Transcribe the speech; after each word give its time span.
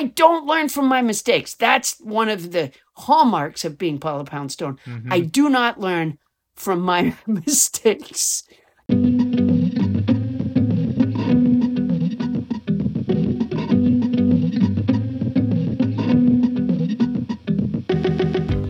I 0.00 0.04
don't 0.04 0.46
learn 0.46 0.70
from 0.70 0.86
my 0.86 1.02
mistakes. 1.02 1.52
That's 1.52 2.00
one 2.00 2.30
of 2.30 2.52
the 2.52 2.70
hallmarks 2.94 3.66
of 3.66 3.76
being 3.76 3.98
Paula 3.98 4.24
Poundstone. 4.24 4.78
Mm-hmm. 4.86 5.12
I 5.12 5.20
do 5.20 5.50
not 5.50 5.78
learn 5.78 6.16
from 6.54 6.80
my 6.80 7.14
mistakes. 7.26 8.44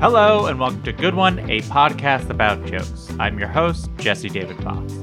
Hello, 0.01 0.47
and 0.47 0.59
welcome 0.59 0.83
to 0.83 0.93
Good 0.93 1.15
One, 1.15 1.39
a 1.49 1.61
podcast 1.61 2.29
about 2.29 2.67
jokes. 2.67 3.09
I'm 3.21 3.39
your 3.39 3.47
host, 3.47 3.89
Jesse 3.99 4.31
David 4.31 4.61
Fox. 4.65 4.95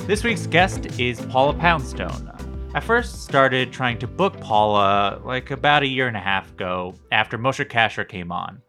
This 0.00 0.22
week's 0.24 0.46
guest 0.46 1.00
is 1.00 1.22
Paula 1.22 1.54
Poundstone. 1.54 2.29
I 2.72 2.78
first 2.78 3.24
started 3.24 3.72
trying 3.72 3.98
to 3.98 4.06
book 4.06 4.40
Paula 4.40 5.20
like 5.24 5.50
about 5.50 5.82
a 5.82 5.88
year 5.88 6.06
and 6.06 6.16
a 6.16 6.20
half 6.20 6.52
ago 6.52 6.94
after 7.10 7.36
Moshe 7.36 7.68
Kasher 7.68 8.08
came 8.08 8.30
on. 8.30 8.62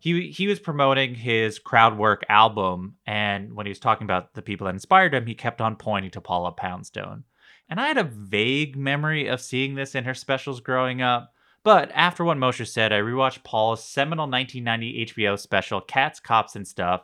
He, 0.00 0.32
he 0.32 0.48
was 0.48 0.58
promoting 0.58 1.14
his 1.14 1.60
crowd 1.60 1.96
work 1.96 2.24
album, 2.28 2.96
and 3.06 3.54
when 3.54 3.64
he 3.64 3.70
was 3.70 3.78
talking 3.78 4.04
about 4.04 4.34
the 4.34 4.42
people 4.42 4.64
that 4.64 4.74
inspired 4.74 5.14
him, 5.14 5.26
he 5.26 5.34
kept 5.36 5.60
on 5.60 5.76
pointing 5.76 6.10
to 6.10 6.20
Paula 6.20 6.50
Poundstone. 6.50 7.22
And 7.68 7.80
I 7.80 7.86
had 7.86 7.98
a 7.98 8.04
vague 8.04 8.76
memory 8.76 9.28
of 9.28 9.40
seeing 9.40 9.76
this 9.76 9.94
in 9.94 10.02
her 10.04 10.14
specials 10.14 10.60
growing 10.60 11.00
up, 11.00 11.32
but 11.62 11.92
after 11.94 12.24
what 12.24 12.38
Moshe 12.38 12.66
said, 12.66 12.92
I 12.92 12.98
rewatched 12.98 13.44
Paula's 13.44 13.82
seminal 13.82 14.28
1990 14.28 15.14
HBO 15.14 15.38
special, 15.38 15.80
Cats, 15.80 16.18
Cops, 16.18 16.56
and 16.56 16.66
Stuff, 16.66 17.02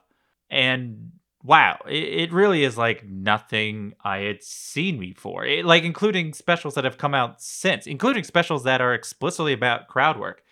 and 0.50 1.12
wow, 1.42 1.78
it, 1.88 2.04
it 2.04 2.32
really 2.32 2.64
is 2.64 2.78
like 2.78 3.04
nothing 3.04 3.94
I 4.04 4.18
had 4.18 4.42
seen 4.42 4.98
before. 4.98 5.44
It, 5.44 5.64
like 5.64 5.82
including 5.82 6.32
specials 6.32 6.74
that 6.74 6.84
have 6.84 6.98
come 6.98 7.14
out 7.14 7.42
since, 7.42 7.86
including 7.86 8.24
specials 8.24 8.64
that 8.64 8.80
are 8.80 8.94
explicitly 8.94 9.52
about 9.52 9.88
crowd 9.88 10.18
work. 10.18 10.42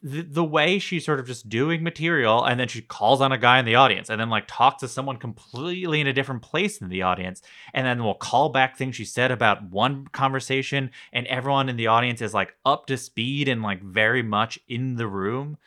The, 0.00 0.22
the 0.22 0.44
way 0.44 0.78
she's 0.78 1.04
sort 1.04 1.18
of 1.18 1.26
just 1.26 1.48
doing 1.48 1.82
material 1.82 2.44
and 2.44 2.60
then 2.60 2.68
she 2.68 2.82
calls 2.82 3.20
on 3.20 3.32
a 3.32 3.38
guy 3.38 3.58
in 3.58 3.64
the 3.64 3.74
audience 3.74 4.08
and 4.08 4.20
then 4.20 4.30
like 4.30 4.44
talks 4.46 4.78
to 4.82 4.86
someone 4.86 5.16
completely 5.16 6.00
in 6.00 6.06
a 6.06 6.12
different 6.12 6.40
place 6.40 6.80
in 6.80 6.88
the 6.88 7.02
audience 7.02 7.42
and 7.74 7.84
then 7.84 8.04
will 8.04 8.14
call 8.14 8.50
back 8.50 8.76
things 8.76 8.94
she 8.94 9.04
said 9.04 9.32
about 9.32 9.72
one 9.72 10.06
conversation 10.12 10.92
and 11.12 11.26
everyone 11.26 11.68
in 11.68 11.74
the 11.74 11.88
audience 11.88 12.22
is 12.22 12.32
like 12.32 12.54
up 12.64 12.86
to 12.86 12.96
speed 12.96 13.48
and 13.48 13.60
like 13.60 13.82
very 13.82 14.22
much 14.22 14.56
in 14.68 14.94
the 14.94 15.08
room 15.08 15.58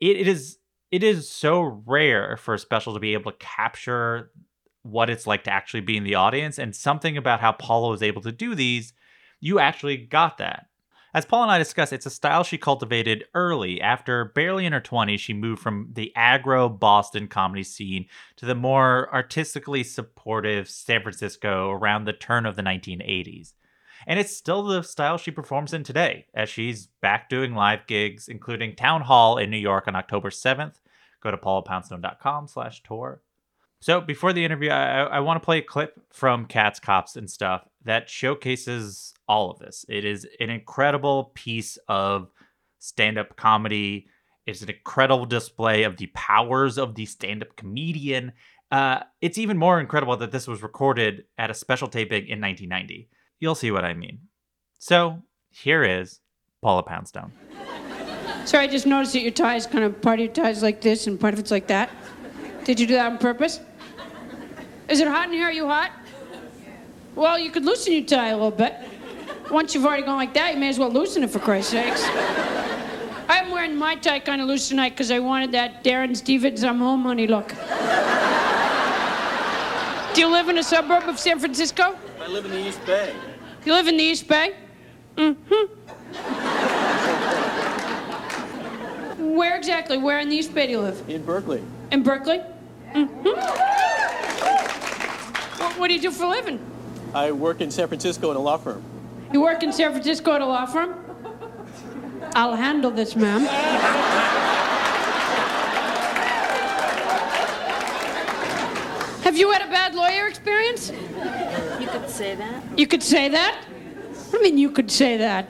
it, 0.00 0.16
it 0.16 0.28
is 0.28 0.56
it 0.94 1.02
is 1.02 1.28
so 1.28 1.82
rare 1.86 2.36
for 2.36 2.54
a 2.54 2.58
special 2.58 2.94
to 2.94 3.00
be 3.00 3.14
able 3.14 3.32
to 3.32 3.38
capture 3.38 4.30
what 4.82 5.10
it's 5.10 5.26
like 5.26 5.42
to 5.42 5.52
actually 5.52 5.80
be 5.80 5.96
in 5.96 6.04
the 6.04 6.14
audience 6.14 6.56
and 6.56 6.76
something 6.76 7.16
about 7.16 7.40
how 7.40 7.50
paula 7.50 7.90
was 7.90 8.02
able 8.02 8.22
to 8.22 8.30
do 8.30 8.54
these 8.54 8.92
you 9.40 9.58
actually 9.58 9.96
got 9.96 10.38
that 10.38 10.66
as 11.14 11.24
Paula 11.24 11.44
and 11.44 11.52
I 11.52 11.58
discussed, 11.58 11.92
it's 11.92 12.06
a 12.06 12.10
style 12.10 12.42
she 12.42 12.58
cultivated 12.58 13.26
early. 13.34 13.80
After 13.80 14.24
barely 14.24 14.66
in 14.66 14.72
her 14.72 14.80
20s, 14.80 15.20
she 15.20 15.32
moved 15.32 15.62
from 15.62 15.90
the 15.92 16.12
aggro 16.16 16.76
Boston 16.76 17.28
comedy 17.28 17.62
scene 17.62 18.06
to 18.34 18.46
the 18.46 18.56
more 18.56 19.08
artistically 19.14 19.84
supportive 19.84 20.68
San 20.68 21.02
Francisco 21.02 21.70
around 21.70 22.04
the 22.04 22.12
turn 22.12 22.46
of 22.46 22.56
the 22.56 22.62
1980s. 22.62 23.52
And 24.08 24.18
it's 24.18 24.36
still 24.36 24.64
the 24.64 24.82
style 24.82 25.16
she 25.16 25.30
performs 25.30 25.72
in 25.72 25.84
today, 25.84 26.26
as 26.34 26.48
she's 26.48 26.88
back 27.00 27.28
doing 27.28 27.54
live 27.54 27.86
gigs, 27.86 28.26
including 28.26 28.74
Town 28.74 29.02
Hall 29.02 29.38
in 29.38 29.50
New 29.50 29.56
York 29.56 29.86
on 29.86 29.94
October 29.94 30.30
7th. 30.30 30.80
Go 31.24 31.30
to 31.30 31.36
paulapoundstone.com 31.38 32.48
slash 32.48 32.82
tour. 32.82 33.22
So 33.80 34.00
before 34.00 34.32
the 34.32 34.44
interview, 34.44 34.70
I, 34.70 35.02
I 35.04 35.20
want 35.20 35.42
to 35.42 35.44
play 35.44 35.58
a 35.58 35.62
clip 35.62 36.00
from 36.12 36.46
Cats, 36.46 36.78
Cops, 36.78 37.16
and 37.16 37.28
Stuff 37.28 37.66
that 37.84 38.08
showcases 38.08 39.14
all 39.26 39.50
of 39.50 39.58
this. 39.58 39.84
It 39.88 40.04
is 40.04 40.26
an 40.38 40.50
incredible 40.50 41.32
piece 41.34 41.78
of 41.88 42.30
stand 42.78 43.18
up 43.18 43.36
comedy. 43.36 44.06
It's 44.46 44.62
an 44.62 44.70
incredible 44.70 45.26
display 45.26 45.84
of 45.84 45.96
the 45.96 46.06
powers 46.14 46.78
of 46.78 46.94
the 46.94 47.06
stand 47.06 47.42
up 47.42 47.56
comedian. 47.56 48.32
Uh, 48.70 49.00
it's 49.20 49.38
even 49.38 49.56
more 49.56 49.80
incredible 49.80 50.16
that 50.18 50.32
this 50.32 50.46
was 50.46 50.62
recorded 50.62 51.24
at 51.38 51.50
a 51.50 51.54
special 51.54 51.88
taping 51.88 52.26
in 52.26 52.40
1990. 52.40 53.08
You'll 53.40 53.54
see 53.54 53.70
what 53.70 53.84
I 53.84 53.94
mean. 53.94 54.20
So 54.78 55.22
here 55.50 55.84
is 55.84 56.20
Paula 56.62 56.82
Poundstone. 56.82 57.32
Sorry, 58.44 58.64
I 58.64 58.66
just 58.66 58.86
noticed 58.86 59.14
that 59.14 59.22
your 59.22 59.30
tie 59.30 59.56
is 59.56 59.66
kind 59.66 59.84
of 59.84 60.00
part 60.02 60.20
of 60.20 60.26
your 60.26 60.34
tie 60.34 60.50
is 60.50 60.62
like 60.62 60.80
this 60.80 61.06
and 61.06 61.18
part 61.18 61.32
of 61.32 61.40
it's 61.40 61.50
like 61.50 61.66
that. 61.68 61.90
Did 62.64 62.78
you 62.78 62.86
do 62.86 62.94
that 62.94 63.12
on 63.12 63.18
purpose? 63.18 63.60
Is 64.88 65.00
it 65.00 65.08
hot 65.08 65.28
in 65.28 65.32
here? 65.32 65.46
Are 65.46 65.52
you 65.52 65.66
hot? 65.66 65.92
Well, 67.14 67.38
you 67.38 67.50
could 67.50 67.64
loosen 67.64 67.94
your 67.94 68.04
tie 68.04 68.28
a 68.28 68.34
little 68.34 68.50
bit. 68.50 68.74
Once 69.50 69.74
you've 69.74 69.84
already 69.84 70.02
gone 70.02 70.16
like 70.16 70.34
that, 70.34 70.54
you 70.54 70.60
may 70.60 70.68
as 70.68 70.78
well 70.78 70.90
loosen 70.90 71.22
it 71.22 71.30
for 71.30 71.38
Christ's 71.38 71.72
sakes. 71.72 72.04
I'm 73.28 73.50
wearing 73.50 73.76
my 73.76 73.94
tie 73.96 74.20
kind 74.20 74.42
of 74.42 74.48
loose 74.48 74.68
tonight 74.68 74.90
because 74.90 75.10
I 75.10 75.20
wanted 75.20 75.52
that 75.52 75.82
Darrin 75.82 76.14
Stephens 76.14 76.62
I'm 76.64 76.78
home 76.78 77.02
honey 77.02 77.26
look. 77.26 77.48
Do 80.14 80.20
you 80.20 80.30
live 80.30 80.48
in 80.48 80.58
a 80.58 80.62
suburb 80.62 81.08
of 81.08 81.18
San 81.18 81.38
Francisco? 81.38 81.96
I 82.20 82.28
live 82.28 82.44
in 82.44 82.50
the 82.50 82.68
East 82.68 82.84
Bay. 82.84 83.14
You 83.64 83.72
live 83.72 83.88
in 83.88 83.96
the 83.96 84.04
East 84.04 84.28
Bay? 84.28 84.54
Mm-hmm. 85.16 86.03
Where 89.34 89.56
exactly? 89.56 89.98
Where 89.98 90.20
in 90.20 90.28
the 90.28 90.36
East 90.36 90.54
Bay 90.54 90.66
do 90.66 90.72
you 90.72 90.80
live? 90.80 91.10
In 91.10 91.24
Berkeley. 91.24 91.60
In 91.90 92.04
Berkeley? 92.04 92.40
Mm-hmm. 92.92 93.24
What, 95.60 95.78
what 95.78 95.88
do 95.88 95.94
you 95.94 96.00
do 96.00 96.12
for 96.12 96.22
a 96.24 96.28
living? 96.28 96.60
I 97.12 97.32
work 97.32 97.60
in 97.60 97.72
San 97.72 97.88
Francisco 97.88 98.30
in 98.30 98.36
a 98.36 98.40
law 98.40 98.58
firm. 98.58 98.80
You 99.32 99.40
work 99.40 99.64
in 99.64 99.72
San 99.72 99.90
Francisco 99.90 100.34
at 100.34 100.40
a 100.40 100.46
law 100.46 100.66
firm? 100.66 100.94
I'll 102.36 102.54
handle 102.54 102.92
this, 102.92 103.16
ma'am. 103.16 103.40
Have 109.24 109.36
you 109.36 109.50
had 109.50 109.62
a 109.62 109.70
bad 109.70 109.96
lawyer 109.96 110.28
experience? 110.28 110.92
You 111.80 111.88
could 111.88 112.08
say 112.08 112.36
that. 112.36 112.62
You 112.78 112.86
could 112.86 113.02
say 113.02 113.28
that? 113.30 113.64
I 114.32 114.38
mean, 114.40 114.58
you 114.58 114.70
could 114.70 114.92
say 114.92 115.16
that. 115.16 115.48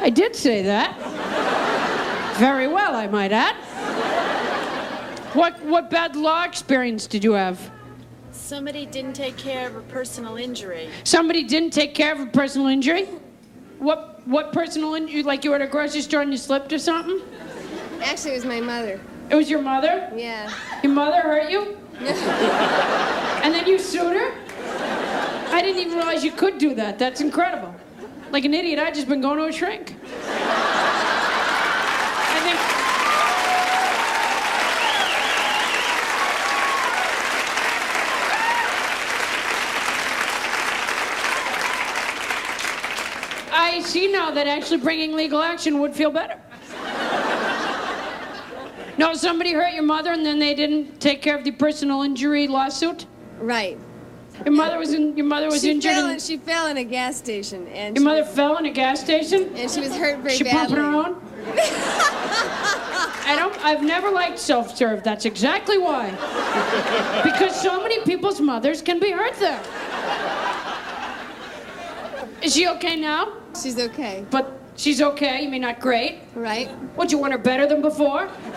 I 0.00 0.08
did 0.08 0.34
say 0.34 0.62
that. 0.62 0.98
Very 2.38 2.68
well, 2.68 2.94
I 2.94 3.06
might 3.06 3.32
add. 3.32 3.56
What, 5.34 5.60
what 5.64 5.90
bad 5.90 6.16
law 6.16 6.44
experience 6.44 7.06
did 7.06 7.24
you 7.24 7.32
have? 7.32 7.70
Somebody 8.32 8.86
didn't 8.86 9.14
take 9.14 9.36
care 9.36 9.66
of 9.66 9.76
a 9.76 9.80
personal 9.82 10.36
injury. 10.36 10.88
Somebody 11.04 11.42
didn't 11.42 11.70
take 11.70 11.94
care 11.94 12.12
of 12.12 12.20
a 12.20 12.26
personal 12.26 12.68
injury? 12.68 13.06
What, 13.78 14.26
what 14.26 14.52
personal 14.52 14.94
injury? 14.94 15.22
Like 15.22 15.44
you 15.44 15.50
were 15.50 15.56
at 15.56 15.62
a 15.62 15.66
grocery 15.66 16.02
store 16.02 16.22
and 16.22 16.30
you 16.30 16.36
slipped 16.36 16.72
or 16.72 16.78
something? 16.78 17.20
Actually, 18.02 18.32
it 18.32 18.36
was 18.36 18.44
my 18.44 18.60
mother. 18.60 19.00
It 19.30 19.34
was 19.34 19.50
your 19.50 19.62
mother? 19.62 20.12
Yeah. 20.14 20.52
Your 20.82 20.92
mother 20.92 21.20
hurt 21.20 21.50
you? 21.50 21.76
and 21.98 23.54
then 23.54 23.66
you 23.66 23.78
sued 23.78 24.14
her? 24.14 24.32
I 25.50 25.62
didn't 25.62 25.80
even 25.80 25.94
realize 25.96 26.22
you 26.22 26.32
could 26.32 26.58
do 26.58 26.74
that. 26.74 26.98
That's 26.98 27.20
incredible. 27.20 27.74
Like 28.30 28.44
an 28.44 28.54
idiot, 28.54 28.78
I'd 28.78 28.94
just 28.94 29.08
been 29.08 29.20
going 29.20 29.38
to 29.38 29.46
a 29.46 29.52
shrink. 29.52 29.96
I 32.28 32.40
think. 32.42 32.76
I 43.76 43.80
see 43.80 44.10
now 44.10 44.30
that 44.30 44.46
actually 44.46 44.78
bringing 44.78 45.14
legal 45.14 45.42
action 45.42 45.80
would 45.80 45.94
feel 45.94 46.10
better. 46.10 46.40
no, 48.96 49.12
somebody 49.12 49.52
hurt 49.52 49.74
your 49.74 49.82
mother 49.82 50.12
and 50.12 50.24
then 50.24 50.38
they 50.38 50.54
didn't 50.54 50.98
take 50.98 51.20
care 51.20 51.36
of 51.36 51.44
the 51.44 51.50
personal 51.50 52.00
injury 52.00 52.48
lawsuit. 52.48 53.04
Right. 53.38 53.78
Your 54.46 54.54
mother 54.54 54.78
was 54.78 54.94
in. 54.94 55.14
Your 55.14 55.26
mother 55.26 55.48
was 55.48 55.60
she 55.60 55.72
injured. 55.72 55.92
Fell 55.92 56.08
in, 56.08 56.18
she 56.20 56.38
fell 56.38 56.68
in 56.68 56.78
a 56.78 56.84
gas 56.84 57.18
station, 57.18 57.66
and 57.68 57.94
your 57.96 58.04
mother 58.04 58.22
was, 58.22 58.30
fell 58.34 58.56
in 58.56 58.64
a 58.64 58.70
gas 58.70 59.00
station. 59.00 59.54
and 59.56 59.70
she 59.70 59.80
was 59.80 59.94
hurt 59.94 60.20
very 60.20 60.36
She 60.36 60.44
badly. 60.44 60.76
pumping 60.76 60.76
her 60.76 60.90
own. 60.90 61.16
I 63.28 63.34
don't. 63.36 63.54
I've 63.62 63.82
never 63.82 64.10
liked 64.10 64.38
self-serve. 64.38 65.04
That's 65.04 65.26
exactly 65.26 65.76
why. 65.76 66.10
Because 67.22 67.60
so 67.60 67.82
many 67.82 68.00
people's 68.04 68.40
mothers 68.40 68.80
can 68.80 69.00
be 69.00 69.10
hurt 69.10 69.34
there. 69.36 69.60
Is 72.42 72.54
she 72.54 72.68
okay 72.68 72.96
now? 72.96 73.32
She's 73.62 73.78
okay. 73.78 74.24
But 74.30 74.58
she's 74.76 75.00
okay. 75.00 75.42
You 75.42 75.48
mean 75.48 75.62
not 75.62 75.80
great? 75.80 76.18
Right. 76.34 76.68
What 76.96 77.10
you 77.12 77.18
want 77.18 77.32
her 77.32 77.38
better 77.38 77.66
than 77.66 77.80
before? 77.82 78.26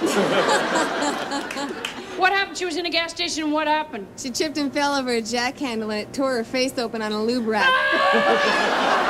what 2.17 2.31
happened? 2.33 2.57
She 2.57 2.65
was 2.65 2.77
in 2.77 2.85
a 2.85 2.89
gas 2.89 3.11
station. 3.11 3.43
and 3.45 3.53
What 3.53 3.67
happened? 3.67 4.07
She 4.17 4.29
tripped 4.29 4.57
and 4.57 4.71
fell 4.73 4.93
over 4.95 5.11
a 5.11 5.21
jack 5.21 5.57
handle, 5.57 5.89
and 5.91 6.01
it 6.01 6.13
tore 6.13 6.35
her 6.35 6.43
face 6.43 6.77
open 6.77 7.01
on 7.01 7.11
a 7.11 7.23
lube 7.23 7.47
rack. 7.47 7.69
Ah! 7.69 9.05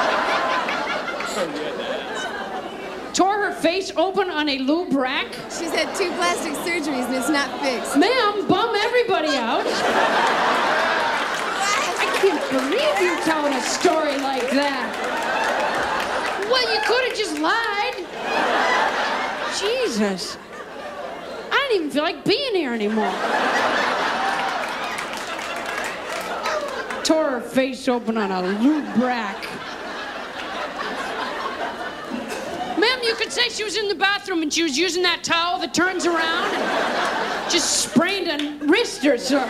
Tore 3.14 3.38
her 3.42 3.54
face 3.54 3.92
open 3.98 4.30
on 4.30 4.48
a 4.48 4.60
lube 4.60 4.94
rack. 4.94 5.34
She's 5.50 5.72
had 5.74 5.94
two 5.96 6.10
plastic 6.12 6.54
surgeries, 6.54 7.06
and 7.08 7.16
it's 7.16 7.30
not 7.30 7.50
fixed. 7.62 7.98
Ma'am, 7.98 8.48
bum 8.48 8.76
everybody 8.76 9.36
out. 9.36 9.66
I 11.98 12.06
can't 12.22 12.50
believe 12.52 13.02
you're 13.02 13.22
telling 13.24 13.54
a 13.54 13.62
story 13.62 14.18
like 14.20 14.50
that. 14.52 15.09
Well, 16.50 16.74
you 16.74 16.82
could 16.88 17.08
have 17.08 17.18
just 17.18 17.38
lied. 17.40 17.96
Jesus. 19.60 20.38
I 21.52 21.68
don't 21.70 21.76
even 21.76 21.92
feel 21.92 22.04
like 22.04 22.26
being 22.26 22.56
here 22.56 22.74
anymore. 22.74 23.12
Tore 27.04 27.30
her 27.32 27.42
face 27.42 27.88
open 27.88 28.18
on 28.18 28.32
a 28.32 28.42
lube 28.42 28.98
rack. 28.98 29.44
Ma'am, 32.80 33.00
you 33.04 33.14
could 33.16 33.32
say 33.32 33.50
she 33.50 33.64
was 33.64 33.78
in 33.78 33.88
the 33.88 33.96
bathroom 33.96 34.42
and 34.42 34.54
she 34.54 34.64
was 34.64 34.78
using 34.78 35.04
that 35.04 35.24
towel 35.24 35.60
that 35.60 35.74
turns 35.74 36.06
around 36.06 36.54
and 36.54 37.52
just 37.52 37.92
sprained 37.92 38.28
a 38.28 38.66
wrist 38.66 39.06
or 39.06 39.18
something. 39.18 39.50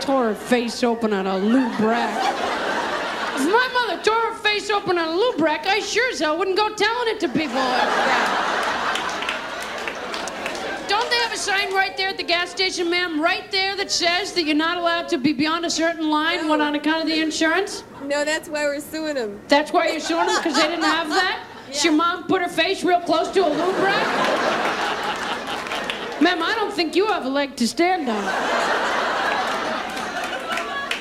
Tore 0.00 0.28
her 0.28 0.34
face 0.34 0.84
open 0.84 1.12
on 1.12 1.26
a 1.26 1.36
lube 1.38 1.80
rack. 1.80 2.65
If 3.38 3.42
my 3.52 3.68
mother 3.74 4.02
tore 4.02 4.32
her 4.32 4.34
face 4.38 4.70
open 4.70 4.96
on 4.96 5.08
a 5.08 5.12
lube 5.14 5.38
rack, 5.38 5.66
I 5.66 5.80
sure 5.80 6.10
as 6.10 6.20
hell 6.20 6.38
wouldn't 6.38 6.56
go 6.56 6.74
telling 6.74 7.08
it 7.14 7.20
to 7.20 7.28
people 7.28 7.56
like 7.56 7.90
that. 8.08 8.56
Don't 10.88 11.10
they 11.10 11.16
have 11.16 11.34
a 11.34 11.36
sign 11.36 11.74
right 11.74 11.94
there 11.98 12.08
at 12.08 12.16
the 12.16 12.22
gas 12.22 12.50
station, 12.50 12.88
ma'am, 12.88 13.20
right 13.20 13.52
there 13.52 13.76
that 13.76 13.90
says 13.90 14.32
that 14.32 14.44
you're 14.44 14.56
not 14.56 14.78
allowed 14.78 15.08
to 15.10 15.18
be 15.18 15.34
beyond 15.34 15.66
a 15.66 15.70
certain 15.70 16.08
line 16.08 16.48
when 16.48 16.62
on 16.62 16.76
account 16.76 17.02
of 17.02 17.08
the 17.08 17.20
insurance? 17.20 17.84
No, 18.04 18.24
that's 18.24 18.48
why 18.48 18.64
we're 18.64 18.80
suing 18.80 19.16
them. 19.16 19.38
That's 19.48 19.70
why 19.70 19.88
you're 19.88 20.00
suing 20.00 20.28
them 20.28 20.36
because 20.36 20.56
they 20.56 20.68
didn't 20.68 20.84
have 20.84 21.10
that? 21.10 21.44
Does 21.66 21.84
your 21.84 21.92
mom 21.92 22.24
put 22.24 22.40
her 22.40 22.48
face 22.48 22.82
real 22.84 23.00
close 23.00 23.28
to 23.32 23.40
a 23.40 23.50
lube 23.50 23.84
rack? 23.84 24.06
Ma'am, 26.22 26.42
I 26.42 26.54
don't 26.54 26.72
think 26.72 26.96
you 26.96 27.04
have 27.08 27.26
a 27.26 27.28
leg 27.28 27.54
to 27.56 27.68
stand 27.68 28.08
on. 28.08 28.75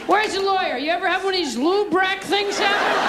Where's 0.08 0.34
the 0.34 0.42
lawyer? 0.42 0.78
You 0.78 0.92
ever 0.92 1.08
have 1.08 1.24
one 1.24 1.34
of 1.34 1.40
these 1.40 1.58
lube 1.58 1.92
rack 1.94 2.22
things 2.22 2.60
happen? 2.60 3.02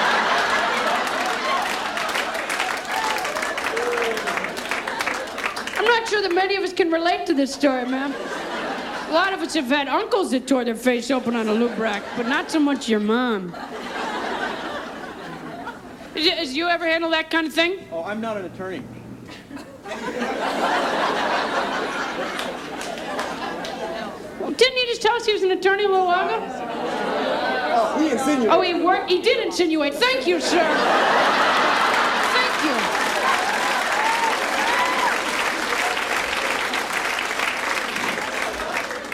I'm 5.78 5.84
not 5.84 6.08
sure 6.08 6.22
that 6.22 6.32
many 6.34 6.56
of 6.56 6.64
us 6.64 6.72
can 6.72 6.90
relate 6.90 7.26
to 7.26 7.34
this 7.34 7.52
story, 7.52 7.84
ma'am. 7.84 8.14
A 9.10 9.12
lot 9.12 9.34
of 9.34 9.40
us 9.40 9.52
have 9.54 9.66
had 9.66 9.88
uncles 9.88 10.31
that 10.31 10.48
tore 10.48 10.64
their 10.64 10.75
face 10.75 11.10
open 11.10 11.37
on 11.37 11.48
a 11.48 11.52
lube 11.52 11.78
rack, 11.78 12.02
but 12.16 12.26
not 12.26 12.50
so 12.50 12.58
much 12.58 12.88
your 12.88 13.00
mom. 13.00 13.52
Has 16.14 16.56
you 16.56 16.66
ever 16.66 16.87
handle 16.87 17.10
that 17.10 17.31
kind 17.31 17.46
of 17.46 17.52
thing? 17.52 17.87
Oh, 17.93 18.04
I'm 18.04 18.22
not 18.22 18.38
an 18.38 18.46
attorney. 18.46 18.82
Didn't 24.56 24.78
he 24.78 24.87
just 24.87 25.02
tell 25.02 25.14
us 25.14 25.26
he 25.26 25.34
was 25.34 25.43
an 25.43 25.50
attorney 25.50 25.84
a 25.84 25.88
little 25.88 26.06
while 26.06 26.26
ago? 26.26 26.66
Oh, 27.78 27.99
he 27.99 28.11
insinuated. 28.11 28.49
Oh, 28.50 28.62
he. 28.62 28.73
He 29.06 29.20
did 29.20 29.44
insinuate. 29.44 29.93
Thank 29.93 30.26
you, 30.26 30.40
sir. 30.40 30.64
Thank 32.32 32.64
you. 32.64 32.73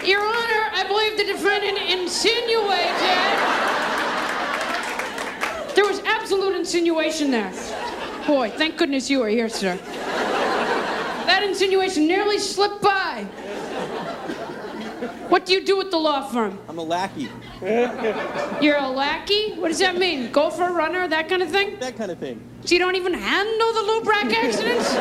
Your 0.09 0.20
Honor, 0.20 0.70
I 0.75 0.85
believe 0.87 1.17
the 1.17 1.25
defendant 1.25 1.79
insinuated. 1.91 2.94
There 5.75 5.85
was 5.85 6.00
absolute 6.06 6.55
insinuation 6.55 7.32
there. 7.32 7.53
Boy, 8.29 8.50
thank 8.50 8.76
goodness 8.76 9.11
you 9.11 9.20
are 9.23 9.29
here, 9.29 9.49
sir. 9.49 9.76
That 11.26 11.43
insinuation 11.43 12.06
nearly 12.06 12.38
slipped 12.38 12.81
by. 12.81 13.26
What 15.32 15.46
do 15.46 15.55
you 15.55 15.64
do 15.64 15.79
with 15.79 15.90
the 15.90 15.96
law 15.96 16.29
firm? 16.29 16.58
I'm 16.69 16.76
a 16.76 16.82
lackey. 16.82 17.31
You're 17.62 18.76
a 18.76 18.87
lackey? 18.87 19.55
What 19.55 19.69
does 19.69 19.79
that 19.79 19.96
mean? 19.96 20.31
Gopher 20.31 20.75
runner, 20.75 21.08
that 21.08 21.31
kind 21.31 21.43
of 21.43 21.49
thing? 21.49 21.79
That 21.79 21.96
kind 21.96 22.11
of 22.11 22.19
thing. 22.19 22.38
So 22.67 22.75
you 22.75 22.79
don't 22.79 22.96
even 22.96 23.14
handle 23.14 23.73
the 23.73 23.81
lube 23.81 24.06
rack 24.06 24.31
accidents? 24.31 24.93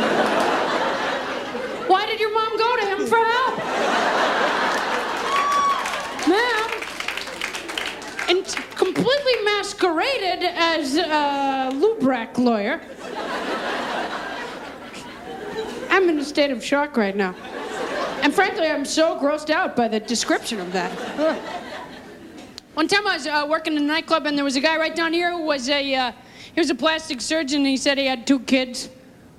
Why 1.89 2.05
did 2.05 2.21
your 2.21 2.33
mom 2.33 2.57
go 2.57 2.77
to 2.77 2.85
him 2.85 3.07
for 3.07 3.17
help? 3.17 3.57
Ma'am, 6.29 6.71
and 8.29 8.45
completely 8.77 9.33
masqueraded 9.43 10.45
as 10.45 10.95
a 10.95 11.71
lube 11.73 12.03
rack 12.03 12.37
lawyer. 12.37 12.79
I'm 15.89 16.07
in 16.07 16.19
a 16.19 16.23
state 16.23 16.51
of 16.51 16.63
shock 16.63 16.95
right 16.95 17.17
now. 17.17 17.35
And 18.21 18.33
frankly, 18.33 18.67
I'm 18.67 18.85
so 18.85 19.19
grossed 19.19 19.49
out 19.49 19.75
by 19.75 19.87
the 19.87 19.99
description 19.99 20.59
of 20.59 20.71
that. 20.73 20.91
Ugh. 21.19 21.37
One 22.75 22.87
time 22.87 23.07
I 23.07 23.15
was 23.15 23.27
uh, 23.27 23.47
working 23.49 23.75
in 23.75 23.83
a 23.83 23.85
nightclub 23.85 24.27
and 24.27 24.37
there 24.37 24.45
was 24.45 24.55
a 24.55 24.61
guy 24.61 24.77
right 24.77 24.95
down 24.95 25.11
here 25.11 25.31
who 25.31 25.43
was 25.43 25.67
a 25.69 25.95
uh, 25.95 26.11
he 26.53 26.61
was 26.61 26.69
a 26.69 26.75
plastic 26.75 27.19
surgeon 27.19 27.59
and 27.59 27.67
he 27.67 27.77
said 27.77 27.97
he 27.97 28.05
had 28.05 28.27
two 28.27 28.39
kids. 28.39 28.89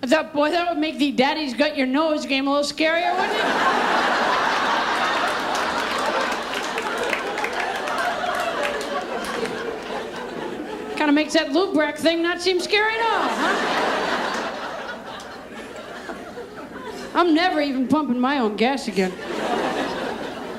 I 0.02 0.06
thought, 0.06 0.32
boy, 0.32 0.50
that 0.50 0.68
would 0.68 0.78
make 0.78 0.98
the 0.98 1.12
daddy's 1.12 1.54
got 1.54 1.76
your 1.76 1.86
nose 1.86 2.26
game 2.26 2.48
a 2.48 2.50
little 2.50 2.68
scarier, 2.68 3.12
wouldn't 3.12 3.38
it? 3.38 3.44
kind 10.96 11.08
of 11.08 11.14
makes 11.14 11.34
that 11.34 11.52
lube 11.52 11.76
rack 11.76 11.96
thing 11.96 12.22
not 12.22 12.40
seem 12.40 12.60
scary 12.60 12.94
at 12.94 13.00
all, 13.00 13.28
huh? 13.28 14.01
I'm 17.14 17.34
never 17.34 17.60
even 17.60 17.88
pumping 17.88 18.18
my 18.18 18.38
own 18.38 18.56
gas 18.56 18.88
again. 18.88 19.12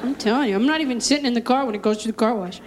I'm 0.03 0.15
telling 0.15 0.49
you, 0.49 0.55
I'm 0.55 0.65
not 0.65 0.81
even 0.81 1.01
sitting 1.01 1.25
in 1.25 1.33
the 1.33 1.41
car 1.41 1.65
when 1.65 1.73
it 1.73 1.81
goes 1.81 1.97
to 1.99 2.07
the 2.07 2.13
car 2.13 2.35
wash. 2.35 2.61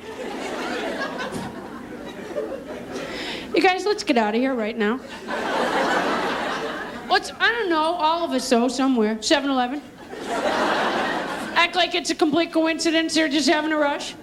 You 3.55 3.63
guys, 3.63 3.87
let's 3.87 4.03
get 4.03 4.19
out 4.19 4.35
of 4.35 4.41
here 4.41 4.55
right 4.55 4.77
now. 4.77 5.01
Let's, 7.09 7.31
I 7.39 7.53
don't 7.53 7.71
know, 7.71 7.95
all 7.95 8.25
of 8.25 8.33
us 8.33 8.49
though, 8.49 8.69
somewhere. 8.69 9.23
7 9.23 9.49
Eleven. 9.49 9.81
Act 11.55 11.77
like 11.77 11.95
it's 11.95 12.11
a 12.11 12.15
complete 12.15 12.53
coincidence 12.53 13.15
they're 13.15 13.29
just 13.29 13.49
having 13.49 13.73
a 13.73 13.77
rush. 13.77 14.15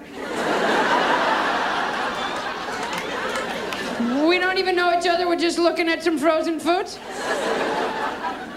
We 4.27 4.37
don't 4.39 4.57
even 4.57 4.75
know 4.75 4.97
each 4.97 5.07
other, 5.07 5.27
we're 5.27 5.35
just 5.35 5.57
looking 5.57 5.87
at 5.89 6.03
some 6.03 6.17
frozen 6.17 6.59
foods. 6.59 6.99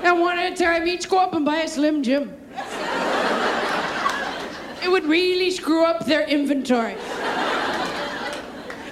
And 0.03 0.21
one 0.21 0.39
at 0.39 0.53
a 0.53 0.57
time, 0.57 0.87
each 0.87 1.09
go 1.09 1.19
up 1.19 1.35
and 1.35 1.45
buy 1.45 1.63
a 1.63 1.69
Slim 1.69 2.03
Jim. 2.03 2.33
It 4.83 4.91
would 4.91 5.05
really 5.05 5.51
screw 5.51 5.85
up 5.85 6.07
their 6.07 6.27
inventory. 6.29 6.97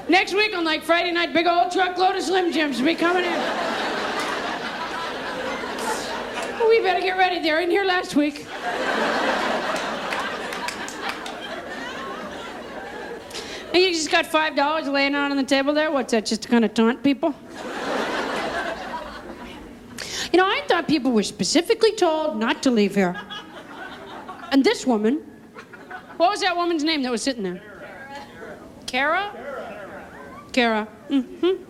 Next 0.08 0.34
week 0.34 0.54
on 0.54 0.64
like 0.64 0.82
Friday 0.82 1.12
night, 1.12 1.32
big 1.32 1.46
old 1.46 1.72
truckload 1.72 2.16
of 2.16 2.22
Slim 2.22 2.52
Jims 2.52 2.78
will 2.78 2.86
be 2.86 2.94
coming 2.94 3.24
in. 3.24 3.40
We 6.68 6.80
better 6.80 7.00
get 7.00 7.16
ready. 7.16 7.40
They're 7.40 7.60
in 7.60 7.70
here 7.70 7.84
last 7.84 8.16
week. 8.16 8.46
And 13.72 13.82
you 13.82 13.92
just 13.92 14.10
got 14.10 14.26
five 14.26 14.56
dollars 14.56 14.88
laying 14.88 15.14
out 15.14 15.30
on 15.30 15.36
the 15.36 15.44
table 15.44 15.72
there. 15.74 15.92
What's 15.92 16.12
that? 16.12 16.26
Just 16.26 16.42
to 16.42 16.48
kind 16.48 16.64
of 16.64 16.74
taunt 16.74 17.02
people? 17.02 17.34
You 20.34 20.38
know, 20.38 20.46
I 20.46 20.62
thought 20.66 20.88
people 20.88 21.12
were 21.12 21.22
specifically 21.22 21.92
told 21.92 22.38
not 22.38 22.60
to 22.64 22.70
leave 22.72 22.96
here. 22.96 23.14
And 24.50 24.64
this 24.64 24.84
woman, 24.84 25.22
what 26.16 26.28
was 26.28 26.40
that 26.40 26.56
woman's 26.56 26.82
name 26.82 27.04
that 27.04 27.12
was 27.12 27.22
sitting 27.22 27.44
there? 27.44 27.62
Kara? 28.84 29.30
Kara. 30.50 30.88
Mm-hmm. 31.08 31.62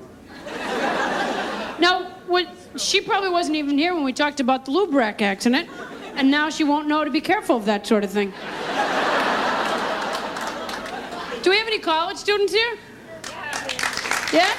Now, 1.78 2.11
she 2.78 3.02
probably 3.02 3.28
wasn't 3.28 3.56
even 3.56 3.76
here 3.76 3.94
when 3.94 4.02
we 4.02 4.14
talked 4.14 4.40
about 4.40 4.64
the 4.64 4.71
lube 4.71 4.94
rack 4.94 5.21
accident, 5.21 5.68
and 6.14 6.30
now 6.30 6.49
she 6.49 6.64
won't 6.64 6.88
know 6.88 7.04
to 7.04 7.11
be 7.11 7.21
careful 7.21 7.59
of 7.59 7.66
that 7.66 7.87
sort 7.87 8.02
of 8.02 8.09
thing. 8.09 8.33
Do 11.42 11.50
we 11.50 11.59
have 11.59 11.66
any 11.66 11.80
college 11.80 12.16
students 12.16 12.54
here? 12.54 12.78
Yeah? 14.33 14.50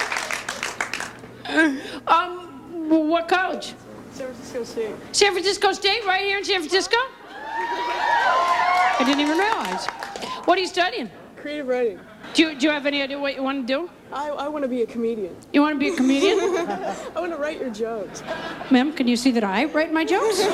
Um, 2.06 3.10
what 3.10 3.28
college? 3.28 3.74
San 4.16 4.28
Francisco 4.28 4.64
State. 4.64 4.96
San 5.12 5.32
Francisco 5.34 5.74
State, 5.74 6.06
right 6.06 6.22
here 6.22 6.38
in 6.38 6.46
San 6.46 6.60
Francisco? 6.60 6.96
I 8.98 9.04
didn't 9.06 9.20
even 9.20 9.38
realize. 9.38 9.88
What 10.46 10.58
are 10.58 10.62
you 10.62 10.68
studying? 10.68 11.12
Creative 11.36 11.68
writing. 11.68 12.00
Do 12.34 12.44
you, 12.44 12.56
do 12.56 12.66
you 12.66 12.72
have 12.72 12.86
any 12.86 13.02
idea 13.02 13.20
what 13.20 13.36
you 13.36 13.44
want 13.44 13.68
to 13.68 13.74
do? 13.74 13.90
I, 14.14 14.30
I 14.30 14.48
want 14.48 14.64
to 14.64 14.70
be 14.70 14.84
a 14.84 14.86
comedian. 14.86 15.36
You 15.52 15.62
want 15.62 15.76
to 15.76 15.80
be 15.80 15.90
a 15.90 15.96
comedian? 15.98 16.40
I 16.40 17.20
want 17.20 17.34
to 17.34 17.38
write 17.38 17.60
your 17.60 17.70
jokes. 17.72 18.24
Ma'am, 18.72 18.94
can 18.94 19.06
you 19.06 19.18
see 19.18 19.32
that 19.32 19.44
I 19.44 19.66
write 19.66 19.92
my 19.92 20.06
jokes? 20.06 20.40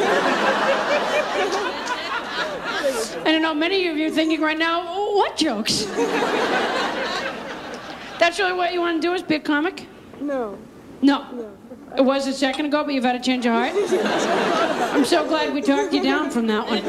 I 3.24 3.25
don't 3.25 3.44
know, 3.44 3.53
many 3.53 3.88
of 3.89 3.96
you 3.96 4.08
are 4.08 4.12
thinking 4.12 4.41
right 4.41 4.58
now, 4.58 4.84
"Oh, 4.88 5.15
what 5.15 5.38
jokes? 5.38 5.84
That's 8.20 8.39
really 8.39 8.53
what 8.53 8.74
you 8.74 8.80
want 8.80 9.00
to 9.01 9.08
do 9.08 9.13
is 9.13 9.22
be 9.22 9.36
a 9.36 9.39
comic? 9.39 9.86
No. 10.20 10.58
No. 11.03 11.53
It 11.98 12.02
was 12.06 12.26
a 12.28 12.34
second 12.34 12.68
ago, 12.68 12.84
but 12.84 12.94
you've 12.94 13.04
had 13.04 13.16
a 13.16 13.20
change 13.20 13.46
of 13.46 13.54
heart? 13.54 13.74
I'm 14.94 15.06
so 15.06 15.28
glad 15.28 15.54
we 15.54 15.62
talked 15.62 15.94
you 15.94 16.02
down 16.02 16.30
from 16.30 16.48
that 16.48 16.66
one. 16.66 16.84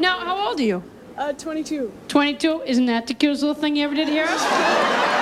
Now, 0.00 0.18
how 0.20 0.48
old 0.48 0.60
are 0.60 0.62
you? 0.62 0.82
Uh, 1.16 1.32
22. 1.32 1.92
22? 2.08 2.62
Isn't 2.66 2.86
that 2.86 3.06
the 3.06 3.14
cutest 3.14 3.42
little 3.42 3.54
thing 3.54 3.76
you 3.76 3.84
ever 3.84 3.94
did 3.94 4.08
hear 4.08 4.26
us? 4.28 5.08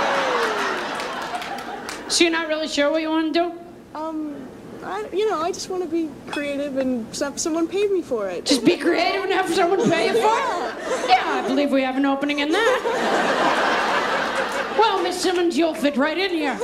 So 2.08 2.24
you're 2.24 2.32
not 2.32 2.48
really 2.48 2.66
sure 2.66 2.90
what 2.90 3.02
you 3.02 3.08
want 3.08 3.32
to 3.32 3.40
do? 3.40 3.52
Um, 3.94 4.34
I, 4.82 5.06
you 5.12 5.30
know, 5.30 5.40
I 5.40 5.52
just 5.52 5.70
want 5.70 5.84
to 5.84 5.88
be 5.88 6.10
creative 6.32 6.76
and 6.76 7.06
have 7.18 7.38
someone 7.38 7.68
pay 7.68 7.86
me 7.86 8.02
for 8.02 8.28
it. 8.28 8.46
Just 8.46 8.64
be 8.64 8.76
creative 8.76 9.22
and 9.22 9.32
have 9.32 9.48
someone 9.48 9.88
pay 9.88 10.08
you 10.08 10.14
for 10.14 10.18
it? 10.18 11.08
Yeah, 11.08 11.22
I 11.22 11.44
believe 11.46 11.70
we 11.70 11.82
have 11.82 11.96
an 11.96 12.06
opening 12.06 12.40
in 12.40 12.50
that. 12.50 13.66
Well, 14.78 15.02
Miss 15.02 15.20
Simmons, 15.20 15.58
you'll 15.58 15.74
fit 15.74 15.96
right 15.98 16.16
in 16.16 16.30
here. 16.30 16.58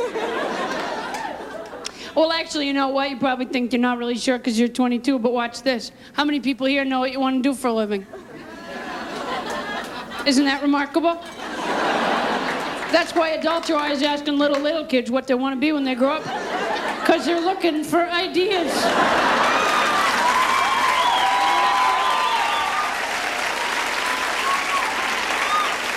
Well, 2.17 2.33
actually, 2.33 2.67
you 2.67 2.73
know 2.73 2.89
what? 2.89 3.11
You 3.11 3.19
probably 3.19 3.45
think 3.45 3.75
you're 3.75 3.81
not 3.81 3.99
really 3.99 4.17
sure 4.17 4.39
because 4.39 4.59
you're 4.59 4.69
22, 4.69 5.19
but 5.19 5.35
watch 5.35 5.61
this. 5.61 5.93
How 6.15 6.25
many 6.25 6.41
people 6.41 6.67
here 6.67 6.83
know 6.83 7.01
what 7.01 7.13
you 7.13 7.21
want 7.21 7.43
to 7.45 7.51
do 7.51 7.55
for 7.55 7.69
a 7.69 7.73
living? 7.75 8.07
Isn't 10.27 10.47
that 10.47 10.63
remarkable? 10.63 11.21
That's 12.91 13.15
why 13.15 13.33
adults 13.39 13.69
are 13.69 13.77
always 13.77 14.03
asking 14.03 14.39
little, 14.39 14.59
little 14.59 14.87
kids 14.87 15.11
what 15.11 15.27
they 15.27 15.35
want 15.35 15.57
to 15.57 15.61
be 15.61 15.73
when 15.73 15.85
they 15.85 15.95
grow 15.95 16.15
up. 16.15 16.23
Because 17.01 17.27
they're 17.27 17.39
looking 17.39 17.85
for 17.85 18.01
ideas. 18.01 18.73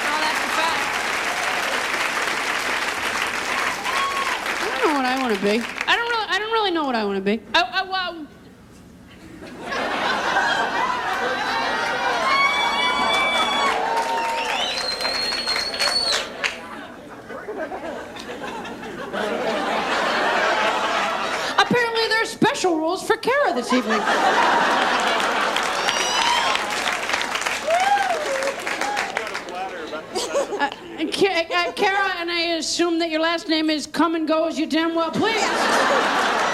Oh, 0.03 0.19
that's 0.19 0.43
a 0.43 0.49
fact. 0.59 0.83
I 4.61 4.67
don't 4.67 4.83
know 4.85 4.95
what 4.95 5.05
I 5.05 5.17
want 5.21 5.33
to 5.33 5.41
be. 5.41 5.78
I 6.69 6.71
really, 6.71 6.77
I 6.77 6.83
don't 6.83 6.85
really 6.85 6.85
know 6.85 6.85
what 6.85 6.95
I 6.95 7.03
want 7.05 7.17
to 7.17 7.21
be. 7.21 7.41
I, 7.55 7.61
I, 7.61 7.83
well, 7.83 8.27
apparently 21.57 22.07
there 22.07 22.21
are 22.21 22.25
special 22.25 22.77
rules 22.77 23.03
for 23.03 23.17
Kara 23.17 23.53
this 23.53 23.73
evening. 23.73 23.99
Uh, 30.59 30.69
and 30.99 31.09
uh, 31.09 31.71
Kara, 31.73 32.13
and 32.19 32.29
I 32.29 32.55
assume 32.57 32.99
that 32.99 33.09
your 33.09 33.21
last 33.21 33.47
name 33.47 33.69
is 33.69 33.87
Come 33.87 34.15
and 34.15 34.27
Go 34.27 34.47
as 34.47 34.59
you 34.59 34.67
damn 34.67 34.93
well 34.93 35.11
please. 35.11 36.48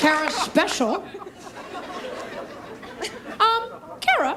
Kara 0.00 0.30
Special. 0.30 1.04
Um, 3.38 3.62
Kara. 4.00 4.32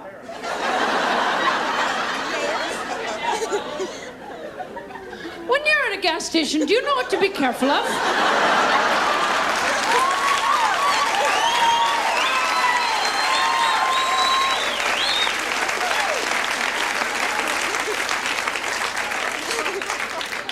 When 5.48 5.62
you're 5.65 5.86
at 5.86 5.98
a 5.98 6.01
gas 6.01 6.25
station, 6.25 6.65
do 6.65 6.74
you 6.74 6.82
know 6.82 6.96
what 6.96 7.10
to 7.12 7.17
be 7.17 7.29
careful 7.29 7.72
of? 7.72 7.86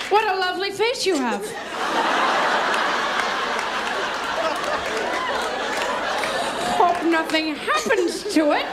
What 0.08 0.24
a 0.34 0.38
lovely 0.38 0.70
face 0.70 1.04
you 1.04 1.16
have. 1.16 1.71
Nothing 7.32 7.54
happens 7.54 8.24
to 8.34 8.52
it. 8.52 8.66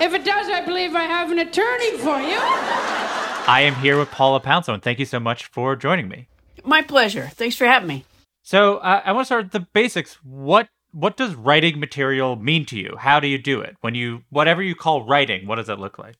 If 0.00 0.14
it 0.14 0.24
does, 0.24 0.48
I 0.48 0.62
believe 0.64 0.94
I 0.94 1.02
have 1.02 1.30
an 1.30 1.38
attorney 1.40 1.98
for 1.98 2.18
you. 2.20 2.38
I 2.40 3.60
am 3.62 3.74
here 3.74 3.98
with 3.98 4.10
Paula 4.10 4.40
Poundstone. 4.40 4.80
Thank 4.80 4.98
you 4.98 5.04
so 5.04 5.20
much 5.20 5.44
for 5.46 5.76
joining 5.76 6.08
me. 6.08 6.28
My 6.64 6.80
pleasure. 6.80 7.28
Thanks 7.34 7.56
for 7.56 7.66
having 7.66 7.86
me. 7.86 8.06
So 8.42 8.78
uh, 8.78 9.02
I 9.04 9.12
want 9.12 9.24
to 9.24 9.26
start 9.26 9.44
with 9.44 9.52
the 9.52 9.66
basics. 9.74 10.14
What 10.24 10.68
what 10.92 11.18
does 11.18 11.34
writing 11.34 11.78
material 11.78 12.36
mean 12.36 12.64
to 12.66 12.78
you? 12.78 12.96
How 12.98 13.20
do 13.20 13.28
you 13.28 13.36
do 13.36 13.60
it? 13.60 13.76
When 13.82 13.94
you 13.94 14.22
whatever 14.30 14.62
you 14.62 14.74
call 14.74 15.04
writing, 15.04 15.46
what 15.46 15.56
does 15.56 15.66
that 15.66 15.78
look 15.78 15.98
like? 15.98 16.14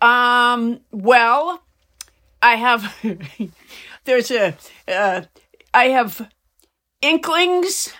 Um, 0.00 0.80
well, 0.90 1.62
I 2.40 2.54
have, 2.56 2.96
there's 4.04 4.30
a, 4.30 4.56
uh, 4.88 5.22
I 5.74 5.84
have 5.86 6.30
inklings, 7.02 7.92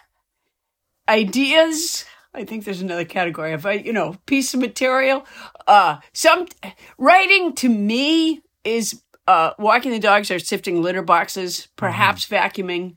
ideas. 1.08 2.04
I 2.34 2.44
think 2.44 2.64
there's 2.64 2.82
another 2.82 3.04
category 3.04 3.52
of, 3.52 3.64
uh, 3.64 3.70
you 3.70 3.92
know, 3.92 4.16
piece 4.26 4.54
of 4.54 4.60
material. 4.60 5.24
Uh, 5.66 5.98
some 6.12 6.46
writing 6.98 7.54
to 7.54 7.68
me 7.68 8.42
is, 8.64 9.02
uh, 9.26 9.52
walking 9.58 9.92
the 9.92 9.98
dogs 9.98 10.30
or 10.30 10.38
sifting 10.38 10.82
litter 10.82 11.02
boxes, 11.02 11.68
perhaps 11.76 12.26
vacuuming. 12.26 12.96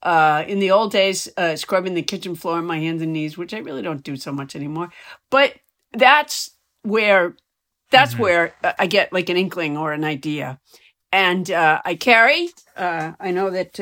Uh, 0.00 0.44
in 0.46 0.60
the 0.60 0.70
old 0.70 0.92
days, 0.92 1.28
uh, 1.36 1.56
scrubbing 1.56 1.94
the 1.94 2.02
kitchen 2.02 2.36
floor 2.36 2.58
on 2.58 2.64
my 2.64 2.78
hands 2.78 3.02
and 3.02 3.12
knees, 3.12 3.36
which 3.36 3.52
I 3.52 3.58
really 3.58 3.82
don't 3.82 4.04
do 4.04 4.16
so 4.16 4.30
much 4.30 4.54
anymore. 4.54 4.90
But 5.28 5.54
that's 5.92 6.52
where 6.82 7.34
that's 7.90 8.18
where 8.18 8.54
uh, 8.62 8.74
I 8.78 8.86
get 8.86 9.12
like 9.12 9.28
an 9.28 9.36
inkling 9.36 9.76
or 9.76 9.92
an 9.92 10.04
idea. 10.04 10.60
And 11.10 11.50
uh, 11.50 11.80
I 11.84 11.96
carry, 11.96 12.50
uh, 12.76 13.12
I 13.18 13.32
know 13.32 13.50
that 13.50 13.80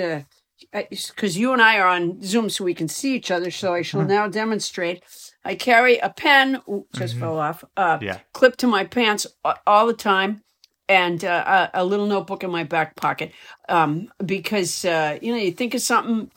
because 0.73 1.37
you 1.39 1.53
and 1.53 1.63
I 1.63 1.79
are 1.79 1.89
on 1.89 2.23
Zoom 2.23 2.51
so 2.51 2.65
we 2.65 2.75
can 2.75 2.89
see 2.89 3.15
each 3.15 3.31
other, 3.31 3.51
so 3.51 3.75
I 3.75 3.83
shall 3.83 4.05
now 4.05 4.29
demonstrate. 4.29 5.03
I 5.45 5.55
carry 5.55 5.99
a 5.99 6.11
pen, 6.11 6.61
ooh, 6.69 6.87
just 6.95 7.17
fell 7.17 7.39
off, 7.39 7.65
uh, 7.77 7.99
Yeah. 8.01 8.19
clipped 8.33 8.59
to 8.61 8.67
my 8.67 8.85
pants 8.85 9.27
all 9.67 9.87
the 9.87 9.93
time. 9.95 10.43
And 10.89 11.25
uh, 11.25 11.69
a, 11.75 11.83
a 11.83 11.85
little 11.85 12.07
notebook 12.07 12.45
in 12.45 12.51
my 12.53 12.63
back 12.63 12.95
pocket, 12.95 13.33
um, 13.69 14.09
because 14.25 14.85
uh, 14.85 15.19
you 15.21 15.33
know 15.33 15.39
you 15.39 15.51
think 15.51 15.75
of 15.75 15.81
something, 15.81 16.31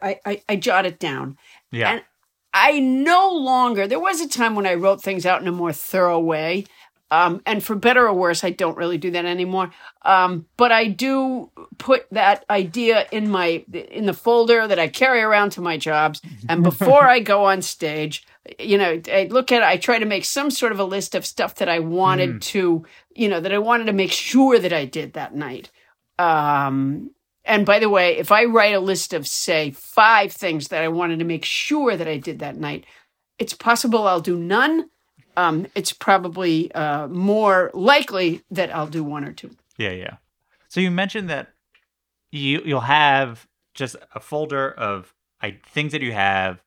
I 0.00 0.40
I 0.48 0.54
jot 0.54 0.86
it 0.86 1.00
down, 1.00 1.36
Yeah. 1.72 1.90
and 1.90 2.02
I 2.54 2.78
no 2.78 3.32
longer, 3.32 3.88
there 3.88 3.98
was 3.98 4.20
a 4.20 4.28
time 4.28 4.54
when 4.54 4.66
I 4.68 4.74
wrote 4.74 5.02
things 5.02 5.26
out 5.26 5.42
in 5.42 5.48
a 5.48 5.52
more 5.52 5.72
thorough 5.72 6.20
way. 6.20 6.66
Um, 7.10 7.40
and 7.46 7.64
for 7.64 7.74
better 7.74 8.06
or 8.06 8.12
worse, 8.12 8.44
I 8.44 8.50
don't 8.50 8.76
really 8.76 8.98
do 8.98 9.10
that 9.12 9.24
anymore. 9.24 9.70
Um, 10.02 10.46
but 10.56 10.72
I 10.72 10.88
do 10.88 11.50
put 11.78 12.06
that 12.10 12.44
idea 12.50 13.06
in 13.10 13.30
my, 13.30 13.64
in 13.72 14.04
the 14.04 14.12
folder 14.12 14.68
that 14.68 14.78
I 14.78 14.88
carry 14.88 15.22
around 15.22 15.50
to 15.52 15.62
my 15.62 15.78
jobs. 15.78 16.20
And 16.48 16.62
before 16.62 17.04
I 17.08 17.20
go 17.20 17.46
on 17.46 17.62
stage, 17.62 18.26
you 18.58 18.76
know, 18.76 19.00
I 19.10 19.28
look 19.30 19.52
at 19.52 19.62
it, 19.62 19.66
I 19.66 19.78
try 19.78 19.98
to 19.98 20.04
make 20.04 20.24
some 20.24 20.50
sort 20.50 20.72
of 20.72 20.80
a 20.80 20.84
list 20.84 21.14
of 21.14 21.24
stuff 21.24 21.54
that 21.56 21.68
I 21.68 21.78
wanted 21.78 22.42
to, 22.42 22.84
you 23.14 23.28
know, 23.28 23.40
that 23.40 23.52
I 23.52 23.58
wanted 23.58 23.86
to 23.86 23.92
make 23.92 24.12
sure 24.12 24.58
that 24.58 24.72
I 24.72 24.84
did 24.84 25.14
that 25.14 25.34
night. 25.34 25.70
Um, 26.18 27.10
and 27.44 27.64
by 27.64 27.78
the 27.78 27.88
way, 27.88 28.18
if 28.18 28.30
I 28.30 28.44
write 28.44 28.74
a 28.74 28.80
list 28.80 29.14
of, 29.14 29.26
say, 29.26 29.70
five 29.70 30.32
things 30.32 30.68
that 30.68 30.84
I 30.84 30.88
wanted 30.88 31.20
to 31.20 31.24
make 31.24 31.44
sure 31.44 31.96
that 31.96 32.08
I 32.08 32.18
did 32.18 32.40
that 32.40 32.56
night, 32.56 32.84
it's 33.38 33.54
possible 33.54 34.06
I'll 34.06 34.20
do 34.20 34.36
none. 34.36 34.90
Um, 35.38 35.68
it's 35.76 35.92
probably 35.92 36.72
uh, 36.72 37.06
more 37.06 37.70
likely 37.72 38.42
that 38.50 38.74
I'll 38.74 38.88
do 38.88 39.04
one 39.04 39.24
or 39.24 39.32
two. 39.32 39.52
Yeah, 39.76 39.90
yeah. 39.90 40.16
So 40.66 40.80
you 40.80 40.90
mentioned 40.90 41.30
that 41.30 41.52
you 42.32 42.60
you'll 42.64 42.80
have 42.80 43.46
just 43.72 43.94
a 44.16 44.18
folder 44.18 44.72
of 44.72 45.14
I, 45.40 45.58
things 45.64 45.92
that 45.92 46.02
you 46.02 46.12
have, 46.12 46.60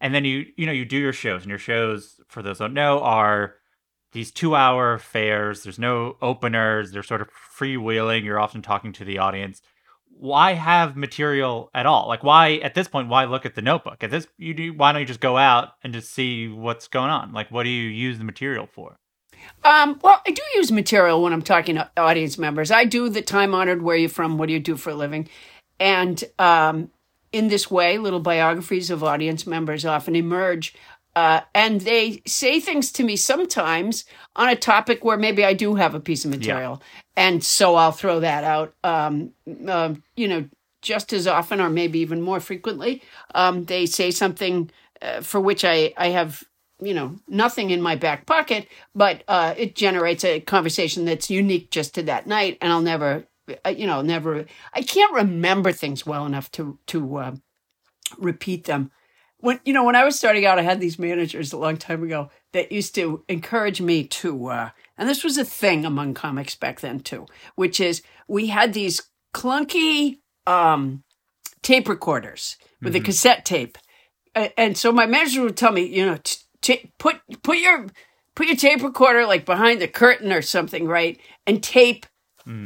and 0.00 0.12
then 0.12 0.24
you 0.24 0.46
you 0.56 0.66
know 0.66 0.72
you 0.72 0.84
do 0.84 0.96
your 0.96 1.12
shows, 1.12 1.42
and 1.42 1.48
your 1.48 1.60
shows 1.60 2.20
for 2.26 2.42
those 2.42 2.58
don't 2.58 2.74
know 2.74 3.00
are 3.02 3.54
these 4.10 4.32
two 4.32 4.56
hour 4.56 4.94
affairs. 4.94 5.62
There's 5.62 5.78
no 5.78 6.16
openers. 6.20 6.90
They're 6.90 7.04
sort 7.04 7.20
of 7.20 7.28
freewheeling. 7.56 8.24
You're 8.24 8.40
often 8.40 8.62
talking 8.62 8.92
to 8.94 9.04
the 9.04 9.18
audience. 9.18 9.62
Why 10.18 10.52
have 10.52 10.96
material 10.96 11.70
at 11.74 11.86
all? 11.86 12.08
Like, 12.08 12.24
why 12.24 12.54
at 12.56 12.74
this 12.74 12.88
point? 12.88 13.08
Why 13.08 13.24
look 13.24 13.44
at 13.44 13.54
the 13.54 13.62
notebook? 13.62 14.02
At 14.02 14.10
this, 14.10 14.26
you 14.38 14.54
do. 14.54 14.72
Why 14.72 14.92
don't 14.92 15.00
you 15.00 15.06
just 15.06 15.20
go 15.20 15.36
out 15.36 15.74
and 15.82 15.92
just 15.92 16.12
see 16.12 16.48
what's 16.48 16.88
going 16.88 17.10
on? 17.10 17.32
Like, 17.32 17.50
what 17.50 17.64
do 17.64 17.68
you 17.68 17.88
use 17.88 18.18
the 18.18 18.24
material 18.24 18.66
for? 18.66 18.98
Um, 19.64 19.98
well, 20.02 20.22
I 20.26 20.30
do 20.30 20.42
use 20.54 20.72
material 20.72 21.22
when 21.22 21.32
I'm 21.32 21.42
talking 21.42 21.76
to 21.76 21.90
audience 21.96 22.38
members. 22.38 22.70
I 22.70 22.84
do 22.84 23.08
the 23.08 23.22
time 23.22 23.54
honored 23.54 23.82
where 23.82 23.94
are 23.94 23.98
you 23.98 24.08
from, 24.08 24.38
what 24.38 24.46
do 24.46 24.52
you 24.52 24.60
do 24.60 24.76
for 24.76 24.90
a 24.90 24.94
living? 24.94 25.28
And 25.78 26.22
um, 26.38 26.90
in 27.32 27.48
this 27.48 27.70
way, 27.70 27.98
little 27.98 28.20
biographies 28.20 28.90
of 28.90 29.04
audience 29.04 29.46
members 29.46 29.84
often 29.84 30.16
emerge. 30.16 30.74
Uh, 31.16 31.40
and 31.54 31.80
they 31.80 32.20
say 32.26 32.60
things 32.60 32.92
to 32.92 33.02
me 33.02 33.16
sometimes 33.16 34.04
on 34.36 34.50
a 34.50 34.54
topic 34.54 35.02
where 35.02 35.16
maybe 35.16 35.46
I 35.46 35.54
do 35.54 35.74
have 35.74 35.94
a 35.94 36.00
piece 36.00 36.26
of 36.26 36.30
material. 36.30 36.82
And 37.16 37.42
so 37.42 37.74
I'll 37.74 37.90
throw 37.90 38.20
that 38.20 38.44
out, 38.44 38.74
um, 38.84 39.32
uh, 39.66 39.94
you 40.14 40.28
know, 40.28 40.46
just 40.82 41.14
as 41.14 41.26
often 41.26 41.58
or 41.58 41.70
maybe 41.70 42.00
even 42.00 42.20
more 42.20 42.38
frequently. 42.38 43.02
Um, 43.34 43.64
they 43.64 43.86
say 43.86 44.10
something 44.10 44.70
uh, 45.00 45.22
for 45.22 45.40
which 45.40 45.64
I, 45.64 45.94
I 45.96 46.08
have 46.08 46.44
you 46.80 46.92
know 46.92 47.16
nothing 47.26 47.70
in 47.70 47.80
my 47.80 47.96
back 47.96 48.26
pocket 48.26 48.68
but 48.94 49.22
uh, 49.28 49.54
it 49.56 49.74
generates 49.74 50.24
a 50.24 50.40
conversation 50.40 51.06
that's 51.06 51.30
unique 51.30 51.70
just 51.70 51.94
to 51.94 52.02
that 52.02 52.26
night 52.26 52.58
and 52.60 52.70
i'll 52.70 52.82
never 52.82 53.26
uh, 53.64 53.70
you 53.70 53.86
know 53.86 54.02
never 54.02 54.44
i 54.74 54.82
can't 54.82 55.14
remember 55.14 55.72
things 55.72 56.04
well 56.04 56.26
enough 56.26 56.50
to 56.50 56.78
to 56.86 57.16
uh, 57.16 57.34
repeat 58.18 58.64
them 58.64 58.90
when 59.46 59.60
you 59.64 59.72
know 59.72 59.84
when 59.84 59.96
i 59.96 60.04
was 60.04 60.16
starting 60.16 60.44
out 60.44 60.58
i 60.58 60.62
had 60.62 60.80
these 60.80 60.98
managers 60.98 61.52
a 61.52 61.56
long 61.56 61.76
time 61.76 62.02
ago 62.02 62.30
that 62.52 62.72
used 62.72 62.94
to 62.94 63.24
encourage 63.28 63.80
me 63.80 64.04
to 64.04 64.46
uh, 64.46 64.70
and 64.98 65.08
this 65.08 65.24
was 65.24 65.38
a 65.38 65.44
thing 65.44 65.84
among 65.84 66.14
comics 66.14 66.54
back 66.54 66.80
then 66.80 67.00
too 67.00 67.26
which 67.54 67.80
is 67.80 68.02
we 68.28 68.48
had 68.48 68.72
these 68.72 69.02
clunky 69.34 70.18
um, 70.46 71.02
tape 71.62 71.88
recorders 71.88 72.56
with 72.80 72.94
a 72.94 73.00
cassette 73.00 73.44
tape. 73.44 73.78
And 74.56 74.76
so 74.76 74.92
my 74.92 75.06
manager 75.06 75.42
would 75.42 75.56
tell 75.56 75.72
me 75.72 75.82
you 75.82 76.06
know 76.06 76.18
t- 76.22 76.40
t- 76.62 76.92
put 76.98 77.20
put 77.42 77.58
your 77.58 77.86
put 78.34 78.46
your 78.46 78.56
tape 78.56 78.82
recorder 78.82 79.26
like 79.26 79.44
behind 79.44 79.80
the 79.80 79.88
curtain 79.88 80.32
or 80.32 80.42
something 80.42 80.86
right 80.86 81.18
and 81.46 81.62
tape 81.62 82.06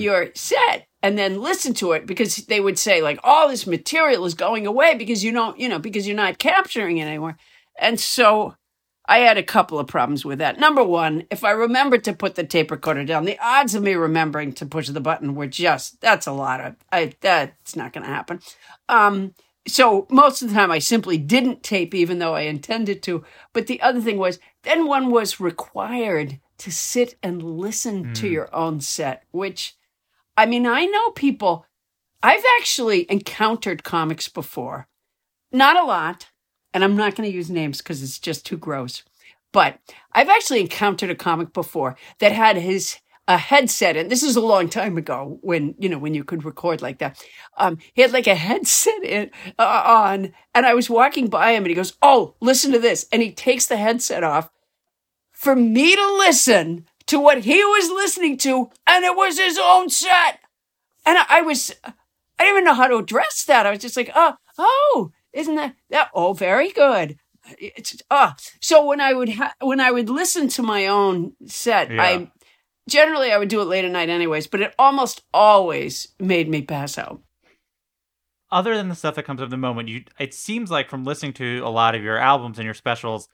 your 0.00 0.30
set 0.34 0.86
and 1.02 1.18
then 1.18 1.40
listen 1.40 1.74
to 1.74 1.92
it 1.92 2.06
because 2.06 2.36
they 2.46 2.60
would 2.60 2.78
say 2.78 3.00
like 3.02 3.18
all 3.22 3.48
this 3.48 3.66
material 3.66 4.24
is 4.24 4.34
going 4.34 4.66
away 4.66 4.94
because 4.94 5.24
you 5.24 5.32
don't 5.32 5.58
you 5.58 5.68
know 5.68 5.78
because 5.78 6.06
you're 6.06 6.16
not 6.16 6.38
capturing 6.38 6.98
it 6.98 7.06
anymore. 7.06 7.36
And 7.78 7.98
so 7.98 8.56
i 9.06 9.18
had 9.18 9.38
a 9.38 9.42
couple 9.42 9.78
of 9.78 9.86
problems 9.86 10.24
with 10.24 10.38
that. 10.38 10.58
Number 10.58 10.84
one 10.84 11.24
if 11.30 11.44
i 11.44 11.50
remembered 11.50 12.04
to 12.04 12.12
put 12.12 12.34
the 12.34 12.44
tape 12.44 12.70
recorder 12.70 13.04
down 13.04 13.24
the 13.24 13.38
odds 13.40 13.74
of 13.74 13.82
me 13.82 13.94
remembering 13.94 14.52
to 14.54 14.66
push 14.66 14.88
the 14.88 15.00
button 15.00 15.34
were 15.34 15.46
just 15.46 16.00
that's 16.00 16.26
a 16.26 16.32
lot 16.32 16.60
of 16.60 16.76
i 16.92 17.12
that's 17.20 17.76
not 17.76 17.92
going 17.92 18.04
to 18.04 18.12
happen. 18.12 18.40
Um 18.88 19.34
so 19.66 20.06
most 20.10 20.42
of 20.42 20.48
the 20.48 20.54
time 20.54 20.70
I 20.70 20.78
simply 20.78 21.18
didn't 21.18 21.62
tape 21.62 21.94
even 21.94 22.18
though 22.18 22.34
I 22.34 22.42
intended 22.42 23.02
to. 23.04 23.24
But 23.52 23.66
the 23.66 23.80
other 23.82 24.00
thing 24.00 24.18
was 24.18 24.38
then 24.62 24.86
one 24.86 25.10
was 25.10 25.40
required 25.40 26.40
to 26.58 26.70
sit 26.70 27.16
and 27.22 27.42
listen 27.42 28.12
to 28.14 28.28
your 28.28 28.54
own 28.54 28.80
set, 28.80 29.24
which 29.30 29.76
I 30.40 30.46
mean, 30.46 30.66
I 30.66 30.86
know 30.86 31.10
people 31.10 31.66
I've 32.22 32.44
actually 32.58 33.10
encountered 33.10 33.84
comics 33.84 34.26
before. 34.26 34.88
Not 35.52 35.76
a 35.76 35.84
lot, 35.84 36.28
and 36.72 36.82
I'm 36.82 36.96
not 36.96 37.14
going 37.14 37.28
to 37.28 37.34
use 37.34 37.50
names 37.50 37.78
because 37.78 38.02
it's 38.02 38.18
just 38.18 38.46
too 38.46 38.56
gross. 38.56 39.02
But 39.52 39.80
I've 40.12 40.30
actually 40.30 40.60
encountered 40.60 41.10
a 41.10 41.14
comic 41.14 41.52
before 41.52 41.96
that 42.20 42.32
had 42.32 42.56
his 42.56 42.98
a 43.28 43.36
headset, 43.36 43.98
and 43.98 44.10
this 44.10 44.22
is 44.22 44.34
a 44.34 44.40
long 44.40 44.70
time 44.70 44.96
ago 44.96 45.38
when 45.42 45.74
you 45.78 45.90
know 45.90 45.98
when 45.98 46.14
you 46.14 46.24
could 46.24 46.42
record 46.42 46.80
like 46.80 46.98
that. 47.00 47.22
Um, 47.58 47.76
he 47.92 48.00
had 48.00 48.12
like 48.12 48.26
a 48.26 48.34
headset 48.34 49.04
in, 49.04 49.30
uh, 49.58 49.82
on, 49.84 50.32
and 50.54 50.64
I 50.64 50.72
was 50.72 50.88
walking 50.88 51.28
by 51.28 51.52
him, 51.52 51.64
and 51.64 51.68
he 51.68 51.74
goes, 51.74 51.98
"Oh, 52.00 52.34
listen 52.40 52.72
to 52.72 52.78
this," 52.78 53.06
and 53.12 53.20
he 53.20 53.30
takes 53.30 53.66
the 53.66 53.76
headset 53.76 54.24
off 54.24 54.50
for 55.32 55.54
me 55.54 55.94
to 55.94 56.06
listen 56.16 56.86
to 57.10 57.18
what 57.20 57.38
he 57.44 57.62
was 57.62 57.90
listening 57.90 58.36
to, 58.38 58.70
and 58.86 59.04
it 59.04 59.16
was 59.16 59.38
his 59.38 59.58
own 59.60 59.88
set, 59.90 60.40
and 61.04 61.18
I, 61.18 61.24
I 61.28 61.42
was, 61.42 61.72
I 61.84 61.92
didn't 62.44 62.54
even 62.54 62.64
know 62.64 62.74
how 62.74 62.86
to 62.88 62.96
address 62.96 63.44
that. 63.44 63.66
I 63.66 63.70
was 63.70 63.80
just 63.80 63.96
like, 63.96 64.10
"Oh, 64.14 64.34
oh, 64.58 65.10
isn't 65.32 65.54
that 65.56 65.74
that? 65.90 66.10
Oh, 66.14 66.32
very 66.32 66.70
good." 66.70 67.16
It's 67.58 67.96
ah. 68.10 68.36
So 68.60 68.84
when 68.84 69.00
I 69.00 69.12
would 69.12 69.30
ha- 69.30 69.54
when 69.60 69.80
I 69.80 69.90
would 69.90 70.08
listen 70.10 70.48
to 70.48 70.62
my 70.62 70.86
own 70.86 71.32
set, 71.46 71.90
Yeah. 71.90 72.02
I 72.02 72.30
generally 72.88 73.32
I 73.32 73.38
would 73.38 73.48
do 73.48 73.60
it 73.60 73.64
late 73.64 73.84
at 73.84 73.90
night 73.90 74.08
anyways, 74.08 74.46
but 74.46 74.60
it 74.60 74.74
almost 74.78 75.22
always 75.32 76.08
made 76.18 76.48
me 76.48 76.62
pass 76.62 76.98
out. 76.98 77.20
other 78.52 78.76
than 78.76 78.88
the 78.88 78.94
stuff 78.96 79.14
that 79.14 79.24
comes 79.24 79.40
up 79.40 79.46
in 79.46 79.50
the 79.50 79.56
moment, 79.56 79.88
you 79.88 80.04
it 80.18 80.34
seems 80.34 80.70
like 80.70 80.90
from 80.90 81.04
listening 81.04 81.32
to 81.34 81.60
a 81.64 81.70
lot 81.70 81.94
of 81.94 82.02
your 82.02 82.18
albums 82.18 82.58
and 82.58 82.64
your 82.64 82.74
specials, 82.74 83.28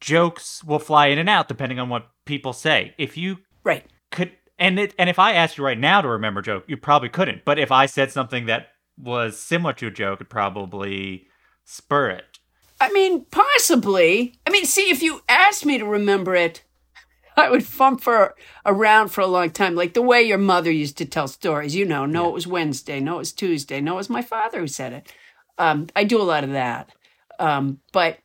jokes 0.00 0.62
will 0.64 0.78
fly 0.78 1.08
in 1.08 1.18
and 1.18 1.28
out 1.28 1.48
depending 1.48 1.78
on 1.78 1.88
what 1.88 2.08
people 2.24 2.52
say. 2.52 2.94
If 2.98 3.16
you 3.16 3.38
Right. 3.64 3.84
could 4.10 4.32
and 4.58 4.78
it 4.78 4.94
and 4.98 5.08
if 5.08 5.18
I 5.18 5.32
asked 5.32 5.58
you 5.58 5.64
right 5.64 5.78
now 5.78 6.00
to 6.00 6.08
remember 6.08 6.40
a 6.40 6.42
joke, 6.42 6.64
you 6.66 6.76
probably 6.76 7.08
couldn't. 7.08 7.44
But 7.44 7.58
if 7.58 7.72
I 7.72 7.86
said 7.86 8.12
something 8.12 8.46
that 8.46 8.68
was 8.98 9.38
similar 9.38 9.72
to 9.74 9.86
a 9.86 9.90
joke, 9.90 10.18
it'd 10.18 10.30
probably 10.30 11.26
spur 11.64 12.10
it. 12.10 12.38
I 12.80 12.90
mean, 12.92 13.26
possibly. 13.30 14.34
I 14.46 14.50
mean, 14.50 14.64
see, 14.64 14.90
if 14.90 15.02
you 15.02 15.22
asked 15.28 15.66
me 15.66 15.78
to 15.78 15.84
remember 15.84 16.34
it, 16.34 16.62
I 17.36 17.50
would 17.50 17.64
fump 17.64 18.00
for 18.02 18.34
around 18.66 19.08
for 19.08 19.20
a 19.20 19.26
long 19.26 19.50
time, 19.50 19.74
like 19.74 19.94
the 19.94 20.02
way 20.02 20.22
your 20.22 20.38
mother 20.38 20.70
used 20.70 20.98
to 20.98 21.04
tell 21.06 21.28
stories. 21.28 21.74
You 21.74 21.86
know, 21.86 22.04
no, 22.06 22.28
it 22.28 22.34
was 22.34 22.46
Wednesday, 22.46 23.00
no, 23.00 23.16
it 23.16 23.18
was 23.18 23.32
Tuesday, 23.32 23.80
no, 23.80 23.94
it 23.94 23.96
was 23.96 24.10
my 24.10 24.22
father 24.22 24.60
who 24.60 24.66
said 24.66 24.92
it. 24.92 25.12
Um, 25.58 25.86
I 25.94 26.04
do 26.04 26.20
a 26.20 26.24
lot 26.24 26.44
of 26.44 26.50
that, 26.50 26.90
um, 27.38 27.80
but 27.92 28.18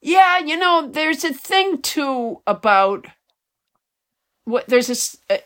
yeah, 0.00 0.38
you 0.38 0.56
know, 0.56 0.88
there's 0.90 1.24
a 1.24 1.32
thing 1.32 1.82
too 1.82 2.40
about 2.46 3.06
what 4.50 4.66
there's 4.68 4.88
a, 4.88 4.92
s- 4.92 5.16
a- 5.30 5.42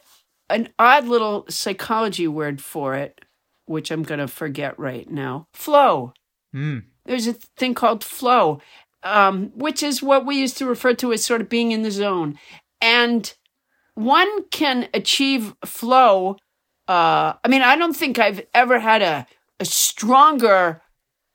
an 0.50 0.68
odd 0.78 1.06
little 1.06 1.44
psychology 1.48 2.26
word 2.28 2.60
for 2.60 2.94
it, 2.94 3.20
which 3.66 3.90
I'm 3.90 4.02
going 4.02 4.20
to 4.20 4.28
forget 4.28 4.78
right 4.78 5.08
now. 5.10 5.46
Flow 5.52 6.12
Hmm. 6.52 6.78
there's 7.04 7.26
a 7.26 7.32
thing 7.32 7.74
called 7.74 8.04
flow, 8.04 8.60
um, 9.02 9.50
which 9.56 9.82
is 9.82 10.02
what 10.02 10.24
we 10.24 10.36
used 10.40 10.56
to 10.58 10.66
refer 10.66 10.94
to 10.94 11.12
as 11.12 11.24
sort 11.24 11.40
of 11.40 11.48
being 11.48 11.72
in 11.72 11.82
the 11.82 11.90
zone. 11.90 12.38
And 12.80 13.32
one 13.94 14.44
can 14.50 14.88
achieve 14.94 15.54
flow. 15.64 16.36
Uh, 16.86 17.34
I 17.42 17.48
mean, 17.48 17.62
I 17.62 17.76
don't 17.76 17.96
think 17.96 18.18
I've 18.18 18.42
ever 18.54 18.78
had 18.78 19.02
a, 19.02 19.26
a 19.58 19.64
stronger 19.64 20.80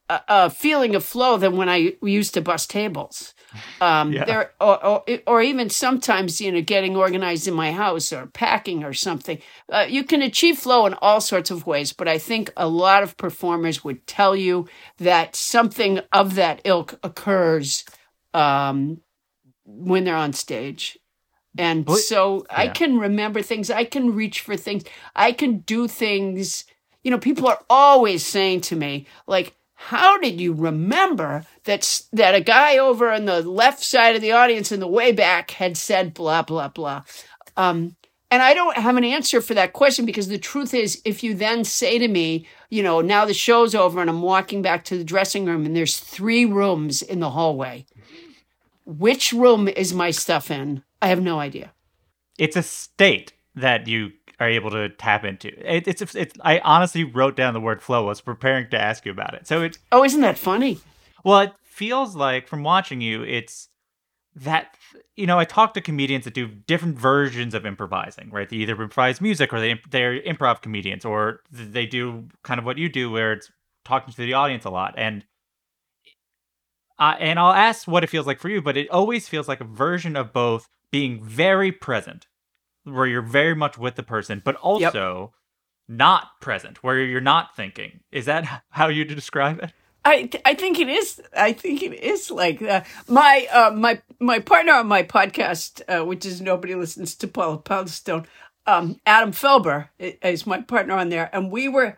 uh, 0.09 0.19
uh, 0.27 0.49
feeling 0.49 0.95
of 0.95 1.03
flow 1.03 1.37
than 1.37 1.57
when 1.57 1.69
I 1.69 1.93
used 2.01 2.33
to 2.35 2.41
bust 2.41 2.69
tables. 2.69 3.33
Um, 3.81 4.11
Yeah. 4.11 4.25
there, 4.25 4.51
or, 4.59 4.85
or, 4.85 5.03
or 5.25 5.41
even 5.41 5.69
sometimes, 5.69 6.41
you 6.41 6.51
know, 6.51 6.61
getting 6.61 6.97
organized 6.97 7.47
in 7.47 7.53
my 7.53 7.71
house 7.71 8.11
or 8.11 8.27
packing 8.27 8.83
or 8.83 8.93
something. 8.93 9.39
Uh, 9.71 9.85
you 9.87 10.03
can 10.03 10.21
achieve 10.21 10.57
flow 10.57 10.85
in 10.85 10.93
all 10.95 11.21
sorts 11.21 11.49
of 11.49 11.65
ways, 11.65 11.93
but 11.93 12.07
I 12.07 12.17
think 12.17 12.51
a 12.57 12.67
lot 12.67 13.03
of 13.03 13.15
performers 13.15 13.83
would 13.83 14.05
tell 14.05 14.35
you 14.35 14.67
that 14.97 15.35
something 15.35 16.01
of 16.11 16.35
that 16.35 16.61
ilk 16.65 16.99
occurs 17.03 17.85
um, 18.33 19.01
when 19.65 20.03
they're 20.03 20.15
on 20.15 20.33
stage. 20.33 20.99
And 21.57 21.85
so 21.89 22.45
I 22.49 22.67
can 22.67 22.99
remember 22.99 23.41
things. 23.41 23.71
I 23.71 23.83
can 23.83 24.13
reach 24.13 24.41
for 24.41 24.55
things. 24.55 24.83
I 25.15 25.31
can 25.31 25.59
do 25.59 25.87
things. 25.87 26.65
You 27.03 27.11
know, 27.11 27.17
people 27.17 27.47
are 27.47 27.59
always 27.69 28.25
saying 28.25 28.61
to 28.61 28.75
me, 28.75 29.07
like, 29.25 29.55
how 29.81 30.17
did 30.17 30.41
you 30.41 30.51
remember 30.51 31.45
that, 31.63 32.01
that 32.11 32.35
a 32.35 32.41
guy 32.41 32.77
over 32.77 33.09
on 33.09 33.23
the 33.23 33.41
left 33.41 33.81
side 33.81 34.13
of 34.13 34.21
the 34.21 34.33
audience 34.33 34.73
in 34.73 34.81
the 34.81 34.87
way 34.87 35.13
back 35.13 35.51
had 35.51 35.77
said 35.77 36.13
blah, 36.13 36.41
blah, 36.41 36.67
blah? 36.67 37.03
Um, 37.55 37.95
and 38.29 38.43
I 38.43 38.53
don't 38.53 38.75
have 38.75 38.97
an 38.97 39.05
answer 39.05 39.39
for 39.39 39.53
that 39.53 39.71
question 39.71 40.05
because 40.05 40.27
the 40.27 40.37
truth 40.37 40.73
is, 40.73 41.01
if 41.05 41.23
you 41.23 41.33
then 41.33 41.63
say 41.63 41.97
to 41.97 42.09
me, 42.09 42.45
you 42.69 42.83
know, 42.83 42.99
now 42.99 43.23
the 43.23 43.33
show's 43.33 43.73
over 43.73 44.01
and 44.01 44.09
I'm 44.09 44.21
walking 44.21 44.61
back 44.61 44.83
to 44.85 44.97
the 44.97 45.03
dressing 45.05 45.45
room 45.45 45.65
and 45.65 45.73
there's 45.73 45.97
three 45.97 46.43
rooms 46.43 47.01
in 47.01 47.21
the 47.21 47.29
hallway, 47.29 47.85
which 48.85 49.31
room 49.31 49.69
is 49.69 49.93
my 49.93 50.11
stuff 50.11 50.51
in? 50.51 50.83
I 51.01 51.07
have 51.07 51.21
no 51.21 51.39
idea. 51.39 51.71
It's 52.37 52.57
a 52.57 52.63
state 52.63 53.31
that 53.55 53.87
you 53.87 54.11
are 54.39 54.49
able 54.49 54.71
to 54.71 54.89
tap 54.89 55.25
into. 55.25 55.49
It, 55.59 55.87
it's, 55.87 56.15
it's 56.15 56.33
I 56.41 56.59
honestly 56.59 57.03
wrote 57.03 57.35
down 57.35 57.53
the 57.53 57.59
word 57.59 57.81
flow. 57.81 58.05
I 58.05 58.07
was 58.07 58.21
preparing 58.21 58.69
to 58.69 58.79
ask 58.79 59.05
you 59.05 59.11
about 59.11 59.33
it. 59.33 59.47
So 59.47 59.61
it 59.61 59.77
Oh, 59.91 60.03
isn't 60.03 60.21
that 60.21 60.37
funny? 60.37 60.79
Well, 61.23 61.39
it 61.41 61.53
feels 61.63 62.15
like 62.15 62.47
from 62.47 62.63
watching 62.63 63.01
you, 63.01 63.23
it's 63.23 63.67
that 64.35 64.75
you 65.15 65.25
know 65.25 65.39
I 65.39 65.45
talk 65.45 65.73
to 65.73 65.81
comedians 65.81 66.25
that 66.25 66.33
do 66.33 66.47
different 66.47 66.97
versions 66.97 67.53
of 67.53 67.65
improvising, 67.65 68.29
right? 68.31 68.47
They 68.47 68.57
either 68.57 68.73
improvise 68.73 69.19
music 69.21 69.51
or 69.51 69.59
they 69.59 69.79
they're 69.89 70.21
improv 70.21 70.61
comedians, 70.61 71.05
or 71.05 71.41
they 71.51 71.85
do 71.85 72.27
kind 72.43 72.59
of 72.59 72.65
what 72.65 72.77
you 72.77 72.89
do, 72.89 73.11
where 73.11 73.33
it's 73.33 73.51
talking 73.83 74.13
to 74.13 74.21
the 74.21 74.33
audience 74.33 74.65
a 74.65 74.69
lot. 74.69 74.93
And 74.97 75.25
uh, 76.99 77.15
and 77.19 77.39
I'll 77.39 77.53
ask 77.53 77.87
what 77.87 78.03
it 78.03 78.09
feels 78.09 78.27
like 78.27 78.39
for 78.39 78.49
you, 78.49 78.61
but 78.61 78.77
it 78.77 78.89
always 78.89 79.27
feels 79.27 79.47
like 79.47 79.61
a 79.61 79.65
version 79.65 80.15
of 80.15 80.33
both 80.33 80.67
being 80.91 81.23
very 81.23 81.71
present, 81.71 82.27
where 82.83 83.05
you're 83.05 83.21
very 83.21 83.55
much 83.55 83.77
with 83.77 83.95
the 83.95 84.03
person, 84.03 84.41
but 84.43 84.55
also 84.55 85.33
not 85.87 86.39
present, 86.39 86.83
where 86.83 86.99
you're 86.99 87.21
not 87.21 87.55
thinking. 87.55 88.01
Is 88.11 88.25
that 88.25 88.63
how 88.69 88.87
you 88.87 89.05
describe 89.05 89.59
it? 89.59 89.73
I 90.05 90.23
th- 90.23 90.41
I 90.45 90.53
think 90.53 90.79
it 90.79 90.87
is. 90.87 91.21
I 91.35 91.51
think 91.51 91.83
it 91.83 91.93
is 91.93 92.31
like 92.31 92.59
that. 92.59 92.87
My 93.07 93.47
uh, 93.51 93.71
my 93.71 94.01
my 94.19 94.39
partner 94.39 94.73
on 94.73 94.87
my 94.87 95.03
podcast, 95.03 95.81
uh, 95.89 96.05
which 96.05 96.25
is 96.25 96.39
nobody 96.39 96.73
listens 96.73 97.15
to 97.15 97.27
Paula 97.27 97.57
Poundstone, 97.57 98.25
um, 98.65 98.99
Adam 99.05 99.31
Felber 99.31 99.89
is 99.99 100.47
my 100.47 100.61
partner 100.61 100.95
on 100.95 101.09
there, 101.09 101.29
and 101.33 101.51
we 101.51 101.67
were 101.67 101.97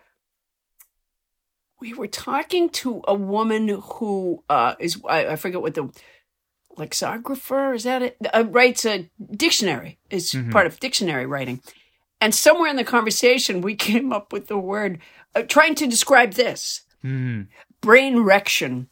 we 1.79 1.93
were 1.93 2.07
talking 2.07 2.69
to 2.69 3.01
a 3.07 3.13
woman 3.13 3.67
who 3.67 4.43
uh, 4.49 4.75
is 4.79 5.01
I, 5.07 5.27
I 5.27 5.35
forget 5.35 5.61
what 5.61 5.73
the 5.73 5.89
lexicographer 6.77 7.73
is 7.73 7.83
that 7.83 8.01
it? 8.01 8.17
Uh, 8.33 8.45
writes 8.47 8.85
a 8.85 9.09
dictionary 9.35 9.99
is 10.09 10.35
part 10.51 10.67
of 10.67 10.79
dictionary 10.79 11.25
writing, 11.25 11.61
and 12.19 12.33
somewhere 12.33 12.69
in 12.69 12.75
the 12.75 12.83
conversation 12.83 13.61
we 13.61 13.75
came 13.89 14.11
up 14.11 14.31
with 14.33 14.47
the 14.47 14.57
word 14.57 14.99
uh, 15.35 15.43
trying 15.43 15.75
to 15.75 15.87
describe 15.87 16.33
this. 16.33 16.81
Hmm. 17.01 17.43
brain 17.81 18.17
rection, 18.17 18.87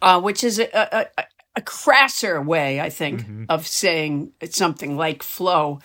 uh, 0.00 0.18
which 0.18 0.42
is 0.42 0.58
a, 0.58 0.68
a, 0.72 1.06
a, 1.18 1.24
a 1.56 1.60
crasser 1.60 2.40
way, 2.40 2.80
I 2.80 2.88
think, 2.88 3.26
of 3.50 3.66
saying 3.66 4.32
something 4.48 4.96
like 4.96 5.22
flow. 5.22 5.80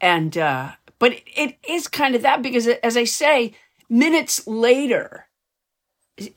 And, 0.00 0.36
uh, 0.36 0.72
but 0.98 1.12
it, 1.12 1.24
it 1.34 1.56
is 1.66 1.88
kind 1.88 2.14
of 2.14 2.22
that 2.22 2.42
because, 2.42 2.66
as 2.66 2.96
I 2.96 3.04
say, 3.04 3.54
minutes 3.88 4.46
later, 4.46 5.28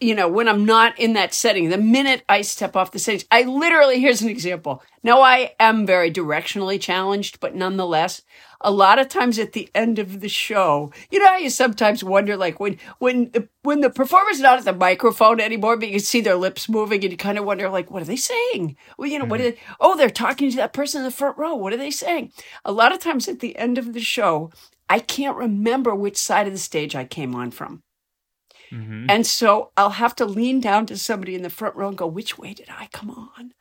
you 0.01 0.13
know, 0.13 0.27
when 0.27 0.49
I'm 0.49 0.65
not 0.65 0.99
in 0.99 1.13
that 1.13 1.33
setting, 1.33 1.69
the 1.69 1.77
minute 1.77 2.23
I 2.27 2.41
step 2.41 2.75
off 2.75 2.91
the 2.91 2.99
stage, 2.99 3.25
I 3.31 3.43
literally, 3.43 3.99
here's 3.99 4.21
an 4.21 4.27
example. 4.27 4.83
Now, 5.03 5.21
I 5.21 5.53
am 5.59 5.85
very 5.85 6.11
directionally 6.11 6.81
challenged, 6.81 7.39
but 7.39 7.55
nonetheless, 7.55 8.23
a 8.59 8.71
lot 8.71 8.99
of 8.99 9.07
times 9.07 9.39
at 9.39 9.53
the 9.53 9.69
end 9.73 9.97
of 9.97 10.19
the 10.19 10.27
show, 10.27 10.91
you 11.09 11.19
know 11.19 11.27
how 11.27 11.37
you 11.37 11.49
sometimes 11.49 12.03
wonder, 12.03 12.35
like 12.35 12.59
when, 12.59 12.77
when, 12.97 13.31
when 13.61 13.79
the 13.79 13.89
performer's 13.89 14.41
not 14.41 14.59
at 14.59 14.65
the 14.65 14.73
microphone 14.73 15.39
anymore, 15.39 15.77
but 15.77 15.87
you 15.87 15.93
can 15.93 16.01
see 16.01 16.19
their 16.19 16.35
lips 16.35 16.67
moving 16.67 17.01
and 17.01 17.11
you 17.11 17.17
kind 17.17 17.37
of 17.37 17.45
wonder, 17.45 17.69
like, 17.69 17.89
what 17.89 18.01
are 18.01 18.05
they 18.05 18.17
saying? 18.17 18.75
Well, 18.97 19.07
you 19.07 19.17
know, 19.17 19.25
what 19.25 19.39
mm-hmm. 19.39 19.47
are 19.47 19.51
they, 19.51 19.59
oh, 19.79 19.95
they're 19.95 20.09
talking 20.09 20.51
to 20.51 20.57
that 20.57 20.73
person 20.73 20.99
in 20.99 21.05
the 21.05 21.11
front 21.11 21.37
row. 21.37 21.55
What 21.55 21.71
are 21.71 21.77
they 21.77 21.91
saying? 21.91 22.33
A 22.65 22.73
lot 22.73 22.91
of 22.91 22.99
times 22.99 23.29
at 23.29 23.39
the 23.39 23.57
end 23.57 23.77
of 23.77 23.93
the 23.93 24.01
show, 24.01 24.51
I 24.89 24.99
can't 24.99 25.37
remember 25.37 25.95
which 25.95 26.17
side 26.17 26.47
of 26.47 26.53
the 26.53 26.59
stage 26.59 26.97
I 26.97 27.05
came 27.05 27.33
on 27.33 27.51
from. 27.51 27.81
And 29.09 29.25
so 29.25 29.71
I'll 29.77 29.91
have 29.91 30.15
to 30.17 30.25
lean 30.25 30.59
down 30.59 30.85
to 30.87 30.97
somebody 30.97 31.35
in 31.35 31.41
the 31.41 31.49
front 31.49 31.75
row 31.75 31.89
and 31.89 31.97
go, 31.97 32.07
which 32.07 32.37
way 32.37 32.53
did 32.53 32.67
I 32.69 32.87
come 32.91 33.09
on? 33.09 33.53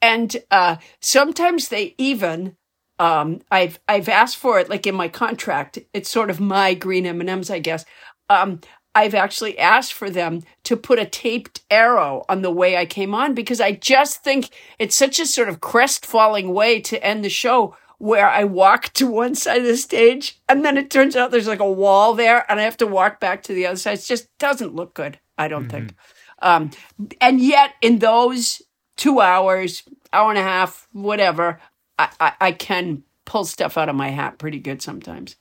And 0.00 0.36
uh, 0.50 0.76
sometimes 1.00 1.68
they 1.68 1.94
even, 1.98 2.56
um, 2.98 3.40
I've 3.50 3.80
I've 3.88 4.08
asked 4.08 4.36
for 4.36 4.58
it, 4.58 4.68
like 4.68 4.86
in 4.86 4.94
my 4.94 5.08
contract. 5.08 5.78
It's 5.92 6.08
sort 6.08 6.30
of 6.30 6.40
my 6.40 6.74
green 6.74 7.06
M 7.06 7.20
and 7.20 7.30
M's, 7.30 7.50
I 7.50 7.58
guess. 7.58 7.84
Um, 8.30 8.60
I've 8.94 9.14
actually 9.14 9.58
asked 9.58 9.92
for 9.92 10.10
them 10.10 10.42
to 10.64 10.76
put 10.76 10.98
a 10.98 11.06
taped 11.06 11.62
arrow 11.70 12.24
on 12.28 12.42
the 12.42 12.50
way 12.50 12.76
I 12.76 12.84
came 12.84 13.14
on 13.14 13.34
because 13.34 13.60
I 13.60 13.72
just 13.72 14.24
think 14.24 14.50
it's 14.78 14.96
such 14.96 15.20
a 15.20 15.26
sort 15.26 15.48
of 15.48 15.60
crestfalling 15.60 16.52
way 16.52 16.80
to 16.80 17.02
end 17.04 17.24
the 17.24 17.28
show 17.28 17.76
where 17.98 18.28
I 18.28 18.44
walk 18.44 18.92
to 18.94 19.08
one 19.08 19.34
side 19.34 19.58
of 19.58 19.66
the 19.66 19.76
stage 19.76 20.40
and 20.48 20.64
then 20.64 20.76
it 20.76 20.90
turns 20.90 21.16
out 21.16 21.30
there's 21.30 21.48
like 21.48 21.58
a 21.60 21.70
wall 21.70 22.14
there 22.14 22.44
and 22.50 22.60
I 22.60 22.62
have 22.62 22.76
to 22.78 22.86
walk 22.86 23.20
back 23.20 23.42
to 23.44 23.52
the 23.52 23.66
other 23.66 23.76
side. 23.76 23.98
It 23.98 24.04
just 24.04 24.28
doesn't 24.38 24.74
look 24.74 24.94
good, 24.94 25.18
I 25.36 25.48
don't 25.48 25.68
think. 25.68 25.94
Um, 26.40 26.70
and 27.20 27.40
yet 27.40 27.74
in 27.82 27.98
those 27.98 28.62
two 28.96 29.20
hours, 29.20 29.82
hour 30.12 30.30
and 30.30 30.38
a 30.38 30.42
half, 30.42 30.86
whatever, 30.92 31.60
I, 31.98 32.08
I, 32.20 32.32
I 32.40 32.52
can 32.52 33.02
pull 33.24 33.44
stuff 33.44 33.76
out 33.76 33.88
of 33.88 33.96
my 33.96 34.08
hat 34.10 34.38
pretty 34.38 34.60
good 34.60 34.80
sometimes. 34.80 35.36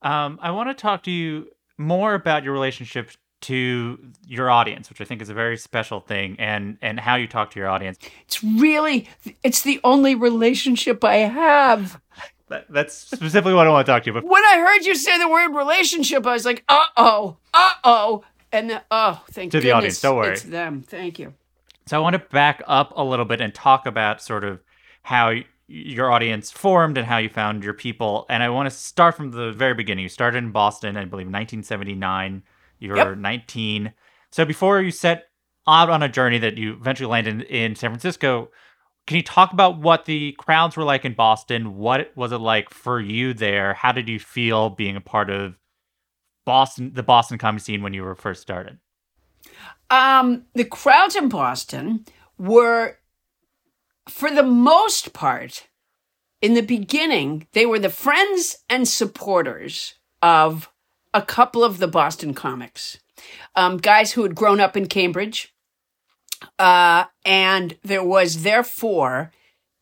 Um, 0.00 0.38
I 0.40 0.52
want 0.52 0.70
to 0.70 0.74
talk 0.74 1.02
to 1.04 1.10
you 1.10 1.48
more 1.76 2.14
about 2.14 2.44
your 2.44 2.52
relationship 2.52 3.10
to 3.42 3.98
your 4.26 4.50
audience, 4.50 4.88
which 4.88 5.00
I 5.00 5.04
think 5.04 5.22
is 5.22 5.28
a 5.28 5.34
very 5.34 5.56
special 5.56 6.00
thing, 6.00 6.36
and 6.38 6.78
and 6.82 6.98
how 6.98 7.16
you 7.16 7.26
talk 7.26 7.50
to 7.52 7.60
your 7.60 7.68
audience. 7.68 7.98
It's 8.24 8.42
really, 8.42 9.08
it's 9.42 9.62
the 9.62 9.80
only 9.84 10.14
relationship 10.14 11.04
I 11.04 11.16
have. 11.16 12.00
That, 12.48 12.66
that's 12.70 12.94
specifically 12.94 13.54
what 13.54 13.66
I 13.66 13.70
want 13.70 13.86
to 13.86 13.92
talk 13.92 14.04
to 14.04 14.10
you 14.10 14.16
about. 14.16 14.28
When 14.28 14.42
I 14.42 14.58
heard 14.58 14.86
you 14.86 14.94
say 14.94 15.18
the 15.18 15.28
word 15.28 15.54
relationship, 15.54 16.26
I 16.26 16.32
was 16.32 16.44
like, 16.44 16.64
uh 16.68 16.84
oh, 16.96 17.36
uh 17.52 17.70
oh. 17.84 18.24
And 18.50 18.70
the, 18.70 18.82
oh, 18.90 19.22
thank 19.30 19.52
you. 19.52 19.60
To 19.60 19.64
the 19.64 19.72
audience, 19.72 20.00
don't 20.00 20.16
worry. 20.16 20.32
It's 20.32 20.42
them. 20.42 20.82
Thank 20.82 21.18
you. 21.18 21.34
So 21.86 21.98
I 21.98 22.00
want 22.00 22.14
to 22.14 22.18
back 22.18 22.62
up 22.66 22.92
a 22.96 23.04
little 23.04 23.26
bit 23.26 23.40
and 23.40 23.54
talk 23.54 23.86
about 23.86 24.22
sort 24.22 24.44
of 24.44 24.60
how 25.02 25.34
your 25.66 26.10
audience 26.10 26.50
formed 26.50 26.96
and 26.96 27.06
how 27.06 27.18
you 27.18 27.28
found 27.28 27.62
your 27.62 27.74
people. 27.74 28.24
And 28.30 28.42
I 28.42 28.48
want 28.48 28.70
to 28.70 28.74
start 28.74 29.16
from 29.16 29.30
the 29.30 29.52
very 29.52 29.74
beginning. 29.74 30.02
You 30.02 30.08
started 30.08 30.38
in 30.38 30.50
Boston, 30.50 30.96
I 30.96 31.04
believe, 31.04 31.26
1979. 31.26 32.42
You 32.78 32.90
were 32.90 32.96
Yep. 32.96 33.18
19. 33.18 33.92
So 34.30 34.44
before 34.44 34.80
you 34.80 34.90
set 34.90 35.24
out 35.66 35.90
on 35.90 36.02
a 36.02 36.08
journey 36.08 36.38
that 36.38 36.56
you 36.56 36.72
eventually 36.74 37.08
landed 37.08 37.42
in, 37.42 37.42
in 37.42 37.74
San 37.76 37.90
Francisco, 37.90 38.50
can 39.06 39.16
you 39.16 39.22
talk 39.22 39.52
about 39.52 39.78
what 39.78 40.04
the 40.04 40.32
crowds 40.32 40.76
were 40.76 40.84
like 40.84 41.04
in 41.04 41.14
Boston? 41.14 41.76
What 41.76 42.12
was 42.14 42.30
it 42.32 42.38
like 42.38 42.70
for 42.70 43.00
you 43.00 43.32
there? 43.32 43.74
How 43.74 43.92
did 43.92 44.08
you 44.08 44.18
feel 44.18 44.70
being 44.70 44.96
a 44.96 45.00
part 45.00 45.30
of 45.30 45.58
Boston, 46.44 46.92
the 46.94 47.02
Boston 47.02 47.38
comedy 47.38 47.62
scene 47.62 47.82
when 47.82 47.94
you 47.94 48.02
were 48.02 48.14
first 48.14 48.42
started? 48.42 48.78
Um, 49.90 50.44
the 50.54 50.64
crowds 50.64 51.16
in 51.16 51.28
Boston 51.28 52.04
were, 52.38 52.98
for 54.08 54.30
the 54.30 54.42
most 54.42 55.14
part, 55.14 55.68
in 56.42 56.54
the 56.54 56.62
beginning, 56.62 57.46
they 57.52 57.66
were 57.66 57.78
the 57.78 57.88
friends 57.88 58.58
and 58.68 58.86
supporters 58.86 59.94
of 60.22 60.70
a 61.14 61.22
couple 61.22 61.64
of 61.64 61.78
the 61.78 61.88
Boston 61.88 62.34
comics, 62.34 62.98
um, 63.54 63.78
guys 63.78 64.12
who 64.12 64.22
had 64.22 64.34
grown 64.34 64.60
up 64.60 64.76
in 64.76 64.86
Cambridge. 64.86 65.52
Uh, 66.58 67.04
and 67.24 67.76
there 67.82 68.04
was 68.04 68.42
therefore 68.44 69.32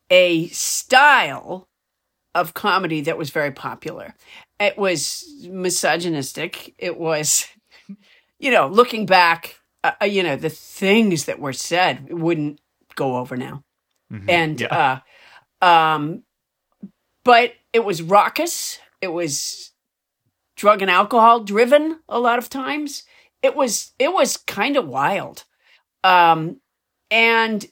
a 0.09 0.47
style 0.47 1.67
of 2.33 2.53
comedy 2.53 3.01
that 3.01 3.17
was 3.17 3.29
very 3.29 3.51
popular. 3.51 4.15
It 4.59 4.77
was 4.77 5.25
misogynistic. 5.47 6.73
It 6.77 6.97
was, 6.97 7.47
you 8.39 8.51
know, 8.51 8.67
looking 8.67 9.05
back, 9.05 9.59
uh, 9.83 9.91
uh, 10.01 10.05
you 10.05 10.23
know, 10.23 10.35
the 10.35 10.49
things 10.49 11.25
that 11.25 11.39
were 11.39 11.53
said 11.53 12.11
wouldn't 12.11 12.59
go 12.95 13.17
over 13.17 13.37
now. 13.37 13.63
And, 14.29 14.63
uh, 14.63 14.99
um, 15.61 16.23
but 17.23 17.53
it 17.73 17.83
was 17.83 18.01
raucous. 18.01 18.79
It 19.01 19.09
was 19.09 19.71
drug 20.57 20.81
and 20.81 20.91
alcohol 20.91 21.39
driven 21.39 21.99
a 22.09 22.19
lot 22.19 22.37
of 22.39 22.49
times. 22.49 23.03
It 23.41 23.55
was, 23.55 23.93
it 23.99 24.11
was 24.11 24.35
kind 24.35 24.75
of 24.75 24.87
wild. 24.87 25.45
Um, 26.03 26.59
and 27.09 27.65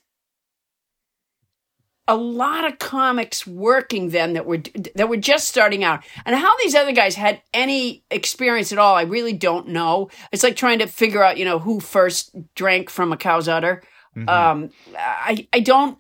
a 2.08 2.16
lot 2.16 2.66
of 2.66 2.78
comics 2.78 3.48
working 3.48 4.10
then 4.10 4.34
that 4.34 4.46
were 4.46 4.60
that 4.94 5.10
were 5.10 5.18
just 5.18 5.48
starting 5.48 5.84
out 5.84 6.04
and 6.24 6.36
how 6.36 6.56
these 6.58 6.76
other 6.76 6.92
guys 6.92 7.16
had 7.16 7.42
any 7.52 8.04
experience 8.12 8.72
at 8.72 8.78
all 8.78 8.94
i 8.94 9.02
really 9.02 9.34
don't 9.34 9.68
know 9.68 10.08
it's 10.32 10.44
like 10.44 10.56
trying 10.56 10.78
to 10.78 10.86
figure 10.86 11.24
out 11.24 11.38
you 11.38 11.44
know 11.46 11.58
who 11.58 11.80
first 11.80 12.36
drank 12.54 12.92
from 12.92 13.12
a 13.12 13.18
cow's 13.18 13.48
udder 13.48 13.82
um 14.28 14.70
i 14.96 15.48
i 15.52 15.60
don't 15.60 15.98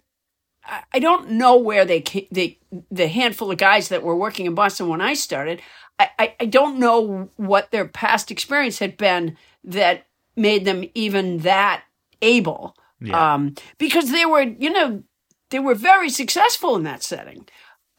I- 0.63 0.84
I 0.93 1.00
don't 1.00 1.30
know 1.32 1.58
where 1.58 1.86
they 1.86 2.02
the 2.32 2.58
the 2.91 3.08
handful 3.08 3.52
of 3.52 3.58
guys 3.58 3.89
that 3.89 4.02
were 4.04 4.15
working 4.15 4.45
in 4.48 4.56
Boston 4.56 4.88
when 4.88 5.00
I 5.00 5.13
started. 5.13 5.62
I, 6.00 6.36
I, 6.40 6.46
don't 6.46 6.78
know 6.80 7.30
what 7.38 7.72
their 7.72 7.88
past 7.88 8.30
experience 8.32 8.80
had 8.80 8.98
been 8.98 9.38
that 9.64 10.08
made 10.36 10.66
them 10.66 10.84
even 10.94 11.40
that 11.40 11.84
able. 12.22 12.76
Yeah. 13.00 13.36
Um, 13.36 13.56
because 13.78 14.12
they 14.12 14.26
were, 14.26 14.42
you 14.42 14.72
know, 14.72 15.04
they 15.52 15.60
were 15.60 15.76
very 15.76 16.10
successful 16.10 16.76
in 16.76 16.84
that 16.84 17.04
setting. 17.04 17.48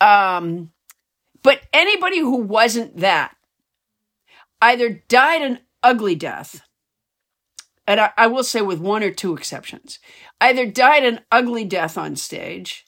Um, 0.01 0.73
but 1.43 1.63
anybody 1.73 2.19
who 2.19 2.37
wasn't 2.37 2.99
that 2.99 3.37
either 4.61 5.03
died 5.09 5.43
an 5.43 5.61
ugly 5.83 6.15
death, 6.15 6.63
and 7.87 8.01
I, 8.01 8.11
I 8.17 8.27
will 8.27 8.45
say 8.45 8.61
with 8.63 8.81
one 8.81 9.03
or 9.03 9.11
two 9.11 9.35
exceptions, 9.35 9.99
either 10.41 10.67
died 10.67 11.05
an 11.05 11.21
ugly 11.31 11.65
death 11.65 11.97
on 11.97 12.17
stage 12.17 12.86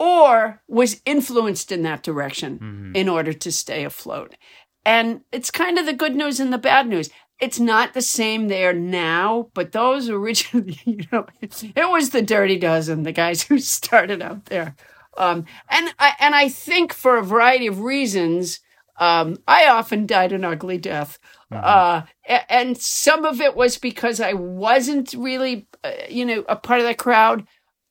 or 0.00 0.60
was 0.66 1.00
influenced 1.04 1.70
in 1.70 1.82
that 1.82 2.02
direction 2.02 2.92
in 2.96 3.08
order 3.08 3.32
to 3.34 3.52
stay 3.52 3.84
afloat. 3.84 4.34
And 4.84 5.20
it's 5.30 5.50
kind 5.50 5.78
of 5.78 5.84
the 5.86 5.92
good 5.92 6.16
news 6.16 6.40
and 6.40 6.52
the 6.52 6.58
bad 6.58 6.88
news. 6.88 7.10
It's 7.38 7.60
not 7.60 7.92
the 7.94 8.02
same 8.02 8.48
there 8.48 8.72
now, 8.72 9.50
but 9.54 9.72
those 9.72 10.08
originally, 10.08 10.78
you 10.84 11.04
know, 11.12 11.26
it 11.42 11.88
was 11.90 12.10
the 12.10 12.22
dirty 12.22 12.58
dozen, 12.58 13.02
the 13.04 13.12
guys 13.12 13.42
who 13.42 13.58
started 13.58 14.20
out 14.22 14.46
there. 14.46 14.74
Um, 15.18 15.44
and 15.68 15.94
I 15.98 16.14
and 16.18 16.34
I 16.34 16.48
think 16.48 16.92
for 16.94 17.16
a 17.18 17.22
variety 17.22 17.66
of 17.66 17.80
reasons, 17.80 18.60
um, 18.98 19.36
I 19.46 19.68
often 19.68 20.06
died 20.06 20.32
an 20.32 20.44
ugly 20.44 20.78
death. 20.78 21.18
Uh, 21.52 22.02
a- 22.28 22.52
and 22.52 22.78
some 22.78 23.24
of 23.24 23.40
it 23.40 23.54
was 23.56 23.76
because 23.76 24.20
I 24.20 24.32
wasn't 24.34 25.12
really, 25.14 25.66
uh, 25.84 25.90
you 26.08 26.24
know, 26.24 26.44
a 26.48 26.56
part 26.56 26.80
of 26.80 26.86
the 26.86 26.94
crowd. 26.94 27.46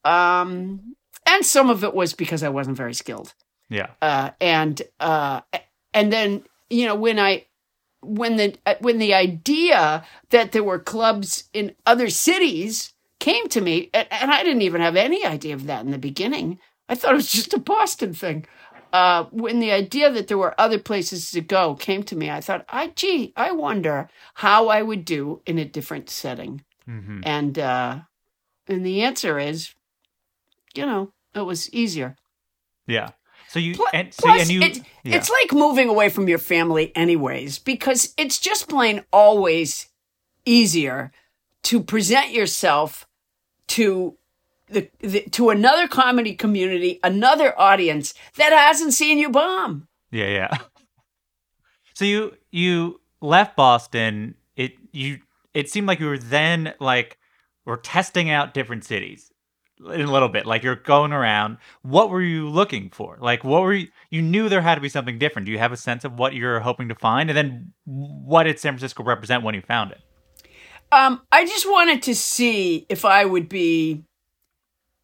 Um, 0.05 0.95
and 1.29 1.45
some 1.45 1.69
of 1.69 1.83
it 1.83 1.93
was 1.93 2.13
because 2.13 2.43
I 2.43 2.49
wasn't 2.49 2.77
very 2.77 2.93
skilled. 2.93 3.33
Yeah. 3.69 3.91
Uh, 4.01 4.31
and 4.41 4.81
uh, 4.99 5.41
and 5.93 6.11
then 6.11 6.43
you 6.69 6.85
know 6.87 6.95
when 6.95 7.19
I 7.19 7.45
when 8.01 8.37
the 8.37 8.55
uh, 8.65 8.75
when 8.79 8.97
the 8.97 9.13
idea 9.13 10.03
that 10.29 10.51
there 10.51 10.63
were 10.63 10.79
clubs 10.79 11.45
in 11.53 11.75
other 11.85 12.09
cities 12.09 12.93
came 13.19 13.47
to 13.49 13.61
me, 13.61 13.89
and, 13.93 14.07
and 14.11 14.31
I 14.31 14.43
didn't 14.43 14.61
even 14.63 14.81
have 14.81 14.95
any 14.95 15.25
idea 15.25 15.53
of 15.53 15.65
that 15.65 15.85
in 15.85 15.91
the 15.91 15.97
beginning. 15.97 16.59
I 16.87 16.95
thought 16.95 17.13
it 17.13 17.17
was 17.17 17.31
just 17.31 17.53
a 17.53 17.59
Boston 17.59 18.13
thing. 18.13 18.45
Uh, 18.91 19.25
when 19.25 19.59
the 19.59 19.71
idea 19.71 20.11
that 20.11 20.27
there 20.27 20.37
were 20.37 20.59
other 20.59 20.79
places 20.79 21.29
to 21.29 21.41
go 21.41 21.75
came 21.75 22.01
to 22.01 22.15
me, 22.15 22.31
I 22.31 22.41
thought, 22.41 22.65
I 22.69 22.87
gee, 22.95 23.33
I 23.35 23.51
wonder 23.51 24.09
how 24.33 24.69
I 24.69 24.81
would 24.81 25.05
do 25.05 25.41
in 25.45 25.59
a 25.59 25.65
different 25.65 26.09
setting. 26.09 26.63
hmm 26.85 27.21
And 27.23 27.59
uh, 27.59 27.99
and 28.67 28.83
the 28.83 29.03
answer 29.03 29.37
is, 29.37 29.75
you 30.73 30.85
know, 30.85 31.11
it 31.35 31.41
was 31.41 31.71
easier. 31.73 32.15
Yeah. 32.87 33.09
So 33.49 33.59
you 33.59 33.75
Pl- 33.75 33.87
and 33.93 34.13
so 34.13 34.23
Plus, 34.27 34.41
and 34.41 34.49
you 34.51 34.61
it- 34.61 34.77
yeah. 35.03 35.15
it's 35.15 35.29
like 35.29 35.51
moving 35.53 35.89
away 35.89 36.09
from 36.09 36.27
your 36.29 36.37
family, 36.37 36.91
anyways, 36.95 37.59
because 37.59 38.13
it's 38.17 38.39
just 38.39 38.69
plain 38.69 39.03
always 39.11 39.87
easier 40.45 41.11
to 41.63 41.81
present 41.81 42.31
yourself 42.31 43.07
to 43.69 44.17
the, 44.67 44.89
the 44.99 45.21
to 45.31 45.49
another 45.49 45.87
comedy 45.87 46.35
community, 46.35 46.99
another 47.03 47.59
audience 47.59 48.13
that 48.35 48.53
hasn't 48.53 48.93
seen 48.93 49.17
you 49.17 49.29
bomb. 49.29 49.87
Yeah, 50.11 50.27
yeah. 50.27 50.57
So 51.95 52.05
you 52.05 52.37
you 52.49 53.01
left 53.19 53.57
Boston. 53.57 54.35
It 54.55 54.73
you 54.93 55.19
it 55.53 55.69
seemed 55.69 55.87
like 55.87 55.99
you 55.99 56.05
were 56.05 56.17
then 56.17 56.73
like 56.79 57.17
were 57.65 57.75
testing 57.75 58.29
out 58.29 58.53
different 58.53 58.85
cities 58.85 59.31
in 59.79 60.01
a 60.01 60.11
little 60.11 60.29
bit. 60.29 60.45
Like 60.45 60.63
you're 60.63 60.75
going 60.75 61.13
around. 61.13 61.57
What 61.81 62.09
were 62.09 62.21
you 62.21 62.49
looking 62.49 62.89
for? 62.89 63.17
Like 63.19 63.43
what 63.43 63.61
were 63.61 63.73
you? 63.73 63.87
You 64.09 64.21
knew 64.21 64.49
there 64.49 64.61
had 64.61 64.75
to 64.75 64.81
be 64.81 64.89
something 64.89 65.17
different. 65.17 65.45
Do 65.45 65.51
you 65.51 65.59
have 65.59 65.71
a 65.71 65.77
sense 65.77 66.03
of 66.03 66.13
what 66.13 66.33
you're 66.33 66.59
hoping 66.59 66.89
to 66.89 66.95
find? 66.95 67.29
And 67.29 67.37
then 67.37 67.73
what 67.85 68.43
did 68.43 68.59
San 68.59 68.73
Francisco 68.73 69.03
represent 69.03 69.43
when 69.43 69.55
you 69.55 69.61
found 69.61 69.91
it? 69.91 70.01
Um, 70.91 71.21
I 71.31 71.45
just 71.45 71.69
wanted 71.69 72.01
to 72.03 72.15
see 72.15 72.85
if 72.89 73.05
I 73.05 73.23
would 73.23 73.47
be, 73.47 74.03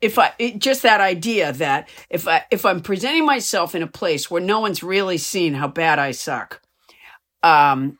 if 0.01 0.17
I 0.17 0.33
it, 0.39 0.59
just 0.59 0.83
that 0.83 0.99
idea 0.99 1.53
that 1.53 1.89
if 2.09 2.27
I 2.27 2.43
if 2.51 2.65
I'm 2.65 2.81
presenting 2.81 3.25
myself 3.25 3.75
in 3.75 3.83
a 3.83 3.88
place 3.88 4.29
where 4.29 4.41
no 4.41 4.59
one's 4.59 4.83
really 4.83 5.17
seen 5.17 5.53
how 5.53 5.67
bad 5.67 5.99
I 5.99 6.11
suck, 6.11 6.61
um, 7.43 7.97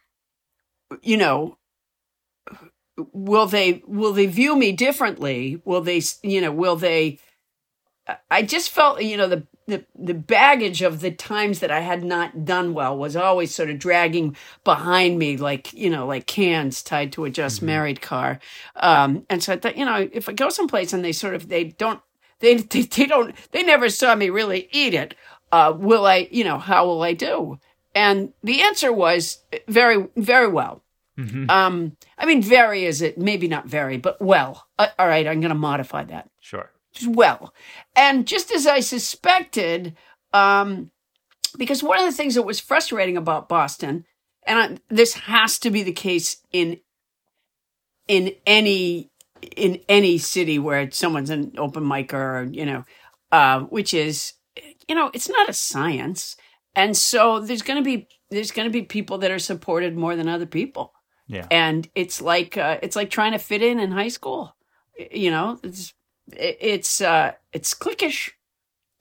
you 1.01 1.17
know, 1.17 1.57
will 2.97 3.47
they 3.47 3.84
will 3.86 4.13
they 4.13 4.25
view 4.25 4.55
me 4.55 4.71
differently? 4.71 5.62
Will 5.65 5.81
they 5.81 6.01
you 6.23 6.41
know 6.41 6.51
will 6.51 6.75
they? 6.75 7.19
I 8.29 8.43
just 8.43 8.69
felt 8.69 9.01
you 9.01 9.17
know 9.17 9.27
the 9.27 9.45
the 9.67 9.86
the 9.95 10.13
baggage 10.13 10.81
of 10.81 11.01
the 11.01 11.12
times 11.12 11.60
that 11.60 11.71
I 11.71 11.81
had 11.81 12.03
not 12.03 12.45
done 12.45 12.73
well 12.73 12.97
was 12.97 13.15
always 13.15 13.53
sort 13.53 13.69
of 13.69 13.79
dragging 13.79 14.36
behind 14.63 15.17
me, 15.17 15.38
like 15.38 15.73
you 15.73 15.89
know, 15.89 16.05
like 16.05 16.27
cans 16.27 16.84
tied 16.84 17.12
to 17.13 17.25
a 17.25 17.29
just 17.29 17.62
married 17.62 18.01
car. 18.01 18.39
Um, 18.75 19.25
and 19.29 19.41
so 19.41 19.53
I 19.53 19.58
thought, 19.58 19.77
you 19.77 19.86
know, 19.86 20.08
if 20.12 20.29
I 20.29 20.34
go 20.34 20.49
someplace 20.49 20.93
and 20.93 21.03
they 21.03 21.12
sort 21.12 21.34
of 21.36 21.49
they 21.49 21.65
don't 21.65 22.01
they 22.39 22.55
they, 22.58 22.84
they 22.84 23.05
don't 23.05 23.36
they 23.51 23.63
never 23.63 23.89
saw 23.89 24.15
me 24.15 24.29
really 24.29 24.69
eat 24.71 24.93
it, 24.93 25.15
uh, 25.51 25.73
will 25.75 26.05
I? 26.05 26.27
You 26.31 26.43
know, 26.43 26.60
how 26.60 26.86
will 26.86 27.01
I 27.01 27.13
do? 27.13 27.60
And 27.95 28.34
the 28.43 28.62
answer 28.62 28.91
was 28.93 29.39
very 29.67 30.08
very 30.15 30.47
well. 30.47 30.84
Um, 31.49 31.95
I 32.17 32.25
mean, 32.25 32.41
very 32.41 32.86
is 32.86 33.01
it 33.01 33.17
maybe 33.17 33.47
not 33.47 33.65
very, 33.67 33.97
but 33.97 34.21
well. 34.21 34.67
Uh, 34.78 34.88
all 34.99 35.08
right, 35.08 35.25
I'm 35.28 35.39
going 35.39 35.49
to 35.49 35.56
modify 35.56 36.04
that 36.06 36.30
Sure. 36.41 36.71
well. 37.08 37.54
And 37.95 38.28
just 38.28 38.51
as 38.51 38.67
I 38.67 38.82
suspected, 38.82 39.95
um, 40.34 40.91
because 41.58 41.82
one 41.84 41.99
of 41.99 42.06
the 42.06 42.12
things 42.12 42.36
that 42.36 42.43
was 42.43 42.60
frustrating 42.60 43.15
about 43.17 43.47
Boston, 43.47 44.06
and 44.45 44.60
I, 44.60 44.78
this 44.93 45.13
has 45.13 45.58
to 45.60 45.71
be 45.71 45.84
the 45.84 45.93
case 45.93 46.38
in 46.51 46.80
in 48.08 48.34
any 48.45 49.10
in 49.56 49.80
any 49.88 50.17
city 50.17 50.60
where 50.60 50.91
someone's 50.91 51.30
an 51.30 51.54
open 51.58 51.84
micer, 51.84 52.13
or 52.13 52.43
you 52.51 52.65
know, 52.65 52.84
uh, 53.32 53.62
which 53.62 53.93
is 53.93 54.34
you 54.88 54.95
know, 54.95 55.12
it's 55.13 55.30
not 55.30 55.49
a 55.49 55.54
science, 55.54 56.36
and 56.75 56.95
so 56.95 57.39
there's 57.39 57.62
going 57.62 57.82
to 57.82 57.84
be 57.84 58.08
there's 58.30 58.51
going 58.51 58.67
to 58.67 58.71
be 58.73 58.82
people 58.82 59.17
that 59.19 59.32
are 59.32 59.39
supported 59.39 59.95
more 59.95 60.15
than 60.15 60.28
other 60.28 60.45
people 60.45 60.93
Yeah. 61.27 61.47
and 61.49 61.89
it's 61.95 62.21
like 62.21 62.57
uh, 62.57 62.77
it's 62.83 62.95
like 62.95 63.09
trying 63.09 63.31
to 63.31 63.39
fit 63.39 63.61
in 63.63 63.79
in 63.79 63.91
high 63.91 64.09
school. 64.09 64.55
You 65.11 65.31
know 65.31 65.59
it's 65.63 65.93
it's 66.31 67.01
uh 67.01 67.33
it's 67.53 67.73
cliquish. 67.73 68.31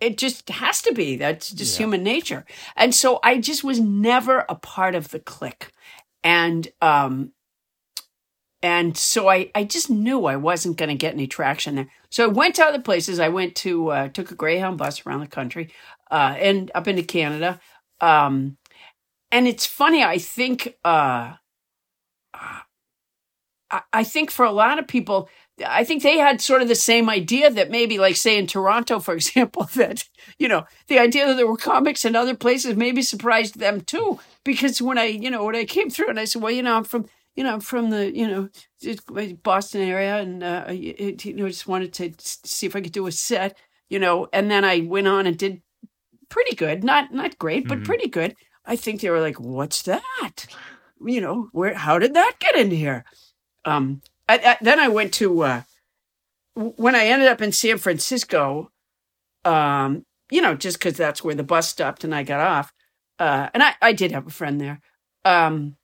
It 0.01 0.19
just 0.19 0.49
has 0.51 0.83
to 0.83 0.93
be. 0.93 1.17
That's 1.17 1.51
just 1.51 1.79
Yeah. 1.79 1.85
human 1.85 2.03
nature. 2.03 2.45
And 2.77 2.95
so 2.95 3.21
i 3.23 3.39
just 3.39 3.63
was 3.65 3.79
never 3.81 4.45
a 4.49 4.55
part 4.55 4.95
of 4.95 5.09
the 5.09 5.21
clique. 5.21 5.71
And 6.23 6.69
um 6.81 7.33
and 8.63 8.97
so 8.97 9.29
i 9.29 9.51
i 9.55 9.65
just 9.65 9.91
knew 9.91 10.25
i 10.27 10.37
wasn't 10.37 10.77
going 10.77 10.89
to 10.89 10.95
get 10.95 11.15
any 11.15 11.27
traction 11.27 11.75
there. 11.77 11.89
So 12.11 12.25
i 12.25 12.29
went 12.29 12.55
to 12.57 12.65
other 12.65 12.81
places. 12.81 13.19
I 13.21 13.29
went 13.29 13.55
to 13.57 13.89
uh 13.91 14.09
took 14.09 14.31
a 14.31 14.35
greyhound 14.35 14.79
bus 14.79 15.07
around 15.07 15.21
the 15.21 15.27
country 15.27 15.71
uh 16.11 16.35
and 16.39 16.71
up 16.75 16.89
into 16.89 17.03
canada. 17.03 17.61
Um 18.01 18.57
and 19.31 19.47
it's 19.49 19.67
funny 19.67 20.03
i 20.03 20.19
think 20.19 20.77
uh 20.85 21.35
I- 23.71 23.83
I 23.93 24.05
think 24.05 24.31
for 24.31 24.45
a 24.45 24.53
lot 24.53 24.79
of 24.79 24.87
people, 24.87 25.29
I 25.65 25.85
think 25.85 26.03
they 26.03 26.19
had 26.19 26.41
sort 26.41 26.63
of 26.63 26.69
the 26.69 26.75
same 26.75 27.09
idea 27.09 27.51
that 27.51 27.71
maybe, 27.71 27.99
like, 27.99 28.17
say 28.17 28.37
in 28.39 28.47
Toronto, 28.47 28.99
for 29.01 29.15
example, 29.21 29.69
that, 29.75 30.05
you 30.39 30.49
know, 30.49 30.65
the 30.89 30.99
idea 30.99 31.27
that 31.27 31.37
there 31.37 31.47
were 31.47 31.57
comics 31.57 32.05
in 32.05 32.15
other 32.17 32.35
places 32.37 32.77
maybe 32.77 33.03
surprised 33.03 33.59
them 33.59 33.81
too. 33.81 34.19
Because 34.45 34.83
when 34.83 34.99
I, 34.99 35.05
you 35.07 35.31
know, 35.31 35.45
when 35.45 35.57
I 35.57 35.65
came 35.65 35.91
through 35.91 36.11
and 36.11 36.21
I 36.21 36.25
said, 36.27 36.43
well, 36.43 36.53
you 36.53 36.63
know, 36.63 36.77
I'm 36.77 36.85
from, 36.85 37.07
you 37.37 37.43
know, 37.45 37.55
I'm 37.55 37.61
from 37.61 37.91
the, 37.91 38.15
you 38.15 38.27
know, 38.29 38.49
Boston 39.43 39.81
area 39.83 40.19
and, 40.19 40.43
uh, 40.43 40.65
I- 40.69 40.73
you 40.73 41.33
know, 41.35 41.49
just 41.49 41.67
wanted 41.67 41.93
to 41.95 42.13
see 42.19 42.67
if 42.67 42.77
I 42.77 42.81
could 42.81 42.93
do 42.93 43.07
a 43.07 43.13
set, 43.13 43.57
you 43.89 43.99
know, 43.99 44.29
and 44.33 44.51
then 44.51 44.65
I 44.65 44.81
went 44.81 45.09
on 45.09 45.27
and 45.27 45.39
did 45.39 45.63
pretty 46.29 46.55
good. 46.57 46.85
Not, 46.85 47.13
not 47.15 47.39
great, 47.39 47.67
but 47.69 47.79
Mhm. 47.79 47.85
pretty 47.85 48.09
good. 48.09 48.37
I 48.67 48.77
think 48.77 49.01
they 49.01 49.11
were 49.11 49.21
like, 49.21 49.39
what's 49.41 49.83
that? 49.83 50.47
You 51.05 51.21
know, 51.21 51.49
where, 51.53 51.75
how 51.75 51.99
did 51.99 52.15
that 52.15 52.37
get 52.39 52.57
in 52.57 52.71
here? 52.71 53.05
um, 53.65 54.03
I, 54.29 54.39
I, 54.39 54.57
then 54.61 54.79
I 54.81 54.89
went 54.89 55.13
to 55.15 55.43
uh, 55.43 55.63
when 56.55 56.95
I 56.95 57.07
ended 57.07 57.29
up 57.29 57.43
in 57.43 57.53
San 57.53 57.79
Francisco. 57.79 58.71
Um, 59.45 60.05
you 60.31 60.41
know, 60.41 60.55
just 60.55 60.79
because 60.79 60.97
that's 60.97 61.23
where 61.23 61.35
the 61.35 61.43
bus 61.43 61.69
stopped 61.69 62.03
and 62.03 62.15
I 62.15 62.23
got 62.23 62.41
off. 62.41 62.73
Uh, 63.19 63.51
and 63.53 63.63
I, 63.63 63.75
I 63.83 63.93
did 63.93 64.11
have 64.13 64.27
a 64.27 64.31
friend 64.31 64.61
there. 64.61 64.81
Um, 65.25 65.77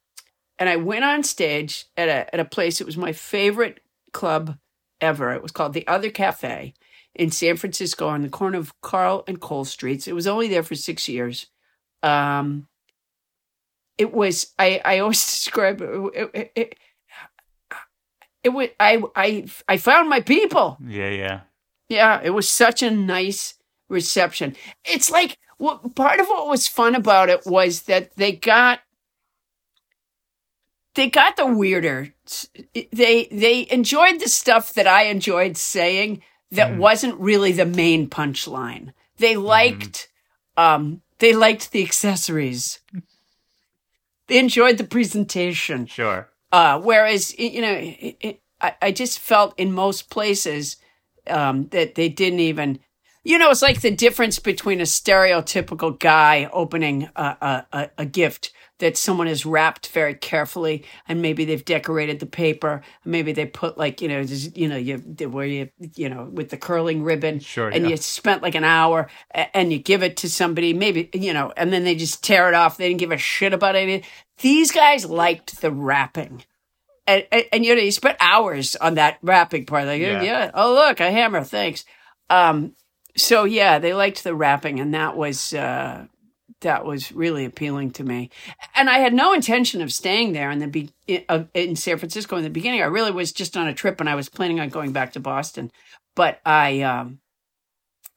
and 0.58 0.68
I 0.68 0.76
went 0.76 1.04
on 1.04 1.22
stage 1.22 1.86
at 1.96 2.08
a 2.08 2.34
at 2.34 2.40
a 2.40 2.44
place. 2.44 2.80
It 2.80 2.86
was 2.86 2.96
my 2.96 3.12
favorite 3.12 3.80
club 4.12 4.58
ever. 5.00 5.32
It 5.32 5.42
was 5.42 5.52
called 5.52 5.72
the 5.72 5.86
Other 5.86 6.10
Cafe 6.10 6.74
in 7.14 7.30
San 7.30 7.56
Francisco 7.56 8.08
on 8.08 8.22
the 8.22 8.28
corner 8.28 8.58
of 8.58 8.78
Carl 8.80 9.24
and 9.26 9.40
Cole 9.40 9.64
Streets. 9.64 10.08
It 10.08 10.14
was 10.14 10.26
only 10.26 10.48
there 10.48 10.62
for 10.62 10.74
six 10.74 11.08
years. 11.08 11.46
Um, 12.02 12.66
it 14.00 14.14
was 14.14 14.54
I 14.58 14.80
I 14.84 14.98
always 15.00 15.24
describe 15.26 15.82
it. 15.82 16.30
it, 16.34 16.52
it, 16.56 16.74
it 18.42 18.48
was 18.48 18.68
I 18.80 19.02
I 19.14 19.46
I 19.68 19.76
found 19.76 20.08
my 20.08 20.20
people. 20.20 20.78
Yeah, 20.84 21.10
yeah. 21.10 21.40
Yeah, 21.90 22.20
it 22.22 22.30
was 22.30 22.48
such 22.48 22.82
a 22.82 22.90
nice 22.90 23.54
reception. 23.88 24.56
It's 24.84 25.10
like 25.10 25.36
what 25.58 25.94
part 25.94 26.18
of 26.18 26.28
what 26.28 26.48
was 26.48 26.66
fun 26.66 26.94
about 26.94 27.28
it 27.28 27.42
was 27.44 27.82
that 27.82 28.16
they 28.16 28.32
got 28.32 28.80
they 30.94 31.10
got 31.10 31.36
the 31.36 31.46
weirder. 31.46 32.14
They 32.74 33.28
they 33.30 33.66
enjoyed 33.70 34.20
the 34.20 34.28
stuff 34.28 34.72
that 34.74 34.86
I 34.86 35.04
enjoyed 35.04 35.58
saying 35.58 36.22
that 36.52 36.76
wasn't 36.76 37.20
really 37.20 37.52
the 37.52 37.66
main 37.66 38.08
punchline. 38.08 38.94
They 39.18 39.36
liked 39.36 40.08
um 40.56 41.02
they 41.18 41.34
liked 41.34 41.72
the 41.72 41.84
accessories. 41.84 42.80
They 44.30 44.38
enjoyed 44.38 44.78
the 44.78 44.84
presentation. 44.84 45.86
Sure. 45.86 46.28
Uh, 46.52 46.80
whereas, 46.80 47.36
you 47.36 47.60
know, 47.60 47.72
it, 47.72 48.16
it, 48.20 48.42
I, 48.60 48.74
I 48.80 48.92
just 48.92 49.18
felt 49.18 49.58
in 49.58 49.72
most 49.72 50.08
places 50.08 50.76
um, 51.26 51.66
that 51.68 51.96
they 51.96 52.08
didn't 52.08 52.38
even, 52.38 52.78
you 53.24 53.38
know, 53.38 53.50
it's 53.50 53.60
like 53.60 53.80
the 53.80 53.90
difference 53.90 54.38
between 54.38 54.80
a 54.80 54.84
stereotypical 54.84 55.98
guy 55.98 56.48
opening 56.52 57.10
a, 57.16 57.22
a, 57.22 57.66
a, 57.72 57.90
a 57.98 58.06
gift 58.06 58.52
that 58.80 58.96
someone 58.96 59.26
has 59.28 59.46
wrapped 59.46 59.88
very 59.88 60.14
carefully 60.14 60.84
and 61.08 61.22
maybe 61.22 61.44
they've 61.44 61.64
decorated 61.64 62.18
the 62.18 62.26
paper. 62.26 62.82
Maybe 63.04 63.32
they 63.32 63.46
put 63.46 63.78
like, 63.78 64.02
you 64.02 64.08
know, 64.08 64.22
just, 64.24 64.56
you 64.56 64.68
know, 64.68 64.76
you, 64.76 64.98
where 65.28 65.46
you, 65.46 65.70
you 65.94 66.08
know, 66.08 66.24
with 66.24 66.50
the 66.50 66.56
curling 66.56 67.02
ribbon 67.02 67.40
Sure, 67.40 67.68
and 67.68 67.84
yeah. 67.84 67.90
you 67.90 67.96
spent 67.96 68.42
like 68.42 68.54
an 68.54 68.64
hour 68.64 69.08
and 69.32 69.72
you 69.72 69.78
give 69.78 70.02
it 70.02 70.18
to 70.18 70.28
somebody, 70.28 70.72
maybe, 70.74 71.08
you 71.14 71.32
know, 71.32 71.52
and 71.56 71.72
then 71.72 71.84
they 71.84 71.94
just 71.94 72.22
tear 72.24 72.48
it 72.48 72.54
off. 72.54 72.76
They 72.76 72.88
didn't 72.88 73.00
give 73.00 73.12
a 73.12 73.18
shit 73.18 73.52
about 73.52 73.76
it. 73.76 74.04
These 74.40 74.72
guys 74.72 75.06
liked 75.06 75.60
the 75.60 75.70
wrapping. 75.70 76.44
And, 77.06 77.26
and, 77.32 77.44
and, 77.52 77.64
you 77.64 77.74
know, 77.74 77.80
you 77.80 77.92
spent 77.92 78.16
hours 78.20 78.76
on 78.76 78.94
that 78.94 79.18
wrapping 79.22 79.66
part. 79.66 79.86
Like, 79.86 80.00
Yeah. 80.00 80.22
yeah. 80.22 80.50
oh, 80.54 80.74
look, 80.74 81.00
a 81.00 81.10
hammer, 81.10 81.44
thanks. 81.44 81.84
Um, 82.28 82.74
so 83.16 83.44
yeah, 83.44 83.78
they 83.78 83.92
liked 83.94 84.24
the 84.24 84.34
wrapping 84.34 84.80
and 84.80 84.94
that 84.94 85.16
was 85.16 85.52
uh, 85.52 86.06
that 86.60 86.84
was 86.84 87.12
really 87.12 87.44
appealing 87.44 87.90
to 87.92 88.04
me. 88.04 88.30
And 88.74 88.90
I 88.90 88.98
had 88.98 89.14
no 89.14 89.32
intention 89.32 89.80
of 89.80 89.92
staying 89.92 90.32
there 90.32 90.50
in 90.50 90.58
the 90.58 90.66
be- 90.66 90.92
in, 91.06 91.76
San 91.76 91.98
Francisco 91.98 92.36
in 92.36 92.44
the 92.44 92.50
beginning. 92.50 92.82
I 92.82 92.86
really 92.86 93.10
was 93.10 93.32
just 93.32 93.56
on 93.56 93.66
a 93.66 93.74
trip, 93.74 94.00
and 94.00 94.08
I 94.08 94.14
was 94.14 94.28
planning 94.28 94.60
on 94.60 94.68
going 94.68 94.92
back 94.92 95.12
to 95.14 95.20
Boston. 95.20 95.70
But 96.14 96.40
I 96.44 96.82
um, 96.82 97.20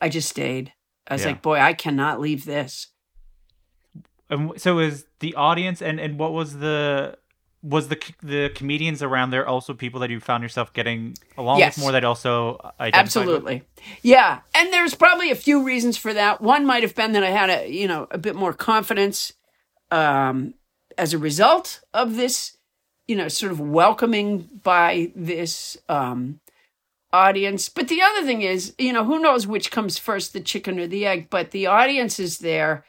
I 0.02 0.10
just 0.10 0.30
stayed. 0.30 0.74
I 1.08 1.16
was 1.16 1.22
Yeah. 1.22 1.30
like, 1.30 1.42
boy, 1.42 1.60
I 1.60 1.74
cannot 1.74 2.20
leave 2.20 2.46
this. 2.46 2.88
And 4.30 4.60
so 4.60 4.80
is 4.80 5.06
the 5.20 5.36
audience 5.36 5.82
and 5.82 6.00
and 6.00 6.18
what 6.18 6.34
was 6.34 6.58
the 6.58 7.18
was 7.64 7.88
the 7.88 7.98
the 8.22 8.50
comedians 8.54 9.02
around 9.02 9.30
there 9.32 9.48
also 9.48 9.74
people 9.74 10.02
that 10.02 10.10
you 10.10 10.20
found 10.20 10.44
yourself 10.44 10.74
getting 10.74 11.16
along 11.38 11.60
Yes. 11.60 11.78
with 11.78 11.84
more 11.84 11.92
that 11.94 12.04
also 12.04 12.58
identified 12.80 12.92
with? 12.92 12.96
Absolutely. 13.36 13.64
Yeah. 14.02 14.42
And 14.54 14.72
there's 14.74 14.94
probably 14.96 15.32
a 15.32 15.36
few 15.36 15.64
reasons 15.64 15.96
for 15.98 16.14
that. 16.14 16.42
One 16.42 16.66
might 16.66 16.84
have 16.84 16.94
been 16.94 17.14
that 17.14 17.24
I 17.24 17.30
had 17.30 17.50
a, 17.50 17.72
you 17.72 17.88
know, 17.88 18.08
a 18.12 18.18
bit 18.18 18.36
more 18.36 18.52
confidence 18.54 19.32
um, 19.92 20.56
as 20.98 21.14
a 21.14 21.18
result 21.18 21.80
of 21.94 22.18
this, 22.18 22.58
you 23.08 23.16
know, 23.16 23.30
sort 23.30 23.54
of 23.54 23.60
welcoming 23.62 24.50
by 24.62 25.14
this 25.16 25.78
um, 25.88 26.42
audience. 27.14 27.70
But 27.70 27.88
the 27.88 28.02
other 28.02 28.26
thing 28.26 28.42
is, 28.42 28.74
you 28.78 28.92
know, 28.92 29.06
who 29.06 29.20
knows 29.20 29.48
which 29.48 29.72
comes 29.72 29.98
first, 29.98 30.34
the 30.34 30.42
chicken 30.42 30.80
or 30.80 30.88
the 30.88 31.06
egg, 31.06 31.30
but 31.30 31.52
the 31.52 31.68
audience 31.68 32.20
is 32.20 32.40
there 32.40 32.84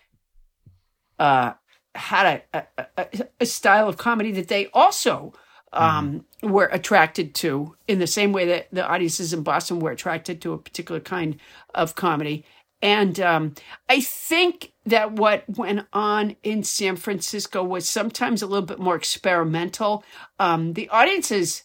uh, 1.18 1.52
had 1.94 2.42
a, 2.52 2.66
a, 2.96 3.06
a, 3.40 3.46
style 3.46 3.88
of 3.88 3.96
comedy 3.96 4.32
that 4.32 4.48
they 4.48 4.66
also 4.74 5.32
um, 5.72 6.24
were 6.42 6.68
attracted 6.72 7.34
to 7.36 7.76
in 7.88 7.98
the 7.98 8.06
same 8.06 8.32
way 8.32 8.46
that 8.46 8.68
the 8.72 8.86
audiences 8.86 9.32
in 9.32 9.42
Boston 9.42 9.80
were 9.80 9.90
attracted 9.90 10.40
to 10.42 10.52
a 10.52 10.58
particular 10.58 11.00
kind 11.00 11.38
of 11.74 11.94
comedy. 11.94 12.44
And 12.82 13.18
um, 13.20 13.54
I 13.88 14.00
think 14.00 14.72
that 14.84 15.12
what 15.12 15.44
went 15.48 15.86
on 15.92 16.36
in 16.42 16.62
San 16.64 16.96
Francisco 16.96 17.62
was 17.64 17.88
sometimes 17.88 18.42
a 18.42 18.46
little 18.46 18.66
bit 18.66 18.78
more 18.78 18.94
experimental. 18.94 20.04
Um, 20.38 20.74
the 20.74 20.88
audiences, 20.90 21.64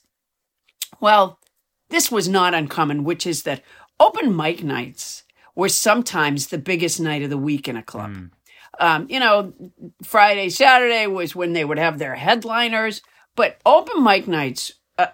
well, 1.01 1.39
this 1.89 2.09
was 2.11 2.29
not 2.29 2.53
uncommon, 2.53 3.03
which 3.03 3.27
is 3.27 3.43
that 3.43 3.63
open 3.99 4.35
mic 4.35 4.63
nights 4.63 5.23
were 5.55 5.69
sometimes 5.69 6.47
the 6.47 6.57
biggest 6.57 7.01
night 7.01 7.21
of 7.21 7.29
the 7.29 7.37
week 7.37 7.67
in 7.67 7.75
a 7.75 7.83
club. 7.83 8.11
Um, 8.79 9.07
you 9.09 9.19
know, 9.19 9.53
Friday, 10.03 10.49
Saturday 10.49 11.05
was 11.05 11.35
when 11.35 11.51
they 11.51 11.65
would 11.65 11.77
have 11.77 11.99
their 11.99 12.15
headliners, 12.15 13.01
but 13.35 13.59
open 13.65 14.03
mic 14.03 14.25
nights, 14.25 14.71
uh, 14.97 15.07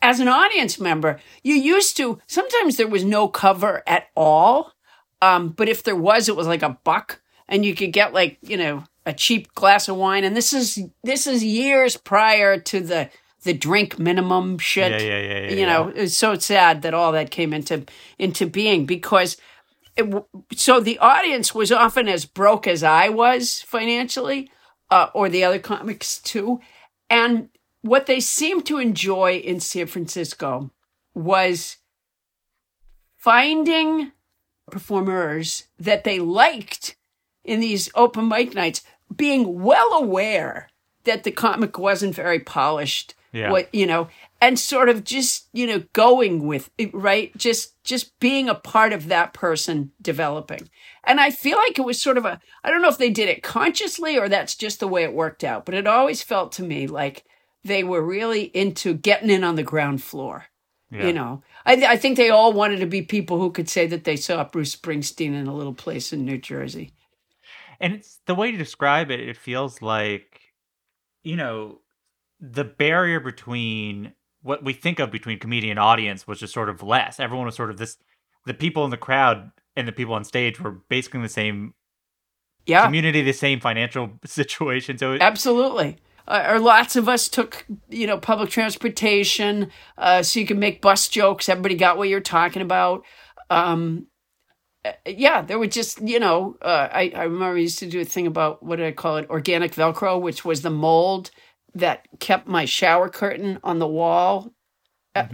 as 0.00 0.20
an 0.20 0.28
audience 0.28 0.80
member, 0.80 1.20
you 1.42 1.54
used 1.54 1.96
to, 1.98 2.18
sometimes 2.26 2.76
there 2.76 2.88
was 2.88 3.04
no 3.04 3.28
cover 3.28 3.82
at 3.86 4.08
all. 4.16 4.72
Um, 5.20 5.50
but 5.50 5.68
if 5.68 5.82
there 5.82 5.96
was, 5.96 6.28
it 6.28 6.36
was 6.36 6.46
like 6.46 6.62
a 6.62 6.78
buck 6.82 7.20
and 7.46 7.64
you 7.64 7.74
could 7.74 7.92
get 7.92 8.14
like, 8.14 8.38
you 8.40 8.56
know, 8.56 8.84
a 9.04 9.12
cheap 9.12 9.52
glass 9.54 9.88
of 9.88 9.96
wine. 9.96 10.24
And 10.24 10.34
this 10.34 10.54
is, 10.54 10.80
this 11.04 11.26
is 11.26 11.44
years 11.44 11.98
prior 11.98 12.58
to 12.58 12.80
the, 12.80 13.10
the 13.42 13.52
drink 13.52 13.98
minimum 13.98 14.58
shit. 14.58 14.92
Yeah, 14.92 14.98
yeah, 14.98 15.20
yeah, 15.20 15.40
yeah, 15.40 15.56
you 15.56 15.66
know, 15.66 15.92
it's 15.94 16.16
so 16.16 16.36
sad 16.36 16.82
that 16.82 16.94
all 16.94 17.12
that 17.12 17.30
came 17.30 17.52
into, 17.52 17.84
into 18.18 18.46
being 18.46 18.86
because 18.86 19.36
it, 20.00 20.24
so 20.54 20.80
the 20.80 20.98
audience 20.98 21.54
was 21.54 21.70
often 21.70 22.08
as 22.08 22.24
broke 22.24 22.66
as 22.66 22.82
I 22.82 23.08
was 23.08 23.62
financially, 23.62 24.50
uh, 24.90 25.08
or 25.14 25.28
the 25.28 25.44
other 25.44 25.58
comics 25.58 26.18
too. 26.18 26.60
And 27.08 27.48
what 27.82 28.06
they 28.06 28.20
seemed 28.20 28.66
to 28.66 28.78
enjoy 28.78 29.36
in 29.36 29.60
San 29.60 29.86
Francisco 29.86 30.70
was 31.14 31.76
finding 33.16 34.12
performers 34.70 35.64
that 35.78 36.04
they 36.04 36.18
liked 36.18 36.96
in 37.44 37.60
these 37.60 37.90
open 37.94 38.28
mic 38.28 38.54
nights, 38.54 38.82
being 39.14 39.60
well 39.62 39.92
aware 39.94 40.68
that 41.04 41.24
the 41.24 41.30
comic 41.30 41.78
wasn't 41.78 42.14
very 42.14 42.38
polished. 42.38 43.14
Yeah. 43.32 43.50
What 43.50 43.74
you 43.74 43.86
know, 43.86 44.08
and 44.40 44.58
sort 44.58 44.88
of 44.88 45.04
just 45.04 45.48
you 45.52 45.66
know 45.66 45.84
going 45.92 46.46
with 46.46 46.70
it, 46.78 46.92
right, 46.94 47.36
just 47.36 47.82
just 47.84 48.18
being 48.20 48.48
a 48.48 48.54
part 48.54 48.92
of 48.92 49.08
that 49.08 49.34
person 49.34 49.92
developing. 50.00 50.68
And 51.04 51.20
I 51.20 51.30
feel 51.30 51.56
like 51.56 51.78
it 51.78 51.84
was 51.84 52.00
sort 52.00 52.18
of 52.18 52.24
a 52.24 52.40
I 52.64 52.70
don't 52.70 52.82
know 52.82 52.88
if 52.88 52.98
they 52.98 53.10
did 53.10 53.28
it 53.28 53.42
consciously 53.42 54.18
or 54.18 54.28
that's 54.28 54.54
just 54.54 54.80
the 54.80 54.88
way 54.88 55.04
it 55.04 55.14
worked 55.14 55.44
out, 55.44 55.64
but 55.64 55.74
it 55.74 55.86
always 55.86 56.22
felt 56.22 56.52
to 56.52 56.62
me 56.62 56.86
like 56.86 57.24
they 57.64 57.84
were 57.84 58.02
really 58.02 58.44
into 58.44 58.94
getting 58.94 59.30
in 59.30 59.44
on 59.44 59.56
the 59.56 59.62
ground 59.62 60.02
floor. 60.02 60.46
Yeah. 60.90 61.06
You 61.06 61.12
know, 61.12 61.42
I, 61.64 61.74
I 61.86 61.96
think 61.96 62.16
they 62.16 62.30
all 62.30 62.52
wanted 62.52 62.80
to 62.80 62.86
be 62.86 63.02
people 63.02 63.38
who 63.38 63.52
could 63.52 63.68
say 63.68 63.86
that 63.86 64.04
they 64.04 64.16
saw 64.16 64.42
Bruce 64.44 64.74
Springsteen 64.74 65.34
in 65.34 65.46
a 65.46 65.54
little 65.54 65.74
place 65.74 66.12
in 66.12 66.24
New 66.24 66.38
Jersey. 66.38 66.92
And 67.78 67.94
it's 67.94 68.18
the 68.26 68.34
way 68.34 68.50
to 68.50 68.58
describe 68.58 69.10
it, 69.10 69.20
it 69.20 69.36
feels 69.36 69.80
like, 69.80 70.40
you 71.22 71.36
know, 71.36 71.80
the 72.40 72.64
barrier 72.64 73.20
between 73.20 74.14
what 74.42 74.64
we 74.64 74.72
think 74.72 74.98
of 75.00 75.10
between 75.10 75.38
comedian 75.38 75.72
and 75.72 75.80
audience 75.80 76.26
was 76.26 76.40
just 76.40 76.54
sort 76.54 76.68
of 76.68 76.82
less. 76.82 77.20
Everyone 77.20 77.46
was 77.46 77.56
sort 77.56 77.70
of 77.70 77.78
this, 77.78 77.96
the 78.46 78.54
people 78.54 78.84
in 78.84 78.90
the 78.90 78.96
crowd 78.96 79.50
and 79.76 79.88
the 79.88 79.92
people 79.92 80.14
on 80.14 80.24
stage 80.24 80.60
were 80.60 80.72
basically 80.88 81.22
the 81.22 81.28
same 81.28 81.74
Yeah, 82.66 82.84
community, 82.84 83.22
the 83.22 83.32
same 83.32 83.60
financial 83.60 84.10
situation. 84.26 84.98
So 84.98 85.14
it, 85.14 85.22
absolutely. 85.22 85.98
Uh, 86.28 86.46
or 86.50 86.60
lots 86.60 86.96
of 86.96 87.08
us 87.08 87.28
took, 87.28 87.66
you 87.88 88.06
know, 88.06 88.18
public 88.18 88.50
transportation, 88.50 89.70
uh, 89.98 90.22
so 90.22 90.40
you 90.40 90.46
could 90.46 90.58
make 90.58 90.80
bus 90.82 91.08
jokes. 91.08 91.48
Everybody 91.48 91.74
got 91.76 91.98
what 91.98 92.08
you're 92.08 92.20
talking 92.20 92.62
about. 92.62 93.04
Um, 93.50 94.06
uh, 94.84 94.92
yeah, 95.06 95.42
there 95.42 95.58
were 95.58 95.66
just, 95.66 96.00
you 96.02 96.20
know, 96.20 96.56
uh, 96.62 96.88
I, 96.92 97.12
I 97.14 97.24
remember 97.24 97.56
I 97.56 97.60
used 97.60 97.80
to 97.80 97.86
do 97.86 98.00
a 98.00 98.04
thing 98.04 98.26
about 98.26 98.62
what 98.62 98.76
did 98.76 98.86
I 98.86 98.92
call 98.92 99.16
it? 99.18 99.30
Organic 99.30 99.72
Velcro, 99.74 100.20
which 100.20 100.44
was 100.44 100.62
the 100.62 100.70
mold 100.70 101.30
that 101.74 102.06
kept 102.18 102.46
my 102.46 102.64
shower 102.64 103.08
curtain 103.08 103.58
on 103.62 103.78
the 103.78 103.86
wall. 103.86 104.52
Uh, 105.14 105.26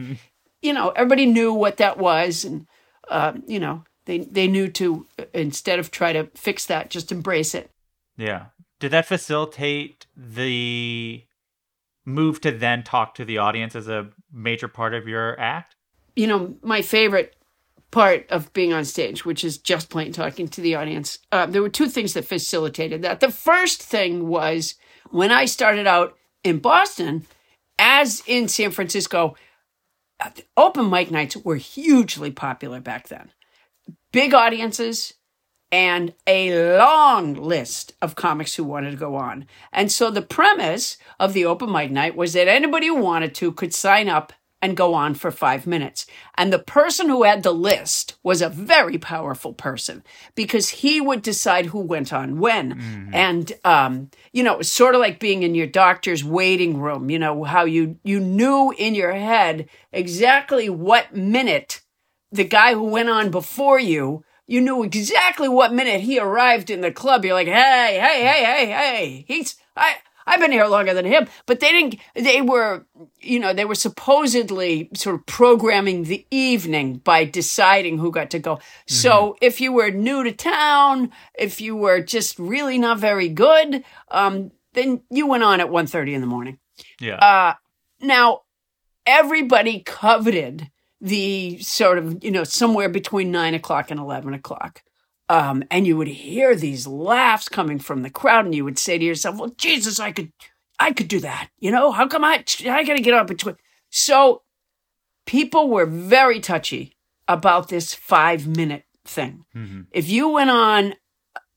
you 0.62 0.72
know, 0.72 0.90
everybody 0.90 1.26
knew 1.26 1.52
what 1.52 1.76
that 1.78 1.98
was, 1.98 2.44
and 2.44 2.66
uh, 3.08 3.32
you 3.46 3.60
know, 3.60 3.84
they 4.06 4.18
they 4.18 4.46
knew 4.46 4.68
to 4.68 5.06
uh, 5.18 5.24
instead 5.34 5.78
of 5.78 5.90
try 5.90 6.12
to 6.12 6.30
fix 6.34 6.66
that, 6.66 6.90
just 6.90 7.12
embrace 7.12 7.54
it. 7.54 7.70
yeah. 8.16 8.46
Did 8.78 8.90
that 8.90 9.06
facilitate 9.06 10.04
the 10.14 11.24
move 12.04 12.42
to 12.42 12.50
then 12.50 12.82
talk 12.82 13.14
to 13.14 13.24
the 13.24 13.38
audience 13.38 13.74
as 13.74 13.88
a 13.88 14.10
major 14.30 14.68
part 14.68 14.92
of 14.92 15.08
your 15.08 15.40
act? 15.40 15.76
you 16.16 16.26
know, 16.26 16.56
my 16.62 16.82
favorite 16.82 17.36
part 17.90 18.26
of 18.30 18.52
being 18.52 18.72
on 18.72 18.84
stage, 18.84 19.24
which 19.24 19.44
is 19.44 19.58
just 19.58 19.90
plain 19.90 20.12
talking 20.12 20.48
to 20.48 20.60
the 20.60 20.74
audience. 20.74 21.18
Uh, 21.30 21.46
there 21.46 21.62
were 21.62 21.68
two 21.68 21.88
things 21.88 22.14
that 22.14 22.24
facilitated 22.24 23.02
that. 23.02 23.20
The 23.20 23.30
first 23.30 23.82
thing 23.82 24.26
was 24.26 24.74
when 25.10 25.30
I 25.30 25.44
started 25.44 25.86
out 25.86 26.16
in 26.46 26.58
Boston, 26.58 27.26
as 27.78 28.22
in 28.26 28.48
San 28.48 28.70
Francisco, 28.70 29.36
uh, 30.20 30.30
open 30.56 30.88
mic 30.88 31.10
nights 31.10 31.36
were 31.36 31.56
hugely 31.56 32.30
popular 32.30 32.80
back 32.80 33.08
then. 33.08 33.30
Big 34.12 34.32
audiences 34.32 35.14
and 35.72 36.14
a 36.26 36.78
long 36.78 37.34
list 37.34 37.94
of 38.00 38.14
comics 38.14 38.54
who 38.54 38.64
wanted 38.64 38.92
to 38.92 38.96
go 38.96 39.16
on. 39.16 39.46
And 39.72 39.90
so 39.90 40.10
the 40.10 40.22
premise 40.22 40.96
of 41.18 41.32
the 41.32 41.44
open 41.44 41.70
mic 41.70 41.90
night 41.90 42.16
was 42.16 42.32
that 42.32 42.48
anybody 42.48 42.86
who 42.86 42.96
wanted 42.96 43.34
to 43.36 43.52
could 43.52 43.74
sign 43.74 44.08
up 44.08 44.32
and 44.62 44.76
go 44.76 44.94
on 44.94 45.14
for 45.14 45.30
five 45.30 45.66
minutes. 45.66 46.06
And 46.36 46.52
the 46.52 46.58
person 46.58 47.08
who 47.08 47.24
had 47.24 47.42
the 47.42 47.52
list 47.52 48.16
was 48.22 48.40
a 48.40 48.48
very 48.48 48.96
powerful 48.98 49.52
person 49.52 50.02
because 50.34 50.70
he 50.70 51.00
would 51.00 51.22
decide 51.22 51.66
who 51.66 51.80
went 51.80 52.12
on 52.12 52.40
when. 52.40 53.10
And, 53.12 53.52
um, 53.64 54.10
you 54.32 54.42
know, 54.42 54.54
it 54.54 54.58
was 54.58 54.72
sort 54.72 54.94
of 54.94 55.00
like 55.00 55.20
being 55.20 55.42
in 55.42 55.54
your 55.54 55.66
doctor's 55.66 56.24
waiting 56.24 56.80
room, 56.80 57.10
you 57.10 57.18
know, 57.18 57.44
how 57.44 57.64
you, 57.64 57.98
you 58.02 58.18
knew 58.18 58.72
in 58.76 58.94
your 58.94 59.12
head 59.12 59.68
exactly 59.92 60.68
what 60.70 61.14
minute 61.14 61.82
the 62.32 62.44
guy 62.44 62.72
who 62.72 62.84
went 62.84 63.10
on 63.10 63.30
before 63.30 63.78
you, 63.78 64.24
you 64.46 64.60
knew 64.60 64.82
exactly 64.82 65.48
what 65.48 65.72
minute 65.74 66.00
he 66.00 66.18
arrived 66.18 66.70
in 66.70 66.80
the 66.80 66.92
club. 66.92 67.24
You're 67.24 67.34
like, 67.34 67.46
hey, 67.46 67.98
hey, 68.00 68.24
hey, 68.24 68.44
hey, 68.44 68.66
hey, 68.66 69.24
he's, 69.28 69.56
I, 69.76 69.96
I've 70.26 70.40
been 70.40 70.52
here 70.52 70.66
longer 70.66 70.92
than 70.92 71.04
him. 71.04 71.28
But 71.46 71.60
they 71.60 71.70
didn't, 71.72 72.00
they 72.14 72.40
were, 72.40 72.86
you 73.20 73.38
know, 73.38 73.52
they 73.52 73.64
were 73.64 73.74
supposedly 73.74 74.90
sort 74.94 75.14
of 75.14 75.26
programming 75.26 76.04
the 76.04 76.26
evening 76.30 76.98
by 76.98 77.24
deciding 77.24 77.98
who 77.98 78.10
got 78.10 78.30
to 78.30 78.38
go. 78.38 78.58
So 78.86 79.36
if 79.40 79.60
you 79.60 79.72
were 79.72 79.90
new 79.90 80.24
to 80.24 80.32
town, 80.32 81.12
if 81.38 81.60
you 81.60 81.76
were 81.76 82.00
just 82.00 82.38
really 82.38 82.78
not 82.78 82.98
very 82.98 83.28
good, 83.28 83.84
um, 84.10 84.50
then 84.72 85.02
you 85.10 85.26
went 85.26 85.42
on 85.42 85.60
at 85.60 85.68
1.30 85.68 86.14
in 86.14 86.20
the 86.20 86.26
morning. 86.26 86.58
Yeah. 87.00 87.16
Uh, 87.16 87.54
now, 88.00 88.42
everybody 89.06 89.80
coveted 89.80 90.70
the 91.00 91.58
sort 91.58 91.98
of, 91.98 92.22
you 92.24 92.30
know, 92.30 92.44
somewhere 92.44 92.88
between 92.88 93.30
nine 93.30 93.54
o'clock 93.54 93.90
and 93.90 94.00
11 94.00 94.34
o'clock. 94.34 94.82
Um, 95.28 95.64
and 95.70 95.86
you 95.86 95.96
would 95.96 96.08
hear 96.08 96.54
these 96.54 96.86
laughs 96.86 97.48
coming 97.48 97.78
from 97.78 98.02
the 98.02 98.10
crowd, 98.10 98.44
and 98.44 98.54
you 98.54 98.64
would 98.64 98.78
say 98.78 98.96
to 98.98 99.04
yourself, 99.04 99.38
"Well, 99.38 99.50
Jesus, 99.56 99.98
I 99.98 100.12
could, 100.12 100.32
I 100.78 100.92
could 100.92 101.08
do 101.08 101.20
that. 101.20 101.48
You 101.58 101.70
know, 101.70 101.90
how 101.90 102.06
come 102.06 102.24
I, 102.24 102.44
I 102.68 102.84
got 102.84 102.96
to 102.96 103.02
get 103.02 103.14
up 103.14 103.28
and 103.28 103.36
between?" 103.36 103.56
So, 103.90 104.42
people 105.26 105.68
were 105.68 105.86
very 105.86 106.38
touchy 106.38 106.96
about 107.28 107.68
this 107.68 107.92
five 107.92 108.46
minute 108.46 108.84
thing. 109.04 109.44
Mm-hmm. 109.54 109.82
If 109.90 110.08
you 110.08 110.28
went 110.28 110.50
on 110.50 110.94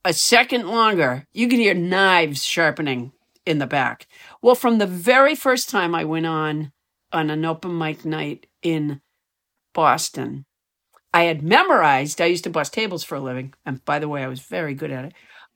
a 0.03 0.13
second 0.13 0.67
longer, 0.67 1.25
you 1.33 1.47
could 1.47 1.59
hear 1.59 1.73
knives 1.73 2.43
sharpening 2.43 3.11
in 3.45 3.59
the 3.59 3.67
back. 3.67 4.07
Well, 4.41 4.55
from 4.55 4.77
the 4.77 4.87
very 4.87 5.35
first 5.35 5.69
time 5.69 5.93
I 5.93 6.05
went 6.05 6.25
on 6.25 6.71
on 7.11 7.29
an 7.29 7.43
open 7.45 7.77
mic 7.77 8.05
night 8.05 8.45
in 8.61 9.01
Boston, 9.73 10.45
I 11.13 11.23
had 11.23 11.41
memorized. 11.41 12.21
I 12.21 12.25
used 12.25 12.43
to 12.43 12.49
bust 12.49 12.73
tables 12.73 13.03
for 13.03 13.15
a 13.15 13.19
living, 13.19 13.53
and 13.65 13.83
by 13.85 13.99
the 13.99 14.07
way, 14.07 14.23
I 14.23 14.27
was 14.27 14.39
very 14.39 14.73
good 14.73 14.91
at 14.91 15.05
it. 15.05 15.13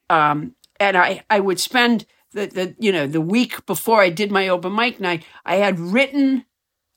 Um, 0.09 0.55
and 0.79 0.97
I 0.97 1.23
I 1.29 1.39
would 1.39 1.59
spend 1.59 2.05
the 2.31 2.47
the 2.47 2.75
you 2.79 2.91
know 2.91 3.07
the 3.07 3.21
week 3.21 3.65
before 3.65 4.01
I 4.01 4.09
did 4.09 4.31
my 4.31 4.47
open 4.47 4.75
mic 4.75 4.99
night, 4.99 5.25
I 5.45 5.55
had 5.57 5.79
written, 5.79 6.45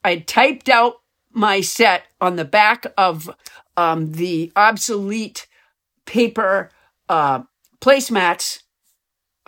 I 0.03 0.11
had 0.11 0.27
typed 0.27 0.69
out 0.69 0.95
my 1.33 1.61
set 1.61 2.05
on 2.21 2.37
the 2.37 2.45
back 2.45 2.87
of 2.97 3.31
um, 3.77 4.13
the 4.13 4.51
obsolete 4.57 5.47
paper 6.07 6.71
uh, 7.09 7.43
placemats 7.81 8.63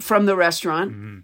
from 0.00 0.26
the 0.26 0.36
restaurant. 0.36 0.92
Mm-hmm. 0.92 1.18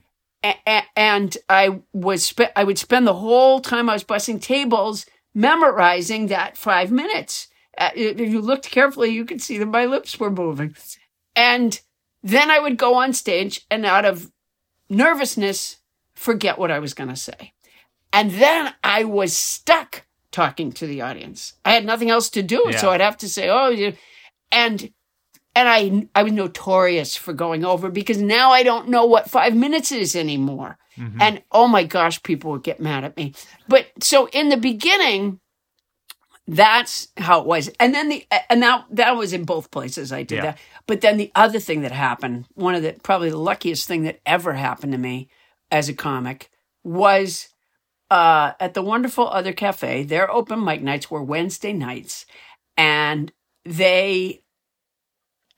A- 0.67 0.83
and 0.97 1.37
I 1.49 1.83
was 1.93 2.25
spe- 2.25 2.53
I 2.57 2.65
would 2.65 2.79
spend 2.79 3.07
the 3.07 3.15
whole 3.15 3.61
time 3.61 3.89
I 3.89 3.95
was 3.95 4.05
busting 4.05 4.41
tables 4.41 5.07
memorizing 5.35 6.29
that 6.29 6.57
five 6.57 6.91
minutes. 6.91 7.49
Uh, 7.79 7.91
if 7.95 8.21
you 8.21 8.41
looked 8.41 8.71
carefully, 8.71 9.11
you 9.11 9.25
could 9.25 9.43
see 9.43 9.59
that 9.59 9.67
my 9.67 9.85
lips 9.87 10.19
were 10.21 10.31
moving. 10.31 10.75
And 11.37 11.81
then 12.23 12.51
I 12.51 12.59
would 12.61 12.77
go 12.77 12.95
on 12.95 13.13
stage 13.13 13.67
and 13.71 13.85
out 13.85 14.05
of 14.05 14.31
nervousness, 14.89 15.79
forget 16.15 16.59
what 16.59 16.71
I 16.71 16.79
was 16.79 16.95
going 16.95 17.11
to 17.11 17.17
say. 17.17 17.53
And 18.13 18.31
then 18.33 18.73
I 18.85 19.05
was 19.05 19.37
stuck 19.37 20.05
talking 20.31 20.73
to 20.73 20.87
the 20.87 21.01
audience. 21.03 21.55
I 21.65 21.73
had 21.73 21.85
nothing 21.85 22.11
else 22.11 22.31
to 22.31 22.43
do, 22.43 22.65
Yeah. 22.71 22.77
so 22.79 22.91
I'd 22.91 23.01
have 23.01 23.17
to 23.19 23.29
say, 23.29 23.49
"Oh," 23.49 23.69
you-" 23.71 23.95
and 24.53 24.93
and 25.57 25.69
I 25.69 26.09
I 26.15 26.23
was 26.23 26.33
notorious 26.33 27.17
for 27.17 27.33
going 27.33 27.65
over 27.65 27.91
because 27.91 28.19
now 28.19 28.51
I 28.53 28.63
don't 28.63 28.89
know 28.89 29.05
what 29.07 29.31
five 29.31 29.55
minutes 29.55 29.91
is 29.93 30.15
anymore. 30.17 30.79
And 31.19 31.43
oh 31.51 31.67
my 31.67 31.83
gosh, 31.83 32.23
people 32.23 32.53
would 32.53 32.63
get 32.63 32.79
mad 32.79 33.03
at 33.03 33.17
me. 33.17 33.35
But 33.67 33.87
so 34.01 34.29
in 34.29 34.49
the 34.49 34.57
beginning, 34.57 35.41
that's 36.47 37.09
how 37.17 37.41
it 37.41 37.47
was. 37.47 37.71
And 37.81 37.95
then 37.95 38.09
the 38.09 38.27
and 38.51 38.63
that 38.63 38.85
that 38.91 39.17
was 39.17 39.33
in 39.33 39.45
both 39.45 39.71
places 39.71 40.13
I 40.13 40.23
did 40.23 40.37
Yeah. 40.37 40.43
that. 40.43 40.59
But 40.87 41.01
then 41.01 41.17
the 41.17 41.33
other 41.35 41.59
thing 41.59 41.83
that 41.83 41.93
happened, 41.93 42.47
one 42.55 42.75
of 42.75 42.83
the 42.83 42.95
probably 43.03 43.31
the 43.31 43.39
luckiest 43.39 43.89
thing 43.89 44.03
that 44.05 44.21
ever 44.27 44.53
happened 44.55 44.93
to 44.93 44.99
me 44.99 45.29
as 45.71 45.89
a 45.89 45.95
comic 45.95 46.51
was 46.83 47.49
uh, 48.11 48.53
at 48.61 48.75
the 48.75 48.83
wonderful 48.83 49.29
other 49.29 49.53
cafe. 49.53 50.03
Their 50.05 50.31
open 50.31 50.63
mic 50.65 50.83
nights 50.83 51.11
were 51.11 51.23
Wednesday 51.23 51.73
nights, 51.73 52.27
and 52.77 53.33
they 53.65 54.43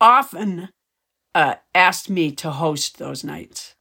often 0.00 0.68
uh, 1.34 1.56
asked 1.74 2.10
me 2.10 2.32
to 2.32 2.50
host 2.50 2.98
those 2.98 3.24
nights. 3.24 3.74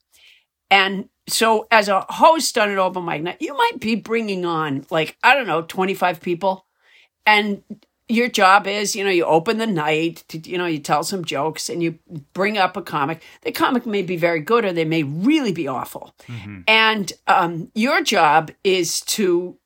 And 0.72 1.10
so, 1.28 1.68
as 1.72 1.88
a 1.88 2.02
host 2.10 2.58
on 2.58 2.70
an 2.70 2.80
open 2.80 3.06
mic 3.06 3.22
night, 3.24 3.38
you 3.42 3.56
might 3.56 3.80
be 3.80 3.96
bringing 3.96 4.46
on 4.46 4.86
like 4.90 5.18
I 5.24 5.36
don't 5.36 5.48
know, 5.48 5.62
twenty 5.62 5.94
five 5.94 6.22
people, 6.22 6.65
and 7.26 7.64
your 8.08 8.30
job 8.30 8.68
is, 8.68 8.96
you 8.96 9.04
know, 9.04 9.10
you 9.10 9.26
open 9.26 9.58
the 9.58 9.66
night, 9.66 10.24
to, 10.28 10.38
you 10.38 10.60
know, 10.60 10.68
you 10.68 10.78
tell 10.78 11.04
some 11.04 11.26
jokes 11.26 11.70
and 11.70 11.82
you 11.82 11.98
bring 12.34 12.56
up 12.58 12.78
a 12.78 12.82
comic. 12.82 13.24
The 13.42 13.52
comic 13.52 13.88
may 13.88 14.04
be 14.04 14.16
very 14.16 14.42
good 14.42 14.64
or 14.64 14.72
they 14.72 14.86
may 14.86 15.02
really 15.02 15.52
be 15.52 15.68
awful. 15.68 16.14
And 16.68 17.12
um, 17.26 17.72
your 17.74 18.04
job 18.04 18.52
is 18.64 19.02
to, 19.02 19.58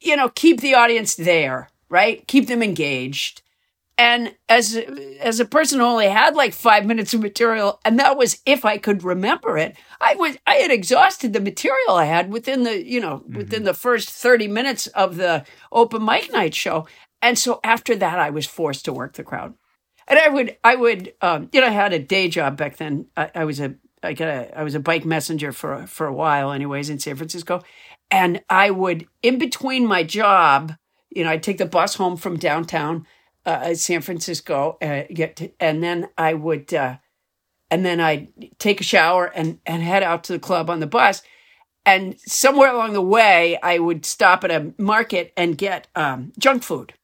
you 0.00 0.16
know, 0.16 0.30
keep 0.30 0.60
the 0.60 0.74
audience 0.74 1.14
there, 1.14 1.68
right? 1.88 2.26
Keep 2.26 2.48
them 2.48 2.60
engaged. 2.62 3.42
And 3.96 4.34
as 4.48 4.76
as 5.20 5.38
a 5.38 5.44
person 5.44 5.78
who 5.78 5.84
only 5.84 6.08
had 6.08 6.34
like 6.34 6.52
five 6.52 6.84
minutes 6.84 7.14
of 7.14 7.20
material, 7.22 7.80
and 7.84 7.98
that 8.00 8.16
was 8.16 8.40
if 8.44 8.64
I 8.64 8.76
could 8.76 9.04
remember 9.04 9.56
it, 9.56 9.76
I 10.00 10.16
was 10.16 10.36
I 10.48 10.54
had 10.56 10.72
exhausted 10.72 11.32
the 11.32 11.40
material 11.40 11.90
I 11.90 12.06
had 12.06 12.32
within 12.32 12.64
the 12.64 12.84
you 12.84 13.00
know 13.00 13.22
within 13.28 13.62
the 13.62 13.74
first 13.74 14.10
thirty 14.10 14.48
minutes 14.48 14.88
of 14.88 15.16
the 15.16 15.44
open 15.70 16.04
mic 16.04 16.32
night 16.32 16.56
show, 16.56 16.88
and 17.22 17.38
so 17.38 17.60
after 17.62 17.94
that, 17.94 18.18
I 18.18 18.30
was 18.30 18.46
forced 18.46 18.84
to 18.86 18.92
work 18.92 19.12
the 19.12 19.22
crowd, 19.22 19.54
and 20.08 20.18
I 20.18 20.28
would 20.28 20.56
I 20.64 20.74
would 20.74 21.14
um, 21.20 21.48
you 21.52 21.60
know 21.60 21.68
I 21.68 21.70
had 21.70 21.92
a 21.92 22.00
day 22.00 22.26
job 22.26 22.56
back 22.56 22.78
then. 22.78 23.06
I, 23.16 23.30
I 23.32 23.44
was 23.44 23.60
a 23.60 23.76
I 24.02 24.12
got 24.12 24.28
a 24.28 24.58
I 24.58 24.64
was 24.64 24.74
a 24.74 24.80
bike 24.80 25.04
messenger 25.04 25.52
for 25.52 25.86
for 25.86 26.08
a 26.08 26.12
while, 26.14 26.50
anyways, 26.50 26.90
in 26.90 26.98
San 26.98 27.14
Francisco, 27.14 27.62
and 28.10 28.42
I 28.50 28.70
would 28.70 29.06
in 29.22 29.38
between 29.38 29.86
my 29.86 30.02
job, 30.02 30.74
you 31.10 31.22
know, 31.22 31.30
I'd 31.30 31.44
take 31.44 31.58
the 31.58 31.66
bus 31.66 31.94
home 31.94 32.16
from 32.16 32.38
downtown 32.38 33.06
uh, 33.46 33.74
San 33.74 34.00
Francisco, 34.00 34.78
uh, 34.80 35.02
get 35.12 35.36
to, 35.36 35.50
and 35.60 35.82
then 35.82 36.08
I 36.16 36.34
would, 36.34 36.72
uh, 36.72 36.96
and 37.70 37.84
then 37.84 38.00
I'd 38.00 38.28
take 38.58 38.80
a 38.80 38.84
shower 38.84 39.26
and 39.26 39.58
and 39.66 39.82
head 39.82 40.02
out 40.02 40.24
to 40.24 40.32
the 40.32 40.38
club 40.38 40.70
on 40.70 40.80
the 40.80 40.86
bus. 40.86 41.22
And 41.86 42.18
somewhere 42.20 42.72
along 42.72 42.94
the 42.94 43.02
way, 43.02 43.58
I 43.62 43.78
would 43.78 44.06
stop 44.06 44.42
at 44.44 44.50
a 44.50 44.72
market 44.78 45.32
and 45.36 45.58
get 45.58 45.86
um, 45.94 46.32
junk 46.38 46.62
food, 46.62 46.94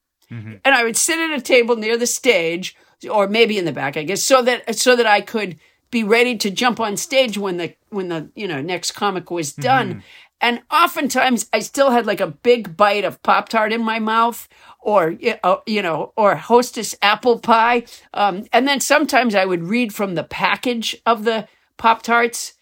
and 0.65 0.75
I 0.75 0.85
would 0.85 0.97
sit 0.97 1.19
at 1.19 1.39
a 1.39 1.43
table 1.43 1.77
near 1.77 1.99
the 1.99 2.07
stage, 2.07 2.75
or 3.11 3.29
maybe 3.29 3.59
in 3.59 3.67
the 3.67 3.73
back, 3.73 3.97
I 3.99 4.05
guess, 4.05 4.23
so 4.23 4.41
that 4.43 4.75
so 4.77 4.97
that 4.97 5.07
I 5.07 5.21
could 5.21 5.59
be 5.91 6.05
ready 6.05 6.37
to 6.39 6.51
jump 6.51 6.81
on 6.81 6.97
stage 6.97 7.37
when 7.37 7.59
the 7.59 7.75
when 7.91 8.09
the 8.09 8.31
you 8.35 8.49
know 8.49 8.63
next 8.63 8.93
comic 8.93 9.31
was 9.31 9.53
done. 9.53 10.03
And 10.41 10.63
oftentimes, 10.71 11.49
I 11.53 11.61
still 11.61 11.91
had 11.91 12.07
like 12.07 12.21
a 12.21 12.27
big 12.27 12.77
bite 12.77 13.05
of 13.05 13.23
Pop 13.23 13.49
Tart 13.49 13.73
in 13.73 13.83
my 13.83 13.99
mouth, 13.99 14.49
or 14.81 15.17
uh, 15.45 15.57
you 15.67 15.83
know, 15.83 16.13
or 16.17 16.35
Hostess 16.37 16.95
apple 17.03 17.39
pie. 17.39 17.85
Um, 18.15 18.47
and 18.53 18.67
then 18.67 18.81
sometimes 18.81 19.35
I 19.35 19.45
would 19.45 19.65
read 19.65 19.95
from 19.95 20.15
the 20.15 20.25
package 20.25 20.97
of 21.05 21.25
the 21.25 21.47
Pop 21.77 22.03
Tarts, 22.03 22.55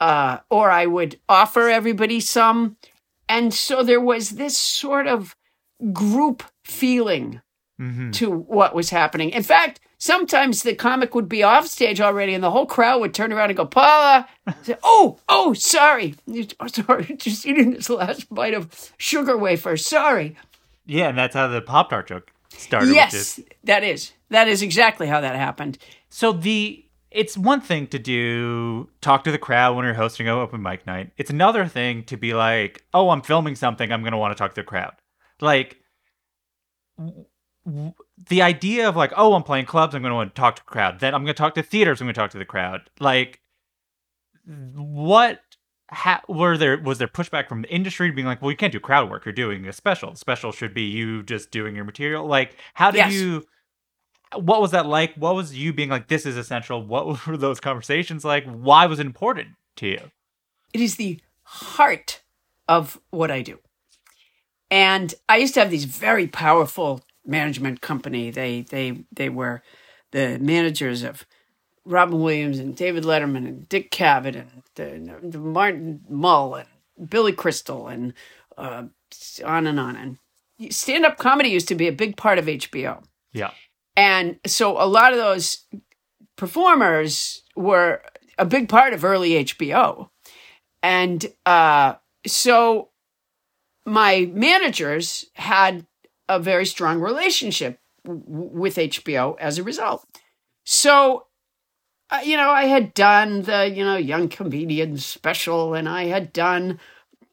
uh, 0.00 0.38
or 0.50 0.70
I 0.70 0.86
would 0.86 1.20
offer 1.28 1.68
everybody 1.68 2.20
some. 2.20 2.76
And 3.28 3.52
so 3.52 3.82
there 3.82 4.00
was 4.00 4.30
this 4.30 4.56
sort 4.56 5.06
of 5.06 5.36
group 5.92 6.42
feeling 6.64 7.42
to 8.12 8.30
what 8.30 8.74
was 8.74 8.90
happening. 8.90 9.30
In 9.30 9.42
fact, 9.42 9.80
sometimes 9.98 10.62
the 10.62 10.74
comic 10.74 11.14
would 11.14 11.28
be 11.28 11.42
off 11.42 11.66
stage 11.66 12.00
already, 12.00 12.32
and 12.34 12.42
the 12.42 12.50
whole 12.50 12.66
crowd 12.66 13.00
would 13.00 13.12
turn 13.14 13.32
around 13.32 13.50
and 13.50 13.56
go, 13.56 13.66
"Paula, 13.66 14.26
say, 14.62 14.76
oh, 14.82 15.18
oh, 15.28 15.52
sorry, 15.52 16.14
oh, 16.60 16.66
sorry, 16.68 17.16
just 17.16 17.44
eating 17.46 17.72
this 17.72 17.90
last 17.90 18.32
bite 18.32 18.54
of 18.54 18.92
sugar 18.96 19.36
wafer. 19.36 19.76
Sorry." 19.76 20.36
Yeah, 20.86 21.08
and 21.08 21.18
that's 21.18 21.34
how 21.34 21.48
the 21.48 21.60
Pop 21.60 21.90
Tart 21.90 22.06
joke 22.08 22.30
started. 22.56 22.94
yes, 22.94 23.14
is, 23.14 23.44
that 23.64 23.84
is 23.84 24.12
that 24.30 24.48
is 24.48 24.62
exactly 24.62 25.06
how 25.06 25.20
that 25.20 25.36
happened. 25.36 25.78
so 26.08 26.32
the 26.32 26.84
it's 27.10 27.38
one 27.38 27.60
thing 27.60 27.86
to 27.86 27.98
do 27.98 28.88
talk 29.00 29.24
to 29.24 29.30
the 29.30 29.38
crowd 29.38 29.74
when 29.76 29.84
you're 29.86 29.94
hosting 29.94 30.28
an 30.28 30.34
open 30.34 30.60
mic 30.62 30.86
night. 30.86 31.10
It's 31.16 31.30
another 31.30 31.66
thing 31.66 32.04
to 32.04 32.18
be 32.18 32.34
like, 32.34 32.84
oh, 32.92 33.08
I'm 33.08 33.22
filming 33.22 33.56
something. 33.56 33.90
I'm 33.90 34.04
gonna 34.04 34.18
want 34.18 34.36
to 34.36 34.38
talk 34.40 34.54
to 34.54 34.60
the 34.60 34.64
crowd. 34.66 34.92
Like 35.40 35.78
w- 36.98 37.24
the 38.28 38.42
idea 38.42 38.88
of 38.88 38.96
like, 38.96 39.12
oh, 39.16 39.34
I'm 39.34 39.42
playing 39.42 39.66
clubs. 39.66 39.94
I'm 39.94 40.02
want 40.02 40.34
to 40.34 40.40
talk 40.40 40.56
to 40.56 40.62
the 40.64 40.70
crowd. 40.70 41.00
Then 41.00 41.14
I'm 41.14 41.22
gonna 41.22 41.34
talk 41.34 41.54
to 41.54 41.62
theaters. 41.62 42.00
I'm 42.00 42.06
gonna 42.06 42.14
talk 42.14 42.30
to 42.32 42.38
the 42.38 42.44
crowd. 42.44 42.90
Like, 43.00 43.40
what? 44.46 45.40
Ha- 45.90 46.20
were 46.28 46.58
there 46.58 46.78
was 46.78 46.98
there 46.98 47.08
pushback 47.08 47.48
from 47.48 47.62
the 47.62 47.70
industry 47.74 48.10
being 48.10 48.26
like, 48.26 48.42
well, 48.42 48.50
you 48.50 48.56
can't 48.56 48.72
do 48.72 48.80
crowd 48.80 49.10
work. 49.10 49.24
You're 49.24 49.32
doing 49.32 49.66
a 49.66 49.72
special. 49.72 50.10
The 50.10 50.18
special 50.18 50.52
should 50.52 50.74
be 50.74 50.82
you 50.82 51.22
just 51.22 51.50
doing 51.50 51.74
your 51.74 51.84
material. 51.86 52.26
Like, 52.26 52.56
how 52.74 52.90
did 52.90 52.98
Yes. 52.98 53.14
you? 53.14 53.44
What 54.36 54.60
was 54.60 54.72
that 54.72 54.84
like? 54.84 55.14
What 55.14 55.34
was 55.34 55.56
you 55.56 55.72
being 55.72 55.88
like? 55.88 56.08
This 56.08 56.26
is 56.26 56.36
essential. 56.36 56.84
What 56.84 57.26
were 57.26 57.36
those 57.38 57.60
conversations 57.60 58.24
like? 58.24 58.44
Why 58.44 58.84
was 58.84 58.98
it 58.98 59.06
important 59.06 59.48
to 59.76 59.86
you? 59.86 60.00
It 60.74 60.82
is 60.82 60.96
the 60.96 61.20
heart 61.44 62.20
of 62.68 63.00
what 63.10 63.30
I 63.30 63.40
do. 63.40 63.58
And 64.70 65.14
I 65.30 65.38
used 65.38 65.54
to 65.54 65.60
have 65.60 65.70
these 65.70 65.86
very 65.86 66.26
powerful 66.26 67.00
management 67.28 67.80
company. 67.80 68.30
They 68.30 68.62
they 68.62 69.04
they 69.12 69.28
were 69.28 69.62
the 70.10 70.38
managers 70.38 71.02
of 71.02 71.26
Robin 71.84 72.20
Williams 72.20 72.58
and 72.58 72.76
David 72.76 73.04
Letterman 73.04 73.46
and 73.46 73.68
Dick 73.68 73.90
Cavett 73.90 74.36
and 74.36 74.62
the, 74.74 75.18
the 75.22 75.38
Martin 75.38 76.00
Mull 76.08 76.56
and 76.56 76.68
Billy 77.10 77.32
Crystal 77.32 77.88
and 77.88 78.12
uh, 78.56 78.84
on 79.44 79.66
and 79.66 79.80
on. 79.80 79.96
And 79.96 80.72
stand 80.72 81.06
up 81.06 81.18
comedy 81.18 81.50
used 81.50 81.68
to 81.68 81.74
be 81.74 81.88
a 81.88 81.92
big 81.92 82.16
part 82.16 82.38
of 82.38 82.46
HBO. 82.46 83.02
Yeah. 83.32 83.50
And 83.96 84.38
so 84.46 84.80
a 84.80 84.86
lot 84.86 85.12
of 85.12 85.18
those 85.18 85.64
performers 86.36 87.42
were 87.56 88.02
a 88.38 88.44
big 88.44 88.68
part 88.68 88.92
of 88.92 89.04
early 89.04 89.44
HBO. 89.44 90.10
And 90.82 91.26
uh, 91.44 91.94
so 92.26 92.90
my 93.84 94.30
managers 94.32 95.24
had 95.34 95.86
a 96.28 96.38
very 96.38 96.66
strong 96.66 97.00
relationship 97.00 97.78
w- 98.04 98.22
with 98.26 98.76
HBO 98.76 99.36
as 99.38 99.58
a 99.58 99.62
result. 99.62 100.06
So, 100.64 101.26
uh, 102.10 102.20
you 102.24 102.36
know, 102.36 102.50
I 102.50 102.64
had 102.64 102.94
done 102.94 103.42
the, 103.42 103.68
you 103.68 103.84
know, 103.84 103.96
young 103.96 104.28
comedian 104.28 104.96
special 104.98 105.74
and 105.74 105.88
I 105.88 106.04
had 106.06 106.32
done 106.32 106.78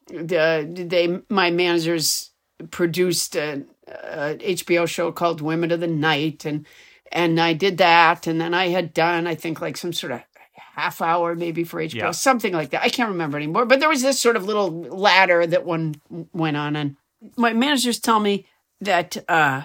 the, 0.08 0.68
they, 0.88 1.20
my 1.28 1.50
managers 1.50 2.30
produced 2.70 3.36
a, 3.36 3.64
a 3.88 4.36
HBO 4.36 4.86
show 4.86 5.12
called 5.12 5.40
Women 5.40 5.70
of 5.72 5.80
the 5.80 5.86
Night, 5.86 6.44
and 6.44 6.66
and 7.12 7.40
I 7.40 7.52
did 7.52 7.78
that, 7.78 8.26
and 8.26 8.40
then 8.40 8.54
I 8.54 8.68
had 8.68 8.94
done 8.94 9.26
I 9.26 9.34
think 9.34 9.60
like 9.60 9.76
some 9.76 9.92
sort 9.92 10.12
of 10.12 10.22
half 10.54 11.00
hour 11.02 11.34
maybe 11.34 11.64
for 11.64 11.80
HBO, 11.80 11.94
Yeah. 11.94 12.10
something 12.12 12.52
like 12.52 12.70
that. 12.70 12.82
I 12.82 12.88
can't 12.88 13.10
remember 13.10 13.36
anymore, 13.36 13.66
but 13.66 13.80
there 13.80 13.88
was 13.88 14.02
this 14.02 14.20
sort 14.20 14.36
of 14.36 14.44
little 14.44 14.70
ladder 14.70 15.46
that 15.46 15.64
one 15.64 15.96
went 16.32 16.56
on, 16.56 16.76
and 16.76 16.96
my 17.36 17.52
managers 17.52 17.98
tell 17.98 18.20
me 18.20 18.46
that 18.80 19.16
uh, 19.28 19.62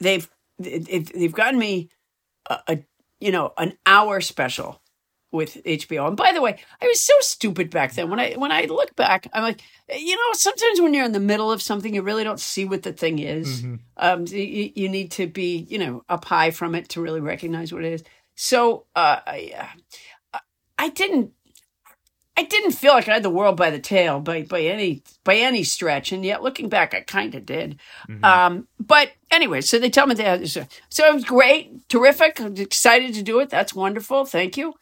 they've 0.00 0.28
they've, 0.58 1.32
gotten 1.32 1.58
me 1.58 1.90
a, 2.48 2.58
a 2.68 2.78
you 3.20 3.32
know 3.32 3.52
an 3.58 3.76
hour 3.86 4.20
special 4.20 4.80
with 5.34 5.62
HBO. 5.64 6.06
And 6.06 6.16
by 6.16 6.32
the 6.32 6.40
way, 6.40 6.60
I 6.80 6.86
was 6.86 7.02
so 7.02 7.12
stupid 7.20 7.68
back 7.68 7.92
then. 7.92 8.08
When 8.08 8.20
I 8.20 8.34
when 8.34 8.52
I 8.52 8.62
look 8.62 8.94
back, 8.96 9.26
I'm 9.32 9.42
like, 9.42 9.60
you 9.94 10.16
know, 10.16 10.32
sometimes 10.32 10.80
when 10.80 10.94
you're 10.94 11.04
in 11.04 11.12
the 11.12 11.20
middle 11.20 11.50
of 11.50 11.60
something, 11.60 11.94
you 11.94 12.02
really 12.02 12.24
don't 12.24 12.40
see 12.40 12.64
what 12.64 12.84
the 12.84 12.92
thing 12.92 13.18
is. 13.18 13.62
Um, 13.96 14.26
you, 14.26 14.72
you 14.74 14.88
need 14.88 15.10
to 15.12 15.26
be, 15.26 15.66
you 15.68 15.78
know, 15.78 16.02
up 16.08 16.24
high 16.24 16.50
from 16.50 16.74
it 16.74 16.88
to 16.90 17.00
really 17.00 17.20
recognize 17.20 17.72
what 17.72 17.84
it 17.84 17.92
is. 17.92 18.04
So 18.36 18.86
uh, 18.96 19.20
I, 19.26 19.70
uh, 20.32 20.38
I 20.78 20.88
didn't. 20.88 21.32
I 22.36 22.42
didn't 22.42 22.72
feel 22.72 22.92
like 22.92 23.08
I 23.08 23.14
had 23.14 23.22
the 23.22 23.30
world 23.30 23.56
by 23.56 23.70
the 23.70 23.78
tail 23.78 24.18
by 24.20 24.42
by 24.42 24.62
any 24.62 25.02
by 25.22 25.36
any 25.36 25.62
stretch, 25.62 26.10
and 26.10 26.24
yet 26.24 26.42
looking 26.42 26.68
back, 26.68 26.92
I 26.92 27.00
kind 27.00 27.34
of 27.34 27.46
did. 27.46 27.78
Um, 28.24 28.68
but 28.80 29.12
anyway, 29.30 29.60
so 29.60 29.78
they 29.78 29.90
tell 29.90 30.06
me 30.06 30.14
this. 30.14 30.58
So 30.88 31.06
it 31.06 31.14
was 31.14 31.24
great, 31.24 31.88
terrific. 31.88 32.40
Excited 32.40 33.14
to 33.14 33.22
do 33.22 33.38
it. 33.38 33.50
That's 33.50 33.74
wonderful. 33.74 34.24
Thank 34.24 34.56
you. 34.56 34.74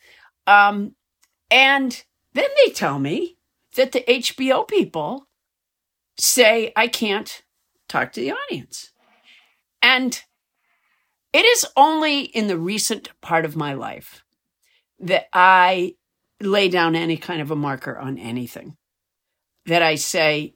Um, 0.47 0.95
and 1.51 2.03
then 2.33 2.49
they 2.65 2.73
tell 2.73 2.99
me 2.99 3.37
that 3.77 3.93
the 3.93 4.05
HBO 4.09 4.67
people 4.67 5.29
say 6.19 6.73
I 6.75 6.89
can't 6.89 7.43
talk 7.89 8.13
to 8.13 8.21
the 8.21 8.33
audience. 8.33 8.93
And 9.83 10.23
it 11.33 11.45
is 11.45 11.67
only 11.77 12.23
in 12.23 12.47
the 12.47 12.59
recent 12.59 13.11
part 13.21 13.45
of 13.45 13.57
my 13.57 13.75
life 13.75 14.25
that 15.01 15.27
I 15.33 15.97
lay 16.45 16.69
down 16.69 16.95
any 16.95 17.17
kind 17.17 17.41
of 17.41 17.51
a 17.51 17.57
marker 17.57 17.97
on 17.97 18.19
anything. 18.19 18.77
That 19.67 19.83
I 19.83 19.95
say, 19.95 20.55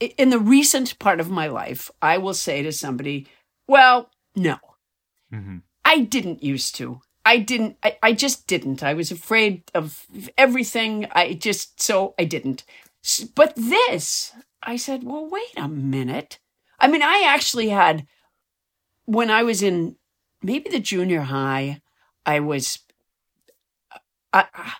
in 0.00 0.30
the 0.30 0.38
recent 0.38 0.98
part 0.98 1.20
of 1.20 1.30
my 1.30 1.46
life, 1.46 1.90
I 2.00 2.18
will 2.18 2.34
say 2.34 2.62
to 2.62 2.72
somebody, 2.72 3.26
well, 3.68 4.10
no. 4.34 4.56
Mm-hmm. 5.32 5.58
I 5.84 6.00
didn't 6.00 6.42
used 6.42 6.74
to. 6.76 7.00
I 7.24 7.38
didn't, 7.38 7.76
I, 7.82 7.98
I 8.02 8.12
just 8.14 8.46
didn't. 8.46 8.82
I 8.82 8.94
was 8.94 9.10
afraid 9.10 9.62
of 9.74 10.06
everything. 10.36 11.06
I 11.12 11.34
just, 11.34 11.80
so 11.80 12.14
I 12.18 12.24
didn't. 12.24 12.64
But 13.34 13.54
this, 13.56 14.32
I 14.62 14.76
said, 14.76 15.04
well, 15.04 15.28
wait 15.28 15.52
a 15.56 15.68
minute. 15.68 16.38
I 16.80 16.88
mean, 16.88 17.02
I 17.02 17.24
actually 17.26 17.68
had, 17.68 18.06
when 19.04 19.30
I 19.30 19.42
was 19.42 19.62
in 19.62 19.96
maybe 20.42 20.70
the 20.70 20.80
junior 20.80 21.22
high, 21.22 21.80
I 22.24 22.40
was, 22.40 22.78
I, 24.32 24.46
I, 24.54 24.72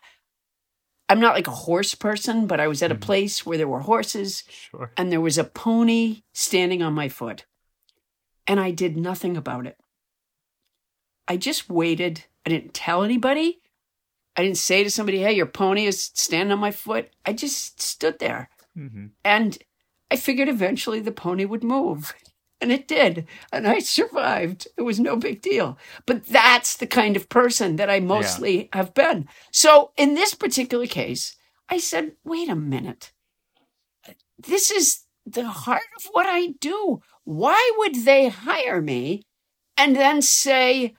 I'm 1.12 1.20
not 1.20 1.34
like 1.34 1.46
a 1.46 1.50
horse 1.50 1.94
person, 1.94 2.46
but 2.46 2.58
I 2.58 2.68
was 2.68 2.82
at 2.82 2.90
a 2.90 2.94
place 2.94 3.44
where 3.44 3.58
there 3.58 3.68
were 3.68 3.80
horses 3.80 4.44
Sure. 4.48 4.90
and 4.96 5.12
there 5.12 5.20
was 5.20 5.36
a 5.36 5.44
pony 5.44 6.22
standing 6.32 6.82
on 6.82 6.94
my 6.94 7.08
foot. 7.10 7.44
And 8.46 8.58
I 8.58 8.70
did 8.70 8.96
nothing 8.96 9.36
about 9.36 9.66
it. 9.66 9.76
I 11.28 11.36
just 11.36 11.68
waited. 11.68 12.24
I 12.46 12.50
didn't 12.50 12.72
tell 12.74 13.02
anybody. 13.02 13.60
I 14.36 14.42
didn't 14.42 14.56
say 14.56 14.82
to 14.82 14.90
somebody, 14.90 15.18
hey, 15.18 15.32
your 15.34 15.46
pony 15.46 15.84
is 15.84 16.10
standing 16.14 16.52
on 16.52 16.58
my 16.58 16.70
foot. 16.70 17.10
I 17.26 17.34
just 17.34 17.80
stood 17.82 18.18
there. 18.18 18.48
hmm 18.74 19.08
And 19.22 19.58
I 20.10 20.16
figured 20.16 20.48
eventually 20.48 21.00
the 21.00 21.12
pony 21.12 21.44
would 21.44 21.62
move. 21.62 22.14
And 22.62 22.72
it 22.72 22.86
did. 22.88 23.26
And 23.52 23.66
I 23.66 23.80
survived. 23.80 24.68
It 24.78 24.82
was 24.82 25.00
no 25.00 25.16
big 25.16 25.42
deal. 25.42 25.76
But 26.06 26.24
that's 26.26 26.76
the 26.76 26.86
kind 26.86 27.16
of 27.16 27.28
person 27.28 27.76
that 27.76 27.90
I 27.90 27.98
mostly 28.00 28.68
have 28.72 28.94
been. 28.94 29.28
So 29.50 29.90
in 29.96 30.14
this 30.14 30.32
particular 30.34 30.86
case, 30.86 31.36
I 31.68 31.78
said, 31.78 32.12
wait 32.24 32.48
a 32.48 32.54
minute. 32.56 33.12
This 34.38 34.70
is 34.70 35.00
the 35.26 35.46
heart 35.46 35.82
of 35.98 36.04
what 36.12 36.26
I 36.26 36.54
do. 36.60 37.00
Why 37.24 37.72
would 37.78 38.04
they 38.04 38.28
hire 38.28 38.80
me 38.80 39.24
and 39.76 39.94
then 39.96 40.22
say, 40.22 40.94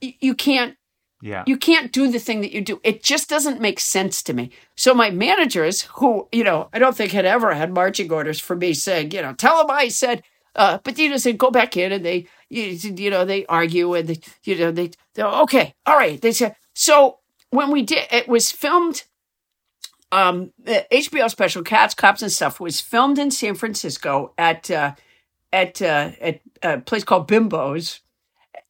you 0.00 0.34
can't 0.34 0.76
Yeah. 1.22 1.44
you 1.46 1.56
can't 1.56 1.92
do 1.92 2.10
the 2.10 2.18
thing 2.18 2.40
that 2.42 2.52
you 2.52 2.60
do. 2.60 2.80
It 2.84 3.02
just 3.02 3.28
doesn't 3.30 3.60
make 3.60 3.80
sense 3.80 4.22
to 4.24 4.34
me. 4.34 4.50
So 4.76 4.94
my 4.94 5.10
managers, 5.10 5.82
who 5.96 6.28
you 6.32 6.44
know, 6.44 6.68
I 6.72 6.78
don't 6.78 6.96
think 6.96 7.12
had 7.12 7.24
ever 7.24 7.54
had 7.54 7.72
marching 7.72 8.12
orders 8.12 8.40
for 8.40 8.54
me 8.56 8.74
saying, 8.74 9.12
you 9.12 9.22
know, 9.22 9.32
tell 9.32 9.58
them 9.58 9.70
I 9.70 9.88
said, 9.88 10.22
uh, 10.56 10.78
but 10.84 10.98
you 10.98 11.08
know, 11.08 11.18
they 11.18 11.32
go 11.32 11.50
back 11.50 11.76
in 11.76 11.92
and 11.92 12.04
they, 12.04 12.26
you, 12.48 12.62
you 12.64 13.10
know, 13.10 13.24
they 13.24 13.44
argue 13.46 13.94
and 13.94 14.08
they, 14.08 14.20
you 14.44 14.56
know, 14.56 14.70
they, 14.70 14.90
they, 15.14 15.22
okay, 15.22 15.74
all 15.86 15.96
right. 15.96 16.20
They 16.20 16.32
said 16.32 16.56
so 16.74 17.18
when 17.50 17.70
we 17.70 17.82
did, 17.82 18.06
it 18.10 18.28
was 18.28 18.50
filmed. 18.50 19.04
Um, 20.12 20.52
the 20.62 20.86
HBO 20.92 21.28
special 21.28 21.64
Cats, 21.64 21.94
Cops, 21.94 22.22
and 22.22 22.30
Stuff 22.30 22.60
was 22.60 22.80
filmed 22.80 23.18
in 23.18 23.32
San 23.32 23.56
Francisco 23.56 24.32
at 24.38 24.70
uh, 24.70 24.94
at 25.52 25.82
uh, 25.82 26.12
at 26.20 26.40
a 26.62 26.78
place 26.78 27.02
called 27.02 27.26
Bimbo's, 27.26 28.00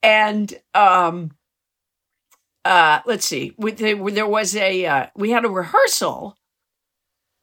and 0.02 0.54
um, 0.74 1.32
uh 2.64 3.00
let's 3.04 3.26
see 3.26 3.52
we, 3.58 3.72
there, 3.72 3.96
there 4.10 4.26
was 4.26 4.56
a 4.56 4.86
uh, 4.86 5.06
we 5.16 5.30
had 5.30 5.44
a 5.44 5.50
rehearsal 5.50 6.34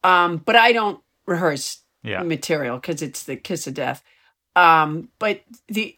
um 0.04 0.38
but 0.38 0.56
i 0.56 0.72
don't 0.72 1.00
rehearse 1.28 1.84
Yeah. 2.04 2.24
material 2.24 2.78
because 2.78 3.04
it's 3.04 3.24
the 3.24 3.36
kiss 3.36 3.68
of 3.68 3.76
death 3.76 4.04
um 4.56 5.10
but 5.20 5.41
the 5.68 5.97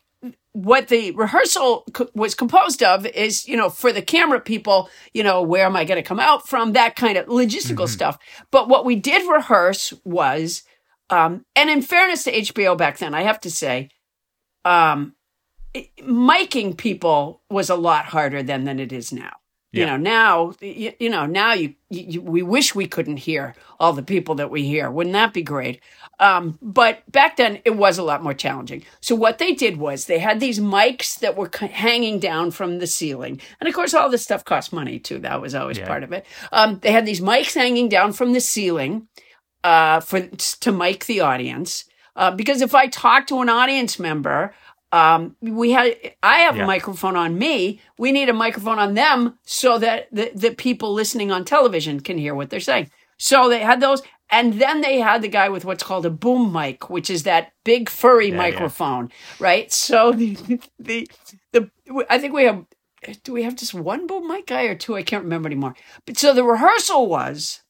what 0.52 0.88
the 0.90 1.10
rehearsal 1.12 1.84
co- 1.94 2.10
was 2.14 2.36
composed 2.36 2.84
of 2.84 3.06
is 3.08 3.48
you 3.48 3.58
know 3.58 3.70
for 3.70 3.92
the 3.92 4.02
camera 4.02 4.40
people 4.40 4.90
you 5.14 5.24
know 5.24 5.42
where 5.42 5.66
am 5.66 5.76
i 5.76 5.84
going 5.84 6.02
to 6.02 6.08
come 6.08 6.20
out 6.20 6.48
from 6.48 6.74
that 6.74 6.96
kind 6.96 7.18
of 7.18 7.26
logistical 7.28 7.88
stuff 7.88 8.18
but 8.52 8.68
what 8.70 8.86
we 8.86 8.96
did 8.96 9.28
rehearse 9.32 9.94
was 10.06 10.64
um 11.10 11.44
and 11.56 11.70
in 11.70 11.82
fairness 11.82 12.24
to 12.24 12.32
hbo 12.32 12.78
back 12.78 13.00
then 13.00 13.16
i 13.16 13.24
have 13.24 13.40
to 13.42 13.50
say 13.50 13.90
um 14.66 15.16
it- 15.74 15.90
miking 15.98 16.78
people 16.78 17.42
was 17.50 17.70
a 17.70 17.76
lot 17.76 18.06
harder 18.06 18.44
then 18.44 18.64
than 18.64 18.80
it 18.80 18.92
is 18.94 19.12
now. 19.12 19.32
You 19.72 19.88
know, 19.88 19.98
now 19.98 20.54
you, 20.62 20.94
you 21.00 21.10
know 21.10 21.26
now 21.26 21.54
you, 21.54 21.74
you 21.90 22.22
we 22.22 22.44
wish 22.44 22.76
we 22.76 22.86
couldn't 22.86 23.18
hear 23.18 23.56
all 23.80 23.92
the 23.92 24.04
people 24.04 24.36
that 24.36 24.52
we 24.52 24.66
hear. 24.68 24.92
Wouldn't 24.92 25.14
that 25.14 25.34
be 25.34 25.42
great? 25.42 25.82
Um, 26.20 26.58
but 26.62 27.10
back 27.12 27.38
then 27.38 27.60
it 27.66 27.76
was 27.76 27.98
a 27.98 28.04
lot 28.04 28.24
more 28.24 28.34
challenging. 28.36 28.84
So 29.02 29.16
what 29.16 29.40
they 29.40 29.54
did 29.54 29.78
was 29.78 30.06
they 30.06 30.20
had 30.20 30.40
these 30.40 30.60
mics 30.60 31.20
that 31.20 31.36
were 31.36 31.50
hanging 31.68 32.20
down 32.20 32.52
from 32.52 32.80
the 32.80 32.88
ceiling, 32.88 33.42
and 33.60 33.68
of 33.68 33.74
course 33.74 33.94
all 33.94 34.10
this 34.10 34.24
stuff 34.24 34.46
cost 34.46 34.72
money 34.72 35.00
too. 35.00 35.20
That 35.20 35.42
was 35.42 35.56
always 35.56 35.80
Yeah. 35.80 35.88
part 35.88 36.04
of 36.04 36.12
it. 36.14 36.26
Um, 36.52 36.80
they 36.82 36.92
had 36.92 37.06
these 37.06 37.20
mics 37.22 37.56
hanging 37.56 37.90
down 37.90 38.14
from 38.14 38.34
the 38.34 38.40
ceiling 38.42 39.08
uh, 39.64 40.00
for 40.02 40.22
to 40.22 40.72
mic 40.72 41.06
the 41.06 41.22
audience. 41.22 41.86
Uh, 42.16 42.30
because 42.32 42.62
if 42.62 42.76
I 42.76 42.88
talk 42.88 43.26
to 43.28 43.40
an 43.42 43.50
audience 43.50 43.98
member, 43.98 44.54
um, 44.92 45.36
we 45.42 45.72
had 45.72 45.96
I 46.22 46.40
have 46.40 46.56
Yeah. 46.58 46.64
a 46.64 46.68
microphone 46.68 47.16
on 47.16 47.38
me. 47.40 47.82
We 47.98 48.12
need 48.12 48.30
a 48.30 48.34
microphone 48.34 48.78
on 48.78 48.94
them 48.94 49.40
so 49.46 49.80
that 49.80 50.10
the, 50.12 50.32
the 50.36 50.52
people 50.52 50.94
listening 50.94 51.32
on 51.32 51.44
television 51.44 52.02
can 52.02 52.18
hear 52.20 52.36
what 52.36 52.52
they're 52.52 52.60
saying. 52.60 52.92
So 53.18 53.48
they 53.50 53.60
had 53.60 53.80
those, 53.80 54.02
and 54.30 54.54
then 54.54 54.82
they 54.82 55.00
had 55.00 55.22
the 55.22 55.28
guy 55.28 55.50
with 55.50 55.66
what's 55.66 55.84
called 55.84 56.06
a 56.06 56.10
boom 56.10 56.52
mic, 56.52 56.90
which 56.90 57.10
is 57.10 57.24
that 57.24 57.54
big 57.64 57.90
furry 57.90 58.28
Yeah, 58.28 58.34
yeah. 58.34 58.38
microphone, 58.38 59.12
right? 59.40 59.72
So 59.72 60.12
the, 60.14 60.38
the 60.80 61.10
the 61.52 61.70
I 62.10 62.18
think 62.18 62.34
we 62.34 62.44
have 62.46 62.66
do 63.24 63.34
we 63.34 63.44
have 63.44 63.56
just 63.56 63.74
one 63.74 64.08
boom 64.08 64.28
mic 64.28 64.48
guy 64.48 64.64
or 64.64 64.76
two? 64.76 64.96
I 64.96 65.04
can't 65.04 65.24
remember 65.24 65.48
anymore. 65.48 65.76
But 66.06 66.18
so 66.18 66.34
the 66.34 66.44
rehearsal 66.44 67.08
was 67.08 67.62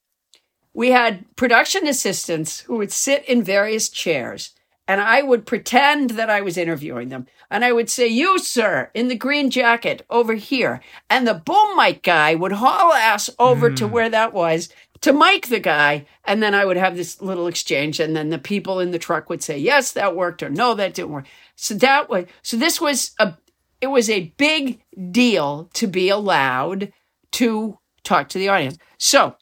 we 0.72 0.90
had 0.90 1.24
production 1.36 1.86
assistants 1.86 2.60
who 2.60 2.76
would 2.76 2.92
sit 2.92 3.24
in 3.28 3.42
various 3.42 3.88
chairs 3.88 4.54
and 4.86 5.00
I 5.00 5.22
would 5.22 5.46
pretend 5.46 6.10
that 6.10 6.28
I 6.28 6.42
was 6.42 6.58
interviewing 6.58 7.08
them. 7.08 7.26
And 7.50 7.64
I 7.64 7.72
would 7.72 7.88
say, 7.88 8.06
You, 8.06 8.38
sir, 8.38 8.90
in 8.92 9.08
the 9.08 9.14
green 9.14 9.50
jacket 9.50 10.04
over 10.10 10.34
here. 10.34 10.80
And 11.08 11.26
the 11.26 11.34
boom 11.34 11.76
mic 11.76 12.02
guy 12.02 12.34
would 12.34 12.52
haul 12.52 12.92
ass 12.92 13.30
over 13.38 13.70
to 13.70 13.86
hmm. 13.86 13.92
where 13.92 14.10
that 14.10 14.34
was 14.34 14.68
to 15.04 15.12
mic 15.12 15.48
the 15.48 15.60
guy. 15.60 16.06
And 16.24 16.42
then 16.42 16.54
I 16.54 16.64
would 16.64 16.78
have 16.78 16.96
this 16.96 17.20
little 17.20 17.46
exchange. 17.46 18.00
And 18.00 18.16
then 18.16 18.30
the 18.30 18.38
people 18.38 18.80
in 18.80 18.90
the 18.90 18.98
truck 18.98 19.28
would 19.28 19.42
say, 19.42 19.58
Yes, 19.58 19.92
that 19.92 20.16
worked, 20.16 20.42
or 20.42 20.48
No, 20.48 20.72
that 20.74 20.94
didn't 20.94 21.10
work. 21.10 21.26
So 21.56 21.74
that 21.74 22.08
way, 22.08 22.26
so 22.42 22.56
this 22.56 22.80
was 22.80 23.12
a, 23.18 23.34
it 23.82 23.88
was 23.88 24.08
a 24.08 24.32
big 24.38 24.82
deal 25.10 25.68
to 25.74 25.86
be 25.86 26.08
allowed 26.08 26.90
to 27.32 27.78
talk 28.02 28.30
to 28.30 28.38
the 28.38 28.48
audience. 28.48 28.78
So, 28.98 29.36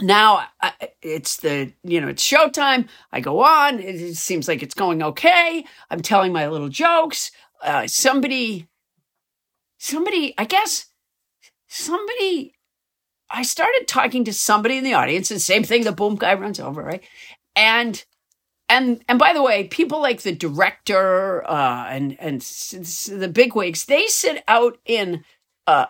now 0.00 0.46
I, 0.62 0.72
it's 1.02 1.36
the 1.36 1.72
you 1.84 2.00
know 2.00 2.08
it's 2.08 2.28
showtime 2.28 2.88
i 3.12 3.20
go 3.20 3.44
on 3.44 3.78
it, 3.78 3.94
it 3.94 4.16
seems 4.16 4.48
like 4.48 4.60
it's 4.60 4.74
going 4.74 5.04
okay 5.04 5.64
i'm 5.88 6.00
telling 6.00 6.32
my 6.32 6.48
little 6.48 6.68
jokes 6.68 7.30
uh, 7.62 7.86
somebody 7.86 8.66
somebody 9.78 10.34
i 10.36 10.46
guess 10.46 10.86
somebody 11.68 12.56
i 13.34 13.42
started 13.42 13.86
talking 13.86 14.24
to 14.24 14.32
somebody 14.32 14.76
in 14.78 14.84
the 14.84 14.94
audience 14.94 15.30
and 15.30 15.40
same 15.42 15.64
thing 15.64 15.84
the 15.84 15.92
boom 15.92 16.16
guy 16.16 16.34
runs 16.34 16.58
over 16.58 16.82
right 16.82 17.02
and 17.56 18.04
and 18.70 19.04
and 19.08 19.18
by 19.18 19.34
the 19.34 19.42
way, 19.42 19.68
people 19.68 20.00
like 20.00 20.22
the 20.22 20.34
director 20.34 21.44
uh, 21.48 21.86
and 21.88 22.16
and 22.18 22.40
the 22.40 23.30
bigwigs, 23.32 23.84
they 23.84 24.06
sit 24.06 24.42
out 24.48 24.78
in 24.86 25.22
uh, 25.66 25.86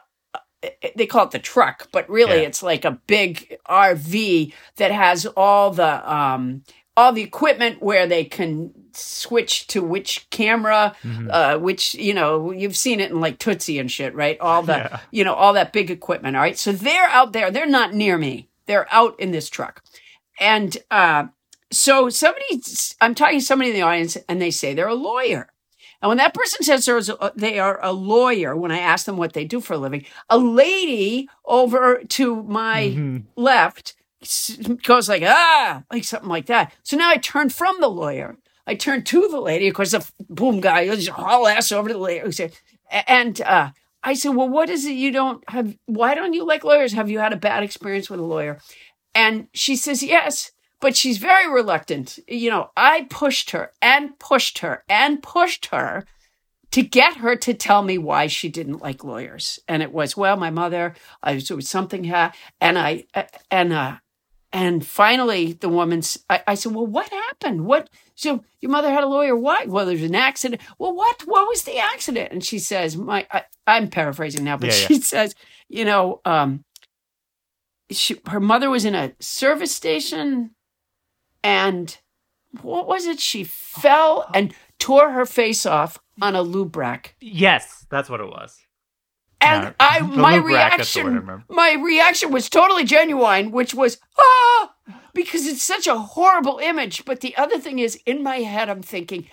they 0.96 1.06
call 1.06 1.24
it 1.24 1.30
the 1.30 1.38
truck, 1.38 1.88
but 1.92 2.08
really 2.10 2.40
Yeah. 2.40 2.48
it's 2.48 2.62
like 2.62 2.84
a 2.84 2.98
big 3.06 3.56
RV 3.68 4.52
that 4.76 4.90
has 4.90 5.24
all 5.36 5.70
the 5.70 6.12
um, 6.12 6.64
all 6.96 7.12
the 7.12 7.22
equipment 7.22 7.82
where 7.82 8.06
they 8.06 8.24
can 8.24 8.72
switch 8.92 9.66
to 9.66 9.82
which 9.82 10.28
camera, 10.30 10.94
uh, 11.30 11.58
which 11.58 11.94
you 11.94 12.14
know 12.14 12.50
you've 12.52 12.76
seen 12.76 13.00
it 13.00 13.10
in 13.10 13.20
like 13.20 13.38
Tootsie 13.38 13.78
and 13.78 13.90
shit, 13.90 14.14
right? 14.14 14.38
All 14.40 14.62
the 14.62 14.74
Yeah. 14.76 15.00
you 15.10 15.24
know 15.24 15.34
all 15.34 15.52
that 15.54 15.72
big 15.72 15.90
equipment. 15.90 16.36
All 16.36 16.42
right, 16.42 16.56
so 16.58 16.70
they're 16.72 17.08
out 17.08 17.32
there. 17.32 17.50
They're 17.50 17.66
not 17.66 17.94
near 17.94 18.16
me. 18.18 18.48
They're 18.66 18.86
out 18.92 19.18
in 19.18 19.30
this 19.32 19.48
truck, 19.50 19.82
and 20.38 20.76
uh, 20.90 21.26
so 21.72 22.08
somebody, 22.08 22.62
I'm 23.00 23.14
talking 23.14 23.40
to 23.40 23.44
somebody 23.44 23.70
in 23.70 23.76
the 23.76 23.82
audience, 23.82 24.16
and 24.28 24.40
they 24.40 24.50
say 24.52 24.74
they're 24.74 24.86
a 24.88 24.94
lawyer. 24.94 25.48
And 26.00 26.08
when 26.10 26.18
that 26.18 26.34
person 26.34 26.62
says 26.64 26.86
a, 26.88 27.32
they 27.34 27.58
are 27.58 27.78
a 27.82 27.92
lawyer, 27.92 28.54
when 28.54 28.70
I 28.70 28.78
ask 28.78 29.06
them 29.06 29.16
what 29.16 29.32
they 29.32 29.44
do 29.46 29.60
for 29.60 29.72
a 29.74 29.78
living, 29.78 30.04
a 30.28 30.36
lady 30.38 31.28
over 31.46 32.02
to 32.08 32.42
my 32.42 32.78
left 33.36 33.94
s- 33.94 33.94
goes 34.82 35.08
like, 35.08 35.22
ah, 35.24 35.82
like 35.92 36.04
something 36.04 36.28
like 36.28 36.46
that. 36.46 36.72
So 36.82 36.96
now 36.96 37.10
I 37.10 37.16
turn 37.16 37.50
from 37.50 37.80
the 37.80 37.88
lawyer. 37.88 38.36
I 38.66 38.74
turn 38.74 39.04
to 39.04 39.28
the 39.28 39.40
lady. 39.40 39.68
Of 39.68 39.74
course, 39.74 39.90
the 39.90 40.10
boom 40.28 40.60
guy 40.60 40.86
just 40.86 41.08
haul 41.08 41.46
ass 41.46 41.70
over 41.70 41.88
to 41.88 41.94
the 41.94 42.00
lady. 42.00 42.50
And 42.90 43.40
uh, 43.42 43.70
I 44.02 44.14
said, 44.14 44.30
well, 44.30 44.48
what 44.48 44.70
is 44.70 44.86
it 44.86 44.92
you 44.92 45.10
don't 45.10 45.42
have? 45.50 45.76
Why 45.86 46.14
don't 46.14 46.32
you 46.32 46.46
like 46.46 46.64
lawyers? 46.64 46.92
Have 46.92 47.10
you 47.10 47.18
had 47.18 47.32
a 47.32 47.36
bad 47.36 47.62
experience 47.62 48.08
with 48.08 48.20
a 48.20 48.24
lawyer? 48.24 48.58
And 49.14 49.48
she 49.52 49.76
says, 49.76 50.02
yes, 50.02 50.52
but 50.80 50.96
she's 50.96 51.18
very 51.18 51.50
reluctant. 51.50 52.18
You 52.26 52.50
know, 52.50 52.70
I 52.76 53.06
pushed 53.10 53.50
her 53.50 53.72
and 53.80 54.18
pushed 54.18 54.58
her 54.58 54.84
and 54.88 55.22
pushed 55.22 55.66
her 55.66 56.04
to 56.72 56.82
get 56.82 57.18
her 57.18 57.36
to 57.36 57.54
tell 57.54 57.82
me 57.82 57.98
why 57.98 58.26
she 58.26 58.48
didn't 58.48 58.82
like 58.82 59.04
lawyers. 59.04 59.60
And 59.68 59.82
it 59.82 59.92
was, 59.92 60.16
well, 60.16 60.36
my 60.36 60.50
mother, 60.50 60.94
I 61.22 61.34
was, 61.34 61.50
it 61.50 61.54
was 61.54 61.68
something, 61.68 62.04
ha- 62.04 62.32
and 62.60 62.78
I, 62.78 63.04
and, 63.50 63.72
uh, 63.72 63.98
and 64.54 64.86
finally 64.86 65.52
the 65.52 65.68
woman's, 65.68 66.16
I, 66.30 66.40
I 66.46 66.54
said, 66.54 66.72
well, 66.72 66.86
what 66.86 67.08
happened? 67.08 67.66
What, 67.66 67.90
so 68.14 68.44
your 68.60 68.70
mother 68.70 68.88
had 68.90 69.02
a 69.02 69.08
lawyer. 69.08 69.34
Why? 69.34 69.64
Well, 69.66 69.84
there's 69.84 70.00
an 70.04 70.14
accident. 70.14 70.62
Well, 70.78 70.94
what, 70.94 71.22
what 71.26 71.48
was 71.48 71.64
the 71.64 71.76
accident? 71.78 72.30
And 72.32 72.42
she 72.44 72.60
says, 72.60 72.96
my, 72.96 73.26
I, 73.32 73.42
I'm 73.66 73.90
paraphrasing 73.90 74.44
now, 74.44 74.56
but 74.56 74.68
Yeah, 74.70 74.76
yeah. 74.76 74.86
she 74.86 75.00
says, 75.00 75.34
you 75.68 75.84
know, 75.84 76.20
um, 76.24 76.64
she, 77.90 78.20
her 78.28 78.38
mother 78.38 78.70
was 78.70 78.84
in 78.84 78.94
a 78.94 79.12
service 79.18 79.74
station 79.74 80.52
and 81.42 81.98
what 82.62 82.86
was 82.86 83.06
it? 83.06 83.18
She 83.18 83.42
fell 83.42 84.30
and 84.32 84.54
tore 84.78 85.10
her 85.10 85.26
face 85.26 85.66
off 85.66 85.98
on 86.22 86.36
a 86.36 86.42
lube 86.42 86.76
rack. 86.76 87.16
Yes, 87.20 87.84
that's 87.90 88.08
what 88.08 88.20
it 88.20 88.28
was. 88.28 88.56
And 89.44 89.74
I, 89.80 90.00
my 90.00 90.36
lube 90.36 90.46
rack, 90.46 90.76
that's 90.78 90.94
the 90.94 91.04
word 91.04 91.12
I 91.12 91.16
reaction, 91.16 91.44
my 91.48 91.72
reaction 91.74 92.32
was 92.32 92.48
totally 92.48 92.84
genuine, 92.84 93.50
which 93.50 93.74
was 93.74 93.98
ah, 94.18 94.74
because 95.12 95.46
it's 95.46 95.62
such 95.62 95.86
a 95.86 95.98
horrible 95.98 96.58
image. 96.58 97.04
But 97.04 97.20
the 97.20 97.36
other 97.36 97.58
thing 97.58 97.78
is, 97.78 97.98
in 98.06 98.22
my 98.22 98.38
head, 98.38 98.68
I'm 98.68 98.82
thinking, 98.82 99.26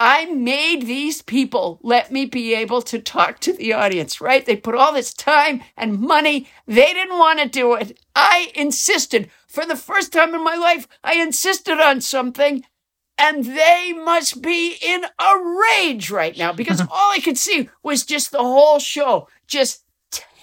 I 0.00 0.26
made 0.26 0.82
these 0.82 1.22
people 1.22 1.80
let 1.82 2.12
me 2.12 2.24
be 2.24 2.54
able 2.54 2.82
to 2.82 3.00
talk 3.00 3.40
to 3.40 3.52
the 3.52 3.72
audience, 3.72 4.20
right? 4.20 4.46
They 4.46 4.56
put 4.56 4.76
all 4.76 4.92
this 4.92 5.12
time 5.12 5.62
and 5.76 5.98
money. 5.98 6.48
They 6.66 6.92
didn't 6.92 7.18
want 7.18 7.40
to 7.40 7.48
do 7.48 7.74
it. 7.74 7.98
I 8.14 8.52
insisted 8.54 9.28
for 9.48 9.66
the 9.66 9.76
first 9.76 10.12
time 10.12 10.34
in 10.34 10.44
my 10.44 10.54
life. 10.54 10.86
I 11.02 11.14
insisted 11.14 11.80
on 11.80 12.00
something 12.00 12.64
and 13.18 13.44
they 13.44 13.92
must 13.92 14.40
be 14.40 14.76
in 14.80 15.04
a 15.04 15.58
rage 15.60 16.10
right 16.10 16.38
now 16.38 16.52
because 16.52 16.80
all 16.90 17.10
I 17.10 17.18
could 17.18 17.36
see 17.36 17.68
was 17.82 18.06
just 18.06 18.30
the 18.30 18.38
whole 18.38 18.78
show 18.78 19.28
just 19.48 19.82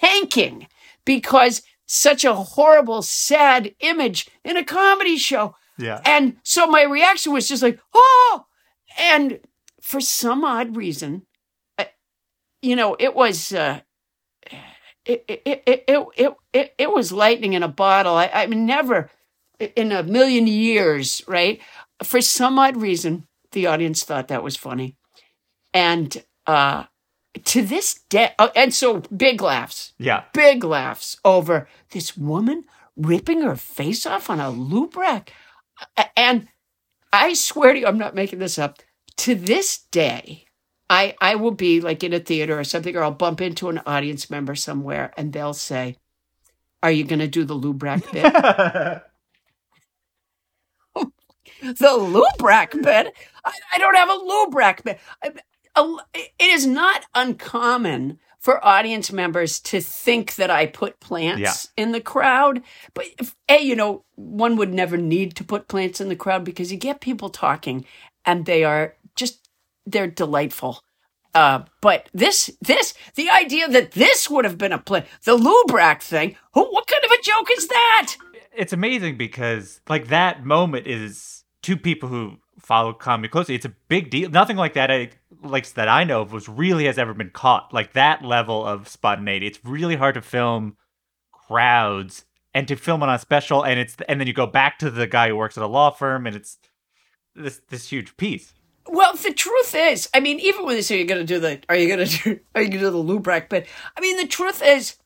tanking 0.00 0.66
because 1.04 1.62
such 1.86 2.24
a 2.24 2.34
horrible, 2.34 3.00
sad 3.00 3.74
image 3.80 4.28
in 4.44 4.56
a 4.56 4.64
comedy 4.64 5.16
show. 5.16 5.54
Yeah. 5.78 6.00
And 6.04 6.36
so 6.42 6.66
my 6.66 6.82
reaction 6.82 7.32
was 7.32 7.48
just 7.48 7.62
like, 7.62 7.78
oh, 7.94 8.44
and 8.98 9.40
for 9.80 10.00
some 10.00 10.44
odd 10.44 10.76
reason, 10.76 11.26
uh, 11.78 11.84
you 12.60 12.74
know, 12.74 12.96
it 12.98 13.14
was, 13.14 13.52
uh, 13.52 13.80
it, 15.04 15.24
it, 15.28 15.42
it, 15.44 15.62
it, 15.66 16.06
it, 16.16 16.34
it, 16.52 16.74
it 16.76 16.92
was 16.92 17.12
lightning 17.12 17.52
in 17.52 17.62
a 17.62 17.68
bottle. 17.68 18.16
I, 18.16 18.30
I 18.34 18.46
mean, 18.46 18.66
never 18.66 19.10
in 19.60 19.92
a 19.92 20.02
million 20.02 20.46
years, 20.46 21.22
right? 21.28 21.60
For 22.02 22.20
some 22.20 22.58
odd 22.58 22.76
reason, 22.76 23.28
the 23.52 23.66
audience 23.66 24.02
thought 24.02 24.28
that 24.28 24.42
was 24.42 24.56
funny. 24.56 24.96
And, 25.72 26.24
uh, 26.46 26.84
to 27.44 27.62
this 27.62 28.00
day, 28.08 28.32
oh, 28.38 28.50
and 28.56 28.72
so 28.74 29.00
big 29.14 29.40
laughs 29.42 29.92
Yeah. 29.98 30.24
big 30.32 30.64
laughs 30.64 31.16
over 31.24 31.68
this 31.90 32.16
woman 32.16 32.64
ripping 32.96 33.42
her 33.42 33.56
face 33.56 34.06
off 34.06 34.30
on 34.30 34.40
a 34.40 34.50
lube 34.50 34.96
rack. 34.96 35.32
And 36.16 36.48
I 37.12 37.34
swear 37.34 37.72
to 37.74 37.78
you, 37.80 37.86
I'm 37.86 37.98
not 37.98 38.14
making 38.14 38.38
this 38.38 38.58
up. 38.58 38.78
To 39.18 39.34
this 39.34 39.78
day, 39.90 40.44
I, 40.88 41.14
I 41.20 41.34
will 41.34 41.50
be 41.50 41.80
like 41.80 42.02
in 42.04 42.12
a 42.12 42.20
theater 42.20 42.58
or 42.58 42.64
something, 42.64 42.96
or 42.96 43.02
I'll 43.02 43.10
bump 43.10 43.40
into 43.40 43.68
an 43.68 43.80
audience 43.86 44.30
member 44.30 44.54
somewhere 44.54 45.12
and 45.16 45.32
they'll 45.32 45.52
say, 45.54 45.96
Are 46.82 46.90
you 46.90 47.04
going 47.04 47.18
to 47.18 47.28
do 47.28 47.44
the 47.44 47.54
lube 47.54 47.82
rack 47.82 48.10
bit? 48.12 48.22
the 51.62 51.92
lube 51.96 52.42
rack 52.42 52.72
bit? 52.72 53.12
I, 53.44 53.52
I 53.74 53.78
don't 53.78 53.96
have 53.96 54.10
a 54.10 54.14
lube 54.14 54.54
rack 54.54 54.84
bit. 54.84 54.98
I- 55.22 55.32
it 55.76 56.30
is 56.40 56.66
not 56.66 57.04
uncommon 57.14 58.18
for 58.38 58.64
audience 58.64 59.10
members 59.12 59.58
to 59.58 59.80
think 59.80 60.36
that 60.36 60.50
I 60.50 60.66
put 60.66 61.00
plants 61.00 61.40
Yeah. 61.76 61.82
in 61.82 61.92
the 61.92 62.00
crowd. 62.00 62.62
But 62.94 63.06
if, 63.18 63.34
A, 63.48 63.58
you 63.60 63.74
know, 63.74 64.04
one 64.14 64.56
would 64.56 64.72
never 64.72 64.96
need 64.96 65.34
to 65.36 65.44
put 65.44 65.68
plants 65.68 66.00
in 66.00 66.08
the 66.08 66.16
crowd 66.16 66.44
because 66.44 66.70
you 66.70 66.78
get 66.78 67.00
people 67.00 67.28
talking 67.28 67.84
and 68.24 68.46
they 68.46 68.62
are 68.62 68.94
just, 69.16 69.48
they're 69.84 70.06
delightful. 70.06 70.80
Uh, 71.34 71.64
but 71.82 72.08
this, 72.14 72.50
this, 72.62 72.94
the 73.16 73.28
idea 73.30 73.68
that 73.68 73.92
this 73.92 74.30
would 74.30 74.44
have 74.44 74.56
been 74.56 74.72
a 74.72 74.78
plant, 74.78 75.06
the 75.24 75.34
lube 75.34 75.70
rack 75.72 76.00
thing, 76.00 76.36
who, 76.54 76.64
what 76.72 76.86
kind 76.86 77.04
of 77.04 77.10
a 77.10 77.22
joke 77.22 77.48
is 77.56 77.68
that? 77.68 78.14
it's 78.56 78.72
amazing 78.72 79.18
because 79.18 79.82
like 79.86 80.08
that 80.08 80.42
moment 80.46 80.86
is 80.86 81.44
two 81.62 81.76
people 81.76 82.08
who 82.08 82.38
follow 82.66 82.92
comedy 82.92 83.28
closely. 83.28 83.54
It's 83.54 83.64
a 83.64 83.72
big 83.86 84.10
deal. 84.10 84.28
Nothing 84.28 84.56
like 84.56 84.74
that 84.74 84.90
I 84.90 85.10
like 85.40 85.72
that 85.74 85.86
I 85.86 86.02
know 86.02 86.22
of 86.22 86.32
was 86.32 86.48
really 86.48 86.86
has 86.86 86.98
ever 86.98 87.14
been 87.14 87.30
caught. 87.30 87.72
Like 87.72 87.92
that 87.92 88.24
level 88.24 88.66
of 88.66 88.88
spontaneity. 88.88 89.46
It's 89.46 89.60
really 89.64 89.94
hard 89.94 90.16
to 90.16 90.22
film 90.22 90.76
crowds 91.30 92.24
and 92.52 92.66
to 92.66 92.74
film 92.74 93.04
it 93.04 93.08
on 93.08 93.20
special 93.20 93.64
and 93.64 93.78
it's 93.78 93.96
and 94.08 94.18
then 94.18 94.26
you 94.26 94.32
go 94.32 94.48
back 94.48 94.80
to 94.80 94.90
the 94.90 95.06
guy 95.06 95.28
who 95.28 95.36
works 95.36 95.56
at 95.56 95.62
a 95.62 95.68
law 95.68 95.90
firm 95.90 96.26
and 96.26 96.34
it's 96.34 96.58
this 97.36 97.60
this 97.68 97.88
huge 97.88 98.16
piece. 98.16 98.52
Well, 98.88 99.14
the 99.14 99.32
truth 99.32 99.72
is, 99.76 100.08
I 100.12 100.18
mean, 100.18 100.40
even 100.40 100.64
when 100.64 100.74
they 100.74 100.82
say 100.82 100.96
you're 100.96 101.06
going 101.06 101.24
to 101.24 101.34
do 101.34 101.40
the, 101.40 101.60
are 101.68 101.76
you 101.76 101.88
going 101.88 102.06
to 102.06 102.22
do, 102.22 102.40
are 102.54 102.62
you 102.62 102.68
going 102.68 102.80
to 102.80 102.86
do 102.86 102.90
the 102.90 102.96
lube? 102.96 103.24
But 103.24 103.66
I 103.96 104.00
mean, 104.00 104.16
the 104.16 104.26
truth 104.26 104.60
is, 104.64 104.96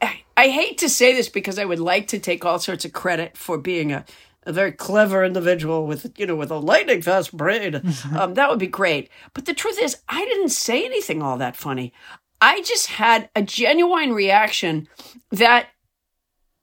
I, 0.00 0.22
I 0.36 0.48
hate 0.48 0.78
to 0.78 0.88
say 0.88 1.12
this 1.12 1.28
because 1.28 1.58
I 1.58 1.64
would 1.64 1.80
like 1.80 2.08
to 2.08 2.18
take 2.18 2.44
all 2.44 2.58
sorts 2.58 2.84
of 2.84 2.92
credit 2.92 3.36
for 3.36 3.58
being 3.58 3.92
a, 3.92 4.04
a 4.46 4.52
very 4.52 4.72
clever 4.72 5.24
individual 5.24 5.86
with, 5.86 6.18
you 6.18 6.26
know, 6.26 6.36
with 6.36 6.50
a 6.50 6.56
lightning 6.56 7.02
fast 7.02 7.36
brain. 7.36 7.74
um, 8.16 8.34
that 8.34 8.48
would 8.48 8.58
be 8.58 8.66
great. 8.66 9.10
But 9.34 9.44
the 9.44 9.54
truth 9.54 9.78
is, 9.80 9.98
I 10.08 10.24
didn't 10.24 10.50
say 10.50 10.84
anything 10.84 11.20
all 11.20 11.36
that 11.38 11.56
funny. 11.56 11.92
I 12.40 12.62
just 12.62 12.86
had 12.86 13.28
a 13.34 13.42
genuine 13.42 14.12
reaction 14.12 14.88
that 15.30 15.68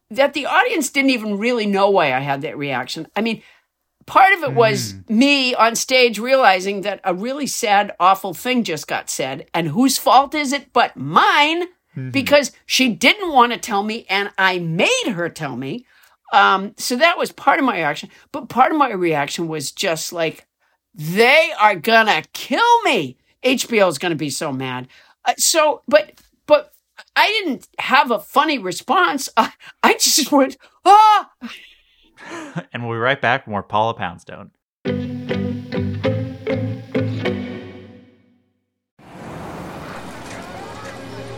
that 0.09 0.33
the 0.33 0.45
audience 0.45 0.91
didn't 0.91 1.09
even 1.09 1.39
really 1.39 1.65
know 1.65 1.89
why 1.89 2.13
I 2.13 2.19
had 2.19 2.41
that 2.43 2.57
reaction. 2.57 3.07
I 3.15 3.21
mean, 3.21 3.41
part 4.05 4.33
of 4.33 4.43
it 4.43 4.53
was 4.53 4.95
me 5.09 5.55
on 5.55 5.75
stage 5.75 6.19
realizing 6.19 6.81
that 6.81 7.01
a 7.03 7.15
really 7.15 7.47
sad, 7.47 7.95
awful 7.99 8.35
thing 8.35 8.63
just 8.63 8.87
got 8.87 9.09
said. 9.09 9.47
And 9.55 9.69
whose 9.69 9.97
fault 9.97 10.35
is 10.35 10.53
it 10.53 10.71
but 10.71 10.95
mine? 10.95 11.63
Because 12.11 12.51
she 12.65 12.89
didn't 12.89 13.31
want 13.31 13.53
to 13.53 13.59
tell 13.59 13.83
me 13.83 14.05
and 14.09 14.31
I 14.37 14.59
made 14.59 15.07
her 15.07 15.29
tell 15.29 15.55
me. 15.55 15.85
Um, 16.33 16.73
so 16.77 16.95
that 16.97 17.17
was 17.17 17.31
part 17.31 17.59
of 17.59 17.65
my 17.65 17.77
reaction. 17.77 18.09
But 18.31 18.49
part 18.49 18.71
of 18.71 18.77
my 18.77 18.91
reaction 18.91 19.47
was 19.47 19.71
just 19.71 20.11
like, 20.11 20.45
they 20.95 21.51
are 21.59 21.75
gonna 21.75 22.23
kill 22.33 22.81
me. 22.83 23.17
HBO 23.43 23.87
is 23.87 23.99
gonna 23.99 24.15
be 24.15 24.29
so 24.31 24.51
mad. 24.51 24.87
Uh, 25.25 25.33
so, 25.37 25.83
but, 25.87 26.13
but 26.47 26.73
I 27.15 27.27
didn't 27.27 27.67
have 27.77 28.09
a 28.11 28.19
funny 28.19 28.57
response. 28.57 29.29
I, 29.37 29.53
I 29.83 29.93
just 29.93 30.31
went, 30.31 30.57
ah, 30.85 31.29
And 32.73 32.83
we'll 32.83 32.97
be 32.97 32.99
right 32.99 33.21
back 33.21 33.45
with 33.45 33.51
more 33.51 33.63
Paula 33.63 33.93
Poundstone. 33.93 34.51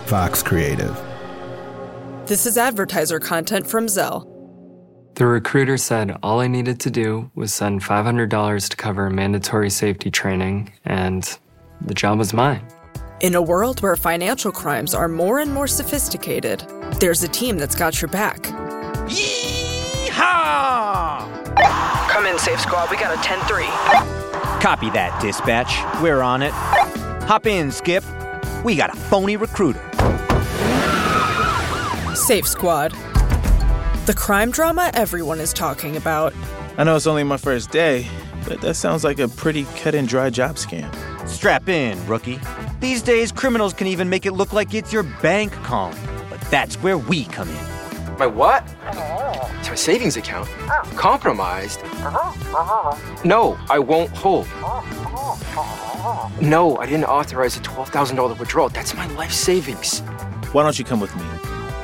Fox 0.06 0.42
Creative. 0.44 0.98
This 2.28 2.46
is 2.46 2.58
advertiser 2.58 3.20
content 3.20 3.68
from 3.68 3.88
Zelle. 3.88 4.35
The 5.16 5.26
recruiter 5.26 5.78
said 5.78 6.18
all 6.22 6.42
I 6.42 6.48
needed 6.48 6.82
to 6.82 6.90
do 6.92 7.32
was 7.36 7.54
send 7.54 7.82
$500 7.82 8.70
to 8.70 8.76
cover 8.76 9.10
mandatory 9.10 9.70
safety 9.70 10.12
training, 10.12 10.74
and 10.84 11.40
the 11.80 11.94
job 11.94 12.18
was 12.18 12.34
mine. 12.34 12.68
In 13.22 13.34
a 13.34 13.42
world 13.42 13.82
where 13.82 13.96
financial 13.96 14.52
crimes 14.52 14.94
are 14.94 15.08
more 15.08 15.40
and 15.40 15.54
more 15.54 15.68
sophisticated, 15.68 16.68
there's 17.00 17.24
a 17.24 17.30
team 17.30 17.58
that's 17.58 17.76
got 17.76 18.02
your 18.02 18.10
back. 18.10 18.42
Yeehaw! 19.08 20.12
Come 22.10 22.26
in, 22.26 22.38
Safe 22.38 22.60
Squad. 22.60 22.92
We 22.92 22.98
got 22.98 23.18
a 23.18 23.22
10 23.24 23.40
3. 23.48 23.64
Copy 24.62 24.90
that, 24.90 25.18
dispatch. 25.22 25.80
We're 26.04 26.20
on 26.24 26.42
it. 26.42 26.52
Hop 27.24 27.46
in, 27.46 27.72
Skip. 27.72 28.04
We 28.66 28.76
got 28.76 28.94
a 28.94 28.98
phony 28.98 29.38
recruiter. 29.38 29.80
Safe 32.16 32.46
Squad. 32.46 32.94
The 34.06 34.14
crime 34.14 34.52
drama 34.52 34.92
everyone 34.94 35.40
is 35.40 35.52
talking 35.52 35.98
about. 35.98 36.32
I 36.78 36.84
know 36.84 36.96
it's 36.96 37.08
only 37.08 37.24
my 37.24 37.38
first 37.38 37.72
day, 37.72 38.08
but 38.48 38.62
that 38.62 38.76
sounds 38.76 39.04
like 39.04 39.18
a 39.18 39.28
pretty 39.28 39.64
cut 39.78 39.96
and 39.96 40.08
dry 40.08 40.30
job 40.30 40.58
scam. 40.58 40.94
Strap 41.28 41.68
in, 41.70 42.06
rookie. 42.06 42.40
These 42.80 43.02
days, 43.02 43.32
criminals 43.32 43.74
can 43.74 43.88
even 43.88 44.08
make 44.08 44.28
it 44.28 44.34
look 44.34 44.54
like 44.54 44.76
it's 44.76 44.94
your 44.94 45.02
bank 45.24 45.54
calling. 45.64 45.98
But 46.30 46.40
that's 46.52 46.76
where 46.84 47.00
we 47.00 47.26
come 47.26 47.50
in. 47.50 48.18
My 48.20 48.28
what? 48.28 48.64
It's 49.60 49.70
my 49.70 49.76
savings 49.76 50.18
account. 50.18 50.50
Compromised? 50.96 51.82
No, 53.26 53.58
I 53.72 53.80
won't 53.80 54.12
hold. 54.12 54.46
No, 56.40 56.78
I 56.78 56.86
didn't 56.86 57.06
authorize 57.06 57.58
a 57.58 57.60
$12,000 57.62 58.38
withdrawal. 58.38 58.70
That's 58.70 58.94
my 58.94 59.08
life 59.16 59.32
savings. 59.32 60.02
Why 60.52 60.62
don't 60.62 60.78
you 60.78 60.86
come 60.86 61.00
with 61.00 61.16
me? 61.16 61.26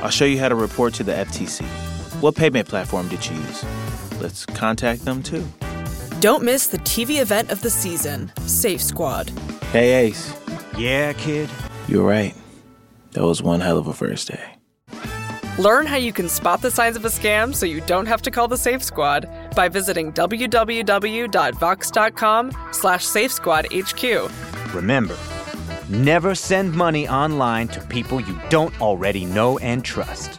I'll 0.02 0.10
show 0.10 0.24
you 0.24 0.38
how 0.38 0.48
to 0.48 0.54
report 0.54 0.94
to 0.94 1.02
the 1.02 1.12
FTC. 1.12 1.66
What 2.22 2.36
payment 2.36 2.68
platform 2.68 3.08
did 3.08 3.26
you 3.26 3.34
use? 3.34 3.64
Let's 4.20 4.46
contact 4.46 5.04
them 5.04 5.24
too. 5.24 5.44
Don't 6.20 6.44
miss 6.44 6.68
the 6.68 6.78
TV 6.78 7.20
event 7.20 7.50
of 7.50 7.62
the 7.62 7.70
season, 7.70 8.30
Safe 8.46 8.80
Squad. 8.80 9.30
Hey, 9.72 10.06
Ace. 10.06 10.32
Yeah, 10.78 11.14
kid. 11.14 11.50
You're 11.88 12.06
right. 12.06 12.36
That 13.10 13.24
was 13.24 13.42
one 13.42 13.58
hell 13.58 13.76
of 13.76 13.88
a 13.88 13.92
first 13.92 14.28
day. 14.28 14.40
Learn 15.58 15.84
how 15.84 15.96
you 15.96 16.12
can 16.12 16.28
spot 16.28 16.62
the 16.62 16.70
signs 16.70 16.96
of 16.96 17.04
a 17.04 17.08
scam 17.08 17.52
so 17.52 17.66
you 17.66 17.80
don't 17.80 18.06
have 18.06 18.22
to 18.22 18.30
call 18.30 18.46
the 18.46 18.56
Safe 18.56 18.84
Squad 18.84 19.28
by 19.56 19.68
visiting 19.68 20.12
www.vox.com 20.12 20.92
slash 22.70 23.04
safesquadhq. 23.04 24.72
Remember, 24.72 25.16
never 25.88 26.36
send 26.36 26.72
money 26.72 27.08
online 27.08 27.66
to 27.66 27.80
people 27.86 28.20
you 28.20 28.38
don't 28.48 28.80
already 28.80 29.24
know 29.24 29.58
and 29.58 29.84
trust. 29.84 30.38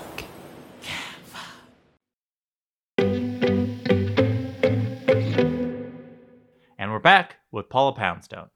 Back 7.01 7.37
with 7.51 7.69
Paula 7.69 7.93
Poundstone. 7.93 8.49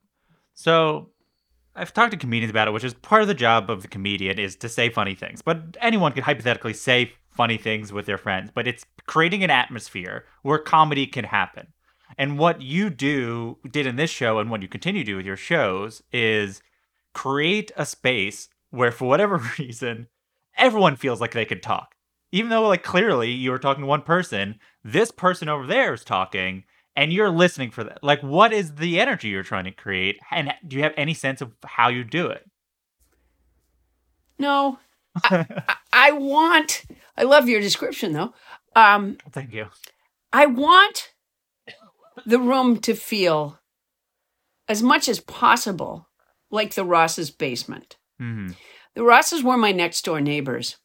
So, 0.54 1.10
I've 1.76 1.94
talked 1.94 2.12
to 2.12 2.18
comedians 2.18 2.52
about 2.52 2.70
it, 2.70 2.72
which 2.72 2.86
is 2.86 2.94
part 2.94 3.22
of 3.22 3.28
the 3.28 3.34
job 3.34 3.70
of 3.70 3.82
the 3.82 3.90
comedian 3.90 4.40
is 4.40 4.56
to 4.58 4.70
say 4.70 4.90
funny 4.90 5.14
things. 5.14 5.42
But 5.42 5.76
anyone 5.82 6.14
could 6.14 6.24
hypothetically 6.24 6.74
say 6.74 7.12
funny 7.30 7.58
things 7.58 7.92
with 7.92 8.06
their 8.06 8.18
friends, 8.18 8.50
but 8.54 8.66
it's 8.66 8.86
creating 9.08 9.44
an 9.44 9.50
atmosphere 9.50 10.26
where 10.42 10.58
comedy 10.58 11.06
can 11.06 11.26
happen. 11.26 11.68
And 12.18 12.40
what 12.40 12.62
you 12.62 12.90
do 12.90 13.58
did 13.70 13.86
in 13.86 13.98
this 13.98 14.10
show 14.10 14.40
and 14.40 14.50
what 14.50 14.62
you 14.62 14.70
continue 14.70 15.04
to 15.04 15.12
do 15.12 15.18
with 15.18 15.26
your 15.26 15.36
shows 15.36 16.02
is 16.14 16.62
create 17.14 17.72
a 17.76 17.86
space 17.86 18.48
where 18.70 18.92
for 18.92 19.08
whatever 19.08 19.38
reason 19.60 20.08
everyone 20.58 20.96
feels 20.96 21.20
like 21.20 21.32
they 21.32 21.46
can 21.46 21.60
talk. 21.60 21.96
Even 22.32 22.50
though 22.50 22.68
like 22.68 22.84
clearly 22.84 23.32
you 23.32 23.52
were 23.52 23.60
talking 23.60 23.82
to 23.82 23.88
one 23.88 24.02
person, 24.02 24.60
this 24.84 25.12
person 25.12 25.50
over 25.50 25.68
there 25.68 25.94
is 25.94 26.06
talking 26.06 26.64
and 26.96 27.12
you're 27.12 27.30
listening 27.30 27.72
for 27.72 27.84
that. 27.84 28.04
Like, 28.04 28.22
what 28.22 28.54
is 28.54 28.76
the 28.76 29.00
energy 29.00 29.30
you're 29.30 29.44
trying 29.44 29.66
to 29.66 29.72
create? 29.72 30.18
And 30.32 30.54
do 30.68 30.76
you 30.76 30.84
have 30.84 30.94
any 30.98 31.14
sense 31.14 31.42
of 31.42 31.52
how 31.66 31.90
you 31.90 32.04
do 32.04 32.28
it? 32.28 32.50
No, 34.38 34.80
I, 35.24 35.46
I, 35.68 35.76
I 35.94 36.12
want. 36.12 36.84
I 37.18 37.24
love 37.24 37.48
your 37.48 37.62
description 37.62 38.14
though. 38.14 38.34
Um, 38.76 39.18
Thank 39.32 39.54
you. 39.54 39.68
I 40.34 40.46
want 40.46 41.14
the 42.26 42.40
room 42.40 42.80
to 42.82 42.94
feel 42.94 43.60
as 44.68 44.84
much 44.84 45.08
as 45.08 45.20
possible 45.20 46.10
like 46.52 46.74
the 46.74 46.86
Ross's 46.86 47.32
basement. 47.32 47.98
Mm-hmm. 48.22 48.54
The 48.96 49.04
Rosses 49.04 49.44
were 49.44 49.58
my 49.58 49.72
next 49.72 50.04
door 50.06 50.22
neighbors 50.22 50.78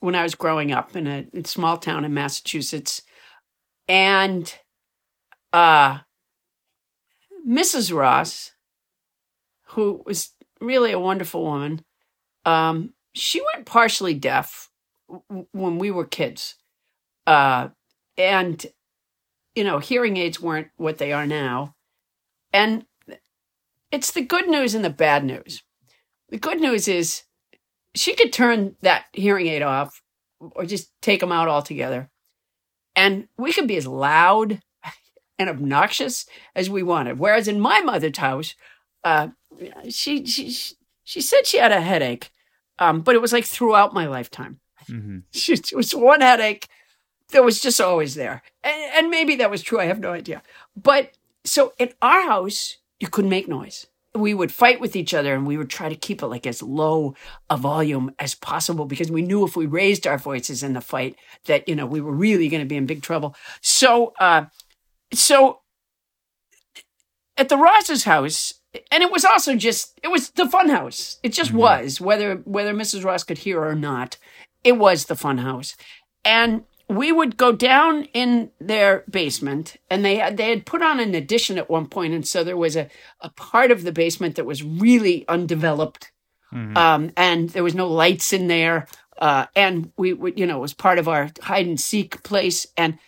when 0.00 0.14
I 0.14 0.22
was 0.22 0.34
growing 0.34 0.72
up 0.72 0.96
in 0.96 1.06
a, 1.06 1.26
a 1.34 1.44
small 1.46 1.76
town 1.76 2.04
in 2.04 2.12
Massachusetts. 2.12 3.02
And 3.88 4.52
uh, 5.52 5.98
Mrs. 7.46 7.94
Ross, 7.94 8.52
who 9.68 10.02
was 10.06 10.30
really 10.60 10.92
a 10.92 11.00
wonderful 11.00 11.44
woman, 11.44 11.84
um, 12.44 12.92
she 13.14 13.42
went 13.54 13.66
partially 13.66 14.14
deaf 14.14 14.70
when 15.52 15.78
we 15.78 15.90
were 15.90 16.04
kids. 16.04 16.56
Uh, 17.26 17.68
and, 18.16 18.64
you 19.54 19.64
know, 19.64 19.78
hearing 19.78 20.16
aids 20.16 20.40
weren't 20.40 20.68
what 20.76 20.98
they 20.98 21.12
are 21.12 21.26
now. 21.26 21.74
And 22.52 22.86
it's 23.90 24.12
the 24.12 24.22
good 24.22 24.48
news 24.48 24.74
and 24.74 24.84
the 24.84 24.90
bad 24.90 25.24
news. 25.24 25.62
The 26.30 26.38
good 26.38 26.60
news 26.60 26.88
is 26.88 27.22
she 27.94 28.14
could 28.14 28.32
turn 28.32 28.76
that 28.80 29.04
hearing 29.12 29.46
aid 29.46 29.62
off 29.62 30.02
or 30.40 30.64
just 30.64 30.90
take 31.02 31.20
them 31.20 31.32
out 31.32 31.48
altogether. 31.48 32.10
And 32.96 33.28
we 33.38 33.52
could 33.52 33.68
be 33.68 33.76
as 33.76 33.86
loud 33.86 34.60
and 35.42 35.50
obnoxious 35.50 36.24
as 36.54 36.70
we 36.70 36.82
wanted. 36.82 37.18
Whereas 37.18 37.48
in 37.48 37.60
my 37.60 37.80
mother's 37.80 38.16
house, 38.16 38.54
uh, 39.04 39.28
she, 39.88 40.24
she 40.24 40.76
she 41.04 41.20
said 41.20 41.46
she 41.46 41.58
had 41.58 41.72
a 41.72 41.80
headache, 41.80 42.30
um, 42.78 43.00
but 43.00 43.14
it 43.14 43.20
was 43.20 43.32
like 43.32 43.44
throughout 43.44 43.94
my 43.94 44.06
lifetime. 44.06 44.60
Mm-hmm. 44.88 45.18
She, 45.32 45.52
it 45.52 45.74
was 45.74 45.94
one 45.94 46.20
headache 46.20 46.68
that 47.30 47.44
was 47.44 47.60
just 47.60 47.80
always 47.80 48.14
there, 48.14 48.42
and, 48.62 48.92
and 48.94 49.10
maybe 49.10 49.36
that 49.36 49.50
was 49.50 49.62
true. 49.62 49.80
I 49.80 49.86
have 49.86 50.00
no 50.00 50.12
idea. 50.12 50.42
But 50.76 51.12
so 51.44 51.72
in 51.78 51.92
our 52.00 52.22
house, 52.22 52.78
you 53.00 53.08
couldn't 53.08 53.30
make 53.30 53.48
noise. 53.48 53.86
We 54.14 54.34
would 54.34 54.52
fight 54.52 54.78
with 54.78 54.94
each 54.94 55.14
other, 55.14 55.34
and 55.34 55.46
we 55.46 55.56
would 55.56 55.70
try 55.70 55.88
to 55.88 55.96
keep 55.96 56.22
it 56.22 56.26
like 56.26 56.46
as 56.46 56.62
low 56.62 57.14
a 57.48 57.56
volume 57.56 58.14
as 58.18 58.34
possible 58.34 58.84
because 58.84 59.10
we 59.10 59.22
knew 59.22 59.44
if 59.44 59.56
we 59.56 59.66
raised 59.66 60.06
our 60.06 60.18
voices 60.18 60.62
in 60.62 60.74
the 60.74 60.80
fight, 60.80 61.16
that 61.46 61.68
you 61.68 61.74
know 61.74 61.86
we 61.86 62.00
were 62.00 62.12
really 62.12 62.48
going 62.48 62.62
to 62.62 62.68
be 62.68 62.76
in 62.76 62.86
big 62.86 63.02
trouble. 63.02 63.34
So. 63.60 64.12
Uh, 64.20 64.46
so 65.14 65.60
at 67.36 67.48
the 67.48 67.56
Ross's 67.56 68.04
house, 68.04 68.54
and 68.90 69.02
it 69.02 69.10
was 69.10 69.24
also 69.24 69.56
just 69.56 69.98
it 70.02 70.08
was 70.08 70.30
the 70.30 70.48
fun 70.48 70.68
house. 70.68 71.18
It 71.22 71.32
just 71.32 71.50
mm-hmm. 71.50 71.58
was 71.58 72.00
whether 72.00 72.36
whether 72.36 72.74
Mrs. 72.74 73.04
Ross 73.04 73.24
could 73.24 73.38
hear 73.38 73.62
or 73.62 73.74
not. 73.74 74.16
It 74.64 74.78
was 74.78 75.06
the 75.06 75.16
fun 75.16 75.38
house, 75.38 75.76
and 76.24 76.64
we 76.88 77.10
would 77.10 77.36
go 77.36 77.52
down 77.52 78.04
in 78.12 78.50
their 78.60 79.04
basement, 79.10 79.76
and 79.90 80.04
they 80.04 80.16
had, 80.16 80.36
they 80.36 80.50
had 80.50 80.66
put 80.66 80.82
on 80.82 81.00
an 81.00 81.14
addition 81.14 81.58
at 81.58 81.70
one 81.70 81.86
point, 81.86 82.14
and 82.14 82.26
so 82.26 82.44
there 82.44 82.56
was 82.56 82.76
a 82.76 82.88
a 83.20 83.30
part 83.30 83.70
of 83.70 83.82
the 83.82 83.92
basement 83.92 84.36
that 84.36 84.46
was 84.46 84.62
really 84.62 85.26
undeveloped, 85.28 86.12
mm-hmm. 86.52 86.76
um, 86.76 87.10
and 87.16 87.50
there 87.50 87.64
was 87.64 87.74
no 87.74 87.88
lights 87.88 88.32
in 88.32 88.46
there, 88.46 88.86
uh, 89.18 89.46
and 89.56 89.90
we 89.96 90.12
would 90.12 90.38
you 90.38 90.46
know 90.46 90.58
it 90.58 90.62
was 90.62 90.74
part 90.74 90.98
of 90.98 91.08
our 91.08 91.30
hide 91.42 91.66
and 91.66 91.80
seek 91.80 92.22
place, 92.22 92.66
and 92.76 92.98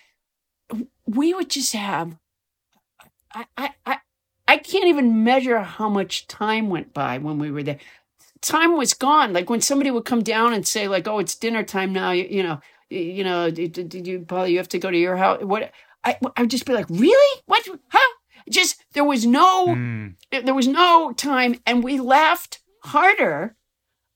we 1.07 1.35
would 1.35 1.51
just 1.51 1.73
have 1.75 2.17
I, 3.35 3.47
I, 3.57 3.71
I, 3.85 3.99
I 4.47 4.57
can't 4.59 4.87
even 4.87 5.25
measure 5.25 5.61
how 5.61 5.89
much 5.89 6.27
time 6.27 6.69
went 6.69 6.95
by 6.95 7.19
when 7.19 7.39
we 7.39 7.51
were 7.51 7.63
there. 7.63 7.79
Time 8.41 8.77
was 8.77 8.95
gone. 8.95 9.33
Like 9.33 9.51
when 9.51 9.61
somebody 9.61 9.91
would 9.91 10.05
come 10.05 10.23
down 10.23 10.53
and 10.53 10.67
say, 10.67 10.87
like, 10.87 11.09
"Oh, 11.09 11.19
it's 11.19 11.35
dinner 11.35 11.63
time 11.63 11.93
now." 11.93 12.13
You, 12.13 12.27
you 12.31 12.43
know, 12.43 12.61
you 12.91 13.25
know, 13.25 13.51
did, 13.51 14.07
you, 14.07 14.21
Paul? 14.21 14.47
You 14.47 14.59
have 14.59 14.69
to 14.69 14.79
go 14.79 14.91
to 14.91 14.99
your 14.99 15.17
house. 15.17 15.43
What? 15.43 15.73
I, 16.05 16.19
I 16.37 16.43
would 16.43 16.51
just 16.51 16.67
be 16.67 16.75
like, 16.75 16.89
"Really? 16.89 17.43
What? 17.47 17.67
How?" 17.89 18.01
Just 18.51 18.85
there 18.93 19.05
was 19.05 19.25
no, 19.25 19.69
mm. 19.69 20.15
there 20.31 20.55
was 20.55 20.69
no 20.69 21.13
time, 21.13 21.57
and 21.67 21.83
we 21.83 21.99
laughed 21.99 22.61
harder. 22.85 23.57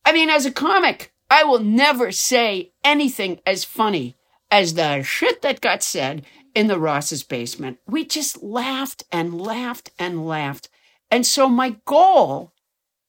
I 0.05 0.13
mean, 0.13 0.29
as 0.29 0.45
a 0.45 0.53
comic, 0.53 1.15
I 1.31 1.45
will 1.45 1.61
never 1.61 2.13
say 2.13 2.73
anything 2.85 3.41
as 3.47 3.65
funny 3.65 4.17
as 4.51 4.75
the 4.75 5.03
shit 5.03 5.41
that 5.43 5.63
got 5.63 5.83
said 5.83 6.25
in 6.55 6.67
the 6.67 6.79
Ross's 6.79 7.23
basement. 7.23 7.79
We 7.87 8.05
just 8.05 8.43
laughed 8.43 9.05
and 9.13 9.41
laughed 9.41 9.91
and 9.99 10.27
laughed. 10.27 10.69
And 11.11 11.27
so 11.27 11.49
my 11.49 11.77
goal, 11.85 12.53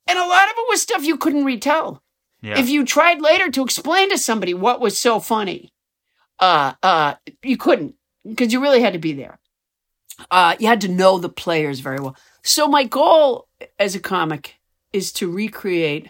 and 0.07 0.17
a 0.17 0.25
lot 0.25 0.45
of 0.49 0.55
it 0.57 0.65
was 0.69 0.81
stuff 0.81 1.03
you 1.03 1.17
couldn't 1.17 1.45
retell. 1.45 2.01
Yeah. 2.41 2.57
If 2.57 2.69
you 2.69 2.85
tried 2.85 3.21
later 3.21 3.51
to 3.51 3.63
explain 3.63 4.09
to 4.09 4.17
somebody 4.17 4.53
what 4.53 4.79
was 4.79 4.97
so 4.97 5.19
funny, 5.19 5.73
uh, 6.39 6.73
uh, 6.81 7.15
you 7.43 7.57
couldn't 7.57 7.95
because 8.27 8.53
you 8.53 8.61
really 8.61 8.81
had 8.81 8.93
to 8.93 8.99
be 8.99 9.13
there. 9.13 9.39
Uh, 10.31 10.55
you 10.59 10.67
had 10.67 10.81
to 10.81 10.87
know 10.87 11.17
the 11.17 11.29
players 11.29 11.79
very 11.79 11.99
well. 11.99 12.15
So 12.43 12.67
my 12.67 12.83
goal 12.83 13.47
as 13.77 13.95
a 13.95 13.99
comic 13.99 14.55
is 14.93 15.11
to 15.13 15.31
recreate 15.31 16.09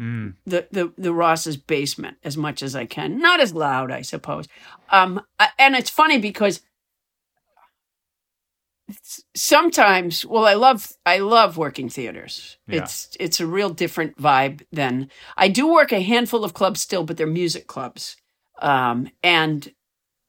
Mm. 0.00 0.32
the, 0.46 0.66
the 0.72 0.94
the 0.96 1.12
Ross's 1.12 1.58
basement 1.58 2.16
as 2.24 2.34
much 2.34 2.62
as 2.62 2.74
I 2.74 2.86
can. 2.86 3.18
Not 3.20 3.38
as 3.38 3.52
loud, 3.52 3.92
I 3.92 4.00
suppose. 4.00 4.46
Um, 4.88 5.20
and 5.58 5.74
it's 5.76 5.90
funny 5.90 6.16
because 6.16 6.62
sometimes, 9.34 10.24
well, 10.24 10.46
I 10.46 10.54
love 10.54 10.92
I 11.06 11.18
love 11.18 11.56
working 11.56 11.88
theaters. 11.88 12.58
Yeah. 12.66 12.82
It's 12.82 13.16
it's 13.18 13.40
a 13.40 13.46
real 13.46 13.70
different 13.70 14.16
vibe 14.16 14.62
than 14.72 15.10
I 15.36 15.48
do 15.48 15.72
work 15.72 15.92
a 15.92 16.00
handful 16.00 16.44
of 16.44 16.54
clubs 16.54 16.80
still, 16.80 17.04
but 17.04 17.16
they're 17.16 17.26
music 17.26 17.66
clubs, 17.66 18.16
um, 18.60 19.08
and 19.22 19.72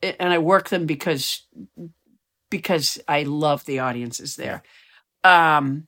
and 0.01 0.34
I 0.34 0.38
work 0.38 0.70
them 0.70 0.86
because 0.86 1.47
because 2.49 2.99
I 3.07 3.24
love 3.24 3.66
the 3.66 3.80
audiences 3.80 4.36
there. 4.36 4.64
Um, 5.24 5.88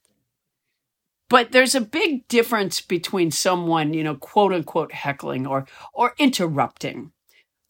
but 1.29 1.51
there's 1.51 1.75
a 1.75 1.81
big 1.81 2.27
difference 2.27 2.79
between 2.79 3.31
someone, 3.31 3.93
you 3.93 4.03
know, 4.03 4.15
quote 4.15 4.53
unquote 4.53 4.91
heckling 4.91 5.47
or 5.47 5.65
or 5.93 6.13
interrupting 6.17 7.11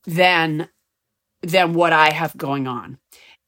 than 0.05 0.69
than 1.41 1.73
what 1.73 1.93
I 1.93 2.11
have 2.11 2.35
going 2.37 2.67
on. 2.67 2.97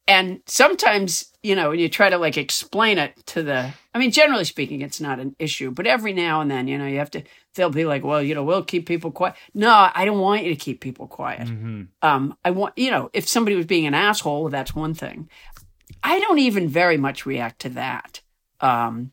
And 0.08 0.42
sometimes, 0.46 1.32
you 1.42 1.56
know, 1.56 1.70
when 1.70 1.80
you 1.80 1.90
try 1.90 2.10
to 2.10 2.18
like 2.18 2.38
explain 2.38 2.98
it 3.00 3.14
to 3.28 3.42
the 3.42 3.74
I 3.94 3.98
mean, 3.98 4.12
generally 4.12 4.44
speaking, 4.46 4.82
it's 4.82 5.02
not 5.02 5.20
an 5.20 5.36
issue, 5.40 5.72
but 5.72 5.88
every 5.88 6.14
now 6.14 6.42
and 6.42 6.52
then, 6.52 6.68
you 6.68 6.78
know, 6.78 6.86
you 6.86 7.00
have 7.00 7.12
to 7.12 7.24
they'll 7.56 7.70
be 7.70 7.86
like, 7.86 8.04
Well, 8.04 8.22
you 8.22 8.36
know, 8.36 8.44
we'll 8.44 8.64
keep 8.64 8.86
people 8.86 9.12
quiet. 9.12 9.36
No, 9.54 9.90
I 9.94 10.06
don't 10.06 10.20
want 10.20 10.44
you 10.44 10.50
to 10.50 10.56
keep 10.56 10.80
people 10.82 11.08
quiet. 11.08 11.48
Mhm. 11.48 11.88
Um, 12.02 12.38
I 12.46 12.52
want 12.52 12.78
you 12.78 12.92
know, 12.92 13.10
if 13.14 13.28
somebody 13.28 13.56
was 13.56 13.66
being 13.66 13.88
an 13.88 13.94
asshole, 13.96 14.50
that's 14.50 14.76
one 14.76 14.94
thing. 14.94 15.30
I 16.04 16.20
don't 16.20 16.40
even 16.40 16.68
very 16.68 16.98
much 16.98 17.26
react 17.26 17.62
to 17.62 17.70
that. 17.70 18.22
Um, 18.60 19.12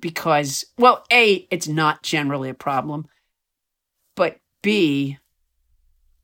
because 0.00 0.64
well, 0.76 1.04
A, 1.12 1.46
it's 1.50 1.68
not 1.68 2.02
generally 2.02 2.50
a 2.50 2.54
problem. 2.54 3.06
But 4.16 4.38
B, 4.62 5.18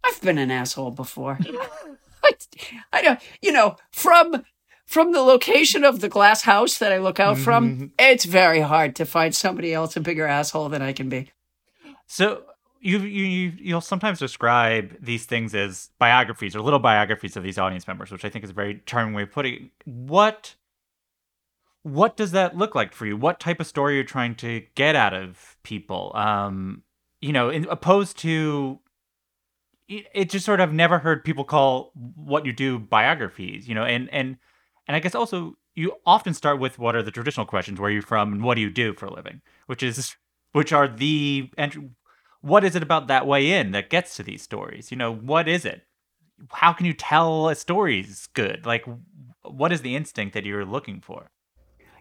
I've 0.04 0.20
been 0.20 0.38
an 0.38 0.50
asshole 0.50 0.90
before. 0.92 1.38
I, 2.92 2.98
I 2.98 3.02
don't 3.02 3.20
you 3.42 3.52
know, 3.52 3.76
from 3.92 4.44
from 4.86 5.12
the 5.12 5.20
location 5.22 5.84
of 5.84 6.00
the 6.00 6.08
glass 6.08 6.42
house 6.42 6.78
that 6.78 6.92
I 6.92 6.98
look 6.98 7.20
out 7.20 7.38
from, 7.38 7.92
it's 7.98 8.24
very 8.24 8.60
hard 8.60 8.96
to 8.96 9.04
find 9.06 9.32
somebody 9.34 9.72
else 9.72 9.96
a 9.96 10.00
bigger 10.00 10.26
asshole 10.26 10.68
than 10.68 10.82
I 10.82 10.92
can 10.92 11.08
be. 11.08 11.30
So 12.06 12.42
you 12.80 12.98
you 13.00 13.24
you- 13.24 13.52
you'll 13.60 13.80
sometimes 13.82 14.18
describe 14.18 14.96
these 15.00 15.26
things 15.26 15.54
as 15.54 15.90
biographies 15.98 16.56
or 16.56 16.60
little 16.60 16.78
biographies 16.80 17.36
of 17.36 17.42
these 17.42 17.58
audience 17.58 17.86
members, 17.86 18.10
which 18.10 18.24
I 18.24 18.30
think 18.30 18.42
is 18.44 18.50
a 18.50 18.54
very 18.54 18.82
charming 18.86 19.14
way 19.14 19.22
of 19.22 19.30
putting 19.30 19.54
it. 19.54 19.62
What 19.84 20.54
what 21.82 22.16
does 22.16 22.32
that 22.32 22.56
look 22.56 22.74
like 22.74 22.92
for 22.92 23.06
you? 23.06 23.16
What 23.16 23.40
type 23.40 23.58
of 23.60 23.66
story 23.66 23.92
are 23.92 23.96
you're 23.96 24.04
trying 24.04 24.34
to 24.36 24.62
get 24.74 24.96
out 24.96 25.14
of 25.14 25.56
people? 25.62 26.12
Um, 26.14 26.82
you 27.20 27.32
know, 27.32 27.48
in, 27.48 27.66
opposed 27.70 28.18
to 28.18 28.80
it 29.90 30.30
just 30.30 30.46
sort 30.46 30.60
of 30.60 30.72
never 30.72 30.98
heard 30.98 31.24
people 31.24 31.44
call 31.44 31.92
what 32.14 32.46
you 32.46 32.52
do 32.52 32.78
biographies, 32.78 33.68
you 33.68 33.74
know, 33.74 33.84
and 33.84 34.08
and 34.12 34.36
and 34.86 34.96
I 34.96 35.00
guess 35.00 35.14
also 35.14 35.56
you 35.74 35.92
often 36.06 36.34
start 36.34 36.60
with 36.60 36.78
what 36.78 36.94
are 36.94 37.02
the 37.02 37.10
traditional 37.10 37.46
questions, 37.46 37.80
where 37.80 37.90
are 37.90 37.94
you 37.94 38.02
from 38.02 38.32
and 38.32 38.42
what 38.42 38.54
do 38.54 38.60
you 38.60 38.70
do 38.70 38.94
for 38.94 39.06
a 39.06 39.12
living, 39.12 39.40
which 39.66 39.82
is 39.82 40.16
which 40.52 40.72
are 40.72 40.88
the 40.88 41.50
and 41.58 41.94
what 42.40 42.64
is 42.64 42.74
it 42.74 42.82
about 42.82 43.08
that 43.08 43.26
way 43.26 43.50
in 43.50 43.72
that 43.72 43.90
gets 43.90 44.16
to 44.16 44.22
these 44.22 44.42
stories? 44.42 44.90
You 44.90 44.96
know, 44.96 45.12
what 45.12 45.48
is 45.48 45.64
it? 45.64 45.82
How 46.52 46.72
can 46.72 46.86
you 46.86 46.94
tell 46.94 47.48
a 47.48 47.54
story's 47.54 48.28
good? 48.28 48.64
Like 48.64 48.84
what 49.42 49.72
is 49.72 49.82
the 49.82 49.96
instinct 49.96 50.34
that 50.34 50.44
you're 50.44 50.64
looking 50.64 51.00
for? 51.00 51.30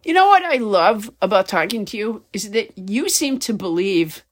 You 0.03 0.13
know 0.13 0.27
what 0.27 0.45
I 0.45 0.57
love 0.57 1.11
about 1.21 1.47
talking 1.47 1.85
to 1.85 1.97
you 1.97 2.23
is 2.31 2.51
that 2.51 2.77
you 2.77 3.09
seem 3.09 3.39
to 3.39 3.53
believe 3.53 4.23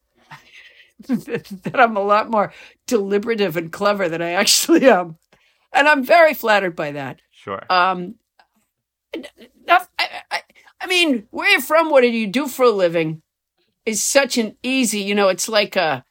that 1.06 1.78
I'm 1.78 1.96
a 1.96 2.02
lot 2.02 2.30
more 2.30 2.52
deliberative 2.86 3.56
and 3.56 3.72
clever 3.72 4.08
than 4.08 4.22
I 4.22 4.30
actually 4.32 4.88
am. 4.88 5.16
And 5.72 5.86
I'm 5.86 6.02
very 6.02 6.34
flattered 6.34 6.74
by 6.74 6.92
that. 6.92 7.20
Sure. 7.30 7.62
Um, 7.70 8.16
I, 9.14 9.86
I, 10.30 10.42
I 10.80 10.86
mean, 10.86 11.26
where 11.30 11.48
you're 11.50 11.60
from, 11.60 11.90
what 11.90 12.00
do 12.00 12.08
you 12.08 12.26
do 12.26 12.48
for 12.48 12.64
a 12.64 12.70
living 12.70 13.22
is 13.86 14.02
such 14.02 14.38
an 14.38 14.56
easy, 14.62 15.00
you 15.00 15.14
know, 15.14 15.28
it's 15.28 15.48
like 15.48 15.76
a, 15.76 16.04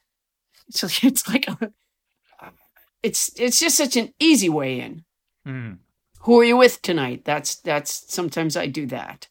it's, 0.68 0.82
it's 1.04 1.28
like 1.28 1.48
a, 1.48 1.72
it's, 3.02 3.30
it's 3.36 3.60
just 3.60 3.76
such 3.76 3.96
an 3.96 4.12
easy 4.18 4.48
way 4.48 4.80
in. 4.80 5.04
Mm. 5.46 5.78
Who 6.20 6.40
are 6.40 6.44
you 6.44 6.56
with 6.56 6.82
tonight? 6.82 7.24
That's, 7.24 7.56
that's, 7.56 8.12
sometimes 8.12 8.56
I 8.56 8.66
do 8.66 8.86
that. 8.86 9.28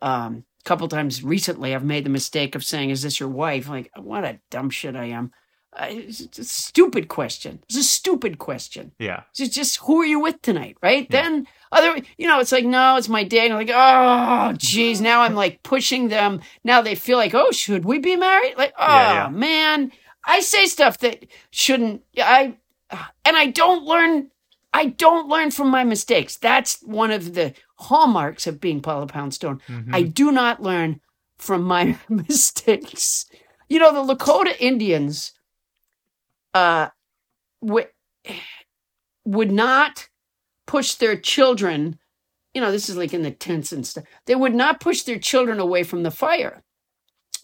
Um, 0.00 0.44
a 0.60 0.68
couple 0.68 0.86
times 0.88 1.22
recently, 1.22 1.74
I've 1.74 1.84
made 1.84 2.04
the 2.04 2.10
mistake 2.10 2.54
of 2.54 2.64
saying, 2.64 2.90
"Is 2.90 3.02
this 3.02 3.20
your 3.20 3.28
wife?" 3.28 3.68
Like, 3.68 3.90
what 3.96 4.24
a 4.24 4.40
dumb 4.50 4.70
shit 4.70 4.96
I 4.96 5.06
am. 5.06 5.32
Uh, 5.72 5.86
it's 5.88 6.38
a 6.38 6.44
stupid 6.44 7.06
question. 7.06 7.60
It's 7.68 7.78
a 7.78 7.84
stupid 7.84 8.38
question. 8.38 8.90
Yeah. 8.98 9.22
It's 9.38 9.54
just 9.54 9.76
who 9.78 10.00
are 10.02 10.04
you 10.06 10.18
with 10.18 10.42
tonight, 10.42 10.76
right? 10.82 11.08
Then 11.08 11.46
other, 11.70 12.00
you 12.18 12.26
know, 12.26 12.40
it's 12.40 12.50
like 12.50 12.64
no, 12.64 12.96
it's 12.96 13.08
my 13.08 13.22
date. 13.22 13.50
And 13.50 13.54
I'm 13.54 13.66
like, 13.66 13.70
oh, 13.72 14.52
geez, 14.58 15.00
now 15.00 15.20
I'm 15.22 15.34
like 15.34 15.62
pushing 15.62 16.08
them. 16.08 16.40
Now 16.64 16.82
they 16.82 16.96
feel 16.96 17.18
like, 17.18 17.34
oh, 17.34 17.52
should 17.52 17.84
we 17.84 18.00
be 18.00 18.16
married? 18.16 18.54
Like, 18.58 18.74
oh 18.76 18.84
Yeah, 18.86 19.12
yeah. 19.12 19.28
man, 19.28 19.92
I 20.24 20.40
say 20.40 20.66
stuff 20.66 20.98
that 20.98 21.24
shouldn't. 21.52 22.02
I 22.18 22.56
and 23.24 23.36
I 23.36 23.46
don't 23.46 23.84
learn. 23.84 24.30
I 24.72 24.86
don't 24.86 25.28
learn 25.28 25.50
from 25.52 25.68
my 25.68 25.84
mistakes. 25.84 26.36
That's 26.36 26.80
one 26.82 27.12
of 27.12 27.34
the 27.34 27.54
hallmarks 27.80 28.46
of 28.46 28.60
being 28.60 28.80
Paula 28.80 29.06
Poundstone. 29.06 29.60
Mhm. 29.68 29.94
I 29.94 30.02
do 30.02 30.30
not 30.30 30.62
learn 30.62 31.00
from 31.38 31.62
my 31.62 31.98
mistakes. 32.08 33.26
You 33.68 33.78
know, 33.78 33.92
the 34.06 34.14
Lakota 34.14 34.54
Indians 34.60 35.32
uh, 36.54 36.88
w- 37.64 37.86
would 39.24 39.50
not 39.52 40.08
push 40.66 40.94
their 40.94 41.16
children. 41.16 41.98
You 42.54 42.60
know, 42.60 42.72
this 42.72 42.88
is 42.88 42.96
like 42.96 43.14
in 43.14 43.22
the 43.22 43.30
tents 43.30 43.72
and 43.72 43.86
stuff. 43.86 44.04
They 44.26 44.34
would 44.34 44.54
not 44.54 44.80
push 44.80 45.02
their 45.02 45.18
children 45.18 45.60
away 45.60 45.82
from 45.84 46.02
the 46.02 46.10
fire 46.10 46.62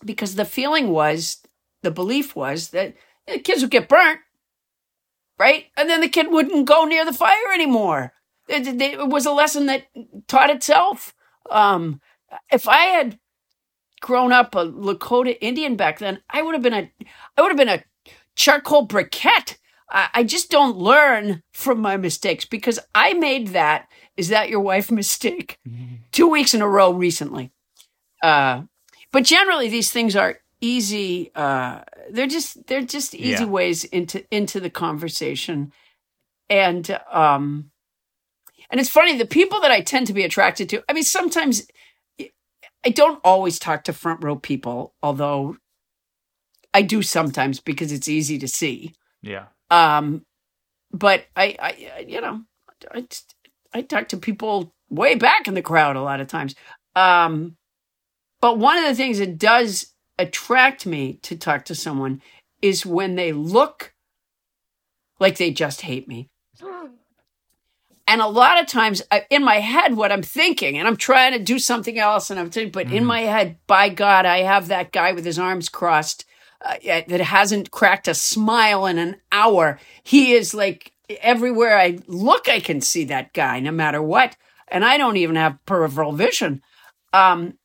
because 0.04 0.34
the 0.34 0.44
feeling 0.44 0.90
was, 0.90 1.38
the 1.82 1.90
belief 1.90 2.34
was 2.34 2.70
that 2.70 2.94
the 3.26 3.38
kids 3.38 3.62
would 3.62 3.70
get 3.70 3.88
burnt, 3.88 4.20
right? 5.38 5.66
And 5.76 5.88
then 5.88 6.00
the 6.00 6.08
kid 6.08 6.30
wouldn't 6.30 6.66
go 6.66 6.84
near 6.84 7.04
the 7.04 7.12
fire 7.12 7.52
anymore. 7.54 8.12
It, 8.48 8.80
it- 8.80 9.08
was 9.08 9.26
a 9.26 9.32
lesson 9.32 9.66
that 9.66 9.86
taught 10.28 10.50
itself. 10.50 11.14
Um, 11.50 12.00
if 12.52 12.68
I 12.68 12.86
had 12.86 13.18
grown 14.00 14.32
up 14.32 14.54
a 14.54 14.64
Lakota 14.66 15.36
Indian 15.40 15.76
back 15.76 15.98
then, 15.98 16.20
I 16.30 16.42
would 16.42 16.54
have 16.54 16.62
been 16.62 16.74
a, 16.74 16.90
I 17.36 17.42
would 17.42 17.50
have 17.50 17.56
been 17.56 17.68
a 17.68 17.84
charcoal 18.34 18.86
briquette. 18.86 19.56
I, 19.90 20.08
I 20.14 20.24
just 20.24 20.50
don't 20.50 20.76
learn 20.76 21.42
from 21.52 21.80
my 21.80 21.96
mistakes 21.96 22.44
because 22.44 22.78
I 22.94 23.14
made 23.14 23.48
that. 23.48 23.88
Is 24.16 24.28
that 24.28 24.48
your 24.48 24.60
wife 24.60 24.90
mistake? 25.02 25.58
Two 26.12 26.28
weeks 26.28 26.54
in 26.54 26.62
a 26.62 26.68
row 26.68 26.92
recently. 26.92 27.52
Uh, 28.22 28.62
but 29.12 29.24
generally, 29.24 29.68
these 29.68 29.90
things 29.90 30.16
are 30.16 30.38
easy. 30.60 31.30
Uh, 31.34 31.80
they're 32.10 32.26
just 32.26 32.66
they're 32.66 32.82
just 32.82 33.14
easy 33.14 33.44
Yeah. 33.44 33.50
ways 33.50 33.84
into 33.84 34.24
into 34.34 34.58
the 34.60 34.70
conversation, 34.70 35.72
and 36.50 36.98
um, 37.10 37.70
and 38.70 38.80
it's 38.80 38.90
funny 38.90 39.16
the 39.16 39.26
people 39.26 39.60
that 39.60 39.70
I 39.70 39.80
tend 39.80 40.06
to 40.08 40.12
be 40.12 40.24
attracted 40.24 40.68
to. 40.70 40.82
I 40.88 40.92
mean, 40.92 41.04
sometimes 41.04 41.66
I 42.84 42.90
don't 42.90 43.20
always 43.24 43.58
talk 43.58 43.84
to 43.84 43.92
front 43.92 44.22
row 44.22 44.36
people, 44.36 44.94
although 45.02 45.56
I 46.72 46.82
do 46.82 47.02
sometimes 47.02 47.60
because 47.60 47.92
it's 47.92 48.08
easy 48.08 48.38
to 48.38 48.48
see. 48.48 48.94
Yeah. 49.22 49.46
Um, 49.70 50.24
but 50.92 51.24
I, 51.34 51.56
I, 51.60 52.04
you 52.06 52.20
know, 52.20 52.42
I, 52.92 53.06
I 53.72 53.82
talk 53.82 54.08
to 54.08 54.16
people 54.16 54.72
way 54.88 55.14
back 55.14 55.48
in 55.48 55.54
the 55.54 55.62
crowd 55.62 55.96
a 55.96 56.02
lot 56.02 56.20
of 56.20 56.28
times. 56.28 56.54
Um, 56.94 57.56
but 58.40 58.58
one 58.58 58.78
of 58.78 58.84
the 58.84 58.94
things 58.94 59.18
that 59.18 59.38
does 59.38 59.92
attract 60.18 60.86
me 60.86 61.18
to 61.22 61.36
talk 61.36 61.64
to 61.66 61.74
someone 61.74 62.22
is 62.62 62.86
when 62.86 63.16
they 63.16 63.32
look 63.32 63.94
like 65.18 65.38
they 65.38 65.50
just 65.50 65.82
hate 65.82 66.06
me. 66.06 66.28
And 68.08 68.20
a 68.20 68.28
lot 68.28 68.60
of 68.60 68.66
times 68.68 69.02
I, 69.10 69.26
in 69.30 69.44
my 69.44 69.56
head, 69.56 69.96
what 69.96 70.12
I'm 70.12 70.22
thinking, 70.22 70.78
and 70.78 70.86
I'm 70.86 70.96
trying 70.96 71.32
to 71.32 71.40
do 71.40 71.58
something 71.58 71.98
else, 71.98 72.30
and 72.30 72.38
I'm 72.38 72.50
thinking, 72.50 72.70
but 72.70 72.92
in 72.92 73.04
my 73.04 73.22
head, 73.22 73.56
by 73.66 73.88
God, 73.88 74.26
I 74.26 74.38
have 74.38 74.68
that 74.68 74.92
guy 74.92 75.12
with 75.12 75.24
his 75.24 75.38
arms 75.38 75.68
crossed 75.68 76.24
uh, 76.64 76.76
that 76.84 77.20
hasn't 77.20 77.72
cracked 77.72 78.06
a 78.06 78.14
smile 78.14 78.86
in 78.86 78.98
an 78.98 79.16
hour. 79.32 79.80
He 80.04 80.32
is 80.32 80.54
like 80.54 80.92
everywhere 81.20 81.78
I 81.78 81.98
look, 82.06 82.48
I 82.48 82.60
can 82.60 82.80
see 82.80 83.04
that 83.04 83.32
guy 83.32 83.60
no 83.60 83.72
matter 83.72 84.00
what. 84.00 84.36
And 84.68 84.84
I 84.84 84.98
don't 84.98 85.16
even 85.16 85.36
have 85.36 85.64
peripheral 85.66 86.12
vision. 86.12 86.62
Um, 87.12 87.58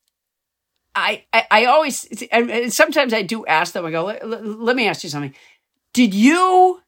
I, 0.93 1.23
I, 1.33 1.47
I 1.49 1.65
always, 1.65 2.05
and 2.31 2.71
sometimes 2.73 3.13
I 3.13 3.21
do 3.21 3.45
ask 3.45 3.73
them, 3.73 3.85
I 3.85 3.91
go, 3.91 4.05
let, 4.05 4.45
let 4.45 4.75
me 4.75 4.87
ask 4.87 5.03
you 5.03 5.09
something. 5.09 5.33
Did 5.93 6.13
you 6.13 6.81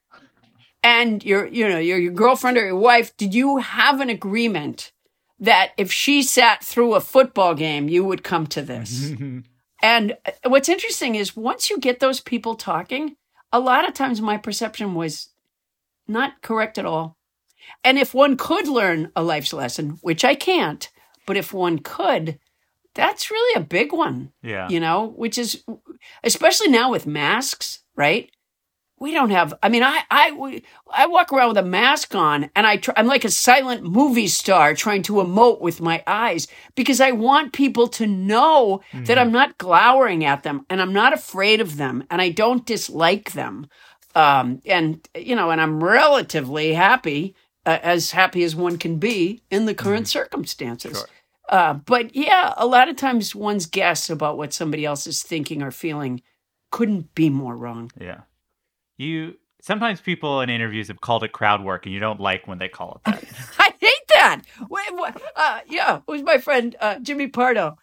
and 0.83 1.23
your, 1.23 1.47
you 1.47 1.67
know, 1.67 1.79
your, 1.79 1.97
your 1.97 2.11
girlfriend 2.11 2.57
or 2.57 2.65
your 2.65 2.75
wife, 2.75 3.15
did 3.15 3.33
you 3.33 3.57
have 3.57 4.01
an 4.01 4.09
agreement 4.09 4.91
that 5.39 5.71
if 5.77 5.91
she 5.91 6.21
sat 6.21 6.63
through 6.63 6.93
a 6.93 7.01
football 7.01 7.55
game, 7.55 7.87
you 7.87 8.03
would 8.03 8.23
come 8.23 8.45
to 8.47 8.61
this? 8.61 9.11
and 9.81 10.17
uh, 10.25 10.31
what's 10.49 10.69
interesting 10.69 11.15
is 11.15 11.35
once 11.35 11.69
you 11.69 11.79
get 11.79 11.99
those 11.99 12.19
people 12.19 12.55
talking, 12.55 13.15
a 13.51 13.59
lot 13.59 13.87
of 13.87 13.93
times 13.93 14.21
my 14.21 14.37
perception 14.37 14.93
was 14.93 15.29
not 16.07 16.41
correct 16.41 16.77
at 16.77 16.85
all. 16.85 17.17
And 17.83 17.97
if 17.97 18.13
one 18.13 18.35
could 18.35 18.67
learn 18.67 19.11
a 19.15 19.23
life's 19.23 19.53
lesson, 19.53 19.97
which 20.01 20.25
I 20.25 20.35
can't, 20.35 20.89
but 21.25 21.37
if 21.37 21.53
one 21.53 21.79
could, 21.79 22.39
that's 22.93 23.31
really 23.31 23.61
a 23.61 23.65
big 23.65 23.93
one. 23.93 24.33
Yeah. 24.41 24.67
You 24.69 24.79
know, 24.79 25.13
which 25.15 25.37
is 25.37 25.63
especially 26.23 26.67
now 26.67 26.91
with 26.91 27.07
masks, 27.07 27.79
right? 27.95 28.29
We 29.03 29.11
don't 29.11 29.31
have. 29.31 29.53
I 29.61 29.67
mean, 29.67 29.83
I 29.83 29.99
I 30.09 30.31
we, 30.31 30.63
I 30.89 31.07
walk 31.07 31.33
around 31.33 31.49
with 31.49 31.57
a 31.57 31.63
mask 31.63 32.15
on, 32.15 32.49
and 32.55 32.65
I 32.65 32.77
try, 32.77 32.93
I'm 32.95 33.05
like 33.05 33.25
a 33.25 33.29
silent 33.29 33.83
movie 33.83 34.29
star 34.29 34.73
trying 34.73 35.01
to 35.03 35.15
emote 35.15 35.59
with 35.59 35.81
my 35.81 36.01
eyes 36.07 36.47
because 36.73 37.01
I 37.01 37.11
want 37.11 37.51
people 37.51 37.89
to 37.89 38.07
know 38.07 38.81
mm-hmm. 38.93 39.03
that 39.03 39.17
I'm 39.17 39.33
not 39.33 39.57
glowering 39.57 40.23
at 40.23 40.43
them, 40.43 40.65
and 40.69 40.81
I'm 40.81 40.93
not 40.93 41.11
afraid 41.11 41.59
of 41.59 41.75
them, 41.75 42.05
and 42.09 42.21
I 42.21 42.29
don't 42.29 42.65
dislike 42.65 43.33
them. 43.33 43.67
Um, 44.15 44.61
and 44.65 45.05
you 45.17 45.35
know, 45.35 45.51
and 45.51 45.59
I'm 45.59 45.83
relatively 45.83 46.73
happy, 46.73 47.35
uh, 47.65 47.79
as 47.83 48.11
happy 48.11 48.41
as 48.45 48.55
one 48.55 48.77
can 48.77 48.99
be 48.99 49.43
in 49.51 49.65
the 49.65 49.75
current 49.75 50.05
mm-hmm. 50.05 50.19
circumstances. 50.19 50.97
Sure. 50.97 51.07
Uh, 51.49 51.73
but 51.73 52.15
yeah, 52.15 52.53
a 52.55 52.65
lot 52.65 52.87
of 52.87 52.95
times 52.95 53.35
one's 53.35 53.65
guess 53.65 54.09
about 54.09 54.37
what 54.37 54.53
somebody 54.53 54.85
else 54.85 55.05
is 55.07 55.21
thinking 55.21 55.61
or 55.61 55.71
feeling 55.71 56.21
couldn't 56.71 57.13
be 57.15 57.29
more 57.29 57.57
wrong. 57.57 57.91
Yeah. 57.99 58.21
You 58.97 59.35
sometimes 59.61 60.01
people 60.01 60.41
in 60.41 60.49
interviews 60.49 60.89
have 60.89 61.01
called 61.01 61.23
it 61.23 61.31
crowd 61.31 61.63
work, 61.63 61.85
and 61.85 61.93
you 61.93 61.99
don't 61.99 62.19
like 62.19 62.47
when 62.47 62.57
they 62.57 62.67
call 62.67 63.01
it 63.05 63.11
that. 63.11 63.23
I 63.59 63.73
hate 63.79 64.07
that. 64.09 64.41
Wait, 64.69 64.85
what, 64.91 65.21
uh, 65.35 65.59
yeah, 65.67 65.97
it 65.97 66.11
was 66.11 66.21
my 66.21 66.37
friend 66.37 66.75
uh, 66.79 66.99
Jimmy 66.99 67.27
Pardo. 67.27 67.77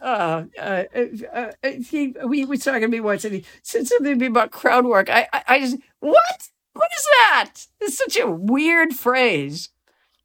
Uh, 0.00 0.44
uh, 0.58 0.84
uh, 0.94 1.52
uh 1.62 1.70
he 1.70 2.14
we 2.24 2.44
was 2.44 2.64
talking 2.64 2.82
to 2.82 2.88
me 2.88 3.00
once, 3.00 3.24
and 3.24 3.34
he 3.34 3.44
said 3.62 3.86
something 3.86 4.14
to 4.14 4.16
me 4.16 4.26
about 4.26 4.50
crowd 4.50 4.84
work. 4.84 5.08
I, 5.08 5.28
I, 5.32 5.42
I 5.48 5.60
just 5.60 5.76
what? 6.00 6.48
What 6.72 6.90
is 6.94 7.04
that? 7.04 7.52
It's 7.80 7.96
such 7.96 8.18
a 8.18 8.30
weird 8.30 8.92
phrase. 8.92 9.70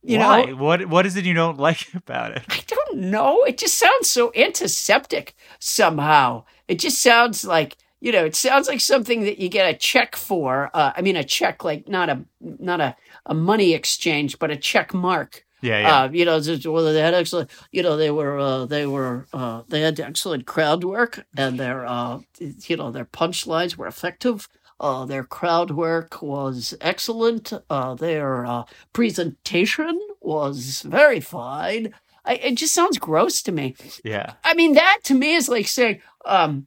You 0.03 0.17
Why? 0.19 0.45
know 0.45 0.55
what? 0.55 0.85
What 0.87 1.05
is 1.05 1.15
it 1.15 1.25
you 1.25 1.33
don't 1.33 1.59
like 1.59 1.93
about 1.93 2.31
it? 2.31 2.43
I 2.49 2.61
don't 2.67 2.97
know. 2.97 3.43
It 3.43 3.57
just 3.57 3.77
sounds 3.77 4.09
so 4.09 4.31
antiseptic 4.35 5.35
somehow. 5.59 6.43
It 6.67 6.79
just 6.79 6.99
sounds 6.99 7.45
like 7.45 7.77
you 8.02 8.12
know. 8.12 8.26
It 8.26 8.36
sounds 8.36 8.68
like 8.68 8.82
something 8.82 9.24
that 9.24 9.39
you 9.39 9.47
get 9.47 9.74
a 9.74 9.78
check 9.78 10.16
for. 10.16 10.70
Uh, 10.74 10.91
I 10.95 11.02
mean, 11.02 11.16
a 11.16 11.24
check 11.24 11.64
like 11.64 11.88
not 11.88 12.10
a 12.10 12.26
not 12.41 12.82
a, 12.82 12.95
a 13.26 13.34
money 13.34 13.74
exchange, 13.74 14.38
but 14.39 14.52
a 14.52 14.58
check 14.58 14.93
mark. 14.93 15.45
Yeah, 15.62 15.80
yeah. 15.80 16.02
Uh, 16.02 16.10
you 16.12 16.26
know, 16.26 16.41
well, 16.74 16.91
they 16.91 16.99
had 16.99 17.14
excellent. 17.14 17.52
You 17.72 17.84
know, 17.84 17.95
they 17.95 18.12
were 18.12 18.38
uh, 18.38 18.66
they 18.66 18.86
were 18.86 19.28
uh, 19.32 19.62
they 19.70 19.82
had 19.82 19.99
excellent 19.99 20.45
crowd 20.45 20.84
work, 20.84 21.26
and 21.38 21.60
their 21.60 21.86
uh, 21.86 22.20
you 22.39 22.76
know 22.76 22.91
their 22.91 23.06
punchlines 23.06 23.78
were 23.78 23.88
effective. 23.88 24.49
Uh, 24.80 25.06
their 25.06 25.24
crowd 25.24 25.70
work 25.70 26.24
was 26.24 26.76
excellent. 26.82 27.54
Uh, 27.70 27.93
their 27.93 28.45
uh, 28.47 28.64
presentation 28.93 29.99
was 30.20 30.82
very 30.82 31.20
fine. 31.20 31.93
I, 32.26 32.36
it 32.36 32.56
just 32.56 32.74
sounds 32.74 32.97
gross 32.97 33.43
to 33.43 33.52
me. 33.52 33.76
Yeah. 34.04 34.34
I 34.43 34.56
mean, 34.56 34.74
that 34.74 34.99
to 35.04 35.14
me 35.14 35.36
is 35.36 35.47
like 35.47 35.68
saying, 35.68 36.02
um, 36.26 36.66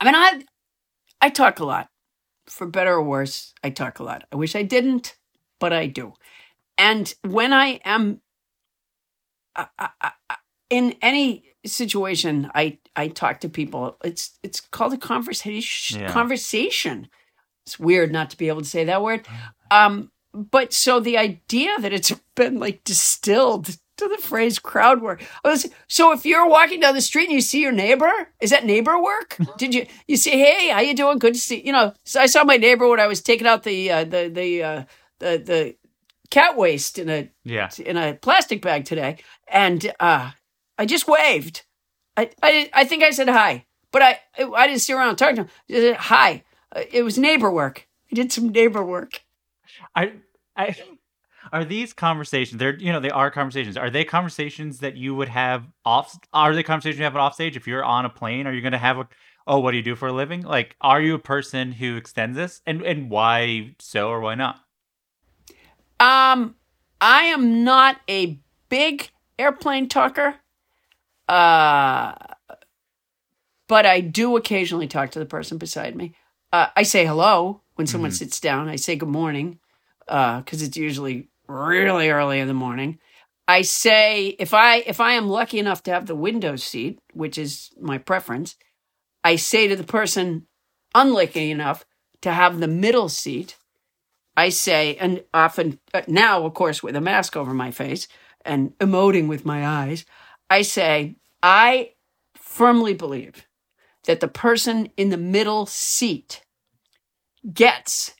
I 0.00 0.04
mean, 0.04 0.14
I, 0.14 0.42
I 1.20 1.30
talk 1.30 1.60
a 1.60 1.64
lot, 1.64 1.88
for 2.46 2.66
better 2.66 2.94
or 2.94 3.02
worse. 3.02 3.54
I 3.62 3.70
talk 3.70 3.98
a 3.98 4.02
lot. 4.02 4.24
I 4.32 4.36
wish 4.36 4.54
I 4.54 4.62
didn't, 4.62 5.16
but 5.60 5.72
I 5.72 5.86
do. 5.86 6.14
And 6.76 7.12
when 7.22 7.52
I 7.52 7.80
am 7.84 8.20
I, 9.56 9.66
I, 9.78 9.88
I, 10.00 10.36
in 10.70 10.96
any 11.00 11.54
situation 11.66 12.50
I 12.54 12.78
I 12.96 13.08
talk 13.08 13.40
to 13.40 13.48
people. 13.48 13.96
It's 14.04 14.38
it's 14.42 14.60
called 14.60 14.92
a 14.92 14.98
conversation. 14.98 16.00
Yeah. 16.00 16.10
Conversation. 16.10 17.08
It's 17.66 17.78
weird 17.78 18.12
not 18.12 18.30
to 18.30 18.36
be 18.36 18.48
able 18.48 18.60
to 18.60 18.68
say 18.68 18.84
that 18.84 19.02
word. 19.02 19.26
Um, 19.70 20.10
but 20.32 20.72
so 20.72 21.00
the 21.00 21.16
idea 21.16 21.70
that 21.80 21.92
it's 21.92 22.12
been 22.36 22.58
like 22.60 22.84
distilled 22.84 23.76
to 23.96 24.08
the 24.08 24.18
phrase 24.18 24.58
crowd 24.58 25.02
work. 25.02 25.22
So 25.88 26.12
if 26.12 26.26
you're 26.26 26.48
walking 26.48 26.80
down 26.80 26.94
the 26.94 27.00
street 27.00 27.24
and 27.24 27.32
you 27.32 27.40
see 27.40 27.60
your 27.60 27.72
neighbor, 27.72 28.10
is 28.40 28.50
that 28.50 28.64
neighbor 28.64 29.00
work? 29.00 29.36
Did 29.58 29.74
you 29.74 29.86
you 30.06 30.16
say, 30.16 30.32
"Hey, 30.32 30.70
how 30.70 30.80
you 30.80 30.94
doing? 30.94 31.18
Good 31.18 31.34
to 31.34 31.40
see." 31.40 31.64
You 31.64 31.72
know, 31.72 31.94
so 32.04 32.20
I 32.20 32.26
saw 32.26 32.44
my 32.44 32.56
neighbor 32.56 32.88
when 32.88 33.00
I 33.00 33.06
was 33.06 33.22
taking 33.22 33.46
out 33.46 33.62
the 33.62 33.90
uh, 33.90 34.04
the 34.04 34.28
the 34.28 34.62
uh, 34.62 34.84
the 35.18 35.42
the 35.44 35.76
cat 36.30 36.56
waste 36.56 36.98
in 36.98 37.08
a 37.08 37.30
yeah. 37.44 37.70
in 37.78 37.96
a 37.96 38.14
plastic 38.14 38.62
bag 38.62 38.84
today, 38.84 39.18
and 39.48 39.92
uh, 40.00 40.32
I 40.78 40.86
just 40.86 41.06
waved. 41.06 41.62
I, 42.16 42.30
I, 42.42 42.70
I 42.72 42.84
think 42.84 43.02
I 43.02 43.10
said 43.10 43.28
hi, 43.28 43.66
but 43.90 44.02
I, 44.02 44.20
I 44.38 44.66
didn't 44.66 44.82
sit 44.82 44.94
around 44.94 45.16
talking 45.16 45.36
to 45.36 45.42
him. 45.42 45.50
I 45.70 45.74
said, 45.74 45.96
hi. 45.96 46.44
Uh, 46.74 46.82
it 46.92 47.02
was 47.02 47.18
neighbor 47.18 47.50
work. 47.50 47.88
I 48.10 48.14
did 48.14 48.32
some 48.32 48.48
neighbor 48.48 48.84
work. 48.84 49.22
I, 49.94 50.12
I, 50.56 50.76
are 51.54 51.64
these 51.64 51.92
conversations? 51.92 52.58
They're, 52.58 52.76
you 52.76 52.92
know, 52.92 52.98
they 52.98 53.10
are 53.10 53.30
conversations. 53.30 53.76
Are 53.76 53.88
they 53.88 54.04
conversations 54.04 54.80
that 54.80 54.96
you 54.96 55.14
would 55.14 55.28
have 55.28 55.64
off? 55.84 56.18
Are 56.32 56.52
they 56.52 56.64
conversations 56.64 56.98
you 56.98 57.04
have 57.04 57.14
off 57.14 57.34
stage? 57.34 57.56
If 57.56 57.68
you're 57.68 57.84
on 57.84 58.04
a 58.04 58.10
plane, 58.10 58.48
are 58.48 58.52
you 58.52 58.60
going 58.60 58.72
to 58.72 58.78
have 58.78 58.98
a, 58.98 59.08
oh, 59.46 59.60
what 59.60 59.70
do 59.70 59.76
you 59.76 59.82
do 59.84 59.94
for 59.94 60.08
a 60.08 60.12
living? 60.12 60.42
Like, 60.42 60.74
are 60.80 61.00
you 61.00 61.14
a 61.14 61.18
person 61.20 61.70
who 61.70 61.96
extends 61.96 62.36
this, 62.36 62.60
and 62.66 62.82
and 62.82 63.08
why 63.08 63.76
so 63.78 64.08
or 64.08 64.18
why 64.18 64.34
not? 64.34 64.56
Um, 66.00 66.56
I 67.00 67.26
am 67.26 67.62
not 67.62 68.00
a 68.10 68.40
big 68.68 69.10
airplane 69.38 69.88
talker. 69.88 70.34
Uh, 71.28 72.14
but 73.68 73.86
I 73.86 74.00
do 74.00 74.36
occasionally 74.36 74.88
talk 74.88 75.12
to 75.12 75.20
the 75.20 75.24
person 75.24 75.56
beside 75.56 75.94
me. 75.94 76.16
Uh, 76.52 76.66
I 76.76 76.82
say 76.82 77.06
hello 77.06 77.62
when 77.76 77.86
someone 77.86 78.10
mm-hmm. 78.10 78.16
sits 78.16 78.40
down. 78.40 78.68
I 78.68 78.76
say 78.76 78.96
good 78.96 79.08
morning 79.08 79.60
because 80.06 80.62
uh, 80.62 80.66
it's 80.66 80.76
usually 80.76 81.28
really 81.46 82.10
early 82.10 82.40
in 82.40 82.48
the 82.48 82.54
morning. 82.54 82.98
I 83.46 83.62
say 83.62 84.28
if 84.38 84.54
I 84.54 84.76
if 84.78 85.00
I 85.00 85.12
am 85.12 85.28
lucky 85.28 85.58
enough 85.58 85.82
to 85.84 85.90
have 85.90 86.06
the 86.06 86.14
window 86.14 86.56
seat, 86.56 86.98
which 87.12 87.36
is 87.36 87.70
my 87.78 87.98
preference, 87.98 88.56
I 89.22 89.36
say 89.36 89.68
to 89.68 89.76
the 89.76 89.84
person 89.84 90.46
unlucky 90.94 91.50
enough 91.50 91.84
to 92.22 92.32
have 92.32 92.60
the 92.60 92.68
middle 92.68 93.08
seat. 93.08 93.56
I 94.36 94.48
say, 94.48 94.96
and 94.96 95.22
often 95.32 95.78
uh, 95.92 96.02
now, 96.08 96.44
of 96.44 96.54
course, 96.54 96.82
with 96.82 96.96
a 96.96 97.00
mask 97.00 97.36
over 97.36 97.54
my 97.54 97.70
face 97.70 98.08
and 98.44 98.76
emoting 98.78 99.28
with 99.28 99.44
my 99.44 99.66
eyes, 99.66 100.04
I 100.50 100.62
say, 100.62 101.16
I 101.42 101.92
firmly 102.34 102.94
believe 102.94 103.46
that 104.06 104.20
the 104.20 104.28
person 104.28 104.90
in 104.96 105.10
the 105.10 105.16
middle 105.16 105.66
seat 105.66 106.42
gets 107.52 108.14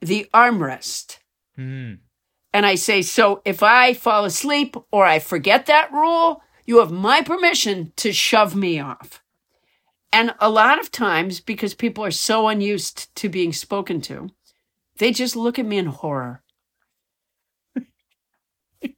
the 0.00 0.26
armrest. 0.34 1.18
Mm. 1.58 1.98
And 2.52 2.64
I 2.64 2.76
say, 2.76 3.02
so 3.02 3.42
if 3.44 3.62
I 3.62 3.94
fall 3.94 4.24
asleep 4.24 4.76
or 4.90 5.04
I 5.04 5.18
forget 5.18 5.66
that 5.66 5.92
rule, 5.92 6.42
you 6.66 6.78
have 6.78 6.90
my 6.90 7.22
permission 7.22 7.92
to 7.96 8.12
shove 8.12 8.54
me 8.54 8.80
off. 8.80 9.22
And 10.12 10.34
a 10.40 10.48
lot 10.48 10.80
of 10.80 10.90
times, 10.90 11.40
because 11.40 11.74
people 11.74 12.04
are 12.04 12.10
so 12.10 12.48
unused 12.48 13.14
to 13.16 13.28
being 13.28 13.52
spoken 13.52 14.00
to, 14.02 14.30
they 14.96 15.12
just 15.12 15.36
look 15.36 15.58
at 15.58 15.66
me 15.66 15.78
in 15.78 15.86
horror. 15.86 16.42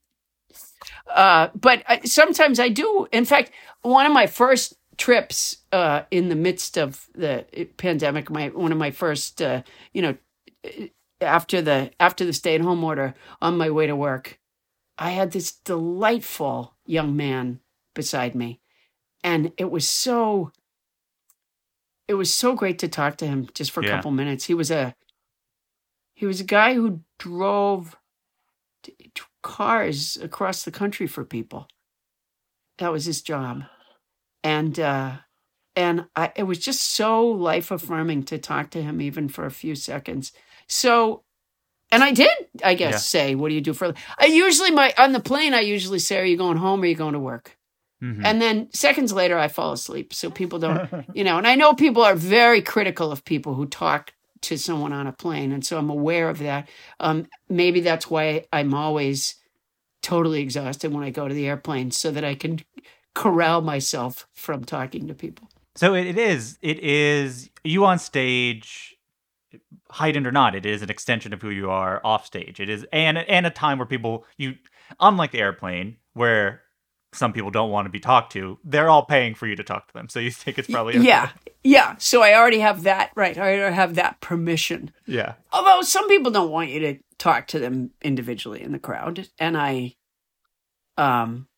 Uh, 1.13 1.49
but 1.57 1.83
I, 1.89 2.01
sometimes 2.05 2.61
I 2.61 2.69
do. 2.69 3.09
In 3.11 3.25
fact, 3.25 3.51
one 3.83 4.07
of 4.07 4.13
my 4.13 4.29
first 4.29 4.75
trips 4.97 5.57
uh, 5.73 6.03
in 6.13 6.29
the 6.29 6.37
midst 6.37 6.79
of 6.79 7.09
the 7.17 7.45
pandemic, 7.79 8.31
my 8.31 8.49
one 8.51 8.71
of 8.71 8.79
my 8.79 8.93
first, 8.93 9.43
uh, 9.43 9.63
you 9.93 10.03
know, 10.03 10.17
after 11.21 11.63
the 11.63 11.91
after 12.01 12.25
the 12.25 12.33
stay 12.33 12.55
at 12.55 12.61
home 12.61 12.85
order, 12.85 13.15
on 13.43 13.59
my 13.59 13.71
way 13.71 13.87
to 13.87 13.97
work, 13.97 14.39
I 14.99 15.11
had 15.11 15.33
this 15.33 15.53
delightful 15.53 16.75
young 16.87 17.17
man 17.17 17.61
beside 17.95 18.35
me, 18.35 18.61
and 19.25 19.53
it 19.59 19.71
was 19.71 19.89
so. 19.89 20.53
It 22.09 22.15
was 22.15 22.35
so 22.35 22.55
great 22.55 22.79
to 22.81 22.89
talk 22.89 23.17
to 23.19 23.27
him 23.27 23.49
just 23.55 23.71
for 23.71 23.81
a 23.81 23.85
Yeah. 23.85 23.91
couple 23.93 24.11
minutes. 24.11 24.45
He 24.45 24.55
was 24.55 24.71
a 24.71 24.95
he 26.15 26.27
was 26.27 26.41
a 26.41 26.45
guy 26.45 26.75
who 26.75 27.01
drove 27.19 27.97
t- 28.83 28.95
t- 29.15 29.23
cars 29.43 30.17
across 30.19 30.65
the 30.65 30.71
country 30.73 31.07
for 31.07 31.25
people. 31.25 31.69
That 32.79 32.93
was 32.93 33.05
his 33.05 33.23
job, 33.23 33.65
and 34.45 34.79
uh, 34.81 35.19
and 35.77 36.07
I, 36.17 36.33
it 36.37 36.45
was 36.45 36.59
just 36.59 36.83
so 36.83 37.27
life 37.27 37.71
affirming 37.71 38.25
to 38.25 38.39
talk 38.39 38.71
to 38.71 38.83
him 38.83 39.01
even 39.03 39.29
for 39.29 39.47
a 39.47 39.51
few 39.51 39.75
seconds. 39.75 40.33
So 40.71 41.25
and 41.93 42.05
I 42.05 42.13
did, 42.13 42.31
I 42.65 42.75
guess, 42.75 42.93
Yeah. 42.93 42.99
say, 42.99 43.35
"What 43.35 43.49
do 43.49 43.55
you 43.55 43.61
do 43.61 43.73
for?" 43.75 43.93
I 44.19 44.27
usually 44.27 44.71
my 44.71 44.95
on 44.97 45.13
the 45.13 45.21
plane. 45.21 45.55
I 45.55 45.61
usually 45.61 45.99
say, 45.99 46.21
"Are 46.21 46.25
you 46.25 46.37
going 46.37 46.57
home 46.57 46.81
or 46.81 46.85
are 46.85 46.87
you 46.87 46.95
going 46.95 47.15
to 47.15 47.19
work?" 47.19 47.59
Mhm. 48.01 48.25
And 48.25 48.41
then 48.41 48.73
seconds 48.73 49.13
later, 49.13 49.37
I 49.37 49.49
fall 49.49 49.73
asleep. 49.73 50.15
So 50.15 50.31
people 50.31 50.59
don't, 50.61 50.81
you 51.15 51.25
know. 51.25 51.37
And 51.37 51.47
I 51.49 51.57
know 51.57 51.75
people 51.75 52.03
are 52.03 52.15
very 52.15 52.63
critical 52.63 53.11
of 53.11 53.25
people 53.25 53.55
who 53.55 53.67
talk 53.67 54.15
to 54.43 54.57
someone 54.57 54.93
on 54.93 55.07
a 55.09 55.13
plane, 55.13 55.53
and 55.53 55.67
so 55.67 55.77
I'm 55.79 55.91
aware 55.91 56.29
of 56.29 56.39
that. 56.39 56.69
Um, 57.01 57.27
maybe 57.49 57.81
that's 57.81 58.09
why 58.09 58.47
I'm 58.53 58.73
always 58.73 59.35
totally 60.03 60.41
exhausted 60.41 60.93
when 60.93 61.03
I 61.05 61.11
go 61.11 61.27
to 61.29 61.35
the 61.35 61.47
airplane, 61.49 61.91
so 61.91 62.11
that 62.13 62.25
I 62.25 62.37
can 62.37 62.61
corral 63.15 63.61
myself 63.63 64.29
from 64.33 64.65
talking 64.65 65.09
to 65.09 65.15
people. 65.15 65.49
So 65.75 65.95
it, 65.95 66.07
it 66.07 66.19
is. 66.19 66.57
It 66.63 66.79
is 66.79 67.51
you 67.65 67.85
on 67.85 67.99
stage, 67.99 68.97
heightened 69.91 70.27
or 70.27 70.33
not. 70.33 70.55
It 70.55 70.67
is 70.67 70.83
an 70.83 70.91
extension 70.91 71.33
of 71.33 71.43
who 71.43 71.51
you 71.51 71.71
are 71.71 72.01
off 72.05 72.27
stage. 72.27 72.61
It 72.61 72.69
is 72.69 72.87
and 72.93 73.19
and 73.19 73.47
a 73.47 73.51
time 73.51 73.79
where 73.79 73.87
people 73.87 74.25
you 74.37 74.57
unlike 74.99 75.33
the 75.33 75.41
airplane 75.41 75.97
where 76.15 76.63
some 77.13 77.33
people 77.33 77.51
don't 77.51 77.71
want 77.71 77.87
to 77.87 77.91
be 77.91 77.99
talked 77.99 78.33
to. 78.33 78.59
They're 78.65 78.89
all 78.89 79.05
paying 79.05 79.35
for 79.35 79.47
you 79.47 79.57
to 79.57 79.65
talk 79.65 79.89
to 79.89 79.95
them. 79.95 80.09
So 80.09 80.21
you 80.21 80.31
think 80.31 80.59
it's 80.59 80.71
probably 80.71 80.97
okay. 80.97 81.07
Yeah, 81.07 81.31
yeah. 81.65 81.97
So 81.99 82.23
I 82.23 82.35
already 82.35 82.61
have 82.61 82.85
that 82.85 83.11
right. 83.17 83.37
I 83.37 83.59
already 83.59 83.75
have 83.75 83.97
that 83.97 84.21
permission. 84.21 84.93
Yeah. 85.07 85.35
Although 85.53 85.83
some 85.83 86.09
people 86.09 86.31
don't 86.31 86.51
want 86.51 86.71
you 86.71 86.81
to 86.81 86.99
talk 87.19 87.49
to 87.49 87.59
them 87.59 87.91
individually 88.01 88.63
in 88.63 88.73
the 88.73 88.79
crowd, 88.79 89.29
and 89.39 89.57
I, 89.57 89.97
um, 90.97 91.49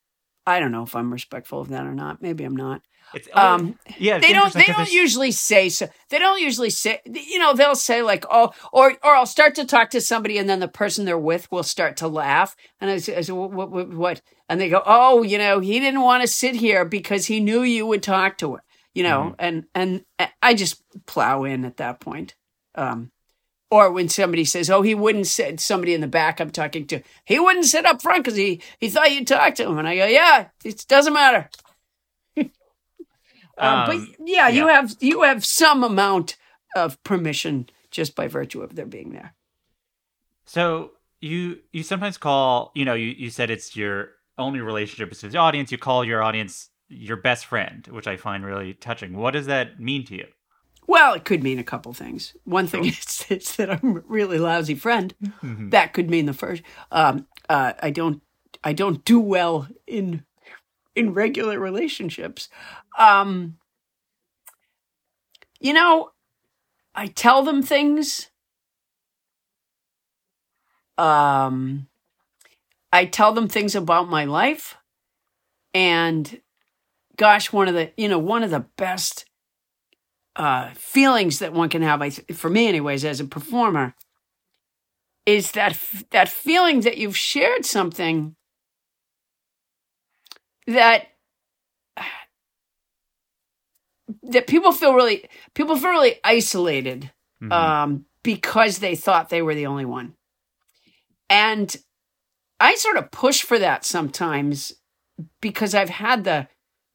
I 0.47 0.59
don't 0.59 0.73
know 0.73 0.85
if 0.85 0.97
I'm 0.97 1.13
respectful 1.13 1.61
of 1.61 1.69
that 1.69 1.87
or 1.87 1.95
not. 1.95 2.23
Maybe 2.23 2.45
I'm 2.45 2.57
not. 2.57 2.83
It's 3.15 3.29
um, 3.35 3.79
yeah. 3.99 4.17
it's 4.17 4.27
they 4.27 4.33
don't. 4.33 4.53
They 4.53 4.65
don't 4.65 4.93
usually 4.93 5.33
say 5.33 5.69
so. 5.69 5.89
They 6.09 6.19
don't 6.19 6.41
usually 6.41 6.71
say. 6.71 7.01
You 7.05 7.39
know, 7.39 7.55
they'll 7.55 7.75
say 7.75 8.03
like, 8.03 8.25
"Oh," 8.31 8.53
or 8.73 8.93
or 9.03 9.15
I'll 9.15 9.27
start 9.27 9.55
to 9.57 9.65
talk 9.65 9.91
to 9.91 10.01
somebody, 10.01 10.39
and 10.39 10.49
then 10.49 10.61
the 10.61 10.69
person 10.69 11.05
they're 11.05 11.19
with 11.19 11.51
will 11.51 11.63
start 11.63 11.97
to 11.99 12.09
laugh, 12.09 12.57
and 12.81 12.91
I 12.91 12.99
say, 12.99 13.17
I 13.17 13.21
say, 13.21 13.33
"What? 13.33 13.71
What? 13.71 13.93
What?" 13.93 14.23
And 14.49 14.61
they 14.61 14.69
go, 14.69 14.83
"Oh, 14.85 15.23
you 15.23 15.39
know, 15.39 15.61
he 15.61 15.79
didn't 15.81 16.03
want 16.03 16.23
to 16.23 16.27
sit 16.29 16.55
here 16.55 16.85
because 16.85 17.27
he 17.27 17.41
knew 17.41 17.63
you 17.63 17.87
would 17.87 18.03
talk 18.03 18.39
to 18.39 18.55
him." 18.55 18.61
You 18.95 19.05
know, 19.05 19.35
and 19.39 19.65
and 19.75 20.05
I 20.43 20.55
just 20.55 20.83
plow 21.07 21.45
in 21.45 21.65
at 21.65 21.79
that 21.79 22.01
point. 22.01 22.35
Um, 22.75 23.11
or 23.71 23.91
when 23.91 24.11
somebody 24.11 24.45
says, 24.45 24.69
"Oh, 24.69 24.83
he 24.83 24.95
wouldn't 24.95 25.27
sit," 25.27 25.59
somebody 25.59 25.95
in 25.95 26.03
the 26.03 26.07
back 26.07 26.41
I'm 26.41 26.51
talking 26.51 26.87
to, 26.89 27.01
he 27.25 27.41
wouldn't 27.41 27.65
sit 27.65 27.87
up 27.87 28.03
front 28.03 28.25
because 28.25 28.37
he 28.37 28.61
he 28.79 28.91
thought 28.91 29.13
you'd 29.13 29.27
talk 29.27 29.55
to 29.55 29.67
him, 29.67 29.79
and 29.79 29.89
I 29.89 29.97
go, 29.97 30.07
"Yeah, 30.07 30.49
it 30.63 30.85
doesn't 30.89 31.15
matter." 31.15 31.49
Um, 33.59 33.87
but 33.87 33.97
Um, 33.97 34.15
yeah, 34.25 34.49
you 34.49 34.67
have 34.69 34.95
you 35.01 35.23
have 35.23 35.45
some 35.45 35.85
amount 35.85 36.37
of 36.75 37.03
permission 37.05 37.69
just 37.91 38.15
by 38.17 38.27
virtue 38.29 38.63
of 38.63 38.75
their 38.75 38.87
being 38.87 39.13
there. 39.13 39.35
So 40.45 40.93
you 41.21 41.59
you 41.73 41.83
sometimes 41.83 42.19
call 42.19 42.73
you 42.75 42.85
know 42.85 42.95
you 42.95 43.09
you 43.17 43.31
said 43.31 43.51
it's 43.51 43.77
your 43.77 44.11
only 44.39 44.61
relationship 44.61 45.13
is 45.13 45.21
to 45.21 45.29
the 45.29 45.39
audience. 45.39 45.71
You 45.71 45.79
call 45.79 46.05
your 46.05 46.23
audience 46.23 46.71
your 46.89 47.17
best 47.17 47.47
friend, 47.47 47.87
which 47.89 48.07
I 48.07 48.17
find 48.17 48.45
really 48.45 48.75
touching. 48.75 49.17
What 49.17 49.33
does 49.33 49.47
that 49.47 49.81
mean 49.81 50.05
to 50.07 50.15
you? 50.17 50.27
Well, 50.87 51.15
it 51.15 51.25
could 51.25 51.43
mean 51.43 51.59
a 51.59 51.65
couple 51.65 51.93
things. 51.95 52.35
One 52.45 52.67
thing 52.67 52.85
is, 52.87 53.25
is 53.31 53.57
that 53.57 53.71
I'm 53.71 53.97
a 53.99 54.01
really 54.01 54.39
lousy 54.39 54.75
friend. 54.75 55.15
Mhm. 55.43 55.71
That 55.71 55.93
could 55.93 56.11
mean 56.11 56.27
the 56.27 56.33
first. 56.35 56.63
Um, 56.91 57.27
uh, 57.49 57.75
I 57.83 57.91
don't 57.91 58.21
I 58.65 58.73
don't 58.73 59.05
do 59.05 59.21
well 59.21 59.69
in 59.87 60.25
in 60.95 61.15
regular 61.15 61.59
relationships. 61.59 62.49
Um, 62.99 63.59
you 65.61 65.73
know, 65.73 66.11
I 66.95 67.07
tell 67.07 67.43
them 67.43 67.63
things. 67.63 68.29
Um, 70.99 71.89
I 72.93 73.07
tell 73.07 73.33
them 73.33 73.49
things 73.49 73.75
about 73.75 74.11
my 74.11 74.25
life, 74.25 74.77
and 75.73 76.41
gosh, 77.17 77.53
one 77.53 77.69
of 77.69 77.75
the 77.75 77.93
you 77.97 78.09
know 78.09 78.19
one 78.19 78.43
of 78.43 78.51
the 78.51 78.67
best 78.77 79.25
uh, 80.37 80.71
feelings 80.75 81.39
that 81.39 81.53
one 81.53 81.69
can 81.69 81.83
have, 81.83 82.03
I 82.03 82.11
for 82.11 82.51
me, 82.51 82.69
anyways, 82.69 83.05
as 83.05 83.21
a 83.21 83.25
performer, 83.25 83.95
is 85.27 85.53
that 85.53 85.79
that 86.11 86.29
feeling 86.29 86.81
that 86.81 86.99
you've 86.99 87.17
shared 87.17 87.65
something 87.65 88.37
that 90.67 91.07
that 94.23 94.47
people 94.47 94.73
feel 94.73 94.95
really 94.95 95.29
people 95.55 95.77
feel 95.77 95.91
really 95.91 96.21
isolated 96.25 97.11
um, 97.51 98.05
because 98.23 98.79
they 98.79 98.95
thought 98.95 99.29
they 99.29 99.43
were 99.43 99.55
the 99.55 99.67
only 99.67 99.85
one, 99.85 100.15
and 101.29 101.77
I 102.61 102.77
sort 102.77 102.97
of 102.97 103.11
push 103.11 103.43
for 103.43 103.59
that 103.59 103.85
sometimes 103.85 104.73
because 105.41 105.75
I've 105.75 105.91
had 105.91 106.25
the 106.25 106.49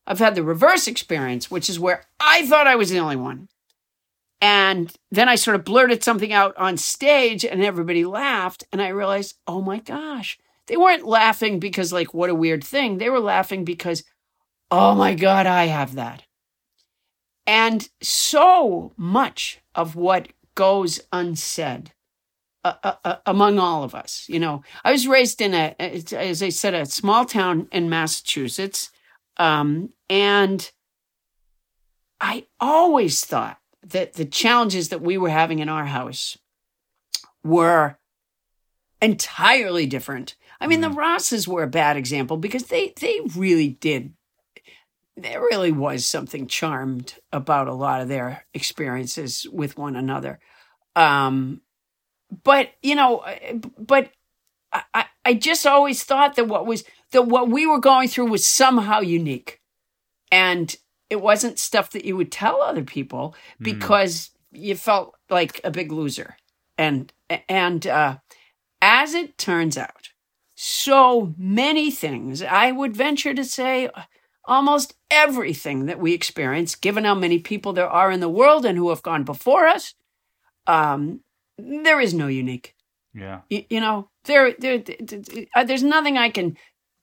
I've 0.08 0.20
had 0.20 0.36
the 0.36 0.44
reverse 0.44 0.88
experience, 0.88 1.52
which 1.52 1.70
is 1.70 1.80
where 1.80 2.06
I 2.20 2.46
thought 2.46 2.68
I 2.68 2.76
was 2.76 2.90
the 2.90 3.00
only 3.00 3.18
one. 3.18 3.50
And 4.40 4.94
then 5.12 5.28
I 5.28 5.36
sort 5.36 5.56
of 5.56 5.66
blurted 5.66 6.04
something 6.04 6.32
out 6.32 6.56
on 6.58 6.78
stage 6.78 7.44
and 7.44 7.62
everybody 7.62 8.06
laughed. 8.06 8.64
And 8.72 8.82
I 8.82 8.90
realized, 8.90 9.36
oh 9.48 9.62
my 9.62 9.80
gosh, 9.80 10.38
they 10.68 10.78
weren't 10.78 11.06
laughing 11.06 11.60
because, 11.60 11.94
like, 11.94 12.14
what 12.14 12.30
a 12.30 12.36
weird 12.36 12.64
thing. 12.64 12.98
They 12.98 13.10
were 13.10 13.20
laughing 13.20 13.64
because, 13.64 14.04
oh 14.70 14.96
my 14.96 15.16
God, 15.16 15.46
I 15.46 15.66
have 15.66 15.96
that. 15.96 16.24
And 17.46 17.88
so 18.02 18.94
much 18.98 19.60
of 19.74 19.96
what 19.96 20.28
goes 20.56 21.00
unsaid 21.14 21.94
uh, 22.66 22.74
uh, 22.84 22.96
uh, 23.06 23.16
among 23.26 23.60
all 23.60 23.84
of 23.84 23.96
us, 23.96 24.26
you 24.28 24.40
know, 24.40 24.62
I 24.84 24.92
was 24.92 25.08
raised 25.08 25.42
in 25.42 25.54
a, 25.54 25.74
as 25.80 26.44
I 26.44 26.50
said, 26.50 26.74
a 26.74 26.86
small 26.86 27.24
town 27.24 27.70
in 27.72 27.90
Massachusetts. 27.90 28.92
Um, 29.38 29.94
and 30.10 30.70
I 32.20 32.48
always 32.60 33.24
thought 33.24 33.60
that 33.84 34.14
the 34.14 34.26
challenges 34.26 34.90
that 34.90 35.02
we 35.02 35.18
were 35.18 35.30
having 35.30 35.60
in 35.60 35.70
our 35.70 35.86
house 35.86 36.38
were 37.44 37.98
entirely 39.02 39.86
different. 39.86 40.36
I 40.60 40.68
mean, 40.68 40.82
the 40.82 40.90
Rosses 40.90 41.48
were 41.48 41.64
a 41.64 41.68
bad 41.68 41.98
example 41.98 42.38
because 42.38 42.66
they 42.66 42.94
they 43.00 43.20
really 43.36 43.70
did. 43.70 44.14
There 45.16 45.42
really 45.42 45.72
was 45.72 46.06
something 46.06 46.48
charmed 46.48 47.16
about 47.32 47.68
a 47.68 47.74
lot 47.74 48.02
of 48.02 48.08
their 48.08 48.46
experiences 48.54 49.48
with 49.52 49.78
one 49.78 49.96
another. 49.96 50.40
Um, 50.96 51.62
but 52.44 52.72
you 52.82 52.96
know, 52.96 53.24
but 53.78 54.12
I, 54.74 55.06
I- 55.26 55.34
just 55.36 55.66
always 55.68 56.04
thought 56.04 56.36
that 56.36 56.48
what 56.48 56.66
was 56.66 56.84
that 57.12 57.24
what 57.24 57.50
we 57.50 57.66
were 57.66 57.80
going 57.80 58.08
through 58.08 58.28
was 58.28 58.46
somehow 58.46 59.00
unique, 59.02 59.62
and 60.32 60.76
it 61.10 61.22
wasn't 61.22 61.60
stuff 61.60 61.92
that 61.92 62.06
you 62.06 62.16
would 62.18 62.32
tell 62.32 62.62
other 62.62 62.84
people 62.84 63.36
because 63.60 64.32
you 64.52 64.76
felt 64.76 65.16
like 65.30 65.62
a 65.64 65.72
big 65.72 65.92
loser. 65.92 66.38
And 66.78 67.12
and 67.50 67.86
uh, 67.88 68.18
as 68.82 69.14
it 69.14 69.38
turns 69.38 69.78
out, 69.78 69.97
so 70.60 71.36
many 71.38 71.92
things 71.92 72.42
I 72.42 72.72
would 72.72 72.98
venture 72.98 73.32
to 73.36 73.46
say 73.46 73.92
almost 74.44 74.96
everything 75.12 75.86
that 75.86 76.00
we 76.00 76.14
experience, 76.14 76.74
given 76.74 77.04
how 77.04 77.14
many 77.14 77.38
people 77.38 77.74
there 77.74 77.90
are 77.90 78.12
in 78.12 78.22
the 78.22 78.30
world 78.30 78.66
and 78.66 78.76
who 78.76 78.90
have 78.90 79.04
gone 79.04 79.24
before 79.24 79.68
us, 79.68 79.94
um, 80.66 81.20
there 81.60 82.02
is 82.02 82.16
no 82.16 82.26
unique. 82.26 82.74
Yeah. 83.14 83.42
You, 83.52 83.66
you 83.70 83.80
know, 83.80 84.10
there, 84.24 84.56
there, 84.58 84.84
uh, 85.56 85.64
there's 85.64 85.84
nothing 85.84 86.18
I 86.18 86.32
can 86.32 86.58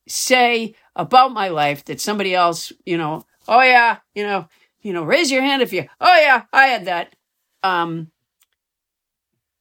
say 0.09 0.74
about 0.97 1.32
my 1.32 1.47
life 1.47 1.85
that 1.85 2.01
somebody 2.01 2.35
else, 2.35 2.72
you 2.85 2.98
know, 2.98 3.24
oh 3.47 3.62
yeah, 3.62 3.98
you 4.16 4.24
know, 4.24 4.48
you 4.82 4.93
know, 4.93 5.05
raise 5.05 5.31
your 5.31 5.43
hand 5.43 5.62
if 5.62 5.72
you, 5.72 5.86
oh 6.01 6.20
yeah, 6.20 6.43
I 6.52 6.66
had 6.66 6.86
that. 6.86 7.14
Um, 7.62 8.10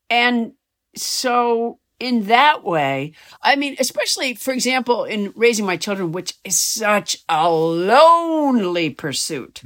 and 0.09 0.53
so 0.95 1.77
in 2.03 2.25
that 2.25 2.63
way, 2.63 3.13
I 3.41 3.55
mean, 3.55 3.75
especially 3.79 4.33
for 4.33 4.51
example, 4.53 5.05
in 5.05 5.31
raising 5.35 5.65
my 5.65 5.77
children, 5.77 6.11
which 6.11 6.35
is 6.43 6.57
such 6.57 7.17
a 7.29 7.49
lonely 7.49 8.89
pursuit 8.89 9.61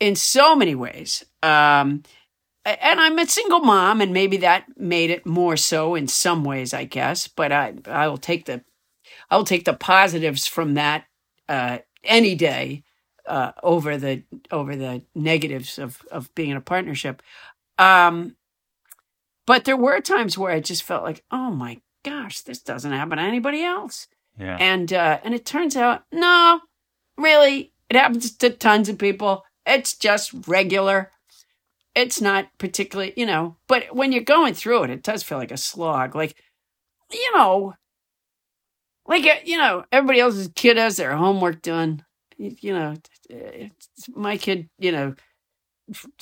in 0.00 0.16
so 0.16 0.56
many 0.56 0.74
ways. 0.74 1.24
Um, 1.42 2.02
and 2.64 3.00
I'm 3.00 3.18
a 3.18 3.26
single 3.26 3.60
mom, 3.60 4.00
and 4.00 4.12
maybe 4.12 4.38
that 4.38 4.64
made 4.76 5.10
it 5.10 5.26
more 5.26 5.56
so 5.56 5.94
in 5.94 6.08
some 6.08 6.44
ways, 6.44 6.72
I 6.74 6.84
guess. 6.84 7.28
But 7.28 7.52
I, 7.52 7.74
I 7.86 8.08
will 8.08 8.18
take 8.18 8.46
the, 8.46 8.64
I 9.30 9.36
will 9.36 9.44
take 9.44 9.66
the 9.66 9.74
positives 9.74 10.46
from 10.46 10.74
that 10.74 11.04
uh, 11.48 11.78
any 12.02 12.34
day 12.34 12.82
uh, 13.26 13.52
over 13.62 13.98
the 13.98 14.22
over 14.50 14.76
the 14.76 15.02
negatives 15.14 15.78
of 15.78 16.00
of 16.10 16.34
being 16.34 16.50
in 16.50 16.56
a 16.56 16.60
partnership. 16.62 17.22
Um, 17.78 18.35
but 19.46 19.64
there 19.64 19.76
were 19.76 20.00
times 20.00 20.36
where 20.36 20.52
I 20.52 20.60
just 20.60 20.82
felt 20.82 21.04
like, 21.04 21.24
oh 21.30 21.50
my 21.50 21.80
gosh, 22.04 22.40
this 22.42 22.60
doesn't 22.60 22.92
happen 22.92 23.18
to 23.18 23.24
anybody 23.24 23.62
else. 23.62 24.08
Yeah. 24.38 24.56
And 24.60 24.92
uh, 24.92 25.18
and 25.24 25.34
it 25.34 25.46
turns 25.46 25.76
out, 25.76 26.04
no, 26.12 26.60
really, 27.16 27.72
it 27.88 27.96
happens 27.96 28.30
to 28.36 28.50
tons 28.50 28.88
of 28.88 28.98
people. 28.98 29.44
It's 29.64 29.96
just 29.96 30.32
regular. 30.46 31.10
it's 31.96 32.20
not 32.20 32.46
particularly, 32.58 33.14
you 33.16 33.26
know, 33.26 33.56
but 33.66 33.96
when 33.96 34.12
you're 34.12 34.22
going 34.22 34.52
through 34.52 34.84
it, 34.84 34.90
it 34.90 35.02
does 35.02 35.22
feel 35.22 35.38
like 35.38 35.50
a 35.50 35.56
slog. 35.56 36.14
Like, 36.14 36.36
you 37.10 37.32
know, 37.34 37.74
like, 39.08 39.24
uh, 39.24 39.40
you 39.44 39.56
know, 39.56 39.84
everybody 39.90 40.20
else's 40.20 40.50
kid 40.54 40.76
has 40.76 40.98
their 40.98 41.16
homework 41.16 41.62
done. 41.62 42.04
You, 42.36 42.54
you 42.60 42.72
know, 42.74 42.96
it's, 43.30 44.08
my 44.14 44.36
kid, 44.36 44.68
you 44.78 44.92
know, 44.92 45.14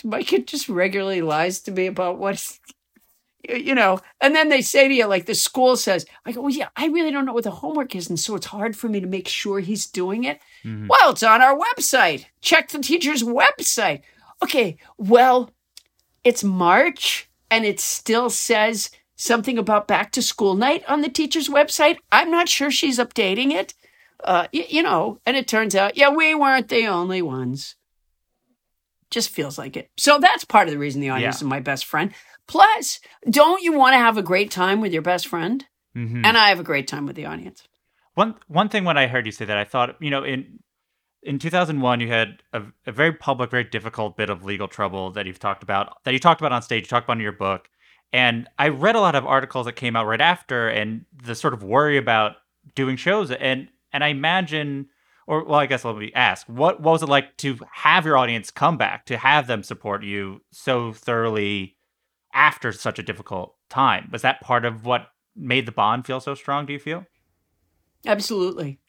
my 0.05 0.23
kid 0.23 0.47
just 0.47 0.69
regularly 0.69 1.23
lies 1.23 1.61
to 1.63 1.73
me 1.73 1.87
about 1.87 2.19
what's, 2.19 2.61
you 3.49 3.75
know, 3.75 4.01
and 4.21 4.35
then 4.35 4.49
they 4.49 4.63
say 4.63 4.89
to 4.89 4.95
you, 4.95 5.07
like 5.07 5.27
the 5.27 5.35
school 5.35 5.77
says, 5.77 6.07
I 6.25 6.33
go, 6.33 6.41
well, 6.43 6.51
yeah, 6.51 6.69
I 6.77 6.87
really 6.89 7.11
don't 7.11 7.25
know 7.27 7.33
what 7.33 7.45
the 7.45 7.51
homework 7.51 7.95
is. 7.95 8.09
And 8.09 8.19
so 8.19 8.35
it's 8.37 8.47
hard 8.47 8.77
for 8.77 8.89
me 8.89 9.01
to 9.01 9.07
make 9.07 9.29
sure 9.29 9.61
he's 9.61 9.87
doing 9.87 10.25
it. 10.25 10.41
Mhm. 10.65 10.89
Well, 10.89 11.11
it's 11.11 11.23
on 11.23 11.43
our 11.43 11.57
website. 11.59 12.27
Check 12.41 12.69
the 12.71 12.79
teacher's 12.79 13.23
website. 13.23 14.03
Okay, 14.43 14.77
well, 14.99 15.51
it's 16.25 16.43
March 16.45 17.29
and 17.51 17.65
it 17.65 17.81
still 17.81 18.31
says 18.31 18.91
something 19.17 19.59
about 19.59 19.87
back 19.87 20.11
to 20.13 20.23
school 20.23 20.55
night 20.55 20.83
on 20.89 21.03
the 21.03 21.09
teacher's 21.09 21.49
website. 21.49 21.99
I'm 22.11 22.31
not 22.31 22.49
sure 22.49 22.71
she's 22.71 22.99
updating 22.99 23.53
it. 23.53 23.75
Uh, 24.23 24.47
y- 24.55 24.67
you 24.71 24.83
know, 24.83 25.21
and 25.27 25.37
it 25.37 25.47
turns 25.47 25.75
out, 25.75 25.97
yeah, 25.97 26.09
we 26.09 26.35
weren't 26.35 26.69
the 26.69 26.87
only 26.87 27.21
ones. 27.23 27.77
Just 29.11 29.29
feels 29.31 29.59
like 29.59 29.77
it. 29.77 29.91
So 29.97 30.19
that's 30.19 30.45
part 30.45 30.67
of 30.67 30.73
the 30.73 30.79
reason 30.79 31.01
the 31.01 31.11
audience 31.11 31.37
Yeah. 31.37 31.39
is 31.39 31.45
my 31.45 31.61
best 31.61 31.85
friend. 31.85 32.13
Plus, 32.47 33.01
don't 33.29 33.63
you 33.63 33.73
want 33.73 33.95
to 33.95 33.99
have 33.99 34.17
a 34.19 34.23
great 34.23 34.51
time 34.51 34.81
with 34.81 34.93
your 34.93 35.03
best 35.03 35.27
friend? 35.27 35.65
Mhm. 35.97 36.25
And 36.25 36.37
I 36.37 36.49
have 36.49 36.61
a 36.61 36.65
great 36.65 36.89
time 36.89 37.07
with 37.07 37.17
the 37.17 37.27
audience. 37.27 37.67
One 38.15 38.35
one 38.49 38.69
thing 38.69 38.85
when 38.85 38.99
I 38.99 39.07
heard 39.07 39.27
you 39.27 39.33
say 39.33 39.45
that, 39.45 39.57
I 39.57 39.65
thought, 39.65 39.97
you 40.01 40.11
know, 40.11 40.23
in 40.25 40.61
in 41.23 41.39
2001, 41.39 42.01
you 42.01 42.09
had 42.09 42.43
a, 42.53 42.63
a 42.87 42.93
very 42.93 43.13
public, 43.13 43.51
very 43.51 43.65
difficult 43.65 44.17
bit 44.17 44.29
of 44.29 44.45
legal 44.45 44.69
trouble 44.69 45.11
that 45.13 45.27
you've 45.27 45.39
talked 45.39 45.63
about, 45.63 46.05
that 46.05 46.13
you 46.13 46.19
talked 46.19 46.41
about 46.41 46.53
on 46.53 46.61
stage, 46.61 46.83
you 46.83 46.89
talked 46.89 47.07
about 47.07 47.17
in 47.17 47.23
your 47.23 47.33
book. 47.33 47.71
And 48.13 48.47
I 48.59 48.69
read 48.69 48.95
a 48.95 49.01
lot 49.01 49.15
of 49.15 49.25
articles 49.27 49.67
that 49.67 49.73
came 49.73 49.97
out 49.97 50.07
right 50.07 50.21
after, 50.21 50.69
and 50.69 51.07
the 51.25 51.35
sort 51.35 51.55
of 51.55 51.63
worry 51.65 51.97
about 51.97 52.37
doing 52.75 52.97
shows. 52.97 53.31
And 53.31 53.69
and 53.93 54.05
I 54.05 54.09
imagine, 54.09 54.89
or 55.27 55.45
well, 55.45 55.59
I 55.59 55.67
guess 55.67 55.85
let 55.85 55.97
me 55.97 56.13
ask, 56.15 56.47
what 56.47 56.81
what 56.81 56.93
was 56.93 57.03
it 57.03 57.09
like 57.09 57.37
to 57.39 57.59
have 57.73 58.05
your 58.05 58.17
audience 58.19 58.51
come 58.51 58.77
back, 58.77 59.07
to 59.07 59.17
have 59.17 59.47
them 59.47 59.63
support 59.63 60.05
you 60.05 60.43
so 60.53 60.93
thoroughly 60.93 61.77
after 62.35 62.73
such 62.73 62.99
a 62.99 63.03
difficult 63.03 63.55
time? 63.71 64.09
Was 64.13 64.23
that 64.23 64.41
part 64.41 64.65
of 64.65 64.85
what 64.85 65.09
made 65.37 65.67
the 65.67 65.73
bond 65.73 66.07
feel 66.07 66.21
so 66.21 66.35
strong? 66.35 66.67
Do 66.67 66.73
you 66.73 66.79
feel? 66.79 67.07
Absolutely. 68.07 68.81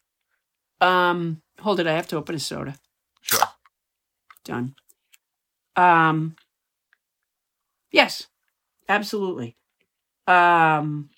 Um, 0.81 1.41
hold 1.59 1.79
it. 1.79 1.87
I 1.87 1.93
have 1.93 2.07
to 2.07 2.17
open 2.17 2.35
a 2.35 2.39
soda. 2.39 2.75
Sure. 3.21 3.39
Done. 4.43 4.75
Um, 5.75 6.35
yes, 7.91 8.27
absolutely. 8.89 9.55
Um, 10.27 11.09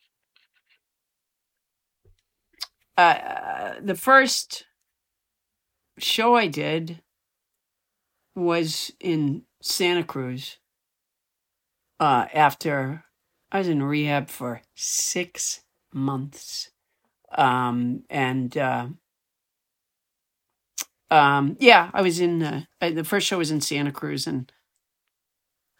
uh, 2.98 3.74
the 3.82 3.96
first 3.96 4.66
show 5.98 6.36
I 6.36 6.48
did 6.48 7.02
was 8.36 8.92
in 9.00 9.44
Santa 9.62 10.04
Cruz. 10.04 10.58
Uh, 12.00 12.28
after 12.34 13.04
I 13.52 13.60
was 13.60 13.68
in 13.68 13.82
rehab 13.82 14.30
for 14.30 14.62
six 14.76 15.62
months. 15.94 16.70
Um 17.36 18.04
and 18.10 18.56
uh 18.58 18.88
um 21.10 21.58
yeah 21.60 21.90
i 21.94 22.02
was 22.02 22.20
in 22.20 22.42
uh, 22.44 22.64
the 22.82 23.04
first 23.04 23.28
show 23.28 23.38
was 23.38 23.52
in 23.52 23.62
santa 23.62 23.92
cruz 23.92 24.28
and 24.28 24.52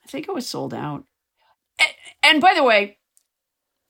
i 0.04 0.08
think 0.08 0.28
it 0.28 0.34
was 0.34 0.48
sold 0.48 0.74
out. 0.74 1.06
And, 1.80 1.90
and 2.24 2.42
by 2.42 2.54
the 2.54 2.64
way 2.64 2.98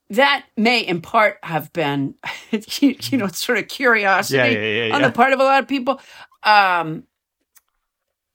that 0.09 0.45
may 0.55 0.79
in 0.79 1.01
part 1.01 1.37
have 1.43 1.73
been 1.73 2.15
you, 2.51 2.95
you 3.01 3.17
know 3.17 3.27
sort 3.27 3.57
of 3.57 3.67
curiosity 3.67 4.37
Yeah, 4.37 4.59
yeah, 4.59 4.85
yeah, 4.85 4.95
on 4.95 5.01
the 5.01 5.11
part 5.11 5.33
of 5.33 5.39
a 5.39 5.43
lot 5.43 5.61
of 5.61 5.67
people. 5.67 5.99
Um 6.43 7.03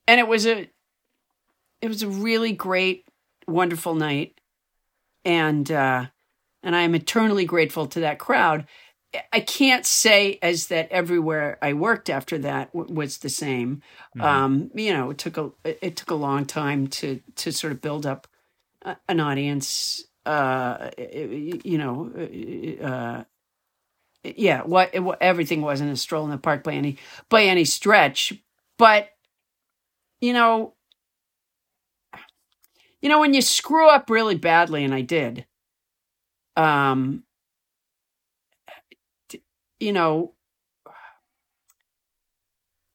and 0.07 0.19
it 0.21 0.27
was 0.29 0.47
a 0.47 0.69
it 1.81 1.89
was 1.89 2.03
a 2.03 2.09
really 2.09 2.53
great 2.53 3.05
wonderful 3.47 3.95
night 3.95 4.41
and 5.25 5.71
uh 5.71 6.07
and 6.63 6.77
I 6.77 6.83
am 6.83 6.95
eternally 6.95 7.45
grateful 7.45 7.87
to 7.89 8.01
that 8.01 8.19
crowd. 8.21 8.67
I 9.33 9.41
can't 9.41 9.85
say 9.85 10.39
as 10.41 10.69
that 10.69 10.91
everywhere 10.91 11.59
I 11.61 11.73
worked 11.75 12.09
after 12.09 12.39
that 12.39 12.73
w- 12.73 12.95
was 12.95 13.19
the 13.19 13.29
same. 13.29 13.83
Mhm. 14.17 14.23
Um, 14.23 14.71
you 14.75 14.93
know, 14.93 15.11
it 15.11 15.19
took 15.19 15.37
a 15.37 15.51
it 15.65 15.97
took 15.97 16.11
a 16.11 16.15
long 16.15 16.47
time 16.47 16.87
to 16.89 17.21
to 17.37 17.53
sort 17.53 17.73
of 17.73 17.81
build 17.81 18.07
up 18.07 18.27
a, 18.83 18.97
an 19.09 19.21
audience. 19.21 20.05
Uh, 20.25 20.91
you 20.97 21.77
know, 21.79 22.13
uh, 22.81 23.25
yeah, 24.23 24.63
what, 24.63 24.91
it, 24.93 25.01
wa- 25.01 25.17
everything 25.21 25.63
wasn't 25.63 25.91
a 25.91 25.97
stroll 25.97 26.25
in 26.25 26.31
the 26.31 26.39
park 26.39 26.63
by 26.63 26.75
any 26.75 26.97
by 27.29 27.43
any 27.43 27.65
stretch, 27.65 28.33
but 28.79 29.11
you 30.21 30.33
know, 30.33 30.75
you 33.03 33.09
know 33.09 33.21
when 33.21 33.35
you 33.35 33.43
screw 33.43 33.89
up 33.91 34.09
really 34.09 34.37
badly, 34.37 34.85
and 34.85 34.95
I 34.95 35.01
did 35.03 35.45
um 36.57 37.23
you 39.81 39.93
know 39.93 40.35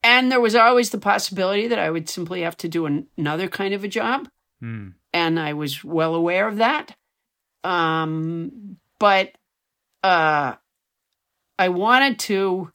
and 0.04 0.32
there 0.32 0.40
was 0.40 0.56
always 0.56 0.92
the 0.92 1.00
possibility 1.00 1.68
that 1.68 1.80
i 1.80 1.90
would 1.90 2.08
simply 2.08 2.42
have 2.42 2.56
to 2.56 2.68
do 2.68 2.86
an- 2.86 3.08
another 3.18 3.48
kind 3.48 3.74
of 3.74 3.84
a 3.84 3.88
job 3.88 4.30
Hmm. 4.60 4.90
and 5.14 5.40
i 5.40 5.54
was 5.54 5.84
well 5.84 6.14
aware 6.16 6.48
of 6.48 6.58
that 6.58 6.96
um 7.64 8.78
but 9.00 9.32
uh 10.04 10.54
i 11.58 11.70
wanted 11.70 12.20
to 12.20 12.72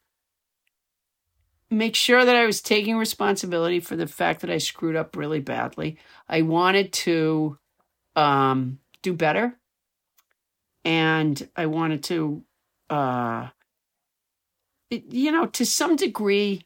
make 1.72 1.96
sure 1.96 2.24
that 2.24 2.36
i 2.36 2.46
was 2.46 2.60
taking 2.60 2.96
responsibility 2.96 3.80
for 3.80 3.96
the 3.96 4.06
fact 4.06 4.40
that 4.42 4.50
i 4.50 4.58
screwed 4.58 4.96
up 4.96 5.16
really 5.16 5.40
badly 5.40 5.98
i 6.28 6.42
wanted 6.42 6.92
to 6.92 7.58
um 8.16 8.78
do 9.02 9.12
better 9.14 9.56
and 10.84 11.48
I 11.56 11.66
wanted 11.66 12.02
to, 12.04 12.42
uh, 12.90 13.48
it- 14.90 15.04
you 15.12 15.32
know, 15.32 15.46
to 15.46 15.64
some 15.66 15.96
degree, 15.96 16.62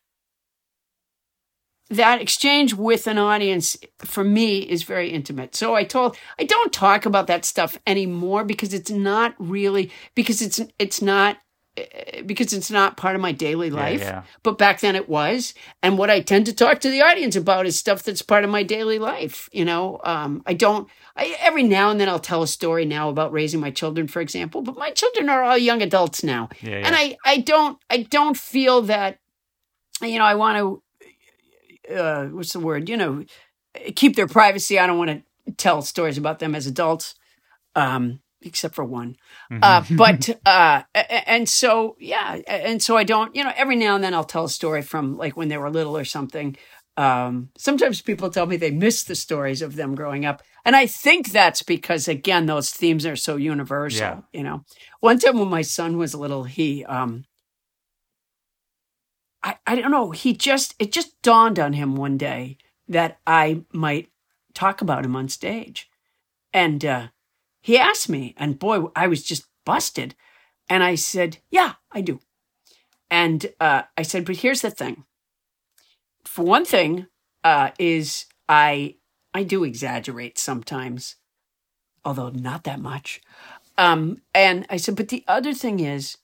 that 1.89 2.21
exchange 2.21 2.75
with 2.75 3.07
an 3.07 3.17
audience 3.17 3.77
for 3.99 4.25
me 4.25 4.59
is 4.59 4.83
very 4.83 5.09
intimate. 5.11 5.55
So 5.55 5.77
I 5.77 5.85
told 5.85 6.17
I 6.39 6.45
don't 6.45 6.73
talk 6.73 7.07
about 7.07 7.29
that 7.29 7.45
stuff 7.45 7.79
anymore 7.87 8.45
because 8.45 8.75
it's 8.75 8.91
not 8.91 9.35
really 9.39 9.93
because 10.17 10.43
it's 10.43 10.61
it's 10.81 11.01
not 11.01 11.39
because 12.25 12.53
it's 12.53 12.71
not 12.71 12.97
part 12.97 13.15
of 13.15 13.21
my 13.21 13.33
daily 13.33 13.69
Yeah, 13.69 13.75
life. 13.75 14.01
yeah. 14.01 14.23
But 14.43 14.59
back 14.59 14.81
then 14.81 14.97
it 14.97 15.09
was. 15.09 15.55
And 15.83 15.99
what 15.99 16.11
I 16.11 16.21
tend 16.21 16.47
to 16.47 16.55
talk 16.55 16.81
to 16.81 16.91
the 16.91 17.03
audience 17.03 17.37
about 17.37 17.67
is 17.67 17.79
stuff 17.79 18.03
that's 18.03 18.23
part 18.23 18.45
of 18.45 18.51
my 18.51 18.63
daily 18.63 18.99
life. 18.99 19.49
You 19.53 19.65
know, 19.65 20.01
um, 20.05 20.43
I 20.47 20.55
don't, 20.55 20.89
I, 21.17 21.37
every 21.41 21.63
now 21.63 21.91
and 21.91 22.01
then 22.01 22.09
I'll 22.09 22.19
tell 22.19 22.43
a 22.43 22.47
story 22.49 22.85
now 22.85 23.09
about 23.09 23.33
raising 23.33 23.61
my 23.61 23.71
children, 23.71 24.09
for 24.09 24.21
example, 24.21 24.63
but 24.63 24.77
my 24.77 24.91
children 24.91 25.29
are 25.29 25.43
all 25.43 25.59
young 25.59 25.83
adults 25.83 26.23
now. 26.25 26.49
Yeah, 26.63 26.83
And 26.85 26.95
I, 26.97 27.17
I 27.25 27.39
don't, 27.39 27.79
I 27.91 28.03
don't 28.03 28.37
feel 28.37 28.83
that, 28.83 29.19
you 30.03 30.19
know, 30.19 30.25
I 30.25 30.35
want 30.35 30.83
to, 31.89 31.95
uh, 31.95 32.27
what's 32.27 32.53
the 32.53 32.61
word? 32.61 32.89
You 32.89 32.97
know, 32.97 33.25
keep 33.95 34.17
their 34.17 34.27
privacy. 34.27 34.79
I 34.79 34.87
don't 34.87 34.99
want 34.99 35.11
to 35.47 35.53
tell 35.53 35.83
stories 35.83 36.19
about 36.19 36.39
them 36.39 36.55
as 36.55 36.67
adults. 36.67 37.15
Um, 37.75 38.21
except 38.47 38.75
for 38.75 38.85
one. 38.85 39.17
Uh, 39.51 39.85
but 39.91 40.41
uh, 40.47 40.83
and 40.95 41.49
so 41.49 41.97
yeah, 41.99 42.41
and 42.47 42.83
so 42.83 42.97
I 42.97 43.05
don't. 43.05 43.35
You 43.35 43.45
know, 43.45 43.53
every 43.57 43.77
now 43.77 43.95
and 43.95 44.05
then 44.05 44.15
I'll 44.15 44.25
tell 44.25 44.45
a 44.45 44.51
story 44.51 44.83
from 44.83 45.17
like 45.17 45.37
when 45.37 45.49
they 45.49 45.59
were 45.59 45.71
little 45.71 45.97
or 45.97 46.05
something. 46.05 46.57
Um, 46.99 47.51
sometimes 47.59 48.01
people 48.01 48.31
tell 48.31 48.47
me 48.47 48.57
they 48.57 48.71
miss 48.71 49.05
the 49.05 49.15
stories 49.15 49.61
of 49.61 49.77
them 49.77 49.95
growing 49.95 50.25
up, 50.25 50.43
and 50.65 50.75
I 50.75 50.87
think 50.87 51.31
that's 51.31 51.63
because 51.63 52.09
again 52.09 52.47
those 52.47 52.71
themes 52.71 53.05
are 53.05 53.17
so 53.17 53.37
universal. 53.37 54.01
Yeah. 54.01 54.21
You 54.33 54.43
know, 54.45 54.65
one 55.01 55.19
time 55.19 55.39
when 55.39 55.49
my 55.49 55.63
son 55.63 55.99
was 55.99 56.15
little, 56.15 56.45
he 56.45 56.85
um, 56.87 57.27
I 59.43 59.57
I 59.67 59.77
don't 59.77 59.91
know, 59.91 60.11
he 60.11 60.35
just 60.35 60.75
it 60.79 60.91
just 60.91 61.21
dawned 61.23 61.59
on 61.59 61.75
him 61.75 61.97
one 61.97 62.17
day 62.17 62.57
that 62.89 63.19
I 63.27 63.63
might 63.73 64.09
talk 64.55 64.81
about 64.81 65.05
him 65.05 65.17
on 65.17 65.29
stage, 65.29 65.91
and 66.53 66.83
uh, 66.85 67.09
he 67.67 67.77
asked 67.77 68.09
me, 68.09 68.33
and 68.37 68.61
boy, 68.61 68.91
I 68.95 69.09
was 69.09 69.25
just 69.25 69.45
busted. 69.65 70.15
And 70.71 70.85
I 70.85 70.95
said, 70.95 71.39
Yeah, 71.51 71.73
I 71.91 72.01
do. 72.01 72.21
And 73.11 73.45
uh, 73.59 73.83
I 73.99 74.03
said, 74.03 74.25
But 74.25 74.37
here's 74.37 74.61
the 74.61 74.71
thing. 74.71 75.03
For 76.25 76.45
one 76.45 76.65
thing, 76.65 77.09
uh, 77.43 77.73
is 77.77 78.27
I 78.49 78.95
I 79.35 79.43
do 79.43 79.65
exaggerate 79.65 80.39
sometimes, 80.39 81.17
although 82.05 82.29
not 82.29 82.63
that 82.65 82.79
much. 82.79 83.21
Um, 83.77 84.23
and 84.33 84.65
I 84.71 84.77
said, 84.77 84.95
But 84.95 85.09
the 85.09 85.25
other 85.27 85.53
thing 85.53 85.81
is, 85.81 86.19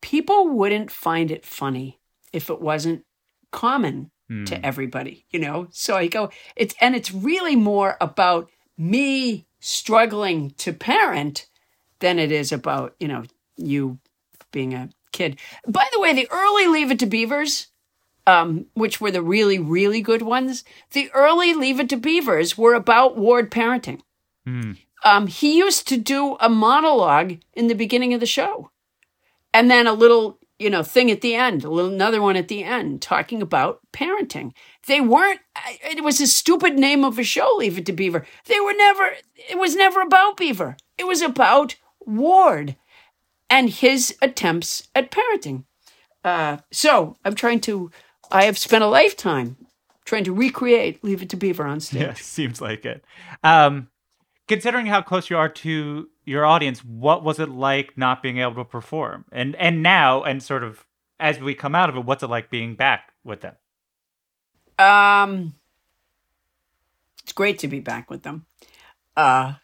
people 0.00 0.48
wouldn't 0.48 0.90
find 0.90 1.30
it 1.30 1.44
funny 1.44 2.00
if 2.32 2.48
it 2.48 2.62
wasn't 2.62 3.04
common 3.52 4.12
to 4.46 4.64
everybody, 4.64 5.26
you 5.30 5.40
know? 5.40 5.68
So 5.72 5.94
I 5.94 6.06
go, 6.06 6.30
it's, 6.56 6.74
and 6.80 6.94
it's 6.94 7.12
really 7.12 7.56
more 7.56 7.98
about 8.00 8.50
me 8.78 9.47
struggling 9.60 10.50
to 10.58 10.72
parent 10.72 11.46
than 12.00 12.18
it 12.18 12.30
is 12.30 12.52
about, 12.52 12.94
you 13.00 13.08
know, 13.08 13.24
you 13.56 13.98
being 14.52 14.74
a 14.74 14.88
kid. 15.12 15.38
By 15.66 15.86
the 15.92 16.00
way, 16.00 16.12
the 16.12 16.28
early 16.30 16.66
Leave 16.66 16.90
It 16.90 16.98
to 17.00 17.06
Beavers, 17.06 17.68
um, 18.26 18.66
which 18.74 19.00
were 19.00 19.10
the 19.10 19.22
really, 19.22 19.58
really 19.58 20.00
good 20.00 20.22
ones, 20.22 20.64
the 20.92 21.10
early 21.12 21.54
Leave 21.54 21.80
It 21.80 21.88
to 21.90 21.96
Beavers 21.96 22.56
were 22.56 22.74
about 22.74 23.16
Ward 23.16 23.50
parenting. 23.50 24.00
Um, 25.04 25.26
he 25.26 25.58
used 25.58 25.86
to 25.88 25.96
do 25.96 26.36
a 26.40 26.48
monologue 26.48 27.38
in 27.54 27.68
the 27.68 27.74
beginning 27.74 28.14
of 28.14 28.20
the 28.20 28.26
show 28.26 28.70
and 29.54 29.70
then 29.70 29.86
a 29.86 29.92
little 29.92 30.38
you 30.58 30.70
know 30.70 30.82
thing 30.82 31.10
at 31.10 31.20
the 31.20 31.34
end 31.34 31.64
a 31.64 31.70
little 31.70 31.92
another 31.92 32.20
one 32.20 32.36
at 32.36 32.48
the 32.48 32.64
end 32.64 33.00
talking 33.02 33.42
about 33.42 33.80
parenting. 33.92 34.52
They 34.86 35.00
weren't 35.00 35.40
it 35.82 36.02
was 36.02 36.20
a 36.20 36.26
stupid 36.26 36.78
name 36.78 37.04
of 37.04 37.18
a 37.18 37.24
show 37.24 37.54
leave 37.56 37.78
it 37.78 37.86
to 37.86 37.92
beaver. 37.92 38.26
They 38.46 38.60
were 38.60 38.74
never 38.74 39.10
it 39.48 39.58
was 39.58 39.76
never 39.76 40.00
about 40.00 40.36
beaver. 40.36 40.76
It 40.96 41.06
was 41.06 41.22
about 41.22 41.76
ward 42.00 42.76
and 43.50 43.70
his 43.70 44.16
attempts 44.20 44.88
at 44.94 45.10
parenting. 45.10 45.64
Uh, 46.24 46.58
so 46.72 47.16
i'm 47.24 47.34
trying 47.34 47.60
to 47.60 47.90
i 48.30 48.44
have 48.44 48.58
spent 48.58 48.82
a 48.84 48.88
lifetime 48.88 49.56
trying 50.04 50.24
to 50.24 50.32
recreate 50.32 51.02
leave 51.04 51.22
it 51.22 51.30
to 51.30 51.36
beaver 51.36 51.64
on 51.64 51.80
stage. 51.80 52.02
Yeah, 52.02 52.14
seems 52.16 52.60
like 52.60 52.84
it. 52.84 53.04
Um, 53.44 53.88
considering 54.48 54.86
how 54.86 55.02
close 55.02 55.30
you 55.30 55.36
are 55.36 55.48
to 55.48 56.08
your 56.28 56.44
audience, 56.44 56.84
what 56.84 57.24
was 57.24 57.40
it 57.40 57.48
like 57.48 57.96
not 57.96 58.22
being 58.22 58.38
able 58.38 58.54
to 58.56 58.64
perform? 58.64 59.24
And 59.32 59.56
and 59.56 59.82
now, 59.82 60.22
and 60.22 60.42
sort 60.42 60.62
of 60.62 60.84
as 61.18 61.40
we 61.40 61.54
come 61.54 61.74
out 61.74 61.88
of 61.88 61.96
it, 61.96 62.04
what's 62.04 62.22
it 62.22 62.28
like 62.28 62.50
being 62.50 62.74
back 62.74 63.12
with 63.24 63.40
them? 63.40 63.54
Um, 64.78 65.54
it's 67.22 67.32
great 67.32 67.58
to 67.60 67.68
be 67.68 67.80
back 67.80 68.10
with 68.10 68.22
them. 68.22 68.46
Uh, 69.16 69.54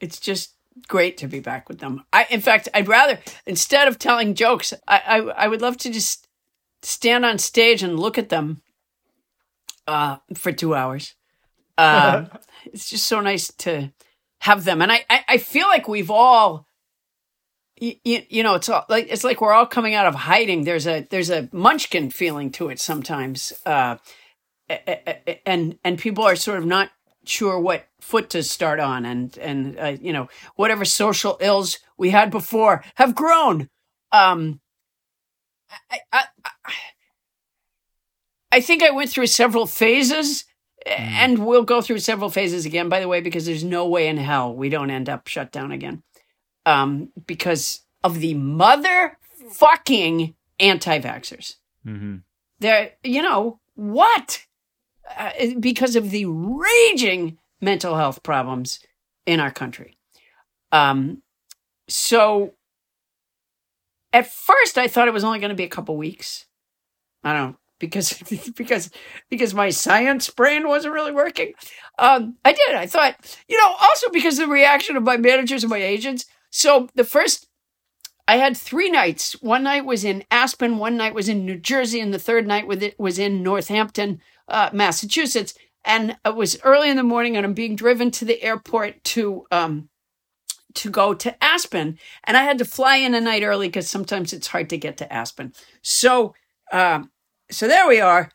it's 0.00 0.20
just 0.20 0.54
great 0.88 1.16
to 1.18 1.26
be 1.26 1.40
back 1.40 1.68
with 1.68 1.78
them. 1.78 2.04
I, 2.12 2.26
in 2.30 2.40
fact, 2.40 2.68
I'd 2.74 2.88
rather 2.88 3.18
instead 3.46 3.88
of 3.88 3.98
telling 3.98 4.34
jokes, 4.34 4.74
I, 4.86 5.00
I, 5.06 5.16
I 5.18 5.48
would 5.48 5.62
love 5.62 5.78
to 5.78 5.90
just 5.90 6.28
stand 6.82 7.24
on 7.24 7.38
stage 7.38 7.82
and 7.82 7.98
look 7.98 8.18
at 8.18 8.28
them, 8.28 8.60
uh, 9.86 10.18
for 10.34 10.52
two 10.52 10.74
hours. 10.74 11.14
Uh, 11.78 12.26
it's 12.66 12.90
just 12.90 13.06
so 13.06 13.20
nice 13.20 13.52
to 13.58 13.92
have 14.46 14.64
them, 14.64 14.80
and 14.80 14.92
I, 14.92 15.04
I, 15.10 15.24
I 15.28 15.38
feel 15.38 15.66
like 15.66 15.88
we've 15.88 16.10
all. 16.10 16.66
You, 17.78 18.22
you 18.30 18.42
know 18.42 18.54
it's 18.54 18.70
all, 18.70 18.86
like 18.88 19.08
it's 19.10 19.22
like 19.22 19.42
we're 19.42 19.52
all 19.52 19.66
coming 19.66 19.94
out 19.94 20.06
of 20.06 20.14
hiding. 20.14 20.64
There's 20.64 20.86
a 20.86 21.06
there's 21.10 21.28
a 21.28 21.50
munchkin 21.52 22.08
feeling 22.08 22.50
to 22.52 22.70
it 22.70 22.80
sometimes 22.80 23.52
uh 23.66 23.98
and 25.44 25.78
and 25.84 25.98
people 25.98 26.24
are 26.24 26.36
sort 26.36 26.56
of 26.56 26.64
not 26.64 26.90
sure 27.26 27.60
what 27.60 27.86
foot 28.00 28.30
to 28.30 28.42
start 28.42 28.80
on. 28.80 29.04
And 29.04 29.36
and 29.36 29.78
uh, 29.78 29.96
you 30.00 30.14
know 30.14 30.28
whatever 30.54 30.86
social 30.86 31.36
ills 31.38 31.78
we 31.98 32.08
had 32.08 32.30
before 32.30 32.82
have 32.94 33.14
grown. 33.14 33.68
Um 34.10 34.60
I, 35.90 35.98
I 36.10 36.24
I 36.46 36.50
I 38.52 38.60
think 38.62 38.82
I 38.82 38.90
went 38.90 39.10
through 39.10 39.26
several 39.26 39.66
phases 39.66 40.46
and 40.86 41.44
we'll 41.44 41.64
go 41.64 41.82
through 41.82 41.98
several 41.98 42.30
phases 42.30 42.64
again 42.64 42.88
by 42.88 43.00
the 43.00 43.08
way 43.08 43.20
because 43.20 43.46
there's 43.46 43.64
no 43.64 43.86
way 43.86 44.08
in 44.08 44.16
hell 44.16 44.54
we 44.54 44.68
don't 44.68 44.90
end 44.90 45.08
up 45.08 45.26
shut 45.26 45.50
down 45.52 45.72
again. 45.72 46.02
Um 46.64 47.10
because 47.26 47.82
of 48.04 48.20
the 48.20 48.34
mother 48.34 49.18
fucking 49.50 50.34
anti-vaxxers. 50.60 51.56
Mm-hmm. 51.86 52.16
they're 52.60 52.92
you 53.02 53.22
know 53.22 53.60
what? 53.74 54.44
Uh, 55.16 55.30
because 55.60 55.94
of 55.94 56.10
the 56.10 56.26
raging 56.26 57.38
mental 57.60 57.94
health 57.96 58.22
problems 58.22 58.80
in 59.24 59.40
our 59.40 59.50
country. 59.50 59.98
Um 60.72 61.22
so 61.88 62.54
at 64.12 64.26
first 64.26 64.78
i 64.78 64.88
thought 64.88 65.06
it 65.08 65.14
was 65.14 65.24
only 65.24 65.38
going 65.38 65.50
to 65.50 65.56
be 65.56 65.64
a 65.64 65.68
couple 65.68 65.96
weeks. 65.96 66.46
I 67.24 67.32
don't 67.32 67.50
know 67.50 67.56
because 67.78 68.12
because 68.56 68.90
because 69.30 69.54
my 69.54 69.70
science 69.70 70.28
brain 70.30 70.68
wasn't 70.68 70.92
really 70.92 71.12
working 71.12 71.52
um 71.98 72.36
i 72.44 72.52
did 72.52 72.74
i 72.74 72.86
thought 72.86 73.38
you 73.48 73.56
know 73.56 73.74
also 73.80 74.08
because 74.10 74.38
of 74.38 74.46
the 74.46 74.52
reaction 74.52 74.96
of 74.96 75.02
my 75.02 75.16
managers 75.16 75.62
and 75.62 75.70
my 75.70 75.82
agents 75.82 76.26
so 76.50 76.88
the 76.94 77.04
first 77.04 77.48
I 78.28 78.38
had 78.38 78.56
three 78.56 78.90
nights. 78.90 79.40
One 79.40 79.62
night 79.62 79.84
was 79.84 80.04
in 80.04 80.24
Aspen, 80.30 80.78
one 80.78 80.96
night 80.96 81.14
was 81.14 81.28
in 81.28 81.46
New 81.46 81.58
Jersey, 81.58 82.00
and 82.00 82.12
the 82.12 82.18
third 82.18 82.46
night 82.46 82.66
with 82.66 82.82
it 82.82 82.98
was 82.98 83.18
in 83.18 83.42
Northampton, 83.42 84.20
uh, 84.48 84.70
Massachusetts. 84.72 85.54
And 85.84 86.16
it 86.24 86.34
was 86.34 86.58
early 86.64 86.90
in 86.90 86.96
the 86.96 87.04
morning, 87.04 87.36
and 87.36 87.46
I'm 87.46 87.54
being 87.54 87.76
driven 87.76 88.10
to 88.12 88.24
the 88.24 88.42
airport 88.42 89.04
to 89.04 89.46
um, 89.52 89.88
to 90.74 90.90
go 90.90 91.14
to 91.14 91.42
Aspen, 91.42 91.98
and 92.24 92.36
I 92.36 92.42
had 92.42 92.58
to 92.58 92.64
fly 92.64 92.96
in 92.96 93.14
a 93.14 93.20
night 93.20 93.42
early 93.42 93.68
because 93.68 93.88
sometimes 93.88 94.32
it's 94.32 94.48
hard 94.48 94.68
to 94.70 94.76
get 94.76 94.98
to 94.98 95.10
Aspen. 95.12 95.52
So, 95.82 96.34
um, 96.72 97.10
so 97.50 97.68
there 97.68 97.88
we 97.88 98.00
are 98.00 98.30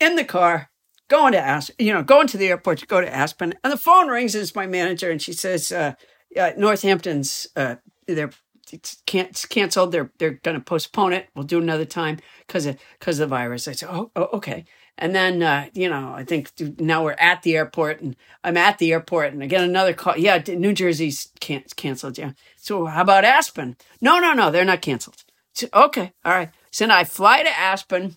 in 0.00 0.16
the 0.16 0.24
car 0.24 0.70
going 1.08 1.32
to 1.32 1.40
Aspen, 1.40 1.76
you 1.78 1.92
know, 1.92 2.02
going 2.02 2.26
to 2.28 2.38
the 2.38 2.48
airport 2.48 2.78
to 2.78 2.86
go 2.86 3.00
to 3.00 3.14
Aspen, 3.14 3.54
and 3.62 3.72
the 3.72 3.76
phone 3.76 4.08
rings. 4.08 4.34
And 4.34 4.42
it's 4.42 4.54
my 4.54 4.66
manager, 4.66 5.10
and 5.10 5.20
she 5.20 5.32
says, 5.32 5.70
uh, 5.72 5.94
uh, 6.38 6.52
"Northampton's 6.56 7.46
uh, 7.56 7.76
they're 8.06 8.30
it's 8.72 9.02
can- 9.06 9.26
it's 9.26 9.44
canceled. 9.44 9.92
They're 9.92 10.10
they're 10.18 10.40
going 10.42 10.56
to 10.56 10.62
postpone 10.62 11.12
it. 11.12 11.28
We'll 11.34 11.44
do 11.44 11.60
another 11.60 11.84
time 11.84 12.18
because 12.46 12.66
of 12.66 12.78
because 12.98 13.20
of 13.20 13.28
the 13.28 13.34
virus." 13.36 13.68
I 13.68 13.72
said, 13.72 13.88
"Oh, 13.90 14.10
oh 14.16 14.28
okay." 14.34 14.64
And 14.96 15.14
then 15.14 15.42
uh, 15.42 15.68
you 15.74 15.88
know, 15.88 16.12
I 16.14 16.24
think 16.24 16.52
now 16.80 17.04
we're 17.04 17.16
at 17.18 17.42
the 17.42 17.56
airport, 17.56 18.00
and 18.00 18.16
I'm 18.42 18.56
at 18.56 18.78
the 18.78 18.92
airport, 18.92 19.32
and 19.32 19.42
I 19.42 19.46
get 19.46 19.62
another 19.62 19.92
call. 19.92 20.16
Yeah, 20.16 20.42
New 20.48 20.72
Jersey's 20.72 21.28
can- 21.40 21.64
canceled. 21.76 22.18
Yeah. 22.18 22.32
So 22.56 22.86
how 22.86 23.02
about 23.02 23.24
Aspen? 23.24 23.76
No, 24.00 24.18
no, 24.18 24.32
no, 24.32 24.50
they're 24.50 24.64
not 24.64 24.82
canceled. 24.82 25.24
So, 25.52 25.68
okay, 25.72 26.12
all 26.24 26.32
right. 26.32 26.50
So 26.72 26.86
now 26.86 26.98
I 26.98 27.04
fly 27.04 27.42
to 27.42 27.58
Aspen, 27.58 28.16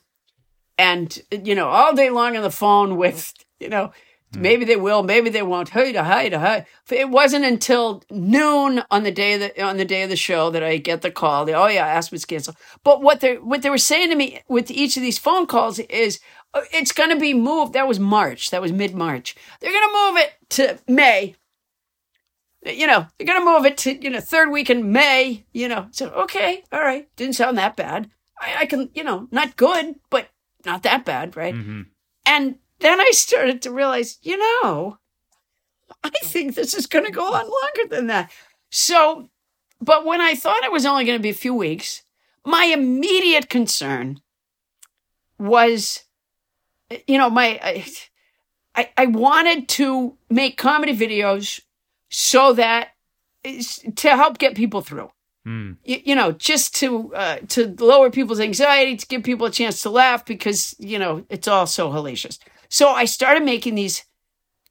and 0.77 1.19
you 1.31 1.55
know, 1.55 1.67
all 1.67 1.95
day 1.95 2.09
long 2.09 2.35
on 2.35 2.43
the 2.43 2.51
phone 2.51 2.97
with 2.97 3.33
you 3.59 3.69
know 3.69 3.91
Maybe 4.35 4.65
they 4.65 4.75
will, 4.75 5.03
maybe 5.03 5.29
they 5.29 5.41
won't. 5.41 5.69
Hey, 5.69 5.93
to 5.93 6.03
hi, 6.03 6.27
to 6.27 6.39
hi. 6.39 6.65
It 6.91 7.09
wasn't 7.09 7.45
until 7.45 8.03
noon 8.11 8.83
on 8.91 9.03
the 9.03 9.11
day 9.11 9.37
that 9.37 9.57
on 9.59 9.77
the 9.77 9.85
day 9.85 10.03
of 10.03 10.09
the 10.09 10.17
show 10.17 10.49
that 10.49 10.63
I 10.63 10.77
get 10.77 11.01
the 11.01 11.11
call. 11.11 11.45
The, 11.45 11.53
oh 11.53 11.67
yeah, 11.67 11.87
Aspen's 11.87 12.25
canceled. 12.25 12.57
But 12.83 13.01
what 13.01 13.21
they 13.21 13.37
what 13.37 13.61
they 13.61 13.69
were 13.69 13.77
saying 13.77 14.09
to 14.09 14.15
me 14.15 14.41
with 14.49 14.69
each 14.69 14.97
of 14.97 15.01
these 15.01 15.17
phone 15.17 15.47
calls 15.47 15.79
is 15.79 16.19
uh, 16.53 16.61
it's 16.73 16.91
going 16.91 17.09
to 17.09 17.19
be 17.19 17.33
moved. 17.33 17.71
That 17.71 17.87
was 17.87 17.99
March. 17.99 18.49
That 18.49 18.61
was 18.61 18.73
mid 18.73 18.93
March. 18.93 19.35
They're 19.61 19.71
going 19.71 19.89
to 19.89 20.11
move 20.11 20.17
it 20.17 20.33
to 20.49 20.79
May. 20.91 21.35
You 22.65 22.85
know, 22.85 23.07
they're 23.17 23.27
going 23.27 23.39
to 23.39 23.45
move 23.45 23.65
it 23.65 23.77
to 23.79 23.95
you 23.95 24.09
know 24.09 24.19
third 24.19 24.51
week 24.51 24.69
in 24.69 24.91
May. 24.91 25.45
You 25.53 25.69
know, 25.69 25.87
so 25.91 26.09
okay, 26.09 26.63
all 26.73 26.81
right, 26.81 27.07
didn't 27.15 27.35
sound 27.35 27.57
that 27.57 27.77
bad. 27.77 28.11
I, 28.41 28.55
I 28.59 28.65
can 28.65 28.89
you 28.93 29.05
know 29.05 29.29
not 29.31 29.55
good, 29.55 29.95
but 30.09 30.27
not 30.67 30.83
that 30.83 31.05
bad, 31.05 31.35
right? 31.35 31.55
Mm-hmm. 31.55 31.81
And 32.27 32.57
then 32.79 33.01
I 33.01 33.09
started 33.13 33.63
to 33.63 33.71
realize, 33.71 34.19
you 34.21 34.37
know, 34.37 34.99
I 36.03 36.11
think 36.23 36.53
this 36.53 36.75
is 36.75 36.85
going 36.85 37.05
to 37.05 37.11
go 37.11 37.25
on 37.25 37.45
longer 37.45 37.89
than 37.89 38.07
that. 38.07 38.31
So, 38.69 39.29
but 39.81 40.05
when 40.05 40.21
I 40.21 40.35
thought 40.35 40.63
it 40.63 40.71
was 40.71 40.85
only 40.85 41.05
going 41.05 41.17
to 41.17 41.23
be 41.23 41.29
a 41.29 41.33
few 41.33 41.55
weeks, 41.55 42.03
my 42.45 42.65
immediate 42.65 43.49
concern 43.49 44.21
was, 45.39 46.03
you 47.07 47.17
know, 47.17 47.29
my, 47.29 47.59
I, 47.63 47.85
I, 48.75 48.89
I 48.97 49.05
wanted 49.07 49.69
to 49.69 50.17
make 50.29 50.57
comedy 50.57 50.95
videos 50.95 51.61
so 52.09 52.53
that 52.53 52.89
to 53.95 54.09
help 54.09 54.37
get 54.37 54.55
people 54.55 54.81
through 54.81 55.09
you, 55.83 56.01
you 56.03 56.15
know, 56.15 56.33
just 56.33 56.75
to 56.75 57.13
uh, 57.15 57.37
to 57.49 57.73
lower 57.79 58.09
people's 58.09 58.39
anxiety, 58.39 58.97
to 58.97 59.07
give 59.07 59.23
people 59.23 59.47
a 59.47 59.51
chance 59.51 59.81
to 59.83 59.89
laugh 59.89 60.25
because 60.25 60.75
you 60.77 60.99
know 60.99 61.25
it's 61.29 61.47
all 61.47 61.65
so 61.65 61.89
hellacious. 61.89 62.37
So 62.69 62.89
I 62.89 63.05
started 63.05 63.43
making 63.43 63.75
these 63.75 64.03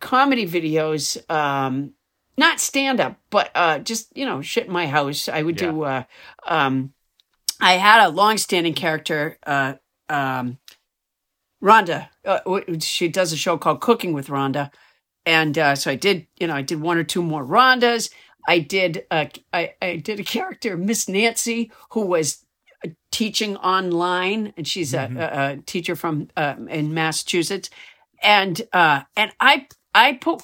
comedy 0.00 0.46
videos, 0.46 1.18
um, 1.30 1.94
not 2.36 2.60
stand 2.60 3.00
up, 3.00 3.16
but 3.30 3.50
uh, 3.54 3.78
just 3.78 4.14
you 4.16 4.26
know, 4.26 4.42
shit 4.42 4.66
in 4.66 4.72
my 4.72 4.86
house. 4.86 5.28
I 5.28 5.42
would 5.42 5.56
do. 5.56 5.82
Uh, 5.82 6.04
um, 6.46 6.92
I 7.58 7.74
had 7.74 8.04
a 8.04 8.10
long-standing 8.10 8.74
character, 8.74 9.38
uh, 9.46 9.74
um, 10.10 10.58
Rhonda. 11.62 12.10
Uh, 12.22 12.60
she 12.80 13.08
does 13.08 13.32
a 13.32 13.36
show 13.36 13.56
called 13.56 13.80
Cooking 13.80 14.12
with 14.12 14.28
Rhonda, 14.28 14.70
and 15.24 15.56
uh, 15.56 15.74
so 15.74 15.90
I 15.90 15.94
did. 15.94 16.26
You 16.38 16.48
know, 16.48 16.54
I 16.54 16.62
did 16.62 16.82
one 16.82 16.98
or 16.98 17.04
two 17.04 17.22
more 17.22 17.44
Rhondas. 17.44 18.10
I 18.46 18.60
did. 18.60 19.04
Uh, 19.10 19.26
I, 19.52 19.74
I 19.82 19.96
did 19.96 20.20
a 20.20 20.24
character, 20.24 20.76
Miss 20.76 21.08
Nancy, 21.08 21.72
who 21.90 22.06
was 22.06 22.44
teaching 23.10 23.56
online, 23.56 24.52
and 24.56 24.66
she's 24.66 24.94
a, 24.94 25.10
a, 25.16 25.52
a 25.52 25.56
teacher 25.58 25.96
from 25.96 26.28
uh, 26.36 26.54
in 26.68 26.94
Massachusetts, 26.94 27.70
and 28.22 28.60
uh, 28.72 29.02
and 29.16 29.32
I 29.40 29.66
I 29.94 30.14
put 30.14 30.42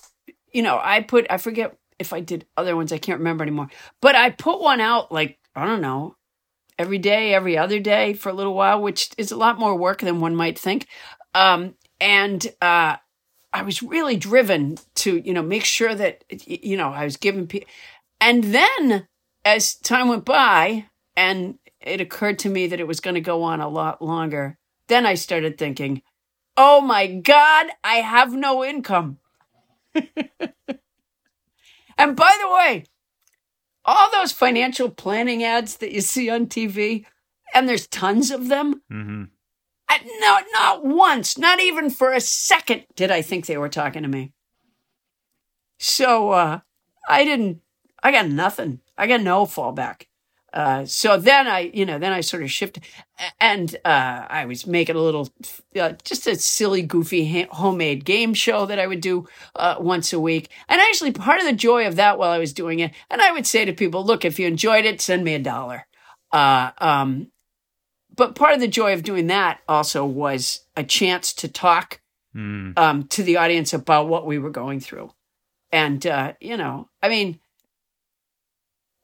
you 0.53 0.63
know 0.63 0.81
I 0.83 1.03
put 1.03 1.27
I 1.31 1.39
forget 1.39 1.77
if 1.99 2.13
I 2.13 2.21
did 2.21 2.47
other 2.57 2.75
ones 2.77 2.93
I 2.93 2.99
can't 2.99 3.19
remember 3.19 3.43
anymore, 3.43 3.69
but 4.01 4.17
I 4.17 4.31
put 4.31 4.61
one 4.61 4.81
out 4.81 5.13
like 5.13 5.39
I 5.55 5.67
don't 5.67 5.83
know 5.83 6.17
every 6.79 6.99
day, 6.99 7.35
every 7.35 7.57
other 7.57 7.79
day 7.79 8.13
for 8.15 8.29
a 8.29 8.33
little 8.35 8.55
while, 8.55 8.83
which 8.83 9.11
is 9.17 9.31
a 9.31 9.37
lot 9.37 9.59
more 9.59 9.77
work 9.77 10.01
than 10.01 10.21
one 10.21 10.35
might 10.35 10.59
think. 10.59 10.87
Um, 11.35 11.75
and 12.01 12.45
uh, 12.61 12.97
I 13.53 13.63
was 13.63 13.83
really 13.83 14.17
driven 14.17 14.79
to, 14.97 15.19
you 15.19 15.33
know, 15.33 15.43
make 15.43 15.65
sure 15.65 15.95
that, 15.95 16.25
you 16.29 16.77
know, 16.77 16.89
I 16.89 17.05
was 17.05 17.17
giving 17.17 17.47
people. 17.47 17.69
And 18.23 18.45
then 18.45 19.09
as 19.45 19.75
time 19.75 20.07
went 20.07 20.25
by 20.25 20.87
and 21.17 21.59
it 21.81 22.01
occurred 22.01 22.39
to 22.39 22.49
me 22.49 22.69
that 22.69 22.79
it 22.79 22.87
was 22.87 23.01
going 23.01 23.17
to 23.17 23.21
go 23.21 23.43
on 23.43 23.61
a 23.61 23.69
lot 23.69 24.01
longer, 24.01 24.57
then 24.87 25.05
I 25.05 25.15
started 25.15 25.59
thinking, 25.59 26.03
oh 26.57 26.81
my 26.81 27.09
God, 27.09 27.67
I 27.83 27.97
have 27.97 28.33
no 28.33 28.65
income. 28.65 29.19
and 29.95 30.07
by 32.15 32.37
the 32.41 32.49
way, 32.49 32.85
all 33.85 34.09
those 34.13 34.31
financial 34.31 34.89
planning 34.89 35.43
ads 35.43 35.79
that 35.79 35.91
you 35.91 36.01
see 36.01 36.31
on 36.31 36.47
TV, 36.47 37.05
and 37.53 37.69
there's 37.69 37.89
tons 37.89 38.31
of 38.31 38.47
them. 38.47 38.83
Mm-hmm. 38.91 39.25
I, 39.89 39.99
no, 40.21 40.39
not 40.53 40.85
once, 40.85 41.37
not 41.37 41.61
even 41.61 41.91
for 41.91 42.13
a 42.13 42.21
second 42.21 42.85
did 42.95 43.11
I 43.11 43.21
think 43.21 43.47
they 43.47 43.59
were 43.59 43.69
talking 43.69 44.03
to 44.03 44.09
me. 44.09 44.33
So 45.81 46.31
uh, 46.31 46.61
I 47.09 47.25
didn't. 47.25 47.62
I 48.03 48.11
got 48.13 48.29
nothing. 48.29 48.81
I 48.99 49.07
got 49.07 49.21
no 49.23 49.45
fallback. 49.47 50.07
Uh, 50.53 50.85
so 50.85 51.17
then 51.17 51.49
I, 51.49 51.71
you 51.73 51.87
know, 51.87 51.99
then 51.99 52.13
I 52.13 52.21
sort 52.21 52.43
of 52.43 52.51
shifted, 52.51 52.85
and 53.41 53.75
uh, 53.87 54.27
I 54.29 54.45
was 54.45 54.67
making 54.67 54.97
a 54.97 55.01
little, 55.01 55.31
uh, 55.81 55.95
just 56.05 56.27
a 56.27 56.37
silly, 56.37 56.83
goofy 56.83 57.25
ha- 57.27 57.49
homemade 57.51 58.05
game 58.05 58.35
show 58.35 58.67
that 58.67 58.79
I 58.79 58.87
would 58.87 59.01
do 59.01 59.27
uh, 59.57 59.77
once 59.81 60.13
a 60.13 60.21
week. 60.21 60.51
And 60.69 60.79
actually, 60.79 61.13
part 61.13 61.39
of 61.41 61.47
the 61.47 61.55
joy 61.55 61.87
of 61.87 61.97
that 61.97 62.19
while 62.19 62.31
I 62.31 62.39
was 62.39 62.53
doing 62.53 62.81
it, 62.81 62.93
and 63.09 63.23
I 63.23 63.33
would 63.33 63.47
say 63.47 63.65
to 63.65 63.73
people, 63.73 64.05
"Look, 64.05 64.27
if 64.27 64.39
you 64.39 64.47
enjoyed 64.47 64.85
it, 64.85 65.01
send 65.01 65.25
me 65.25 65.35
a 65.35 65.39
dollar." 65.39 65.87
Uh, 66.31 66.73
um, 66.79 67.29
but 68.15 68.35
part 68.35 68.53
of 68.53 68.61
the 68.61 68.69
joy 68.69 68.93
of 68.93 69.03
doing 69.05 69.29
that 69.29 69.61
also 69.67 70.05
was 70.05 70.67
a 70.77 70.85
chance 70.85 71.33
to 71.35 71.49
talk 71.49 72.01
Mm. 72.35 72.79
um, 72.79 73.05
to 73.09 73.23
the 73.23 73.37
audience 73.37 73.75
about 73.75 74.09
what 74.09 74.25
we 74.25 74.39
were 74.39 74.49
going 74.49 74.81
through. 74.81 75.13
And, 75.71 76.07
uh, 76.07 76.33
you 76.41 76.57
know, 76.57 76.89
I 77.03 77.11
mean, 77.11 77.39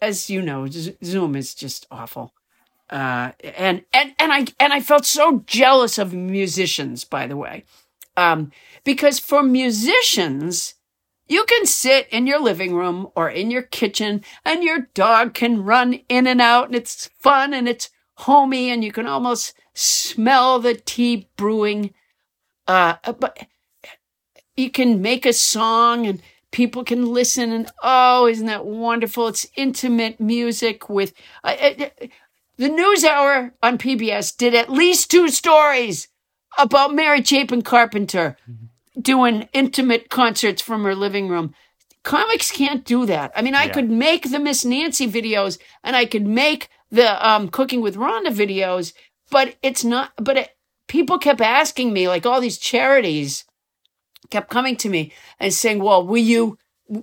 as 0.01 0.31
you 0.31 0.43
know, 0.43 0.67
Zoom 0.69 1.37
is 1.37 1.55
just 1.55 1.87
awful. 1.91 2.33
Uh, 2.91 3.33
and, 3.43 3.85
and, 3.93 4.15
and 4.19 4.33
I, 4.33 4.47
and 4.59 4.73
I 4.73 4.81
felt 4.81 5.05
so 5.05 5.43
jealous 5.47 5.99
of 5.99 6.15
musicians, 6.15 7.05
by 7.05 7.27
the 7.27 7.37
way. 7.37 7.65
Um, 8.17 8.51
because 8.85 9.19
for 9.19 9.43
musicians, 9.43 10.75
you 11.29 11.45
can 11.45 11.67
sit 11.67 12.09
in 12.11 12.27
your 12.27 12.41
living 12.41 12.75
room 12.75 13.09
or 13.15 13.29
in 13.29 13.51
your 13.51 13.63
kitchen 13.63 14.25
and 14.45 14.65
your 14.65 14.89
dog 14.95 15.35
can 15.35 15.65
run 15.65 16.01
in 16.09 16.27
and 16.27 16.41
out 16.41 16.67
and 16.67 16.75
it's 16.75 17.11
fun 17.19 17.53
and 17.53 17.69
it's 17.69 17.91
homey 18.15 18.71
and 18.71 18.83
you 18.83 18.91
can 18.91 19.07
almost 19.07 19.55
smell 19.75 20.59
the 20.59 20.75
tea 20.75 21.29
brewing. 21.37 21.93
Uh, 22.67 22.95
but 23.19 23.47
you 24.57 24.71
can 24.71 25.01
make 25.01 25.27
a 25.27 25.33
song 25.33 26.07
and 26.07 26.23
people 26.51 26.85
can 26.85 27.07
listen 27.13 27.53
and 27.53 27.71
oh, 27.83 28.27
isn't 28.27 28.47
that 28.47 28.65
wonderful? 28.67 29.29
It's 29.29 29.47
intimate 29.57 30.21
music 30.21 30.89
with 30.89 31.13
uh, 31.45 31.57
uh, 31.61 31.85
the 32.57 32.69
news 32.69 33.05
hour 33.05 33.55
on 33.63 33.79
PBS 33.79 34.37
did 34.37 34.55
at 34.55 34.71
least 34.71 35.11
two 35.11 35.29
stories 35.29 36.09
about 36.59 36.95
Mary 36.95 37.23
Chapin 37.23 37.63
Carpenter 37.63 38.37
doing 39.01 39.49
intimate 39.53 40.11
concerts 40.11 40.61
from 40.61 40.83
her 40.85 40.95
living 40.95 41.29
room. 41.29 41.55
Comics 42.03 42.51
can't 42.51 42.85
do 42.85 43.07
that. 43.07 43.31
I 43.37 43.43
mean, 43.43 43.55
I 43.55 43.65
Yeah. 43.67 43.73
could 43.75 43.91
make 43.91 44.31
the 44.31 44.39
Miss 44.39 44.65
Nancy 44.65 45.07
videos 45.07 45.59
and 45.85 45.95
I 45.95 46.05
could 46.07 46.27
make 46.27 46.69
the 46.91 47.29
um, 47.29 47.49
Cooking 47.49 47.81
with 47.83 47.97
Rhonda 47.97 48.33
videos, 48.33 48.93
but 49.31 49.57
it's 49.63 49.85
not. 49.85 50.13
But 50.17 50.37
it, 50.39 50.57
people 50.89 51.19
kept 51.19 51.41
asking 51.41 51.93
me, 51.93 52.09
like 52.09 52.25
all 52.25 52.41
these 52.41 52.57
charities 52.59 53.45
kept 54.31 54.51
coming 54.51 54.77
to 54.77 54.89
me 54.89 55.13
and 55.41 55.53
saying, 55.53 55.83
"Well, 55.83 56.07
will 56.07 56.19
you, 56.19 56.59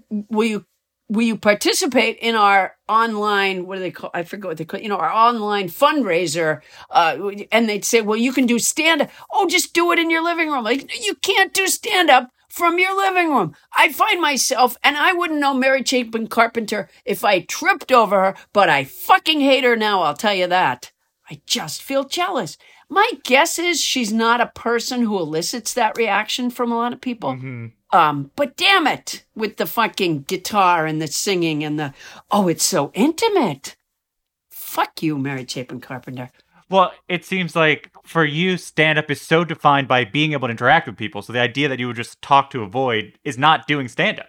will 0.09 0.45
you, 0.45 0.65
will 1.09 1.23
you 1.23 1.37
participate 1.37 2.17
in 2.17 2.35
our 2.35 2.75
online? 2.87 3.65
What 3.65 3.75
do 3.75 3.81
they 3.81 3.91
call? 3.91 4.11
I 4.13 4.23
forget 4.23 4.47
what 4.47 4.57
they 4.57 4.65
call. 4.65 4.79
You 4.79 4.89
know, 4.89 4.97
our 4.97 5.11
online 5.11 5.67
fundraiser." 5.69 6.61
Uh, 6.89 7.31
and 7.51 7.67
they'd 7.69 7.85
say, 7.85 8.01
"Well, 8.01 8.17
you 8.17 8.33
can 8.33 8.45
do 8.45 8.59
stand 8.59 9.01
up. 9.01 9.09
Oh, 9.31 9.47
just 9.47 9.73
do 9.73 9.91
it 9.91 9.99
in 9.99 10.09
your 10.09 10.23
living 10.23 10.49
room. 10.49 10.63
Like 10.63 10.89
you 11.05 11.15
can't 11.15 11.53
do 11.53 11.67
stand 11.67 12.09
up." 12.09 12.31
From 12.47 12.79
your 12.79 12.95
living 12.95 13.31
room. 13.31 13.53
I 13.75 13.91
find 13.91 14.21
myself, 14.21 14.77
and 14.81 14.95
I 14.95 15.11
wouldn't 15.11 15.41
know 15.41 15.53
Mary 15.53 15.83
Chapin 15.83 16.27
Carpenter 16.27 16.87
if 17.03 17.25
I 17.25 17.41
tripped 17.41 17.91
over 17.91 18.17
her, 18.17 18.35
but 18.53 18.69
I 18.69 18.85
fucking 18.85 19.41
hate 19.41 19.65
her 19.65 19.75
now, 19.75 20.03
I'll 20.03 20.15
tell 20.15 20.33
you 20.33 20.47
that. 20.47 20.93
I 21.29 21.41
just 21.45 21.81
feel 21.81 22.05
jealous. 22.05 22.57
My 22.89 23.09
guess 23.23 23.57
is 23.57 23.81
she's 23.81 24.13
not 24.13 24.41
a 24.41 24.47
person 24.47 25.01
who 25.01 25.17
elicits 25.17 25.73
that 25.73 25.97
reaction 25.97 26.49
from 26.49 26.71
a 26.71 26.77
lot 26.77 26.93
of 26.93 27.01
people. 27.01 27.31
Um, 27.91 28.31
but 28.35 28.57
damn 28.57 28.87
it, 28.87 29.23
with 29.35 29.57
the 29.57 29.65
fucking 29.65 30.23
guitar 30.23 30.85
and 30.85 31.01
the 31.01 31.07
singing 31.07 31.63
and 31.63 31.79
the 31.79 31.93
oh, 32.31 32.47
it's 32.47 32.63
so 32.63 32.91
intimate. 32.93 33.75
Fuck 34.49 35.01
you, 35.01 35.17
Mary 35.17 35.45
Chapin 35.47 35.79
Carpenter. 35.79 36.29
Well, 36.69 36.93
it 37.07 37.23
seems 37.23 37.55
like 37.55 37.91
for 38.03 38.25
you, 38.25 38.57
stand 38.57 38.97
up 38.97 39.11
is 39.11 39.21
so 39.21 39.45
defined 39.45 39.87
by 39.87 40.03
being 40.03 40.33
able 40.33 40.47
to 40.47 40.51
interact 40.51 40.87
with 40.87 40.97
people. 40.97 41.21
So 41.21 41.31
the 41.31 41.39
idea 41.39 41.69
that 41.69 41.79
you 41.79 41.87
would 41.87 41.95
just 41.95 42.21
talk 42.21 42.49
to 42.51 42.63
a 42.63 42.67
void 42.67 43.13
is 43.23 43.37
not 43.37 43.67
doing 43.67 43.87
stand 43.87 44.19
up. 44.19 44.27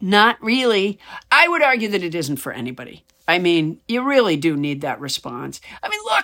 Not 0.00 0.42
really. 0.42 0.98
I 1.30 1.48
would 1.48 1.62
argue 1.62 1.88
that 1.88 2.02
it 2.02 2.14
isn't 2.14 2.36
for 2.36 2.52
anybody. 2.52 3.04
I 3.26 3.38
mean, 3.38 3.80
you 3.86 4.02
really 4.02 4.36
do 4.36 4.56
need 4.56 4.80
that 4.80 5.00
response. 5.00 5.60
I 5.82 5.88
mean, 5.88 6.00
look, 6.04 6.17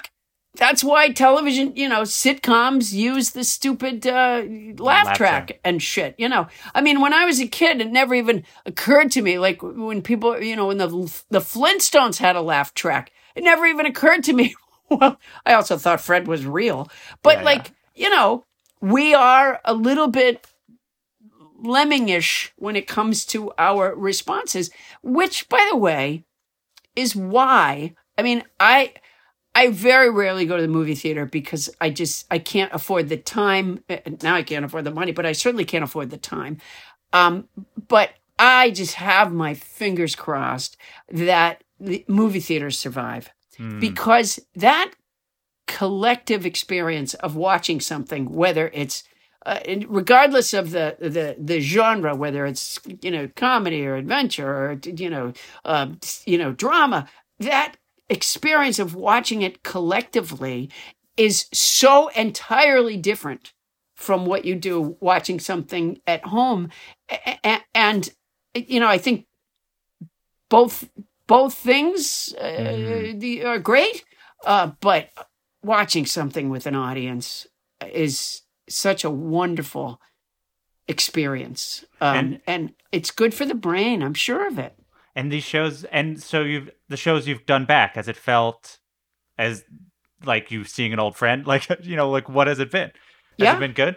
that's 0.56 0.85
why 0.85 1.10
television, 1.10 1.74
you 1.76 1.89
know, 1.89 2.02
sitcoms 2.02 2.93
use 2.93 3.31
the 3.31 3.44
stupid 3.44 4.06
uh, 4.06 4.43
laugh, 4.78 5.06
Laugh 5.06 5.16
track 5.16 5.47
track. 5.48 5.60
and 5.64 5.82
shit. 5.82 6.14
You 6.18 6.28
know, 6.28 6.47
I 6.74 6.81
mean, 6.81 7.01
when 7.01 7.12
I 7.12 7.24
was 7.24 7.40
a 7.40 7.47
kid, 7.48 7.81
it 7.81 7.90
never 7.90 8.14
even 8.14 8.44
occurred 8.64 9.10
to 9.12 9.22
me. 9.22 9.39
Like 9.39 9.62
when 9.62 10.02
people, 10.02 10.40
you 10.40 10.55
know, 10.56 10.66
when 10.68 10.78
the 10.78 10.89
the 11.31 11.40
Flintstones 11.40 12.18
had 12.18 12.36
a 12.36 12.40
laugh 12.43 12.72
track, 12.74 13.10
it 13.35 13.43
never 13.44 13.66
even 13.66 13.86
occurred 13.86 14.22
to 14.24 14.32
me. 14.32 14.55
well, 14.90 15.18
I 15.44 15.55
also 15.55 15.76
thought 15.76 16.01
Fred 16.01 16.26
was 16.28 16.47
real, 16.47 16.89
but 17.22 17.39
Yeah, 17.39 17.39
yeah. 17.40 17.44
like, 17.44 17.72
you 17.94 18.10
know, 18.10 18.44
we 18.81 19.14
are 19.14 19.60
a 19.64 19.74
little 19.74 20.09
bit 20.09 20.47
lemmingish 21.62 22.51
when 22.56 22.76
it 22.76 22.86
comes 22.86 23.24
to 23.26 23.52
our 23.59 23.94
responses, 23.94 24.70
which, 25.02 25.48
by 25.48 25.66
the 25.70 25.76
way, 25.76 26.24
is 26.94 27.16
why 27.16 27.94
I 28.16 28.22
mean 28.22 28.44
I 28.60 28.93
I 29.55 29.68
very 29.68 30.10
rarely 30.10 30.47
go 30.47 30.56
to 30.56 30.62
the 30.62 30.68
movie 30.68 30.94
theater 30.97 31.26
because 31.26 31.70
I 31.81 31.90
just 31.90 32.26
I 32.31 32.39
can't 32.39 32.72
afford 32.72 33.09
the 33.09 33.16
time. 33.16 33.82
Uh, 33.89 33.98
Now 34.22 34.35
I 34.35 34.43
can't 34.43 34.64
afford 34.64 34.85
the 34.85 34.90
money, 34.90 35.12
but 35.12 35.26
I 35.26 35.32
certainly 35.32 35.64
can't 35.64 35.85
afford 35.85 36.10
the 36.10 36.16
time. 36.16 36.59
Um, 37.12 37.48
but 37.89 38.10
I 38.39 38.70
just 38.70 38.94
have 38.94 39.32
my 39.32 39.55
fingers 39.55 40.16
crossed 40.16 40.76
that 41.09 41.62
the 41.78 42.05
movie 42.09 42.40
theaters 42.40 42.78
survive 42.78 43.31
because 43.78 44.40
that 44.56 44.90
collective 45.66 46.44
experience 46.44 47.14
of 47.14 47.36
watching 47.36 47.81
something, 47.81 48.32
whether 48.32 48.70
it's 48.74 49.05
uh, 49.47 49.60
regardless 49.86 50.52
of 50.55 50.70
the, 50.70 50.97
the 50.98 51.36
the 51.39 51.60
genre, 51.60 52.16
whether 52.16 52.47
it's 52.47 52.81
you 53.02 53.10
know 53.10 53.28
comedy 53.36 53.86
or 53.86 53.94
adventure 53.97 54.48
or 54.48 54.78
you 54.85 55.09
know 55.10 55.32
uh, 55.64 55.86
you 56.26 56.39
know 56.39 56.52
drama, 56.52 57.06
that 57.39 57.76
experience 58.09 58.78
of 58.78 58.94
watching 58.94 59.43
it 59.43 59.62
collectively 59.62 60.70
is 61.16 61.47
so 61.52 62.09
entirely 62.09 62.97
different 62.97 63.52
from 63.97 64.26
what 64.26 64.44
you 64.44 64.55
do 64.56 64.97
watching 65.01 65.39
something 65.40 66.01
at 66.06 66.24
home, 66.26 66.68
and 67.74 68.10
you 68.55 68.81
know 68.81 68.89
I 68.89 68.98
think 68.98 69.26
both 70.48 70.89
both 71.26 71.55
things 71.55 72.35
uh, 72.39 73.12
the, 73.14 73.44
are 73.44 73.59
great, 73.59 74.05
uh, 74.44 74.72
but 74.81 75.10
watching 75.62 76.05
something 76.05 76.51
with 76.51 76.66
an 76.66 76.74
audience 76.74 77.47
is 77.93 78.43
such 78.68 79.05
a 79.05 79.10
wonderful 79.10 80.01
experience, 80.86 81.85
um, 82.01 82.16
And- 82.16 82.40
and 82.47 82.74
it's 82.93 83.10
good 83.10 83.32
for 83.32 83.47
the 83.47 83.55
brain. 83.55 84.02
I'm 84.02 84.14
sure 84.14 84.47
of 84.47 84.59
it. 84.59 84.76
And 85.16 85.31
these 85.31 85.45
shows, 85.45 85.85
and 85.85 86.20
so 86.23 86.43
you've 86.43 86.70
the 86.89 86.97
shows 86.97 87.28
you've 87.28 87.47
done 87.47 87.65
back, 87.66 87.95
has 87.95 88.09
it 88.09 88.16
felt 88.16 88.78
as 89.39 89.65
like 90.24 90.51
you 90.51 90.65
seeing 90.65 90.93
an 90.93 90.99
old 90.99 91.16
friend? 91.16 91.47
Like 91.47 91.69
you 91.82 91.97
know, 91.97 92.11
like 92.11 92.28
what 92.28 92.47
has 92.49 92.59
it 92.59 92.70
been? 92.70 92.89
Has 92.89 92.93
Yeah. 93.39 93.57
it 93.57 93.61
been 93.61 93.73
good? 93.73 93.97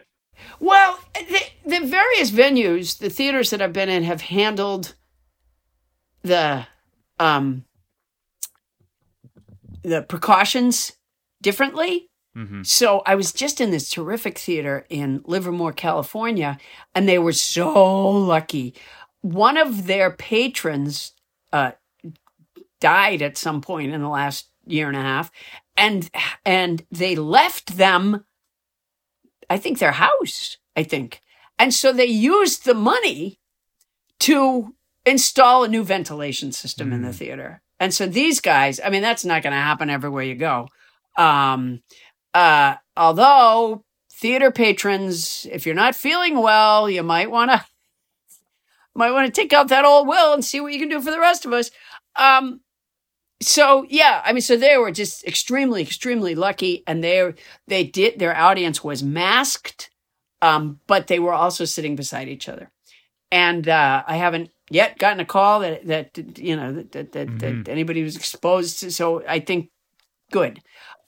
Well, 0.59 0.99
the, 1.15 1.41
the 1.65 1.79
various 1.87 2.29
venues, 2.29 2.99
the 2.99 3.09
theaters 3.09 3.49
that 3.49 3.61
I've 3.61 3.73
been 3.73 3.89
in, 3.89 4.03
have 4.03 4.21
handled 4.21 4.93
the 6.21 6.67
um, 7.19 7.65
the 9.83 10.03
precautions 10.03 10.93
differently. 11.41 12.09
Mm-hmm. 12.35 12.61
So 12.63 13.01
I 13.07 13.15
was 13.15 13.33
just 13.33 13.59
in 13.59 13.71
this 13.71 13.89
terrific 13.89 14.37
theater 14.37 14.85
in 14.89 15.21
Livermore, 15.25 15.73
California, 15.73 16.59
and 16.93 17.09
they 17.09 17.17
were 17.17 17.33
so 17.33 18.07
lucky. 18.11 18.75
One 19.33 19.57
of 19.57 19.87
their 19.87 20.11
patrons 20.11 21.11
uh, 21.51 21.71
died 22.79 23.21
at 23.21 23.37
some 23.37 23.61
point 23.61 23.93
in 23.93 24.01
the 24.01 24.07
last 24.09 24.47
year 24.65 24.87
and 24.87 24.95
a 24.95 25.01
half, 25.01 25.31
and 25.75 26.09
and 26.45 26.85
they 26.91 27.15
left 27.15 27.77
them 27.77 28.23
I 29.49 29.57
think 29.57 29.79
their 29.79 29.93
house. 29.93 30.57
I 30.75 30.83
think, 30.83 31.21
and 31.57 31.73
so 31.73 31.91
they 31.91 32.05
used 32.05 32.63
the 32.63 32.75
money 32.75 33.39
to 34.19 34.75
install 35.05 35.63
a 35.63 35.67
new 35.67 35.83
ventilation 35.83 36.51
system 36.51 36.93
in 36.93 37.01
the 37.01 37.13
theater. 37.13 37.61
And 37.79 37.93
so 37.93 38.05
these 38.05 38.39
guys, 38.41 38.79
I 38.83 38.89
mean, 38.89 39.01
that's 39.01 39.25
not 39.25 39.41
going 39.41 39.53
to 39.53 39.59
happen 39.59 39.89
everywhere 39.89 40.23
you 40.23 40.35
go. 40.35 40.67
Um, 41.17 41.81
uh, 42.33 42.75
although 42.95 43.83
theater 44.11 44.51
patrons, 44.51 45.47
if 45.51 45.65
you're 45.65 45.75
not 45.75 45.95
feeling 45.95 46.37
well, 46.41 46.89
you 46.89 47.03
might 47.03 47.31
want 47.31 47.51
to 47.51 47.65
might 48.97 49.11
want 49.11 49.33
to 49.33 49.41
take 49.41 49.53
out 49.53 49.67
that 49.69 49.85
old 49.85 50.07
will 50.07 50.33
and 50.33 50.43
see 50.43 50.59
what 50.59 50.73
you 50.73 50.79
can 50.79 50.89
do 50.89 50.99
for 51.01 51.11
the 51.11 51.19
rest 51.19 51.45
of 51.45 51.53
us. 51.53 51.71
Um, 52.15 52.61
so 53.41 53.85
yeah, 53.87 54.21
I 54.25 54.33
mean, 54.33 54.41
so 54.41 54.57
they 54.57 54.77
were 54.77 54.91
just 54.91 55.23
extremely, 55.25 55.81
extremely 55.81 56.33
lucky, 56.35 56.83
and 56.87 57.03
they 57.03 57.33
they 57.67 57.83
did 57.83 58.17
their 58.19 58.35
audience 58.35 58.83
was 58.83 59.03
masked, 59.03 59.91
um, 60.41 60.79
but 60.87 61.07
they 61.07 61.19
were 61.19 61.33
also 61.33 61.63
sitting 61.63 61.95
beside 61.95 62.27
each 62.27 62.49
other, 62.49 62.71
and 63.31 63.67
uh, 63.67 64.03
I 64.07 64.17
haven't 64.17 64.49
yet 64.71 64.97
gotten 64.97 65.19
a 65.19 65.25
call 65.25 65.59
that 65.59 65.85
that 65.85 66.17
you 66.39 66.55
know 66.55 66.73
that 66.73 66.91
that, 66.93 67.11
that, 67.11 67.27
Mm-hmm. 67.27 67.63
that 67.63 67.71
anybody 67.71 68.01
was 68.01 68.15
exposed 68.15 68.79
to. 68.79 68.91
So 68.91 69.23
I 69.27 69.39
think 69.39 69.69
good. 70.31 70.59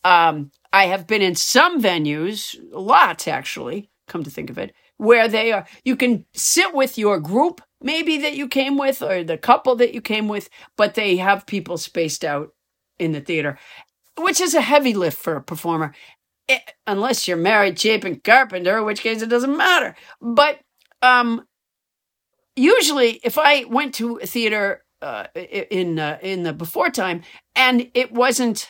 Um, 0.04 0.52
I 0.72 0.86
have 0.86 1.08
been 1.08 1.22
in 1.24 1.36
some 1.36 1.82
venues, 1.82 2.56
lots 2.72 3.28
actually, 3.28 3.90
come 4.08 4.24
to 4.24 4.30
think 4.30 4.50
of 4.52 4.58
it, 4.60 4.74
where 5.00 5.30
they 5.30 5.54
are, 5.54 5.66
you 5.86 5.96
can 5.96 6.26
sit 6.34 6.74
with 6.74 6.98
your 6.98 7.20
group, 7.20 7.62
maybe 7.82 8.18
that 8.18 8.36
you 8.36 8.48
came 8.50 8.78
with, 8.78 9.02
or 9.02 9.24
the 9.24 9.38
couple 9.38 9.76
that 9.78 9.94
you 9.94 10.02
came 10.02 10.28
with, 10.28 10.50
but 10.76 10.94
they 10.94 11.16
have 11.16 11.46
people 11.46 11.78
spaced 11.78 12.26
out 12.26 12.50
in 13.00 13.14
the 13.14 13.22
theater, 13.22 13.58
which 14.18 14.42
is 14.42 14.54
a 14.54 14.62
heavy 14.62 14.94
lift 14.94 15.18
for 15.18 15.38
a 15.38 15.42
performer. 15.42 15.94
Eh, 16.50 16.60
unless 16.86 17.28
you're 17.28 17.38
Mary 17.38 17.74
Chapin 17.74 18.20
Carpenter, 18.22 18.80
in 18.80 18.86
which 18.86 19.00
case 19.00 19.22
it 19.22 19.30
doesn't 19.30 19.56
matter. 19.56 19.96
But 20.22 20.60
um, 21.02 21.46
usually, 22.58 23.22
if 23.24 23.38
I 23.38 23.64
went 23.64 23.96
to 23.96 24.18
a 24.18 24.26
theater 24.26 24.84
uh, 25.02 25.28
in 25.34 25.98
uh, 25.98 26.18
in 26.22 26.44
the 26.44 26.52
before 26.52 26.90
time 26.90 27.22
and 27.56 27.90
it 27.94 28.12
wasn't 28.12 28.70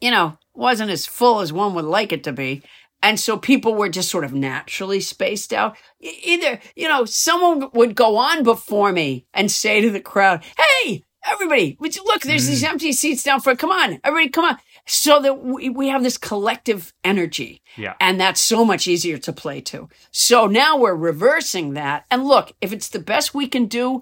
you 0.00 0.10
know, 0.10 0.36
wasn't 0.54 0.90
as 0.90 1.06
full 1.06 1.40
as 1.40 1.52
one 1.52 1.72
would 1.74 1.84
like 1.84 2.12
it 2.12 2.24
to 2.24 2.32
be. 2.32 2.62
And 3.04 3.20
so 3.20 3.36
people 3.36 3.74
were 3.74 3.90
just 3.90 4.08
sort 4.08 4.24
of 4.24 4.32
naturally 4.32 4.98
spaced 4.98 5.52
out. 5.52 5.76
Either, 6.00 6.58
you 6.74 6.88
know, 6.88 7.04
someone 7.04 7.68
would 7.74 7.94
go 7.94 8.16
on 8.16 8.42
before 8.42 8.92
me 8.92 9.26
and 9.34 9.52
say 9.52 9.82
to 9.82 9.90
the 9.90 10.00
crowd, 10.00 10.42
Hey, 10.56 11.04
everybody, 11.30 11.76
would 11.80 11.94
you 11.94 12.02
look, 12.04 12.22
there's 12.22 12.46
these 12.46 12.62
mm. 12.62 12.70
empty 12.70 12.92
seats 12.92 13.22
down 13.22 13.40
front. 13.40 13.58
Come 13.58 13.70
on, 13.70 14.00
everybody, 14.04 14.30
come 14.30 14.46
on. 14.46 14.56
So 14.86 15.20
that 15.20 15.44
we, 15.44 15.68
we 15.68 15.88
have 15.88 16.02
this 16.02 16.16
collective 16.16 16.94
energy. 17.04 17.60
Yeah. 17.76 17.92
And 18.00 18.18
that's 18.18 18.40
so 18.40 18.64
much 18.64 18.88
easier 18.88 19.18
to 19.18 19.34
play 19.34 19.60
to. 19.62 19.90
So 20.10 20.46
now 20.46 20.78
we're 20.78 20.94
reversing 20.94 21.74
that. 21.74 22.06
And 22.10 22.24
look, 22.24 22.52
if 22.62 22.72
it's 22.72 22.88
the 22.88 22.98
best 23.00 23.34
we 23.34 23.48
can 23.48 23.66
do 23.66 24.00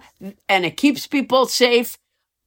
and 0.48 0.64
it 0.64 0.76
keeps 0.76 1.08
people 1.08 1.46
safe, 1.46 1.98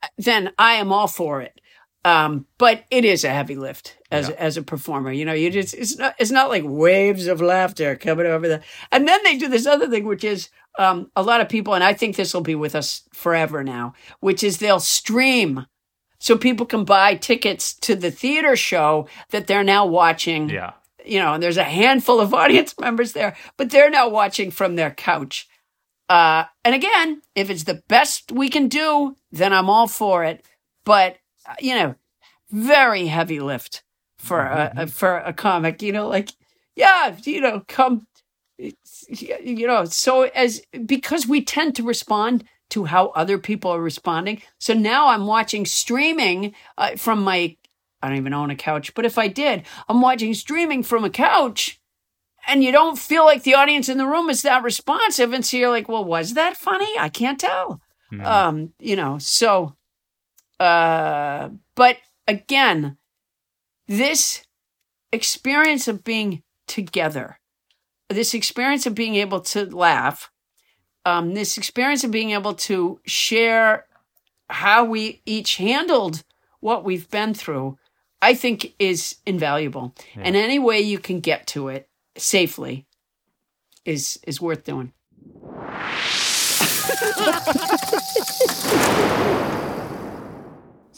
uh, 0.01 0.07
then 0.17 0.53
I 0.57 0.75
am 0.75 0.93
all 0.93 1.07
for 1.07 1.41
it. 1.41 1.59
Um, 2.05 2.45
but 2.59 2.85
it 2.91 3.03
is 3.03 3.23
a 3.23 3.29
heavy 3.29 3.55
lift 3.55 3.97
as 4.11 4.29
as 4.29 4.57
a 4.57 4.61
performer. 4.61 5.11
You 5.11 5.25
know, 5.25 5.33
you 5.33 5.49
just 5.49 5.73
it's 5.73 5.97
not 5.97 6.13
it's 6.19 6.29
not 6.31 6.49
like 6.49 6.63
waves 6.65 7.25
of 7.27 7.41
laughter 7.41 7.95
coming 7.95 8.27
over 8.27 8.47
the. 8.47 8.61
And 8.91 9.07
then 9.07 9.19
they 9.23 9.37
do 9.37 9.47
this 9.49 9.65
other 9.65 9.89
thing, 9.89 10.05
which 10.05 10.23
is 10.23 10.49
um, 10.77 11.09
a 11.15 11.23
lot 11.23 11.41
of 11.41 11.49
people, 11.49 11.73
and 11.73 11.83
I 11.83 11.93
think 11.93 12.15
this 12.15 12.33
will 12.33 12.41
be 12.41 12.53
with 12.55 12.75
us 12.75 13.01
forever 13.11 13.63
now, 13.63 13.93
which 14.19 14.43
is 14.43 14.59
they'll 14.59 14.79
stream. 14.79 15.65
So 16.19 16.37
people 16.37 16.65
can 16.65 16.85
buy 16.85 17.15
tickets 17.15 17.73
to 17.81 17.95
the 17.95 18.11
theater 18.11 18.55
show 18.55 19.07
that 19.31 19.47
they're 19.47 19.63
now 19.63 19.85
watching 19.85 20.49
Yeah. 20.49 20.73
you 21.03 21.19
know, 21.19 21.33
and 21.33 21.41
there's 21.43 21.57
a 21.57 21.63
handful 21.63 22.19
of 22.19 22.33
audience 22.41 22.77
members 22.79 23.13
there, 23.13 23.35
but 23.57 23.71
they're 23.71 23.89
now 23.89 24.09
watching 24.09 24.51
from 24.51 24.75
their 24.75 24.91
couch. 24.91 25.47
Uh, 26.07 26.45
and 26.63 26.75
again, 26.75 27.21
if 27.35 27.49
it's 27.49 27.63
the 27.63 27.81
best 27.87 28.31
we 28.31 28.47
can 28.49 28.67
do, 28.67 29.15
then 29.31 29.53
I'm 29.53 29.69
all 29.69 29.87
for 29.87 30.23
it. 30.23 30.45
But 30.83 31.17
you 31.59 31.75
know, 31.75 31.95
very 32.51 33.07
heavy 33.07 33.39
lift 33.39 33.83
for 34.17 34.39
a, 34.41 34.73
a 34.77 34.87
for 34.87 35.17
a 35.17 35.33
comic. 35.33 35.81
You 35.81 35.91
know, 35.91 36.07
like 36.07 36.31
yeah, 36.75 37.15
you 37.23 37.41
know, 37.41 37.63
come, 37.67 38.07
it's- 38.57 39.05
you 39.09 39.67
know. 39.67 39.85
So 39.85 40.23
as 40.23 40.61
because 40.85 41.27
we 41.27 41.43
tend 41.43 41.75
to 41.75 41.83
respond 41.83 42.43
to 42.71 42.85
how 42.85 43.07
other 43.09 43.37
people 43.37 43.71
are 43.71 43.81
responding. 43.81 44.41
So 44.59 44.73
now 44.73 45.09
I'm 45.09 45.27
watching 45.27 45.65
streaming 45.65 46.53
uh, 46.77 46.95
from 46.95 47.23
my. 47.23 47.55
I 48.01 48.09
don't 48.09 48.17
even 48.17 48.33
own 48.33 48.51
a 48.51 48.55
couch, 48.55 48.93
but 48.93 49.05
if 49.05 49.17
I 49.17 49.27
did, 49.27 49.63
I'm 49.89 50.01
watching 50.01 50.33
streaming 50.35 50.83
from 50.83 51.03
a 51.03 51.09
couch 51.09 51.79
and 52.47 52.63
you 52.63 52.71
don't 52.71 52.99
feel 52.99 53.25
like 53.25 53.41
the 53.43 53.55
audience 53.55 53.89
in 53.89 53.97
the 53.97 54.05
room 54.05 54.29
is 54.29 54.43
that 54.43 54.61
responsive 54.61 55.33
and 55.33 55.43
so 55.43 55.57
you're 55.57 55.71
like 55.71 55.89
well 55.89 56.05
was 56.05 56.35
that 56.35 56.55
funny 56.55 56.87
i 56.99 57.09
can't 57.09 57.39
tell 57.39 57.81
um 58.21 58.73
you 58.77 58.95
know 58.95 59.17
so 59.17 59.75
uh 60.59 61.49
but 61.75 61.97
again 62.27 62.97
this 63.87 64.43
experience 65.11 65.87
of 65.87 66.03
being 66.03 66.43
together 66.67 67.39
this 68.09 68.33
experience 68.33 68.85
of 68.85 68.95
being 68.95 69.15
able 69.15 69.39
to 69.39 69.65
laugh 69.75 70.31
um 71.05 71.33
this 71.33 71.57
experience 71.57 72.03
of 72.03 72.11
being 72.11 72.31
able 72.31 72.53
to 72.53 72.99
share 73.05 73.85
how 74.49 74.83
we 74.83 75.21
each 75.25 75.57
handled 75.57 76.23
what 76.59 76.83
we've 76.83 77.09
been 77.09 77.33
through 77.33 77.77
i 78.21 78.33
think 78.33 78.73
is 78.79 79.15
invaluable 79.25 79.93
and 80.15 80.35
any 80.35 80.59
way 80.59 80.79
you 80.79 80.99
can 80.99 81.19
get 81.19 81.45
to 81.47 81.67
it 81.67 81.89
safely 82.17 82.85
is 83.85 84.19
is 84.25 84.41
worth 84.41 84.63
doing. 84.63 84.91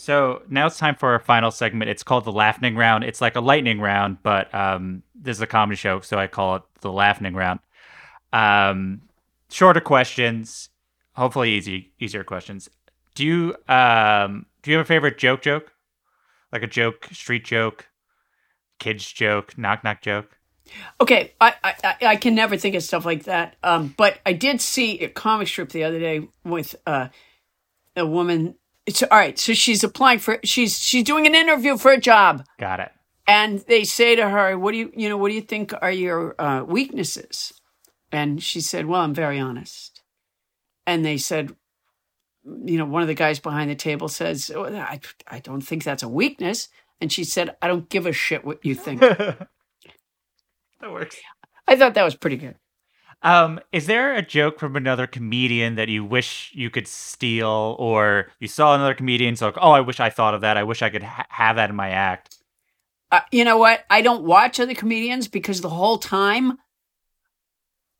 So 0.08 0.42
now 0.48 0.68
it's 0.68 0.78
time 0.78 0.96
for 0.96 1.10
our 1.10 1.20
final 1.20 1.52
segment. 1.52 1.90
It's 1.92 2.02
called 2.02 2.24
the 2.24 2.32
laughing 2.32 2.78
round. 2.78 3.04
It's 3.04 3.20
like 3.20 3.36
a 3.36 3.42
lightning 3.42 3.82
round, 3.82 4.24
but 4.24 4.56
um, 4.56 5.04
this 5.14 5.36
is 5.36 5.42
a 5.42 5.48
comedy 5.48 5.76
show, 5.76 6.00
so 6.00 6.18
I 6.18 6.28
call 6.28 6.56
it 6.56 6.62
the 6.80 6.94
laughing 6.94 7.34
round. 7.34 7.60
Um, 8.32 9.02
shorter 9.50 9.82
questions, 9.82 10.70
hopefully 11.12 11.52
easy, 11.52 11.92
easier 12.00 12.24
questions. 12.24 12.70
Do 13.16 13.26
you 13.26 13.56
um, 13.68 14.46
do 14.62 14.72
you 14.72 14.78
have 14.78 14.86
a 14.86 14.88
favorite 14.88 15.18
joke? 15.18 15.42
Joke, 15.42 15.74
like 16.54 16.64
a 16.64 16.68
joke, 16.68 17.10
street 17.12 17.44
joke, 17.44 17.90
kids 18.80 19.12
joke, 19.12 19.58
knock 19.58 19.84
knock 19.84 20.02
joke. 20.02 20.38
Okay, 21.02 21.34
I, 21.42 21.54
I 21.62 21.96
I- 22.02 22.16
can 22.16 22.34
never 22.34 22.56
think 22.56 22.76
of 22.76 22.84
stuff 22.84 23.04
like 23.06 23.24
that. 23.26 23.58
Um, 23.62 23.94
but 23.98 24.20
I 24.26 24.32
did 24.32 24.62
see 24.62 25.00
a 25.02 25.10
comic 25.10 25.50
strip 25.50 25.68
the 25.74 25.84
other 25.84 26.00
day 26.00 26.30
with 26.46 26.78
uh, 26.86 27.10
a 27.98 28.06
woman. 28.06 28.56
It's 28.88 29.03
all 29.03 29.09
right. 29.11 29.38
So 29.38 29.53
she's 29.53 29.84
applying 29.84 30.18
for. 30.19 30.39
She's 30.43 30.80
she's 30.80 31.03
doing 31.03 31.27
an 31.27 31.35
interview 31.35 31.77
for 31.77 31.91
a 31.91 31.99
job, 31.99 32.43
Got 32.59 32.80
it. 32.80 32.91
and 33.27 33.59
they 33.68 33.84
say 33.84 34.15
to 34.15 34.27
her, 34.30 34.57
"What 34.57 34.72
do 34.72 34.77
you 34.80 34.91
you 34.95 35.09
know? 35.09 35.18
What 35.18 35.30
do 35.30 35.35
you 35.35 35.41
think 35.41 35.73
are 35.81 35.91
your 35.91 36.34
uh, 36.41 36.64
weaknesses?" 36.64 37.53
And 38.11 38.41
she 38.41 38.61
said, 38.61 38.85
"Well, 38.88 39.01
I'm 39.01 39.14
very 39.14 39.39
honest." 39.39 40.01
And 40.85 41.05
they 41.05 41.18
said, 41.18 41.53
you 42.45 42.77
know, 42.77 42.85
one 42.85 43.01
of 43.01 43.09
the 43.09 43.14
guys 43.14 43.39
behind 43.39 43.69
the 43.69 43.76
table 43.76 44.07
says, 44.07 44.49
oh, 44.55 44.73
I, 44.73 45.01
I 45.27 45.39
don't 45.39 45.59
think 45.59 45.84
that's 45.84 46.01
a 46.01 46.07
weakness. 46.07 46.69
And 47.01 47.11
she 47.11 47.26
said, 47.26 47.57
I 47.61 47.68
don't 47.68 47.89
give 47.89 48.05
a 48.05 48.14
shit 48.14 48.45
what 48.45 48.64
you 48.64 48.73
think. 48.73 49.01
That 50.80 50.91
works. 50.91 51.18
I 51.68 51.76
thought 51.76 51.95
that 51.95 52.05
was 52.05 52.15
pretty 52.15 52.38
good. 52.38 52.55
Um, 53.23 53.60
is 53.72 53.88
there 53.88 54.14
a 54.14 54.22
joke 54.22 54.60
from 54.60 54.76
another 54.76 55.07
comedian 55.07 55.76
that 55.76 55.89
you 55.89 56.06
wish 56.06 56.52
you 56.53 56.69
could 56.69 56.88
steal, 56.88 57.76
or 57.80 58.27
you 58.39 58.48
saw 58.48 58.76
another 58.76 58.94
comedian, 58.94 59.35
so 59.35 59.48
like, 59.48 59.57
oh, 59.60 59.72
I 59.72 59.81
wish 59.81 59.99
I 59.99 60.10
thought 60.10 60.35
of 60.35 60.41
that. 60.41 60.57
I 60.57 60.64
wish 60.64 60.81
I 60.81 60.89
could 60.89 61.03
ha- 61.03 61.26
have 61.30 61.56
that 61.56 61.69
in 61.69 61.76
my 61.76 61.89
act. 61.89 62.38
Uh, 63.11 63.22
you 63.31 63.44
know 63.44 63.57
what? 63.57 63.85
I 63.89 64.02
don't 64.02 64.23
watch 64.23 64.60
other 64.60 64.76
comedians 64.76 65.27
because 65.27 65.61
the 65.61 65.69
whole 65.69 65.98
time 65.98 66.57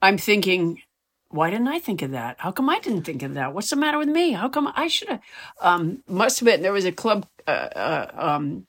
I'm 0.02 0.18
thinking, 0.18 0.82
why 1.30 1.50
didn't 1.50 1.68
I 1.68 1.80
think 1.80 2.02
of 2.02 2.12
that? 2.12 2.38
How 2.40 2.52
come 2.52 2.70
I 2.70 2.80
didn't 2.80 3.04
think 3.04 3.24
of 3.24 3.34
that? 3.34 3.54
What's 3.54 3.70
the 3.70 3.76
matter 3.76 3.98
with 3.98 4.10
me? 4.10 4.32
How 4.32 4.50
come 4.50 4.72
I 4.76 4.88
should 4.88 5.10
have? 5.10 5.22
Um, 5.62 6.04
must 6.08 6.40
have 6.40 6.46
been 6.46 6.62
there 6.62 6.74
was 6.74 6.86
a 6.86 6.92
club. 6.92 7.28
Uh, 7.48 7.52
uh, 7.52 8.12
um, 8.14 8.68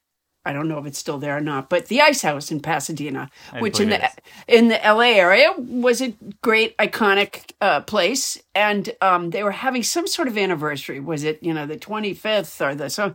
I 0.48 0.54
don't 0.54 0.66
know 0.66 0.78
if 0.78 0.86
it's 0.86 0.98
still 0.98 1.18
there 1.18 1.36
or 1.36 1.42
not, 1.42 1.68
but 1.68 1.88
the 1.88 2.00
Ice 2.00 2.22
House 2.22 2.50
in 2.50 2.60
Pasadena, 2.60 3.28
I 3.52 3.60
which 3.60 3.80
in 3.80 3.90
the 3.90 4.02
it 4.02 4.22
in 4.48 4.68
the 4.68 4.80
LA 4.82 5.10
area 5.10 5.52
was 5.58 6.00
a 6.00 6.14
great 6.42 6.74
iconic 6.78 7.52
uh, 7.60 7.82
place, 7.82 8.40
and 8.54 8.88
um, 9.02 9.28
they 9.28 9.42
were 9.42 9.50
having 9.50 9.82
some 9.82 10.06
sort 10.06 10.26
of 10.26 10.38
anniversary. 10.38 11.00
Was 11.00 11.22
it 11.22 11.42
you 11.42 11.52
know 11.52 11.66
the 11.66 11.76
twenty 11.76 12.14
fifth 12.14 12.62
or 12.62 12.74
the 12.74 12.88
so? 12.88 13.12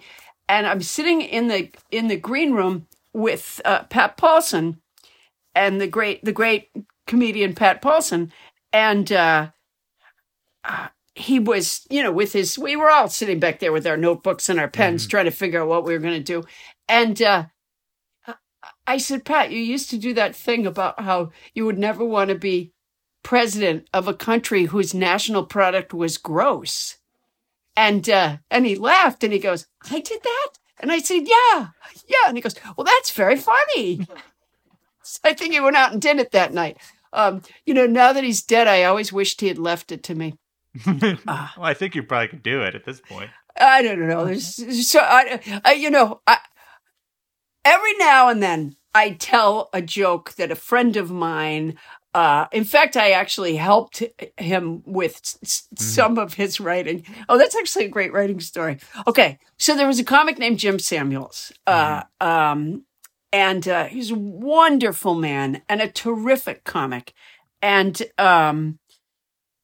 And 0.48 0.68
I'm 0.68 0.84
sitting 0.84 1.22
in 1.22 1.48
the 1.48 1.72
in 1.90 2.08
the 2.08 2.18
green 2.18 2.54
room 2.54 2.86
with 3.14 3.60
uh, 3.66 3.86
Pat 3.86 4.16
Paulsen 4.16 4.78
and 5.56 5.82
the 5.82 5.88
great 5.88 6.24
the 6.24 6.34
great 6.34 6.70
comedian 7.08 7.56
Pat 7.56 7.82
Paulsen, 7.82 8.32
and 8.72 9.12
uh, 9.12 9.50
uh, 10.66 10.90
he 11.16 11.40
was 11.40 11.86
you 11.90 12.02
know 12.02 12.12
with 12.12 12.34
his 12.34 12.58
we 12.58 12.76
were 12.76 12.90
all 12.90 13.08
sitting 13.08 13.40
back 13.40 13.60
there 13.60 13.72
with 13.72 13.86
our 13.86 13.98
notebooks 13.98 14.50
and 14.50 14.60
our 14.60 14.68
pens 14.68 15.08
trying 15.08 15.26
to 15.26 15.32
figure 15.32 15.62
out 15.62 15.68
what 15.68 15.84
we 15.84 15.94
were 15.94 16.00
going 16.00 16.14
to 16.14 16.24
do, 16.24 16.44
and 16.88 17.22
uh, 17.22 17.46
I 18.86 18.98
said, 18.98 19.26
Pat, 19.26 19.52
you 19.52 19.60
used 19.60 19.90
to 19.92 19.98
do 19.98 20.14
that 20.14 20.36
thing 20.36 20.66
about 20.66 21.02
how 21.02 21.32
you 21.54 21.66
would 21.66 21.78
never 21.78 22.04
want 22.04 22.30
to 22.30 22.36
be 22.36 22.74
president 23.24 23.88
of 23.94 24.08
a 24.08 24.14
country 24.14 24.66
whose 24.66 24.94
national 24.94 25.46
product 25.46 25.94
was 25.94 26.18
gross. 26.18 26.98
And 27.76 28.08
uh, 28.10 28.38
and 28.52 28.66
he 28.66 28.76
laughed 28.76 29.24
and 29.24 29.34
he 29.34 29.40
goes, 29.40 29.66
I 29.90 30.00
did 30.00 30.22
that? 30.22 30.50
And 30.80 30.92
I 30.92 31.00
said, 31.00 31.24
Yeah, 31.26 31.70
yeah. 32.08 32.28
And 32.28 32.38
he 32.38 32.42
goes, 32.42 32.56
Well, 32.78 32.86
that's 32.86 33.12
very 33.12 33.38
funny. 33.38 34.06
so 35.04 35.20
I 35.24 35.34
think 35.34 35.54
he 35.54 35.60
went 35.60 35.76
out 35.76 35.92
and 35.92 36.02
did 36.02 36.20
it 36.20 36.32
that 36.32 36.54
night. 36.54 36.78
Um, 37.12 37.42
you 37.66 37.74
know, 37.74 37.88
now 37.88 38.14
that 38.14 38.24
he's 38.24 38.44
dead, 38.44 38.68
I 38.68 38.84
always 38.84 39.14
wished 39.14 39.42
he 39.42 39.48
had 39.48 39.58
left 39.58 39.92
it 39.92 40.04
to 40.04 40.16
me. 40.16 40.36
well, 40.86 41.50
I 41.58 41.74
think 41.74 41.96
you 41.96 42.04
probably 42.04 42.28
could 42.28 42.44
do 42.44 42.62
it 42.62 42.76
at 42.76 42.86
this 42.86 43.00
point. 43.00 43.30
I 43.60 43.84
don't 43.84 44.08
know. 44.08 44.26
There's, 44.26 44.90
so 44.90 45.00
I, 45.00 45.62
I, 45.64 45.74
you 45.74 45.92
know, 45.92 46.22
I, 46.26 46.40
every 47.66 47.94
now 47.98 48.30
and 48.30 48.42
then 48.42 48.76
I 48.96 49.12
tell 49.12 49.70
a 49.74 49.82
joke 49.82 50.34
that 50.34 50.52
a 50.52 50.56
friend 50.56 50.96
of 50.98 51.12
mine. 51.12 51.78
Uh, 52.14 52.46
in 52.52 52.64
fact, 52.64 52.96
I 52.96 53.12
actually 53.12 53.56
helped 53.56 54.04
him 54.38 54.84
with 54.86 55.20
s- 55.44 55.68
some 55.76 56.20
of 56.20 56.36
his 56.36 56.60
writing. 56.60 57.04
Oh, 57.28 57.40
that's 57.40 57.56
actually 57.56 57.86
a 57.86 57.90
great 57.90 58.14
writing 58.14 58.40
story. 58.40 58.78
Okay, 59.08 59.40
so 59.58 59.76
there 59.76 59.88
was 59.88 60.00
a 60.00 60.04
comic 60.04 60.38
named 60.38 60.60
Jim 60.60 60.78
Samuels, 60.78 61.52
uh, 61.66 62.04
um, 62.22 62.86
and 63.32 63.68
uh, 63.68 63.86
he's 63.86 64.12
a 64.12 64.16
wonderful 64.16 65.16
man 65.16 65.64
and 65.68 65.82
a 65.82 65.90
terrific 65.90 66.64
comic. 66.66 67.14
And 67.64 68.00
um, 68.20 68.78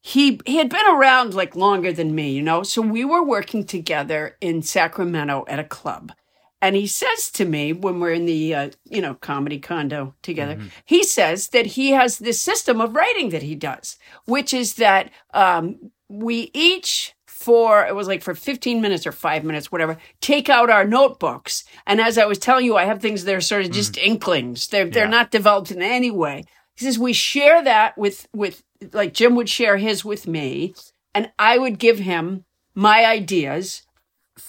he 0.01 0.39
he 0.45 0.55
had 0.57 0.69
been 0.69 0.88
around 0.88 1.35
like 1.35 1.55
longer 1.55 1.91
than 1.91 2.15
me, 2.15 2.31
you 2.31 2.41
know. 2.41 2.63
So 2.63 2.81
we 2.81 3.05
were 3.05 3.23
working 3.23 3.63
together 3.65 4.38
in 4.41 4.63
Sacramento 4.63 5.45
at 5.47 5.59
a 5.59 5.63
club. 5.63 6.13
And 6.61 6.76
he 6.76 6.88
says 6.88 7.31
to 7.31 7.45
me 7.45 7.72
when 7.73 7.99
we're 7.99 8.11
in 8.11 8.26
the 8.26 8.53
uh, 8.53 8.69
you 8.86 9.02
know 9.02 9.14
comedy 9.15 9.60
condo 9.60 10.14
together, 10.22 10.57
he 10.86 11.03
says 11.03 11.49
that 11.49 11.65
he 11.65 11.91
has 11.91 12.19
this 12.19 12.41
system 12.41 12.81
of 12.81 12.95
writing 12.95 13.30
that 13.30 13.44
he 13.44 13.56
does, 13.56 13.98
which 14.26 14.53
is 14.53 14.76
that 14.76 15.10
um, 15.34 15.91
we 16.10 16.52
each 16.53 17.15
for 17.27 17.86
it 17.86 17.95
was 17.95 18.07
like 18.10 18.22
for 18.22 18.36
15 18.36 18.81
minutes 18.81 19.07
or 19.07 19.14
five 19.14 19.45
minutes, 19.45 19.72
whatever, 19.72 19.98
take 20.19 20.49
out 20.49 20.69
our 20.69 20.84
notebooks. 20.84 21.64
And 21.88 22.02
as 22.02 22.18
I 22.18 22.26
was 22.26 22.38
telling 22.38 22.65
you, 22.65 22.76
I 22.76 22.84
have 22.84 23.02
things 23.02 23.23
that 23.23 23.34
are 23.34 23.40
sort 23.40 23.64
of 23.64 23.72
just 23.72 23.98
inklings. 23.98 24.68
They're 24.68 24.90
they're 24.90 25.07
not 25.07 25.31
developed 25.31 25.72
in 25.72 25.81
any 25.81 26.11
way. 26.11 26.44
He 26.76 26.84
says 26.84 26.99
we 26.99 27.14
share 27.14 27.64
that 27.64 27.98
with 27.98 28.27
with 28.34 28.64
like 28.91 29.14
Jim 29.14 29.36
would 29.36 29.48
share 29.48 29.77
his 29.77 30.03
with 30.03 30.27
me, 30.27 30.73
and 31.15 31.31
I 31.40 31.57
would 31.57 31.80
give 31.80 31.99
him 31.99 32.44
my 32.76 33.06
ideas 33.06 33.84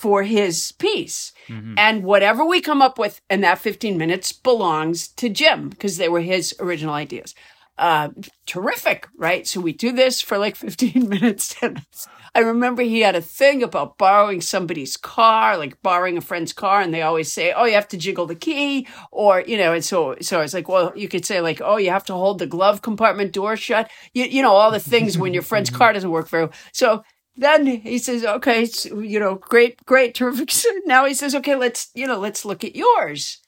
for 0.01 0.23
his 0.23 0.73
piece. 0.73 1.33
And 1.77 2.05
whatever 2.05 2.43
we 2.43 2.63
come 2.63 2.81
up 2.81 2.99
with 2.99 3.21
in 3.29 3.43
that 3.43 3.59
15 3.59 3.99
minutes 3.99 4.33
belongs 4.33 5.09
to 5.09 5.29
Jim 5.29 5.69
because 5.69 5.99
they 5.99 6.09
were 6.09 6.23
his 6.23 6.55
original 6.59 6.95
ideas. 6.95 7.35
Uh, 7.77 8.09
terrific, 8.47 9.09
right? 9.19 9.47
So 9.47 9.61
we 9.61 9.75
do 9.75 9.93
this 9.93 10.23
for 10.23 10.39
like 10.39 10.57
15 10.67 11.07
minutes. 11.07 11.55
I 12.35 12.39
remember 12.39 12.81
he 12.83 13.01
had 13.01 13.15
a 13.15 13.21
thing 13.21 13.63
about 13.63 13.99
borrowing 13.99 14.41
somebody's 14.41 14.97
car, 14.97 15.59
like 15.59 15.83
borrowing 15.83 16.17
a 16.17 16.23
friend's 16.23 16.55
car. 16.55 16.81
And 16.81 16.95
they 16.95 17.03
always 17.03 17.31
say, 17.31 17.53
oh, 17.53 17.67
you 17.67 17.75
have 17.75 17.89
to 17.89 17.99
jiggle 17.99 18.27
the 18.27 18.35
key. 18.35 18.87
Or, 19.11 19.43
you 19.47 19.59
know, 19.59 19.75
and 19.75 19.85
so, 19.85 20.17
so 20.23 20.39
I 20.39 20.43
was 20.43 20.55
like, 20.55 20.69
well, 20.69 20.93
you 20.97 21.09
could 21.09 21.27
say 21.27 21.43
like, 21.43 21.61
oh, 21.63 21.77
you 21.77 21.91
have 21.91 22.05
to 22.05 22.15
hold 22.15 22.39
the 22.39 22.47
glove 22.47 22.81
compartment 22.81 23.33
door 23.33 23.55
shut. 23.55 23.91
You, 24.15 24.25
you 24.25 24.41
know, 24.41 24.53
all 24.53 24.71
the 24.71 24.81
things 24.81 25.19
when 25.19 25.35
your 25.35 25.43
friend's 25.43 25.71
car 25.79 25.93
doesn't 25.93 26.11
work 26.11 26.29
very 26.29 26.45
well. 26.45 26.55
So 26.73 27.03
then 27.37 27.67
he 27.67 27.99
says, 27.99 28.25
okay, 28.25 28.69
you 28.85 29.21
know, 29.21 29.37
great, 29.37 29.85
great, 29.87 30.15
terrific. 30.17 30.53
Now 30.87 31.07
he 31.07 31.15
says, 31.15 31.35
okay, 31.35 31.57
let's, 31.57 31.91
you 31.95 32.07
know, 32.07 32.19
let's 32.19 32.45
look 32.45 32.65
at 32.65 32.77
yours. 32.77 33.39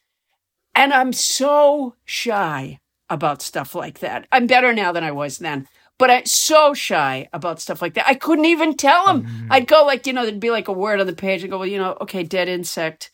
And 0.74 0.92
I'm 0.92 1.12
so 1.12 1.96
shy 2.04 2.80
about 3.10 3.42
stuff 3.42 3.74
like 3.74 3.98
that. 3.98 4.26
I'm 4.32 4.46
better 4.46 4.72
now 4.72 4.92
than 4.92 5.04
I 5.04 5.12
was 5.12 5.38
then, 5.38 5.68
but 5.98 6.10
I'm 6.10 6.24
so 6.24 6.72
shy 6.72 7.28
about 7.32 7.60
stuff 7.60 7.82
like 7.82 7.94
that. 7.94 8.08
I 8.08 8.14
couldn't 8.14 8.46
even 8.46 8.74
tell 8.74 9.06
him. 9.06 9.46
I'd 9.50 9.66
go 9.66 9.84
like, 9.84 10.06
you 10.06 10.14
know, 10.14 10.24
there'd 10.24 10.40
be 10.40 10.50
like 10.50 10.68
a 10.68 10.72
word 10.72 11.00
on 11.00 11.06
the 11.06 11.12
page. 11.12 11.42
and 11.42 11.50
go, 11.50 11.58
well, 11.58 11.68
you 11.68 11.78
know, 11.78 11.96
okay, 12.00 12.22
dead 12.22 12.48
insect. 12.48 13.10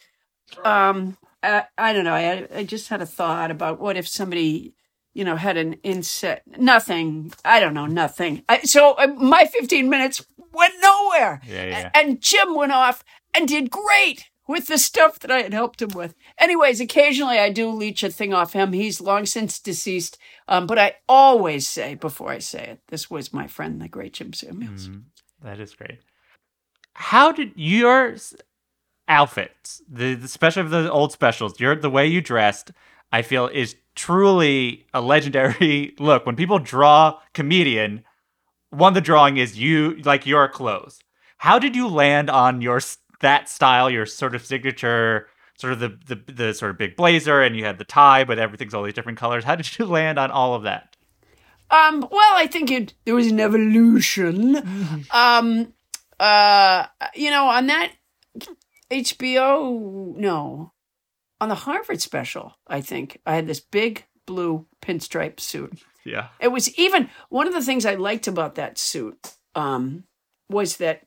Um, 0.65 1.17
I, 1.43 1.65
I 1.77 1.93
don't 1.93 2.05
know. 2.05 2.15
I, 2.15 2.47
I 2.55 2.65
just 2.65 2.89
had 2.89 3.03
a 3.03 3.07
thought 3.07 3.51
about 3.51 3.81
what 3.81 3.97
if 3.97 4.07
somebody, 4.07 4.75
you 5.15 5.25
know, 5.25 5.37
had 5.37 5.57
an 5.57 5.75
inset, 5.83 6.43
Nothing. 6.59 7.33
I 7.45 7.61
don't 7.61 7.75
know. 7.75 7.87
Nothing. 7.87 8.43
I, 8.49 8.61
so 8.63 8.93
uh, 8.93 9.09
my 9.09 9.47
15 9.47 9.89
minutes 9.89 10.25
went 10.53 10.75
nowhere. 10.83 11.41
Yeah, 11.47 11.65
yeah. 11.65 11.91
And 11.95 12.21
Jim 12.21 12.55
went 12.55 12.73
off 12.73 13.03
and 13.35 13.49
did 13.49 13.71
great 13.71 14.29
with 14.47 14.67
the 14.67 14.79
stuff 14.79 15.19
that 15.21 15.31
I 15.31 15.43
had 15.43 15.53
helped 15.53 15.83
him 15.83 15.91
with. 15.91 16.15
Anyways, 16.39 16.81
occasionally 16.81 17.39
I 17.39 17.51
do 17.51 17.69
leech 17.71 18.03
a 18.03 18.11
thing 18.11 18.33
off 18.33 18.55
him. 18.55 18.73
He's 18.73 19.01
long 19.01 19.27
since 19.27 19.61
deceased. 19.61 20.19
Um, 20.49 20.67
but 20.67 20.79
I 20.79 20.95
always 21.09 21.69
say 21.69 21.95
before 21.95 22.31
I 22.31 22.39
say 22.39 22.65
it, 22.65 22.81
this 22.89 23.11
was 23.11 23.33
my 23.33 23.47
friend, 23.47 23.81
the 23.81 23.89
great 23.89 24.15
Jim 24.15 24.33
Samuels. 24.33 24.89
That 25.43 25.61
is 25.61 25.75
great. 25.75 25.99
How 26.95 27.31
did 27.31 27.53
your 27.55 28.17
outfits, 29.07 29.83
the, 29.89 30.15
the 30.15 30.25
especially 30.25 30.63
of 30.63 30.71
the 30.71 30.91
old 30.91 31.13
specials, 31.13 31.61
your 31.61 31.77
the 31.77 31.91
way 31.91 32.07
you 32.07 32.21
dressed, 32.21 32.73
I 33.13 33.23
feel 33.23 33.49
is 33.49 33.77
truly 33.95 34.87
a 34.95 35.01
legendary 35.01 35.95
look. 35.99 36.27
When 36.27 36.37
people 36.37 36.59
draw 36.59 37.19
comedian, 37.33 38.05
one 38.71 38.91
of 38.91 38.95
the 38.95 39.01
drawing 39.01 39.37
is 39.37 39.59
you 39.59 39.97
like 40.05 40.27
your 40.27 40.49
clothes. 40.49 41.01
How 41.39 41.59
did 41.59 41.77
you 41.77 41.89
land 41.89 42.31
on 42.31 42.61
your 42.61 42.81
that 43.21 43.49
style, 43.49 43.91
your 43.91 44.07
sort 44.07 44.35
of 44.35 44.45
signature, 44.45 45.29
sort 45.57 45.73
of 45.73 45.81
the 45.81 45.99
the, 46.07 46.33
the 46.33 46.55
sort 46.55 46.71
of 46.71 46.79
big 46.79 46.97
blazer, 46.97 47.43
and 47.43 47.57
you 47.57 47.65
had 47.65 47.79
the 47.79 47.85
tie, 47.85 48.25
but 48.25 48.39
everything's 48.39 48.75
all 48.75 48.83
these 48.83 48.95
different 48.95 49.19
colors. 49.19 49.45
How 49.45 49.57
did 49.57 49.79
you 49.79 49.85
land 49.99 50.19
on 50.19 50.31
all 50.31 50.55
of 50.55 50.63
that? 50.65 50.97
Um, 51.71 52.01
well, 52.11 52.35
I 52.35 52.47
think 52.47 52.71
it, 52.71 52.95
there 53.05 53.15
was 53.15 53.27
an 53.27 53.41
evolution. 53.41 54.57
Um, 55.11 55.75
uh, 56.19 56.87
you 57.15 57.31
know, 57.31 57.47
on 57.49 57.67
that 57.67 57.93
HBO, 58.91 60.17
no, 60.17 60.73
on 61.41 61.49
the 61.49 61.55
Harvard 61.55 62.01
special, 62.01 62.55
I 62.67 62.81
think 62.81 63.21
I 63.25 63.35
had 63.35 63.47
this 63.47 63.61
big 63.61 64.05
blue 64.27 64.67
pinstripe 64.83 65.41
suit. 65.41 65.83
Yeah. 66.05 66.29
It 66.41 66.49
was 66.49 66.77
even 66.79 67.11
one 67.29 67.47
of 67.47 67.55
the 67.55 67.63
things 67.63 67.85
I 67.87 67.95
liked 67.95 68.27
about 68.27 68.55
that 68.57 68.79
suit 68.79 69.35
um, 69.55 70.05
was 70.49 70.77
that 70.79 71.03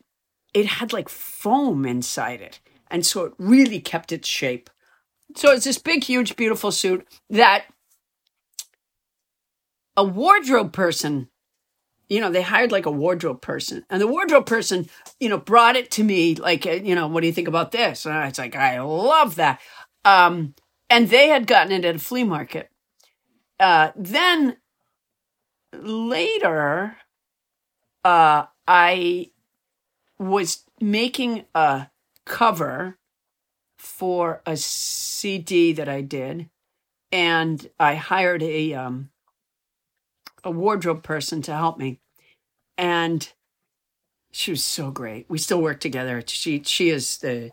it 0.54 0.66
had 0.66 0.94
like 0.94 1.10
foam 1.10 1.86
inside 1.86 2.42
it. 2.42 2.60
And 2.90 3.06
so 3.06 3.26
it 3.26 3.34
really 3.38 3.80
kept 3.80 4.12
its 4.12 4.28
shape. 4.28 4.70
So 5.36 5.52
it's 5.52 5.64
this 5.64 5.78
big, 5.78 6.04
huge, 6.04 6.36
beautiful 6.36 6.72
suit 6.72 7.08
that 7.30 7.66
a 9.96 10.04
wardrobe 10.04 10.74
person, 10.74 11.30
you 12.10 12.20
know, 12.20 12.30
they 12.30 12.42
hired 12.42 12.72
like 12.72 12.86
a 12.86 12.92
wardrobe 12.92 13.42
person. 13.42 13.86
And 13.90 14.02
the 14.02 14.08
wardrobe 14.08 14.46
person, 14.46 14.90
you 15.20 15.30
know, 15.30 15.38
brought 15.38 15.78
it 15.78 15.90
to 15.92 16.04
me 16.04 16.36
like, 16.36 16.66
you 16.66 16.96
know, 16.96 17.08
what 17.08 17.22
do 17.22 17.28
you 17.28 17.34
think 17.34 17.48
about 17.48 17.72
this? 17.72 18.06
And 18.06 18.14
I 18.14 18.28
was 18.28 18.38
like, 18.38 18.56
I 18.56 18.82
love 18.82 19.36
that. 19.36 19.62
Um, 20.04 20.56
and 20.90 21.10
they 21.10 21.30
had 21.30 21.48
gotten 21.48 21.72
it 21.72 21.86
at 21.86 21.96
a 21.96 22.00
flea 22.00 22.24
market. 22.24 22.70
Uh, 23.60 23.92
then 23.96 24.58
later, 25.74 26.98
uh, 28.04 28.46
I 28.68 29.32
was 30.20 30.64
making 30.80 31.46
a 31.54 31.88
cover 32.26 32.98
for 33.78 34.42
a 34.46 34.58
CD 34.58 35.74
that 35.74 35.90
I 35.90 36.02
did, 36.02 36.50
and 37.12 37.70
I 37.80 37.96
hired 37.96 38.44
a 38.44 38.74
um, 38.74 39.10
a 40.44 40.52
wardrobe 40.52 41.04
person 41.04 41.42
to 41.44 41.54
help 41.54 41.78
me, 41.78 42.00
and 42.78 43.32
she 44.32 44.52
was 44.52 44.64
so 44.64 44.92
great. 44.92 45.26
We 45.30 45.38
still 45.38 45.62
work 45.62 45.80
together. 45.80 46.24
She 46.26 46.64
she 46.64 46.90
is 46.90 47.18
the 47.18 47.52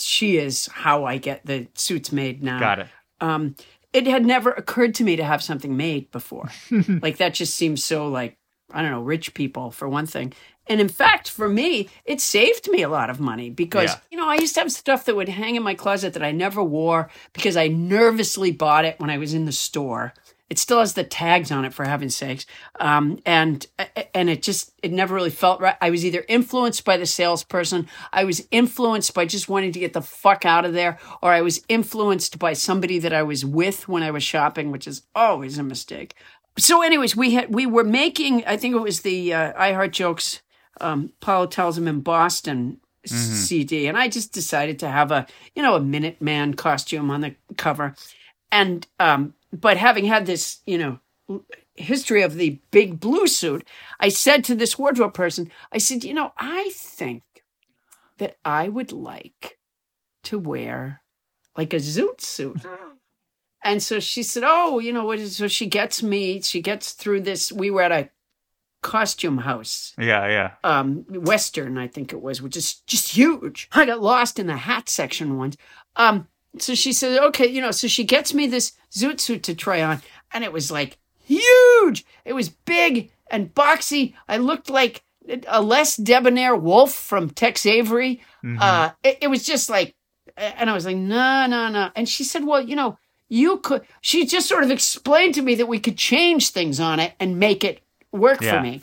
she 0.00 0.36
is 0.38 0.66
how 0.72 1.04
I 1.04 1.18
get 1.18 1.44
the 1.46 1.66
suits 1.74 2.12
made 2.12 2.42
now. 2.42 2.58
Got 2.60 2.78
it. 2.80 2.86
Um, 3.20 3.54
it 3.92 4.06
had 4.06 4.24
never 4.24 4.50
occurred 4.50 4.94
to 4.96 5.04
me 5.04 5.16
to 5.16 5.24
have 5.24 5.42
something 5.42 5.76
made 5.76 6.10
before. 6.10 6.48
like 7.02 7.16
that 7.18 7.34
just 7.34 7.54
seems 7.54 7.82
so 7.84 8.08
like 8.08 8.36
I 8.72 8.82
don't 8.82 8.92
know, 8.92 9.02
rich 9.02 9.34
people 9.34 9.72
for 9.72 9.88
one 9.88 10.06
thing. 10.06 10.32
And 10.68 10.80
in 10.80 10.88
fact, 10.88 11.28
for 11.28 11.48
me, 11.48 11.88
it 12.04 12.20
saved 12.20 12.68
me 12.70 12.82
a 12.82 12.88
lot 12.88 13.10
of 13.10 13.18
money 13.18 13.50
because 13.50 13.90
Yeah. 13.90 13.98
you 14.12 14.16
know 14.16 14.28
I 14.28 14.36
used 14.36 14.54
to 14.54 14.60
have 14.60 14.70
stuff 14.70 15.04
that 15.06 15.16
would 15.16 15.28
hang 15.28 15.56
in 15.56 15.62
my 15.64 15.74
closet 15.74 16.12
that 16.12 16.22
I 16.22 16.30
never 16.30 16.62
wore 16.62 17.10
because 17.32 17.56
I 17.56 17.66
nervously 17.66 18.52
bought 18.52 18.84
it 18.84 19.00
when 19.00 19.10
I 19.10 19.18
was 19.18 19.34
in 19.34 19.44
the 19.44 19.52
store. 19.52 20.14
It 20.50 20.58
still 20.58 20.80
has 20.80 20.94
the 20.94 21.04
tags 21.04 21.52
on 21.52 21.64
it, 21.64 21.72
for 21.72 21.84
heaven's 21.84 22.16
sakes, 22.16 22.44
um, 22.80 23.20
and 23.24 23.66
and 24.12 24.28
it 24.28 24.42
just 24.42 24.72
it 24.82 24.90
never 24.92 25.14
really 25.14 25.30
felt 25.30 25.60
right. 25.60 25.76
I 25.80 25.90
was 25.90 26.04
either 26.04 26.24
influenced 26.28 26.84
by 26.84 26.96
the 26.96 27.06
salesperson, 27.06 27.88
I 28.12 28.24
was 28.24 28.46
influenced 28.50 29.14
by 29.14 29.26
just 29.26 29.48
wanting 29.48 29.70
to 29.72 29.78
get 29.78 29.92
the 29.92 30.02
fuck 30.02 30.44
out 30.44 30.64
of 30.64 30.72
there, 30.72 30.98
or 31.22 31.30
I 31.30 31.40
was 31.40 31.64
influenced 31.68 32.38
by 32.40 32.52
somebody 32.52 32.98
that 32.98 33.12
I 33.12 33.22
was 33.22 33.44
with 33.44 33.88
when 33.88 34.02
I 34.02 34.10
was 34.10 34.24
shopping, 34.24 34.72
which 34.72 34.88
is 34.88 35.02
always 35.14 35.56
a 35.56 35.62
mistake. 35.62 36.14
So, 36.58 36.82
anyways, 36.82 37.14
we 37.14 37.34
had 37.34 37.54
we 37.54 37.64
were 37.64 37.84
making. 37.84 38.44
I 38.44 38.56
think 38.56 38.74
it 38.74 38.80
was 38.80 39.02
the 39.02 39.32
uh, 39.32 39.52
I 39.56 39.72
Heart 39.72 39.92
Jokes. 39.92 40.42
Um, 40.80 41.12
Paula 41.20 41.48
tells 41.48 41.78
him 41.78 41.86
in 41.86 42.00
Boston 42.00 42.80
CD, 43.06 43.86
and 43.86 43.96
I 43.96 44.08
just 44.08 44.32
decided 44.32 44.78
to 44.80 44.88
have 44.88 45.10
a 45.12 45.26
you 45.54 45.62
know 45.62 45.76
a 45.76 45.80
Minuteman 45.80 46.56
costume 46.56 47.10
on 47.10 47.20
the 47.20 47.34
cover. 47.56 47.94
and 48.50 48.86
um, 48.98 49.34
but 49.52 49.76
having 49.76 50.04
had 50.04 50.26
this, 50.26 50.60
you 50.66 50.78
know, 50.78 50.98
history 51.74 52.22
of 52.22 52.34
the 52.34 52.60
big 52.70 53.00
blue 53.00 53.26
suit, 53.26 53.66
I 53.98 54.08
said 54.08 54.44
to 54.44 54.54
this 54.54 54.78
wardrobe 54.78 55.14
person, 55.14 55.50
I 55.72 55.78
said, 55.78 56.04
you 56.04 56.14
know, 56.14 56.32
I 56.36 56.70
think 56.74 57.22
that 58.18 58.36
I 58.44 58.68
would 58.68 58.92
like 58.92 59.58
to 60.24 60.38
wear 60.38 61.02
like 61.56 61.72
a 61.72 61.76
zoot 61.78 62.20
suit. 62.20 62.62
And 63.62 63.82
so 63.82 64.00
she 64.00 64.22
said, 64.22 64.42
"Oh, 64.46 64.78
you 64.78 64.90
know 64.90 65.04
what?" 65.04 65.20
So 65.20 65.46
she 65.46 65.66
gets 65.66 66.02
me. 66.02 66.40
She 66.40 66.62
gets 66.62 66.92
through 66.92 67.20
this. 67.20 67.52
We 67.52 67.70
were 67.70 67.82
at 67.82 67.92
a 67.92 68.08
costume 68.82 69.36
house, 69.36 69.92
Yeah, 69.98 70.26
yeah. 70.28 70.52
um, 70.64 71.04
Western, 71.10 71.76
I 71.76 71.86
think 71.86 72.14
it 72.14 72.22
was, 72.22 72.40
which 72.40 72.56
is 72.56 72.76
just 72.86 73.12
huge. 73.12 73.68
I 73.72 73.84
got 73.84 74.00
lost 74.00 74.38
in 74.38 74.46
the 74.46 74.56
hat 74.56 74.88
section 74.88 75.36
once. 75.36 75.58
Um, 75.96 76.26
so 76.58 76.74
she 76.74 76.92
said, 76.92 77.18
"Okay, 77.24 77.46
you 77.46 77.60
know." 77.60 77.70
So 77.70 77.86
she 77.88 78.04
gets 78.04 78.34
me 78.34 78.46
this 78.46 78.72
zoot 78.90 79.20
suit 79.20 79.42
to 79.44 79.54
try 79.54 79.82
on, 79.82 80.02
and 80.32 80.44
it 80.44 80.52
was 80.52 80.70
like 80.70 80.98
huge. 81.24 82.04
It 82.24 82.32
was 82.32 82.48
big 82.48 83.10
and 83.30 83.54
boxy. 83.54 84.14
I 84.28 84.36
looked 84.38 84.68
like 84.70 85.02
a 85.46 85.62
less 85.62 85.96
debonair 85.96 86.56
wolf 86.56 86.92
from 86.94 87.30
Tex 87.30 87.64
Avery. 87.66 88.20
Uh, 88.58 88.90
it, 89.04 89.18
it 89.22 89.26
was 89.28 89.44
just 89.44 89.70
like, 89.70 89.94
and 90.36 90.68
I 90.70 90.72
was 90.74 90.86
like, 90.86 90.96
no, 90.96 91.46
no, 91.46 91.68
no. 91.68 91.90
And 91.94 92.08
she 92.08 92.24
said, 92.24 92.44
well, 92.44 92.60
you 92.60 92.74
know, 92.74 92.98
you 93.28 93.58
could. 93.58 93.82
She 94.00 94.26
just 94.26 94.48
sort 94.48 94.64
of 94.64 94.70
explained 94.70 95.34
to 95.34 95.42
me 95.42 95.54
that 95.56 95.66
we 95.68 95.78
could 95.78 95.96
change 95.96 96.50
things 96.50 96.80
on 96.80 96.98
it 96.98 97.12
and 97.20 97.38
make 97.38 97.62
it 97.64 97.80
work 98.12 98.40
Yeah. 98.40 98.56
for 98.56 98.62
me. 98.62 98.80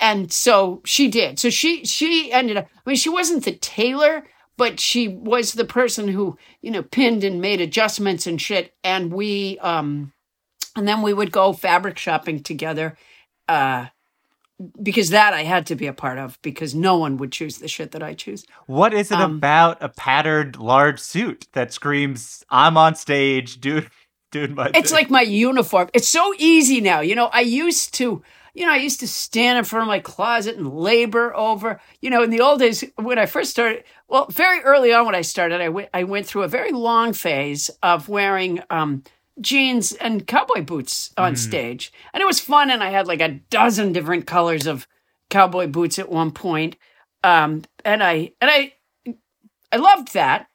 And 0.00 0.30
so 0.32 0.80
she 0.84 1.08
did. 1.08 1.40
So 1.40 1.50
she 1.50 1.84
she 1.84 2.30
ended 2.30 2.56
up. 2.58 2.68
I 2.86 2.90
mean, 2.90 2.96
she 2.96 3.08
wasn't 3.08 3.44
the 3.44 3.52
tailor, 3.56 4.24
but 4.58 4.78
she 4.78 5.08
was 5.08 5.52
the 5.54 5.64
person 5.64 6.08
who 6.08 6.36
you 6.60 6.70
know 6.70 6.82
pinned 6.82 7.24
and 7.24 7.40
made 7.40 7.62
adjustments 7.62 8.26
and 8.26 8.38
shit. 8.40 8.74
And 8.84 9.10
we 9.10 9.58
um, 9.60 10.12
and 10.76 10.86
then 10.86 11.00
we 11.00 11.14
would 11.14 11.32
go 11.32 11.54
fabric 11.54 11.96
shopping 11.96 12.42
together. 12.42 12.98
Uh, 13.48 13.86
because 14.82 15.10
that 15.10 15.32
I 15.34 15.44
had 15.44 15.66
to 15.66 15.76
be 15.76 15.86
a 15.86 15.92
part 15.92 16.18
of 16.18 16.36
because 16.42 16.74
no 16.74 16.98
one 16.98 17.16
would 17.18 17.30
choose 17.30 17.58
the 17.58 17.68
shit 17.68 17.92
that 17.92 18.02
I 18.02 18.14
choose. 18.14 18.44
What 18.66 18.92
is 18.92 19.12
it 19.12 19.18
Um, 19.18 19.36
about 19.36 19.78
a 19.80 19.88
patterned 19.88 20.56
large 20.56 20.98
suit 20.98 21.46
that 21.52 21.72
screams, 21.72 22.44
I'm 22.50 22.76
on 22.76 22.96
stage, 22.96 23.60
dude, 23.60 23.88
dude 24.32 24.56
my 24.56 24.72
It's 24.74 24.90
thing"? 24.90 24.98
like 24.98 25.10
my 25.10 25.22
uniform. 25.22 25.88
It's 25.94 26.08
so 26.08 26.34
easy 26.38 26.80
now. 26.80 27.00
You 27.00 27.14
know, 27.14 27.26
I 27.26 27.42
used 27.42 27.94
to, 27.94 28.20
you 28.52 28.66
know, 28.66 28.72
I 28.72 28.78
used 28.78 28.98
to 29.00 29.06
stand 29.06 29.58
in 29.58 29.64
front 29.64 29.82
of 29.84 29.88
my 29.88 30.00
closet 30.00 30.56
and 30.56 30.74
labor 30.74 31.32
over, 31.36 31.80
you 32.02 32.10
know, 32.10 32.24
in 32.24 32.30
the 32.30 32.40
old 32.40 32.58
days 32.58 32.82
when 32.96 33.16
I 33.16 33.26
first 33.26 33.52
started, 33.52 33.84
well, 34.08 34.26
very 34.30 34.60
early 34.60 34.92
on 34.92 35.06
when 35.06 35.14
I 35.14 35.20
started, 35.20 35.60
I 35.60 35.68
went, 35.68 35.88
I 35.92 36.04
went 36.04 36.26
through 36.26 36.42
a 36.42 36.48
very 36.48 36.72
long 36.72 37.12
phase 37.12 37.70
of 37.82 38.08
wearing, 38.08 38.60
um, 38.70 39.02
jeans 39.40 39.92
and 39.92 40.26
cowboy 40.26 40.62
boots 40.62 41.12
on 41.16 41.36
stage. 41.36 41.92
And 42.12 42.20
it 42.20 42.26
was 42.26 42.40
fun. 42.40 42.70
And 42.70 42.82
I 42.82 42.90
had 42.90 43.06
like 43.06 43.20
a 43.20 43.40
dozen 43.50 43.92
different 43.92 44.26
colors 44.26 44.66
of 44.66 44.86
cowboy 45.30 45.66
boots 45.68 45.98
at 45.98 46.10
one 46.10 46.32
point. 46.32 46.76
Um, 47.22 47.62
and 47.84 48.02
I, 48.02 48.32
and 48.40 48.50
I, 48.50 48.74
I 49.72 49.76
loved 49.76 50.14
that. 50.14 50.48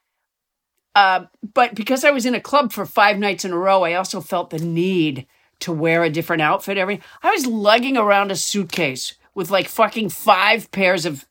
Uh, 0.94 1.26
but 1.54 1.74
because 1.74 2.04
I 2.04 2.10
was 2.10 2.26
in 2.26 2.34
a 2.34 2.40
club 2.40 2.72
for 2.72 2.86
five 2.86 3.18
nights 3.18 3.44
in 3.44 3.52
a 3.52 3.58
row, 3.58 3.82
I 3.82 3.94
also 3.94 4.20
felt 4.20 4.50
the 4.50 4.58
need 4.58 5.26
to 5.60 5.72
wear 5.72 6.04
a 6.04 6.10
different 6.10 6.42
outfit 6.42 6.78
every. 6.78 7.00
I 7.22 7.30
was 7.30 7.46
lugging 7.46 7.96
around 7.96 8.30
a 8.30 8.36
suitcase 8.36 9.14
with 9.34 9.50
like 9.50 9.66
fucking 9.66 10.10
five 10.10 10.70
pairs 10.70 11.04
of 11.04 11.26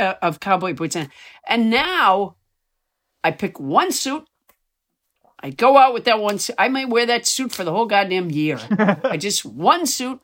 uh, 0.00 0.14
of 0.22 0.40
cowboy 0.40 0.74
boots 0.74 0.96
in, 0.96 1.10
and 1.46 1.70
now 1.70 2.36
I 3.22 3.30
pick 3.30 3.58
one 3.58 3.92
suit. 3.92 4.26
I 5.40 5.50
go 5.50 5.76
out 5.76 5.92
with 5.92 6.04
that 6.04 6.20
one 6.20 6.38
suit. 6.38 6.56
I 6.58 6.68
might 6.68 6.88
wear 6.88 7.06
that 7.06 7.26
suit 7.26 7.52
for 7.52 7.64
the 7.64 7.72
whole 7.72 7.86
goddamn 7.86 8.30
year. 8.30 8.58
I 9.04 9.16
just 9.16 9.44
one 9.44 9.86
suit. 9.86 10.20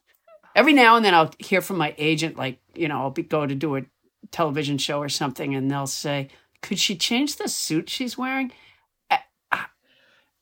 Every 0.54 0.72
now 0.72 0.96
and 0.96 1.04
then 1.04 1.14
I'll 1.14 1.30
hear 1.38 1.60
from 1.60 1.78
my 1.78 1.94
agent, 1.98 2.36
like 2.36 2.60
you 2.74 2.88
know, 2.88 2.98
I'll 2.98 3.10
be 3.10 3.22
go 3.22 3.46
to 3.46 3.54
do 3.54 3.76
a 3.76 3.82
television 4.30 4.78
show 4.78 5.00
or 5.00 5.08
something, 5.08 5.54
and 5.54 5.70
they'll 5.70 5.86
say, 5.86 6.28
"Could 6.60 6.78
she 6.78 6.96
change 6.96 7.36
the 7.36 7.48
suit 7.48 7.88
she's 7.88 8.18
wearing?" 8.18 8.52
I, 9.10 9.66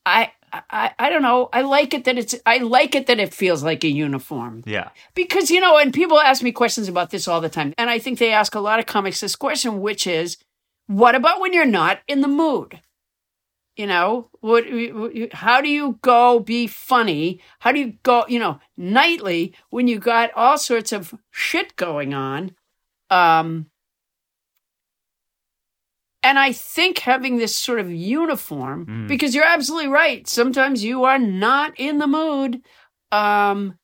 I, 0.06 0.32
I 0.52 0.92
I 0.98 1.10
don't 1.10 1.22
know. 1.22 1.48
I 1.52 1.62
like 1.62 1.94
it 1.94 2.04
that 2.04 2.18
it's. 2.18 2.34
I 2.46 2.58
like 2.58 2.94
it 2.94 3.06
that 3.06 3.20
it 3.20 3.32
feels 3.32 3.62
like 3.62 3.84
a 3.84 3.88
uniform 3.88 4.62
yeah. 4.66 4.90
because 5.14 5.50
you 5.50 5.60
know, 5.60 5.76
and 5.78 5.92
people 5.92 6.18
ask 6.18 6.42
me 6.42 6.52
questions 6.52 6.88
about 6.88 7.10
this 7.10 7.28
all 7.28 7.40
the 7.40 7.48
time, 7.48 7.74
and 7.78 7.88
I 7.88 7.98
think 7.98 8.18
they 8.18 8.32
ask 8.32 8.54
a 8.54 8.60
lot 8.60 8.78
of 8.78 8.86
comics 8.86 9.20
this 9.20 9.36
question, 9.36 9.80
which 9.80 10.06
is, 10.06 10.38
what 10.86 11.14
about 11.14 11.40
when 11.40 11.52
you're 11.52 11.66
not 11.66 12.00
in 12.08 12.20
the 12.20 12.28
mood? 12.28 12.80
You 13.76 13.86
know, 13.86 14.28
what? 14.40 14.64
How 15.32 15.60
do 15.60 15.68
you 15.68 15.98
go 16.02 16.40
be 16.40 16.66
funny? 16.66 17.40
How 17.60 17.72
do 17.72 17.78
you 17.78 17.94
go? 18.02 18.24
You 18.28 18.40
know, 18.40 18.60
nightly 18.76 19.54
when 19.70 19.88
you 19.88 19.98
got 19.98 20.32
all 20.34 20.58
sorts 20.58 20.92
of 20.92 21.14
shit 21.30 21.76
going 21.76 22.12
on. 22.12 22.56
Um, 23.08 23.69
and 26.22 26.38
I 26.38 26.52
think 26.52 26.98
having 26.98 27.38
this 27.38 27.56
sort 27.56 27.80
of 27.80 27.90
uniform, 27.90 28.86
Mm. 28.86 29.08
because 29.08 29.34
you're 29.34 29.44
absolutely 29.44 29.88
right. 29.88 30.28
Sometimes 30.28 30.84
you 30.84 31.04
are 31.04 31.18
not 31.18 31.72
in 31.78 31.98
the 31.98 32.06
mood. 32.06 32.62
Um, 33.12 33.76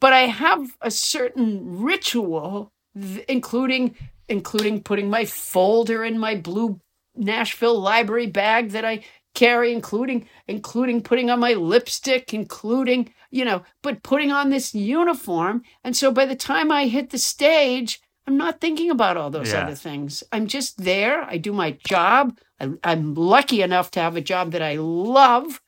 but 0.00 0.12
I 0.12 0.22
have 0.22 0.76
a 0.80 0.90
certain 0.90 1.80
ritual, 1.82 2.72
th- 3.00 3.24
including 3.28 3.94
including 4.28 4.82
putting 4.82 5.10
my 5.10 5.24
folder 5.26 6.02
in 6.04 6.18
my 6.18 6.34
blue 6.34 6.80
Nashville 7.14 7.78
library 7.78 8.26
bag 8.26 8.70
that 8.70 8.84
I 8.84 9.04
carry, 9.34 9.72
including 9.72 10.26
including 10.48 11.02
putting 11.02 11.30
on 11.30 11.40
my 11.40 11.52
lipstick, 11.54 12.32
including 12.34 13.12
you 13.30 13.44
know, 13.44 13.62
but 13.82 14.02
putting 14.02 14.30
on 14.30 14.50
this 14.50 14.74
uniform. 14.74 15.62
And 15.82 15.96
so 15.96 16.10
by 16.12 16.24
the 16.26 16.36
time 16.36 16.70
I 16.70 16.86
hit 16.86 17.10
the 17.10 17.18
stage, 17.18 18.00
I'm 18.26 18.36
not 18.36 18.60
thinking 18.60 18.90
about 18.90 19.16
all 19.16 19.30
those 19.30 19.52
Yeah. 19.52 19.62
other 19.64 19.74
things. 19.74 20.24
I'm 20.32 20.46
just 20.46 20.82
there. 20.82 21.22
I 21.24 21.36
do 21.36 21.52
my 21.52 21.72
job. 21.86 22.38
I, 22.58 22.70
I'm 22.82 23.14
lucky 23.14 23.60
enough 23.62 23.90
to 23.92 24.00
have 24.00 24.16
a 24.16 24.20
job 24.22 24.52
that 24.52 24.62
I 24.62 24.76
love 24.76 25.60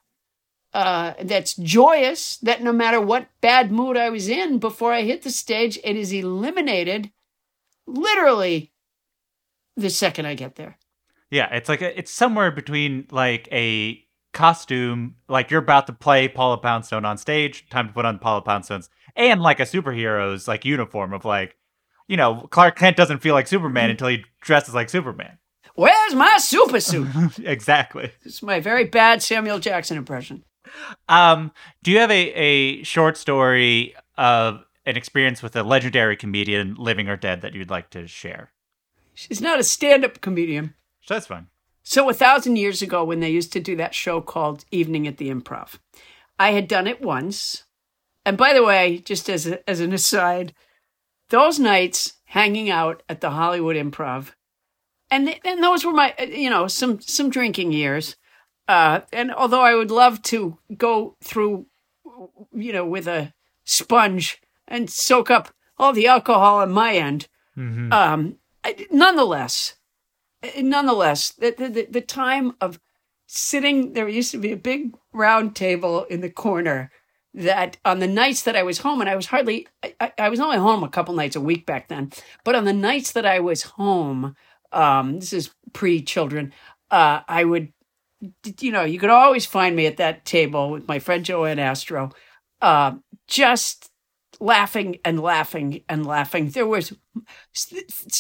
uh, 0.72 1.14
that's 1.22 1.54
joyous, 1.54 2.36
that 2.38 2.62
no 2.62 2.72
matter 2.72 3.00
what 3.00 3.28
bad 3.40 3.70
mood 3.72 3.96
I 3.96 4.10
was 4.10 4.28
in 4.28 4.58
before 4.58 4.92
I 4.92 5.02
hit 5.02 5.22
the 5.22 5.30
stage, 5.30 5.78
it 5.82 5.96
is 5.96 6.12
eliminated 6.12 7.10
literally 7.86 8.72
the 9.76 9.90
second 9.90 10.26
I 10.26 10.34
get 10.34 10.56
there. 10.56 10.78
Yeah, 11.30 11.48
it's 11.54 11.68
like 11.68 11.82
a, 11.82 11.98
it's 11.98 12.10
somewhere 12.10 12.50
between 12.50 13.06
like 13.10 13.48
a 13.52 14.02
costume, 14.32 15.16
like 15.28 15.50
you're 15.50 15.62
about 15.62 15.86
to 15.86 15.92
play 15.92 16.28
Paula 16.28 16.58
Poundstone 16.58 17.04
on 17.04 17.16
stage, 17.16 17.68
time 17.70 17.88
to 17.88 17.94
put 17.94 18.04
on 18.04 18.18
Paula 18.18 18.42
Poundstone's, 18.42 18.90
and 19.14 19.40
like 19.40 19.60
a 19.60 19.64
superhero's 19.64 20.46
like 20.46 20.64
uniform 20.64 21.12
of 21.14 21.24
like, 21.24 21.56
you 22.08 22.16
know, 22.16 22.46
Clark 22.50 22.76
Kent 22.76 22.96
doesn't 22.96 23.18
feel 23.18 23.34
like 23.34 23.46
Superman 23.46 23.90
until 23.90 24.08
he 24.08 24.24
dresses 24.40 24.74
like 24.74 24.88
Superman. 24.88 25.38
Where's 25.74 26.14
my 26.14 26.38
super 26.38 26.80
suit? 26.80 27.08
exactly. 27.38 28.10
it's 28.24 28.42
my 28.42 28.60
very 28.60 28.84
bad 28.84 29.22
Samuel 29.22 29.58
Jackson 29.58 29.98
impression. 29.98 30.44
Um, 31.08 31.52
do 31.82 31.90
you 31.90 31.98
have 31.98 32.10
a, 32.10 32.32
a 32.32 32.82
short 32.82 33.16
story 33.16 33.94
of 34.16 34.64
an 34.86 34.96
experience 34.96 35.42
with 35.42 35.54
a 35.54 35.62
legendary 35.62 36.16
comedian, 36.16 36.74
living 36.76 37.08
or 37.08 37.16
dead, 37.16 37.42
that 37.42 37.54
you'd 37.54 37.70
like 37.70 37.90
to 37.90 38.06
share? 38.06 38.52
She's 39.14 39.40
not 39.40 39.60
a 39.60 39.62
stand 39.62 40.04
up 40.04 40.20
comedian. 40.20 40.74
So 41.02 41.14
that's 41.14 41.26
fine. 41.26 41.48
So, 41.82 42.10
a 42.10 42.14
thousand 42.14 42.56
years 42.56 42.82
ago, 42.82 43.04
when 43.04 43.20
they 43.20 43.30
used 43.30 43.52
to 43.52 43.60
do 43.60 43.76
that 43.76 43.94
show 43.94 44.20
called 44.20 44.64
Evening 44.72 45.06
at 45.06 45.18
the 45.18 45.30
Improv, 45.30 45.78
I 46.38 46.50
had 46.50 46.66
done 46.66 46.86
it 46.86 47.00
once. 47.00 47.64
And 48.24 48.36
by 48.36 48.52
the 48.52 48.64
way, 48.64 48.98
just 48.98 49.30
as, 49.30 49.46
a, 49.46 49.70
as 49.70 49.78
an 49.78 49.92
aside, 49.92 50.52
those 51.30 51.58
nights 51.58 52.14
hanging 52.26 52.70
out 52.70 53.02
at 53.08 53.20
the 53.20 53.30
Hollywood 53.30 53.76
Improv, 53.76 54.32
and, 55.10 55.34
and 55.44 55.62
those 55.62 55.84
were 55.84 55.92
my, 55.92 56.14
you 56.18 56.50
know, 56.50 56.66
some, 56.68 57.00
some 57.00 57.30
drinking 57.30 57.72
years. 57.72 58.16
Uh, 58.68 59.00
and 59.12 59.32
although 59.32 59.60
I 59.62 59.74
would 59.76 59.90
love 59.92 60.22
to 60.22 60.58
go 60.76 61.16
through, 61.22 61.66
you 62.52 62.72
know, 62.72 62.84
with 62.84 63.06
a 63.06 63.32
sponge 63.64 64.40
and 64.66 64.90
soak 64.90 65.30
up 65.30 65.50
all 65.78 65.92
the 65.92 66.06
alcohol 66.08 66.58
on 66.58 66.72
my 66.72 66.94
end, 66.96 67.28
Mm-hmm. 67.56 67.90
um, 67.90 68.36
I- 68.64 68.86
nonetheless, 68.90 69.76
nonetheless, 70.60 71.30
the, 71.32 71.54
the, 71.56 71.68
the, 71.68 71.86
the 71.90 72.00
time 72.02 72.54
of 72.60 72.78
sitting, 73.26 73.92
there 73.94 74.08
used 74.08 74.30
to 74.32 74.38
be 74.38 74.52
a 74.52 74.56
big 74.56 74.94
round 75.12 75.56
table 75.56 76.04
in 76.04 76.20
the 76.20 76.30
corner 76.30 76.90
that 77.36 77.76
on 77.84 77.98
the 78.00 78.06
nights 78.08 78.42
that 78.42 78.56
I 78.56 78.62
was 78.64 78.78
home, 78.78 79.00
and 79.00 79.08
I 79.10 79.14
was 79.16 79.26
hardly, 79.26 79.68
I, 79.84 79.94
I- 80.00 80.12
I 80.18 80.28
was 80.30 80.40
only 80.40 80.56
home 80.58 80.82
a 80.82 80.88
couple 80.88 81.14
nights 81.14 81.36
a 81.36 81.40
week 81.40 81.66
back 81.66 81.88
then, 81.88 82.10
but 82.44 82.54
on 82.54 82.64
the 82.64 82.72
nights 82.72 83.12
that 83.12 83.26
I 83.26 83.40
was 83.40 83.62
home, 83.62 84.34
um, 84.72 85.20
this 85.20 85.32
is 85.32 85.50
pre 85.72 86.02
children, 86.02 86.52
uh, 86.90 87.20
I 87.28 87.44
would, 87.44 87.72
you 88.60 88.72
know, 88.72 88.82
you 88.84 88.98
could 88.98 89.10
always 89.10 89.44
find 89.46 89.76
me 89.76 89.86
at 89.86 89.98
that 89.98 90.24
table 90.24 90.70
with 90.70 90.88
my 90.88 90.98
friend 90.98 91.24
Joanne 91.24 91.58
Astrow, 91.58 92.10
uh, 92.62 92.92
just 93.28 93.90
laughing 94.40 94.98
and 95.04 95.20
laughing 95.20 95.82
and 95.88 96.04
laughing. 96.06 96.48
There 96.50 96.66
was 96.66 96.92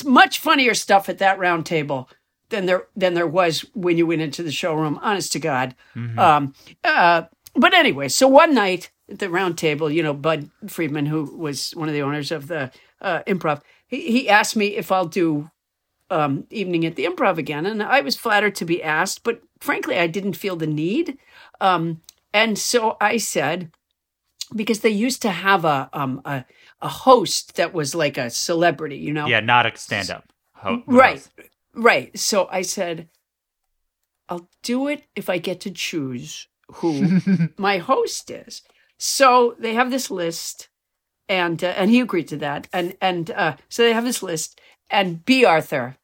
much 0.04 0.38
funnier 0.38 0.74
stuff 0.74 1.08
at 1.08 1.18
that 1.18 1.38
round 1.38 1.66
table 1.66 2.08
than 2.50 2.66
there 2.66 2.86
than 2.96 3.14
there 3.14 3.26
was 3.26 3.62
when 3.74 3.96
you 3.96 4.06
went 4.06 4.22
into 4.22 4.42
the 4.42 4.52
showroom. 4.52 4.98
Honest 5.02 5.32
to 5.32 5.38
God. 5.38 5.74
Mhm. 5.94 6.18
Um, 6.18 6.54
uh, 6.84 7.22
but 7.54 7.74
anyway, 7.74 8.08
so 8.08 8.28
one 8.28 8.54
night 8.54 8.90
the 9.08 9.30
round 9.30 9.56
table, 9.58 9.90
you 9.90 10.02
know, 10.02 10.14
Bud 10.14 10.50
Friedman, 10.68 11.06
who 11.06 11.24
was 11.36 11.70
one 11.76 11.88
of 11.88 11.94
the 11.94 12.02
owners 12.02 12.32
of 12.32 12.48
the 12.48 12.70
uh, 13.00 13.22
improv, 13.26 13.62
he, 13.86 14.10
he 14.10 14.28
asked 14.28 14.56
me 14.56 14.68
if 14.76 14.90
I'll 14.90 15.06
do 15.06 15.50
um, 16.10 16.46
evening 16.50 16.84
at 16.84 16.96
the 16.96 17.04
improv 17.04 17.38
again. 17.38 17.66
And 17.66 17.82
I 17.82 18.00
was 18.00 18.16
flattered 18.16 18.54
to 18.56 18.64
be 18.64 18.82
asked, 18.82 19.22
but 19.22 19.42
frankly, 19.60 19.98
I 19.98 20.06
didn't 20.06 20.34
feel 20.34 20.56
the 20.56 20.66
need. 20.66 21.18
Um, 21.60 22.00
and 22.32 22.58
so 22.58 22.96
I 23.00 23.16
said, 23.16 23.70
because 24.54 24.80
they 24.80 24.90
used 24.90 25.22
to 25.22 25.30
have 25.30 25.64
a, 25.64 25.88
um, 25.92 26.20
a, 26.24 26.44
a 26.80 26.88
host 26.88 27.56
that 27.56 27.72
was 27.72 27.94
like 27.94 28.16
a 28.18 28.30
celebrity, 28.30 28.96
you 28.96 29.12
know? 29.12 29.26
Yeah, 29.26 29.40
not 29.40 29.66
a 29.66 29.76
stand 29.76 30.10
up. 30.10 30.24
Ho- 30.54 30.82
Right. 30.86 31.26
Right. 31.74 32.16
So 32.18 32.48
I 32.50 32.62
said, 32.62 33.08
I'll 34.28 34.48
do 34.62 34.88
it 34.88 35.04
if 35.14 35.28
I 35.30 35.38
get 35.38 35.60
to 35.60 35.70
choose 35.70 36.48
who 36.74 37.20
my 37.56 37.78
host 37.78 38.30
is. 38.30 38.62
So 38.98 39.54
they 39.58 39.74
have 39.74 39.90
this 39.90 40.10
list, 40.10 40.68
and 41.28 41.62
uh, 41.62 41.68
and 41.68 41.90
he 41.90 42.00
agreed 42.00 42.28
to 42.28 42.36
that, 42.38 42.68
and 42.72 42.96
and 43.00 43.30
uh, 43.30 43.56
so 43.68 43.82
they 43.82 43.92
have 43.92 44.04
this 44.04 44.22
list, 44.22 44.60
and 44.90 45.24
Bea 45.24 45.44
Arthur 45.44 45.96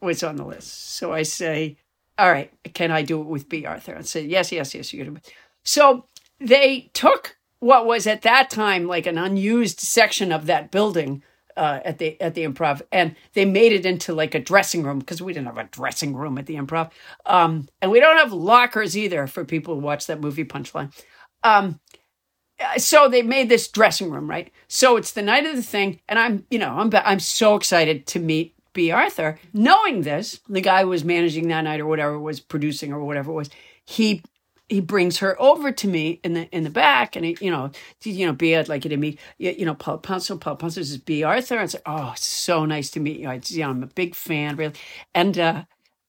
was 0.00 0.22
on 0.22 0.36
the 0.36 0.44
list. 0.44 0.96
So 0.96 1.12
I 1.12 1.22
say, 1.22 1.76
all 2.18 2.30
right, 2.30 2.52
can 2.74 2.90
I 2.90 3.02
do 3.02 3.20
it 3.20 3.26
with 3.26 3.48
Bea 3.48 3.66
Arthur? 3.66 3.92
And 3.94 4.06
say, 4.06 4.24
yes, 4.24 4.52
yes, 4.52 4.74
yes, 4.74 4.92
you 4.92 5.04
can. 5.04 5.14
do 5.14 5.18
it. 5.18 5.32
So 5.64 6.06
they 6.38 6.90
took 6.92 7.36
what 7.60 7.86
was 7.86 8.06
at 8.06 8.22
that 8.22 8.50
time 8.50 8.86
like 8.86 9.06
an 9.06 9.18
unused 9.18 9.80
section 9.80 10.30
of 10.30 10.46
that 10.46 10.70
building 10.70 11.22
uh, 11.56 11.80
at 11.84 11.98
the 11.98 12.20
at 12.20 12.34
the 12.34 12.44
improv, 12.44 12.82
and 12.92 13.16
they 13.32 13.44
made 13.44 13.72
it 13.72 13.84
into 13.84 14.14
like 14.14 14.34
a 14.34 14.40
dressing 14.40 14.84
room 14.84 15.00
because 15.00 15.20
we 15.20 15.32
didn't 15.32 15.48
have 15.48 15.58
a 15.58 15.64
dressing 15.64 16.14
room 16.14 16.38
at 16.38 16.46
the 16.46 16.54
improv, 16.54 16.90
um, 17.26 17.68
and 17.82 17.90
we 17.90 17.98
don't 17.98 18.16
have 18.16 18.32
lockers 18.32 18.96
either 18.96 19.26
for 19.26 19.44
people 19.44 19.74
who 19.74 19.80
watch 19.80 20.06
that 20.06 20.20
movie 20.20 20.44
Punchline. 20.44 20.92
Um, 21.42 21.80
so 22.76 23.08
they 23.08 23.22
made 23.22 23.48
this 23.48 23.68
dressing 23.68 24.10
room, 24.10 24.28
right? 24.28 24.52
So 24.66 24.96
it's 24.96 25.12
the 25.12 25.22
night 25.22 25.46
of 25.46 25.56
the 25.56 25.62
thing, 25.62 26.00
and 26.08 26.18
I'm, 26.18 26.46
you 26.50 26.58
know, 26.58 26.70
I'm 26.70 26.90
I'm 26.94 27.20
so 27.20 27.54
excited 27.54 28.06
to 28.08 28.18
meet 28.18 28.54
Bea 28.72 28.90
Arthur. 28.90 29.38
Knowing 29.52 30.02
this, 30.02 30.40
the 30.48 30.60
guy 30.60 30.82
who 30.82 30.88
was 30.88 31.04
managing 31.04 31.48
that 31.48 31.62
night 31.62 31.80
or 31.80 31.86
whatever 31.86 32.18
was 32.18 32.40
producing 32.40 32.92
or 32.92 33.02
whatever 33.04 33.30
it 33.30 33.34
was, 33.34 33.50
he 33.84 34.22
he 34.68 34.80
brings 34.80 35.18
her 35.18 35.40
over 35.40 35.72
to 35.72 35.88
me 35.88 36.20
in 36.22 36.34
the 36.34 36.48
in 36.54 36.64
the 36.64 36.70
back, 36.70 37.16
and 37.16 37.24
he, 37.24 37.36
you 37.40 37.50
know, 37.50 37.70
you 38.02 38.26
know, 38.26 38.32
B, 38.32 38.54
I'd 38.54 38.68
like 38.68 38.84
you 38.84 38.90
to 38.90 38.96
meet, 38.96 39.18
you, 39.38 39.64
know, 39.64 39.74
Paul 39.74 39.98
Pounce. 39.98 40.28
Paul 40.28 40.56
Pounce 40.56 40.76
is 40.76 40.98
Bea 40.98 41.22
Arthur, 41.22 41.56
and 41.56 41.70
say, 41.70 41.80
oh, 41.86 42.12
so 42.16 42.64
nice 42.64 42.90
to 42.90 43.00
meet 43.00 43.18
you. 43.18 43.28
I, 43.28 43.40
you 43.46 43.60
know, 43.60 43.70
I'm 43.70 43.82
a 43.82 43.86
big 43.86 44.14
fan, 44.14 44.56
really, 44.56 44.74
and 45.14 45.38
uh, 45.38 45.64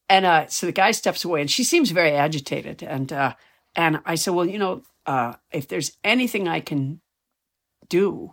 and 0.09 0.25
uh, 0.25 0.47
so 0.47 0.65
the 0.65 0.71
guy 0.71 0.91
steps 0.91 1.23
away, 1.23 1.41
and 1.41 1.49
she 1.49 1.63
seems 1.63 1.91
very 1.91 2.11
agitated, 2.11 2.83
and 2.83 3.13
uh, 3.13 3.35
and 3.75 4.01
I 4.05 4.15
said, 4.15 4.33
well, 4.33 4.45
you 4.45 4.59
know, 4.59 4.83
uh, 5.09 5.33
if 5.51 5.67
there's 5.67 5.97
anything 6.03 6.47
I 6.47 6.59
can 6.59 7.01
do, 7.89 8.31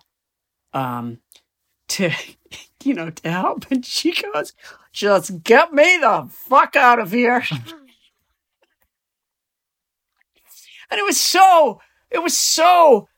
um, 0.74 1.20
to 1.88 2.10
you 2.84 2.92
know, 2.92 3.08
to 3.08 3.30
help, 3.30 3.70
and 3.70 3.84
she 3.84 4.12
goes, 4.12 4.52
just 4.92 5.42
get 5.42 5.72
me 5.72 5.96
the 5.98 6.28
fuck 6.30 6.76
out 6.76 6.98
of 6.98 7.12
here. 7.12 7.42
and 7.50 7.62
it 10.90 11.04
was 11.04 11.18
so 11.18 11.80
it 12.10 12.22
was 12.22 12.36
so 12.36 13.08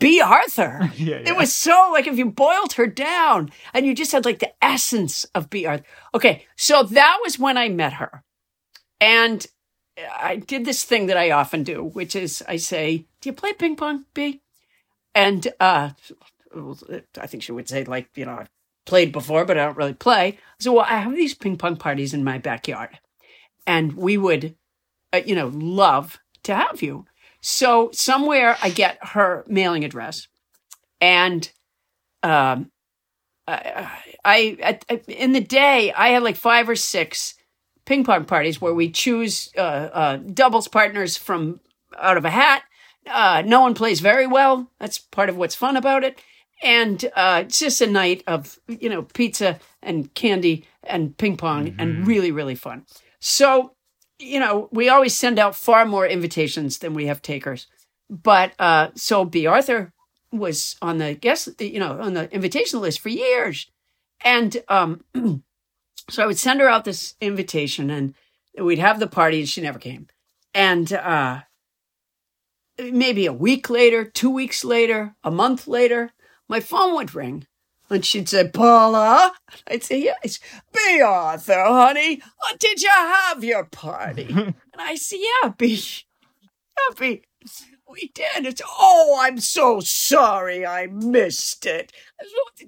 Bea 0.00 0.20
Arthur. 0.20 0.90
Yeah, 0.96 1.22
It 1.24 1.36
was 1.36 1.52
so 1.54 1.90
like 1.92 2.08
if 2.08 2.18
you 2.18 2.32
boiled 2.32 2.72
her 2.72 2.88
down 2.88 3.52
and 3.72 3.86
you 3.86 3.94
just 3.94 4.10
had 4.10 4.24
like 4.24 4.40
the 4.40 4.52
essence 4.60 5.24
of 5.36 5.50
Bea 5.50 5.66
Arthur. 5.66 5.84
Okay, 6.16 6.46
so 6.56 6.82
that 6.82 7.20
was 7.22 7.38
when 7.38 7.56
I 7.56 7.68
met 7.68 7.92
her. 7.92 8.24
And 9.00 9.46
I 9.98 10.36
did 10.36 10.64
this 10.64 10.84
thing 10.84 11.06
that 11.06 11.16
I 11.16 11.30
often 11.30 11.62
do, 11.64 11.84
which 11.84 12.16
is 12.16 12.42
I 12.48 12.56
say, 12.56 13.06
Do 13.20 13.28
you 13.28 13.32
play 13.32 13.52
ping 13.52 13.76
pong, 13.76 14.06
Bea? 14.14 14.40
And 15.14 15.46
uh 15.60 15.90
I 17.20 17.26
think 17.26 17.42
she 17.42 17.52
would 17.52 17.68
say, 17.68 17.84
like, 17.84 18.08
you 18.14 18.26
know, 18.26 18.38
I've 18.40 18.50
played 18.84 19.12
before, 19.12 19.44
but 19.44 19.58
I 19.58 19.64
don't 19.64 19.76
really 19.76 19.94
play. 19.94 20.38
So 20.60 20.72
well, 20.74 20.86
I 20.88 20.98
have 20.98 21.14
these 21.14 21.34
ping 21.34 21.56
pong 21.56 21.76
parties 21.76 22.14
in 22.14 22.24
my 22.24 22.38
backyard. 22.38 22.98
And 23.66 23.94
we 23.94 24.16
would 24.16 24.56
uh, 25.12 25.20
you 25.24 25.34
know, 25.34 25.50
love 25.54 26.18
to 26.44 26.54
have 26.54 26.82
you. 26.82 27.04
So 27.40 27.90
somewhere 27.92 28.56
I 28.62 28.70
get 28.70 28.98
her 29.02 29.44
mailing 29.46 29.84
address, 29.84 30.28
and 31.00 31.50
um, 32.22 32.70
I, 33.46 33.90
I, 34.24 34.78
I 34.88 35.00
in 35.08 35.32
the 35.32 35.40
day 35.40 35.92
I 35.92 36.08
had 36.08 36.22
like 36.22 36.36
five 36.36 36.68
or 36.68 36.76
six 36.76 37.34
ping 37.84 38.04
pong 38.04 38.24
parties 38.24 38.60
where 38.60 38.74
we 38.74 38.90
choose 38.90 39.50
uh, 39.56 39.60
uh, 39.60 40.16
doubles 40.16 40.68
partners 40.68 41.16
from 41.16 41.60
out 41.98 42.16
of 42.16 42.24
a 42.24 42.30
hat. 42.30 42.62
Uh, 43.06 43.42
no 43.44 43.60
one 43.60 43.74
plays 43.74 44.00
very 44.00 44.26
well. 44.26 44.70
That's 44.78 44.98
part 44.98 45.28
of 45.28 45.36
what's 45.36 45.54
fun 45.54 45.76
about 45.76 46.04
it. 46.04 46.20
And 46.62 47.04
uh, 47.16 47.42
it's 47.46 47.58
just 47.58 47.80
a 47.80 47.86
night 47.88 48.22
of 48.26 48.58
you 48.68 48.88
know 48.88 49.02
pizza 49.02 49.58
and 49.82 50.12
candy 50.14 50.66
and 50.84 51.16
ping 51.16 51.36
pong 51.36 51.74
and 51.78 52.06
really 52.06 52.30
really 52.30 52.54
fun. 52.54 52.86
So 53.18 53.72
you 54.22 54.38
know, 54.38 54.68
we 54.72 54.88
always 54.88 55.14
send 55.14 55.38
out 55.38 55.56
far 55.56 55.84
more 55.84 56.06
invitations 56.06 56.78
than 56.78 56.94
we 56.94 57.06
have 57.06 57.22
takers. 57.22 57.66
But 58.08 58.52
uh, 58.58 58.88
so 58.94 59.24
Bea 59.24 59.46
Arthur 59.46 59.92
was 60.30 60.76
on 60.80 60.98
the 60.98 61.14
guest, 61.14 61.60
you 61.60 61.80
know, 61.80 62.00
on 62.00 62.14
the 62.14 62.32
invitation 62.32 62.80
list 62.80 63.00
for 63.00 63.08
years. 63.08 63.70
And 64.24 64.62
um, 64.68 65.04
so 66.10 66.22
I 66.22 66.26
would 66.26 66.38
send 66.38 66.60
her 66.60 66.68
out 66.68 66.84
this 66.84 67.14
invitation 67.20 67.90
and 67.90 68.14
we'd 68.58 68.78
have 68.78 69.00
the 69.00 69.06
party 69.06 69.40
and 69.40 69.48
she 69.48 69.60
never 69.60 69.78
came. 69.78 70.08
And 70.54 70.92
uh, 70.92 71.42
maybe 72.78 73.26
a 73.26 73.32
week 73.32 73.70
later, 73.70 74.04
two 74.04 74.30
weeks 74.30 74.64
later, 74.64 75.14
a 75.24 75.30
month 75.30 75.66
later, 75.66 76.12
my 76.48 76.60
phone 76.60 76.94
would 76.94 77.14
ring. 77.14 77.46
And 77.90 78.04
she'd 78.04 78.28
say, 78.28 78.48
Paula? 78.48 79.34
I'd 79.66 79.84
say, 79.84 80.02
yes. 80.02 80.38
Bea 80.72 81.02
Arthur, 81.02 81.62
honey, 81.64 82.22
uh, 82.22 82.56
did 82.58 82.80
you 82.80 82.88
have 82.88 83.44
your 83.44 83.64
party? 83.64 84.28
and 84.30 84.54
I 84.78 84.94
say, 84.94 85.20
yeah, 85.20 85.50
Bea. 85.50 85.78
Yeah, 86.40 86.94
Bea. 86.98 87.22
We 87.92 88.10
did. 88.14 88.46
It's, 88.46 88.62
oh, 88.66 89.18
I'm 89.20 89.38
so 89.38 89.80
sorry 89.80 90.66
I 90.66 90.86
missed 90.86 91.66
it. 91.66 91.92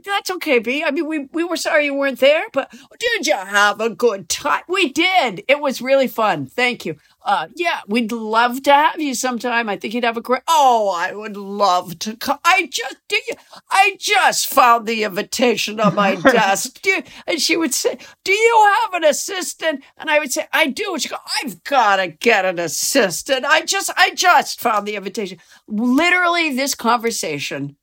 That's 0.05 0.31
okay, 0.33 0.59
Bea. 0.59 0.85
I 0.85 0.91
mean, 0.91 1.07
we, 1.07 1.29
we 1.33 1.45
were 1.45 1.57
sorry 1.57 1.87
you 1.87 1.95
weren't 1.95 2.21
there, 2.21 2.45
but 2.53 2.71
did 2.99 3.27
you 3.27 3.35
have 3.37 3.81
a 3.81 3.89
good 3.89 4.29
time? 4.29 4.63
We 4.69 4.93
did. 4.93 5.43
It 5.49 5.61
was 5.61 5.81
really 5.81 6.09
fun. 6.09 6.47
Thank 6.47 6.85
you. 6.85 6.97
Uh, 7.25 7.49
yeah, 7.57 7.81
we'd 7.89 8.13
love 8.13 8.63
to 8.63 8.73
have 8.73 9.01
you 9.01 9.15
sometime. 9.15 9.69
I 9.71 9.77
think 9.77 9.95
you'd 9.95 10.05
have 10.05 10.19
a 10.19 10.21
great. 10.21 10.43
Oh, 10.47 10.95
I 10.95 11.15
would 11.15 11.39
love 11.39 11.99
to 12.01 12.17
come. 12.17 12.39
I 12.45 12.69
just 12.71 12.97
did. 13.09 13.23
You, 13.27 13.35
I 13.71 13.97
just 13.99 14.47
found 14.47 14.87
the 14.87 15.05
invitation 15.05 15.81
on 15.81 15.95
my 15.95 16.15
desk. 16.23 16.83
Do 16.83 17.03
and 17.27 17.41
she 17.41 17.57
would 17.57 17.73
say, 17.73 17.97
"Do 18.25 18.33
you 18.33 18.71
have 18.83 18.95
an 18.95 19.05
assistant?" 19.05 19.83
And 19.97 20.11
I 20.11 20.19
would 20.19 20.33
say, 20.33 20.47
"I 20.53 20.67
do." 20.67 20.93
And 20.93 21.03
she 21.03 21.09
go, 21.09 21.17
"I've 21.43 21.65
got 21.65 21.97
to 21.97 22.09
get 22.09 22.45
an 22.45 22.59
assistant. 22.59 23.47
I 23.47 23.63
just, 23.63 23.91
I 23.97 24.11
just 24.15 24.61
found 24.61 24.87
the 24.87 24.97
invitation." 24.97 25.39
Literally, 25.67 26.55
this 26.55 26.75
conversation 26.75 27.77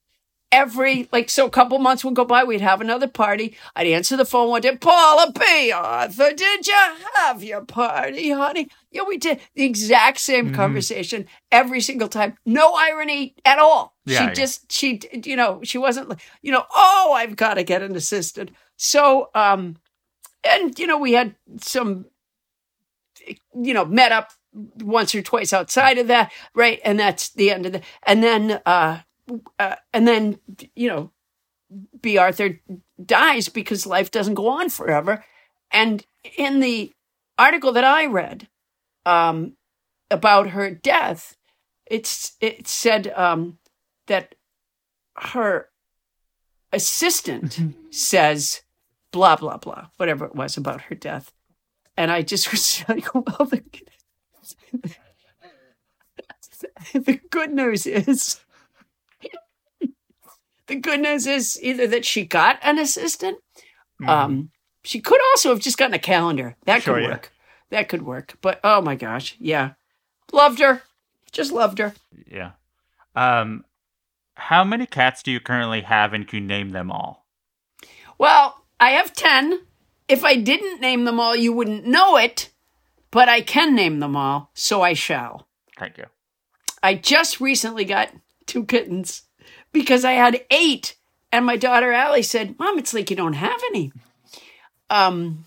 every 0.52 1.08
like 1.12 1.30
so 1.30 1.46
a 1.46 1.50
couple 1.50 1.80
months 1.80 2.04
would 2.04 2.14
go 2.16 2.26
by 2.26 2.44
we'd 2.44 2.62
have 2.62 2.82
another 2.82 3.08
party. 3.08 3.56
I'd 3.76 3.88
answer 3.88 4.18
the 4.18 4.26
phone 4.26 4.50
one 4.50 4.62
day 4.62 4.76
paula 4.76 5.32
Bea 5.32 5.72
Arthur 5.72 6.34
did 6.34 6.68
you 6.68 6.76
have 7.16 7.44
your 7.44 7.64
party 7.64 8.32
honey? 8.32 8.68
Yeah 8.92 9.04
we 9.08 9.18
did. 9.18 9.40
The 9.56 9.64
exact 9.64 10.20
same 10.20 10.48
Mm-hmm. 10.48 10.56
conversation 10.56 11.28
every 11.52 11.82
single 11.82 12.08
time. 12.08 12.38
No 12.46 12.74
irony 12.74 13.36
at 13.46 13.60
all. 13.60 13.96
Yeah, 14.06 14.18
she 14.18 14.24
yeah. 14.26 14.34
just 14.34 14.72
she 14.72 15.00
you 15.24 15.36
know 15.36 15.60
she 15.64 15.78
wasn't 15.78 16.10
like 16.10 16.20
you 16.42 16.52
know 16.52 16.66
oh 16.76 17.14
i've 17.16 17.36
got 17.36 17.54
to 17.56 17.64
get 17.64 17.82
an 17.82 17.96
assistant. 17.96 18.52
So 18.78 19.30
um 19.36 19.78
and 20.44 20.78
you 20.80 20.88
know 20.88 20.98
we 20.98 21.14
had 21.14 21.36
some 21.60 22.06
you 23.56 23.74
know 23.74 23.86
met 23.86 24.12
up 24.12 24.32
once 24.82 25.16
or 25.16 25.22
twice 25.22 25.54
outside 25.54 25.98
of 25.98 26.08
that 26.08 26.32
right? 26.56 26.82
And 26.84 27.00
that's 27.00 27.30
the 27.30 27.52
end 27.52 27.66
of 27.66 27.72
the 27.74 27.82
and 28.04 28.22
then 28.24 28.60
uh 28.66 29.00
uh, 29.60 29.76
and 29.94 30.08
then 30.08 30.40
you 30.76 30.88
know 30.88 31.12
Bea 32.02 32.18
Arthur 32.18 32.60
dies 33.04 33.50
because 33.50 33.86
life 33.86 34.12
doesn't 34.12 34.36
go 34.36 34.48
on 34.50 34.70
forever. 34.70 35.24
And 35.72 36.06
in 36.38 36.60
the 36.60 36.94
article 37.38 37.72
that 37.72 37.84
i 37.84 38.06
read 38.06 38.48
um 39.06 39.54
about 40.12 40.50
her 40.50 40.70
death 40.70 41.36
it's 41.88 42.34
it 42.40 42.68
said 42.68 43.12
um 43.16 43.58
that 44.08 44.36
her 45.18 45.70
assistant 46.72 47.60
says 47.90 48.62
blah 49.12 49.36
blah 49.36 49.58
blah 49.58 49.88
whatever 49.98 50.26
it 50.26 50.36
was 50.36 50.56
about 50.56 50.82
her 50.82 50.96
death. 50.96 51.34
And 51.98 52.12
i 52.12 52.22
just 52.22 52.52
was 52.52 52.84
like 52.88 53.14
well 53.14 53.26
the, 53.40 53.64
the 56.94 57.20
good 57.30 57.52
news 57.54 57.86
is 57.86 58.40
the 60.72 60.80
good 60.80 61.00
news 61.02 61.28
is 61.28 61.60
either 61.62 61.86
that 61.88 62.06
she 62.06 62.26
got 62.26 62.58
an 62.62 62.80
assistant 62.80 63.38
um 64.08 64.50
she 64.84 65.00
could 65.00 65.22
also 65.32 65.50
have 65.50 65.60
just 65.60 65.78
gotten 65.78 65.94
a 65.94 66.00
calendar. 66.00 66.56
That 66.66 66.84
Sure, 66.84 66.96
could 66.96 67.04
yeah. 67.04 67.10
work. 67.10 67.32
That 67.70 67.90
could 67.90 68.02
work. 68.02 68.38
But 68.42 68.60
oh 68.64 68.82
my 68.82 68.96
gosh, 68.96 69.36
yeah, 69.40 69.74
loved 70.32 70.60
her. 70.60 70.82
Just 71.32 71.52
loved 71.52 71.78
her. 71.78 71.94
Yeah. 72.28 72.52
Um, 73.16 73.64
how 74.36 74.64
many 74.64 74.86
cats 74.86 75.24
do 75.24 75.32
you 75.32 75.40
currently 75.40 75.82
have, 75.82 76.14
and 76.14 76.28
can 76.28 76.42
you 76.42 76.48
name 76.48 76.72
them 76.72 76.92
all? 76.92 77.26
Well, 78.18 78.64
I 78.80 78.92
have 78.92 79.14
10. 79.14 79.62
If 80.08 80.24
I 80.26 80.36
didn't 80.36 80.82
name 80.82 81.06
them 81.06 81.20
all, 81.20 81.36
you 81.36 81.54
wouldn't 81.54 81.86
know 81.86 82.18
it, 82.18 82.50
but 83.12 83.30
I 83.30 83.42
can 83.42 83.76
name 83.76 84.00
them 84.00 84.16
all, 84.16 84.52
so 84.54 84.82
I 84.82 84.94
shall. 84.94 85.48
Thank 85.78 85.98
you. 85.98 86.06
I 86.84 86.96
just 86.96 87.40
recently 87.40 87.86
got 87.86 88.10
two 88.46 88.66
kittens 88.66 89.24
because 89.72 90.06
I 90.06 90.14
had 90.14 90.46
eight, 90.50 90.96
and 91.32 91.46
my 91.46 91.58
daughter 91.58 91.92
Allie 91.92 92.24
said, 92.24 92.58
Mom, 92.60 92.78
it's 92.78 92.94
like 92.94 93.10
you 93.10 93.16
don't 93.16 93.34
have 93.34 93.62
any. 93.70 93.92
Um, 94.90 95.46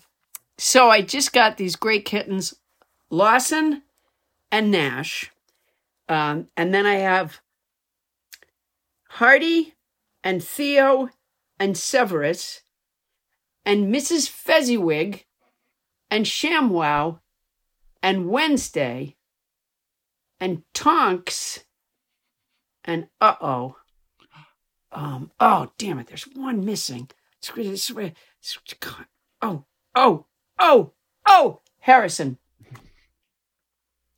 so 0.57 0.89
I 0.89 1.01
just 1.01 1.33
got 1.33 1.57
these 1.57 1.75
great 1.75 2.05
kittens, 2.05 2.55
Lawson 3.09 3.83
and 4.51 4.71
Nash. 4.71 5.31
Um, 6.07 6.47
and 6.55 6.73
then 6.73 6.85
I 6.85 6.95
have 6.95 7.39
Hardy 9.09 9.75
and 10.23 10.43
Theo 10.43 11.09
and 11.59 11.77
Severus 11.77 12.61
and 13.65 13.93
Mrs. 13.93 14.29
Fezziwig 14.29 15.25
and 16.09 16.25
Shamwow 16.25 17.19
and 18.01 18.29
Wednesday 18.29 19.15
and 20.39 20.63
Tonks 20.73 21.63
and 22.83 23.07
uh 23.19 23.35
oh. 23.41 23.77
Um, 24.95 25.29
oh, 25.41 25.71
damn 25.77 25.99
it, 25.99 26.07
there's 26.07 26.23
one 26.23 26.63
missing. 26.63 27.09
Oh, 29.41 29.65
oh, 29.93 30.25
oh, 30.57 30.93
oh, 31.27 31.61
Harrison. 31.81 32.37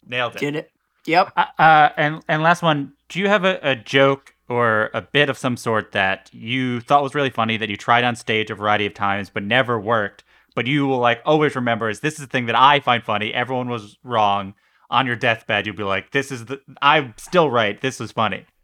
Nailed 0.06 0.36
it. 0.36 0.40
Did 0.40 0.56
it. 0.56 0.72
Yep. 1.08 1.34
Uh, 1.36 1.46
uh, 1.58 1.90
and 1.98 2.22
and 2.28 2.44
last 2.44 2.62
one, 2.62 2.94
do 3.10 3.20
you 3.20 3.28
have 3.28 3.44
a, 3.44 3.60
a 3.64 3.76
joke 3.76 4.36
or 4.48 4.92
a 4.94 5.02
bit 5.02 5.30
of 5.30 5.38
some 5.38 5.58
sort 5.58 5.94
that 5.94 6.30
you 6.32 6.80
thought 6.80 7.04
was 7.04 7.16
really 7.16 7.32
funny 7.32 7.58
that 7.58 7.70
you 7.70 7.76
tried 7.76 8.04
on 8.04 8.16
stage 8.16 8.52
a 8.52 8.56
variety 8.56 8.86
of 8.86 8.94
times 8.94 9.30
but 9.30 9.44
never 9.44 9.80
worked, 9.80 10.24
but 10.56 10.68
you 10.68 10.86
will 10.86 11.00
like 11.00 11.22
always 11.26 11.56
remember 11.56 11.90
is 11.90 12.02
this 12.02 12.14
is 12.14 12.20
the 12.20 12.28
thing 12.28 12.46
that 12.46 12.56
I 12.56 12.80
find 12.82 13.04
funny. 13.04 13.34
Everyone 13.34 13.68
was 13.68 13.98
wrong. 14.04 14.54
On 14.90 15.06
your 15.06 15.18
deathbed, 15.18 15.66
you'll 15.66 15.76
be 15.76 15.84
like, 15.84 16.12
"This 16.12 16.32
is 16.32 16.46
the 16.46 16.62
I'm 16.82 17.14
still 17.18 17.50
right. 17.50 17.82
This 17.82 18.00
was 18.00 18.14
funny." 18.14 18.46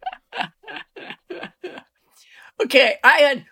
Okay, 2.61 2.97
I 3.03 3.17
had. 3.19 3.45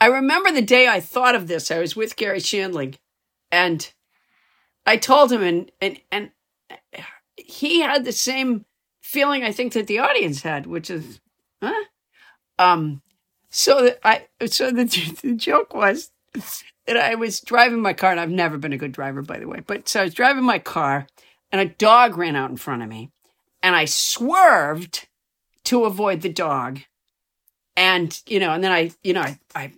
I 0.00 0.06
remember 0.06 0.52
the 0.52 0.62
day 0.62 0.88
I 0.88 1.00
thought 1.00 1.34
of 1.34 1.48
this. 1.48 1.70
I 1.70 1.78
was 1.78 1.96
with 1.96 2.16
Garry 2.16 2.38
Shandling, 2.38 2.96
and 3.50 3.90
I 4.84 4.96
told 4.96 5.32
him, 5.32 5.42
and 5.42 5.70
and 5.80 6.00
and 6.12 6.30
he 7.36 7.80
had 7.80 8.04
the 8.04 8.12
same 8.12 8.64
feeling 9.02 9.42
I 9.42 9.52
think 9.52 9.72
that 9.72 9.86
the 9.86 10.00
audience 10.00 10.42
had, 10.42 10.66
which 10.66 10.90
is, 10.90 11.20
huh? 11.62 11.84
Um, 12.58 13.02
so 13.50 13.82
that 13.82 14.00
I 14.04 14.26
so 14.46 14.70
the, 14.70 14.84
the 15.22 15.34
joke 15.34 15.74
was 15.74 16.10
that 16.86 16.96
I 16.96 17.14
was 17.14 17.40
driving 17.40 17.80
my 17.80 17.92
car, 17.92 18.10
and 18.10 18.20
I've 18.20 18.30
never 18.30 18.58
been 18.58 18.72
a 18.72 18.78
good 18.78 18.92
driver, 18.92 19.22
by 19.22 19.38
the 19.38 19.48
way. 19.48 19.60
But 19.66 19.88
so 19.88 20.00
I 20.00 20.04
was 20.04 20.14
driving 20.14 20.44
my 20.44 20.58
car, 20.58 21.06
and 21.50 21.60
a 21.60 21.72
dog 21.74 22.16
ran 22.16 22.36
out 22.36 22.50
in 22.50 22.56
front 22.56 22.82
of 22.82 22.88
me, 22.88 23.10
and 23.62 23.74
I 23.74 23.86
swerved 23.86 25.08
to 25.66 25.84
avoid 25.84 26.22
the 26.22 26.28
dog. 26.28 26.80
And, 27.76 28.18
you 28.26 28.40
know, 28.40 28.52
and 28.52 28.64
then 28.64 28.72
I, 28.72 28.90
you 29.02 29.12
know, 29.12 29.20
I, 29.20 29.38
I 29.54 29.72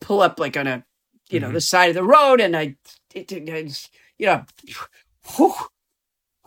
pull 0.00 0.22
up 0.22 0.40
like 0.40 0.56
on 0.56 0.66
a, 0.66 0.84
you 1.28 1.40
know, 1.40 1.52
the 1.52 1.60
side 1.60 1.90
of 1.90 1.94
the 1.94 2.04
road 2.04 2.40
and 2.40 2.56
I, 2.56 2.76
it, 3.14 3.30
it, 3.32 3.48
it's, 3.48 3.90
you 4.18 4.26
know, 4.26 4.44
whew, 5.36 5.54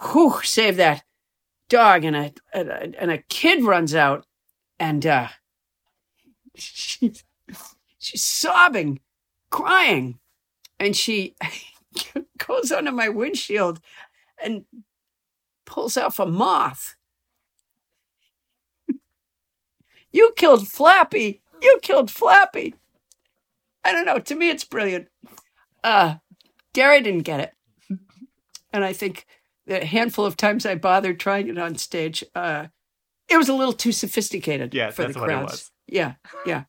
whew, 0.01 0.39
save 0.43 0.77
that 0.77 1.03
dog. 1.69 2.03
And 2.03 2.15
a, 2.15 2.33
and 2.53 2.69
a, 2.69 3.01
and 3.01 3.11
a 3.11 3.19
kid 3.29 3.63
runs 3.63 3.93
out 3.93 4.25
and, 4.79 5.05
uh, 5.05 5.27
she's, 6.55 7.23
she's 7.99 8.23
sobbing, 8.23 9.01
crying. 9.51 10.19
And 10.79 10.95
she 10.95 11.35
goes 12.47 12.71
under 12.71 12.91
my 12.91 13.09
windshield 13.09 13.79
and 14.43 14.65
pulls 15.65 15.97
off 15.97 16.19
a 16.19 16.25
moth. 16.25 16.95
You 20.15 20.31
killed 20.37 20.67
Flappy. 20.69 21.41
You 21.61 21.77
killed 21.81 22.09
Flappy. 22.09 22.73
I 23.83 23.91
don't 23.91 24.05
know. 24.05 24.17
To 24.19 24.35
me, 24.35 24.49
it's 24.49 24.63
brilliant. 24.63 25.09
Uh, 25.83 26.15
Garry 26.73 27.01
didn't 27.01 27.23
get 27.23 27.41
it. 27.41 27.99
And 28.71 28.85
I 28.85 28.93
think 28.93 29.25
the 29.67 29.83
handful 29.85 30.25
of 30.25 30.37
times 30.37 30.65
I 30.65 30.75
bothered 30.75 31.19
trying 31.19 31.49
it 31.49 31.57
on 31.57 31.75
stage, 31.75 32.23
uh, 32.33 32.67
it 33.27 33.35
was 33.35 33.49
a 33.49 33.53
little 33.53 33.73
too 33.73 33.91
sophisticated 33.91 34.73
Yeah, 34.73 34.91
for 34.91 35.01
that's 35.03 35.15
the 35.15 35.19
what 35.19 35.29
it 35.29 35.33
crowds. 35.33 35.51
was. 35.51 35.71
Yeah, 35.87 36.13
yeah. 36.45 36.63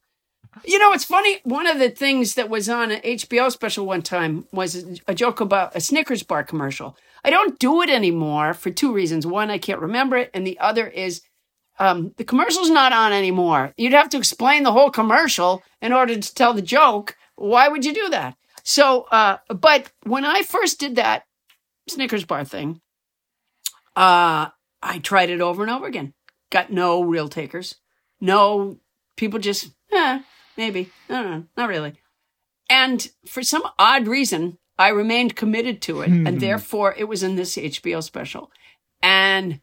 You 0.65 0.79
know, 0.81 0.93
it's 0.93 1.05
funny. 1.05 1.39
One 1.45 1.69
of 1.69 1.79
the 1.79 1.91
things 1.91 2.35
that 2.35 2.49
was 2.51 2.69
on 2.69 2.91
an 2.91 3.01
HBO 3.03 3.53
special 3.53 3.87
one 3.87 4.03
time 4.03 4.47
was 4.53 5.01
a 5.07 5.15
joke 5.15 5.41
about 5.41 5.77
a 5.77 5.81
Snickers 5.81 6.25
bar 6.25 6.43
commercial. 6.43 6.97
I 7.25 7.31
don't 7.31 7.59
do 7.61 7.81
it 7.83 7.91
anymore 7.91 8.55
for 8.55 8.71
two 8.71 8.93
reasons. 8.93 9.25
One, 9.25 9.51
I 9.51 9.59
can't 9.59 9.81
remember 9.81 10.17
it, 10.17 10.31
and 10.35 10.45
the 10.47 10.59
other 10.59 10.89
is 10.89 11.23
um, 11.79 12.13
the 12.17 12.25
commercial's 12.25 12.71
not 12.71 12.93
on 12.93 13.13
anymore. 13.13 13.73
You'd 13.77 13.93
have 13.93 14.09
to 14.11 14.19
explain 14.19 14.63
the 14.63 14.73
whole 14.73 14.91
commercial 14.91 15.63
in 15.83 15.93
order 15.93 16.19
to 16.19 16.35
tell 16.35 16.53
the 16.53 16.63
joke. 16.63 17.17
Why 17.37 17.69
would 17.69 17.85
you 17.85 17.93
do 17.93 18.09
that? 18.11 18.37
So, 18.65 19.03
uh, 19.13 19.39
but 19.49 19.93
when 20.03 20.25
I 20.25 20.43
first 20.43 20.81
did 20.81 20.97
that 20.97 21.25
Snickers 21.89 22.25
bar 22.25 22.45
thing, 22.45 22.81
uh, 23.95 24.49
I 24.83 24.99
tried 24.99 25.31
it 25.31 25.41
over 25.41 25.63
and 25.63 25.71
over 25.71 25.87
again. 25.87 26.15
Got 26.51 26.73
no 26.73 27.03
real 27.03 27.29
takers. 27.29 27.77
No 28.21 28.79
people 29.17 29.39
just, 29.39 29.71
eh, 29.93 30.21
maybe. 30.57 30.91
I 31.09 31.23
don't. 31.23 31.49
Not 31.57 31.69
really. 31.69 31.95
And 32.69 33.09
for 33.27 33.43
some 33.43 33.63
odd 33.79 34.09
reason, 34.09 34.59
I 34.79 34.89
remained 34.89 35.37
committed 35.37 35.81
to 35.83 36.03
it. 36.03 36.09
Hmm. 36.09 36.27
And 36.27 36.41
therefore, 36.41 36.95
it 36.97 37.05
was 37.05 37.23
in 37.23 37.37
this 37.37 37.57
HBO 37.57 38.03
special. 38.03 38.51
And 39.03 39.61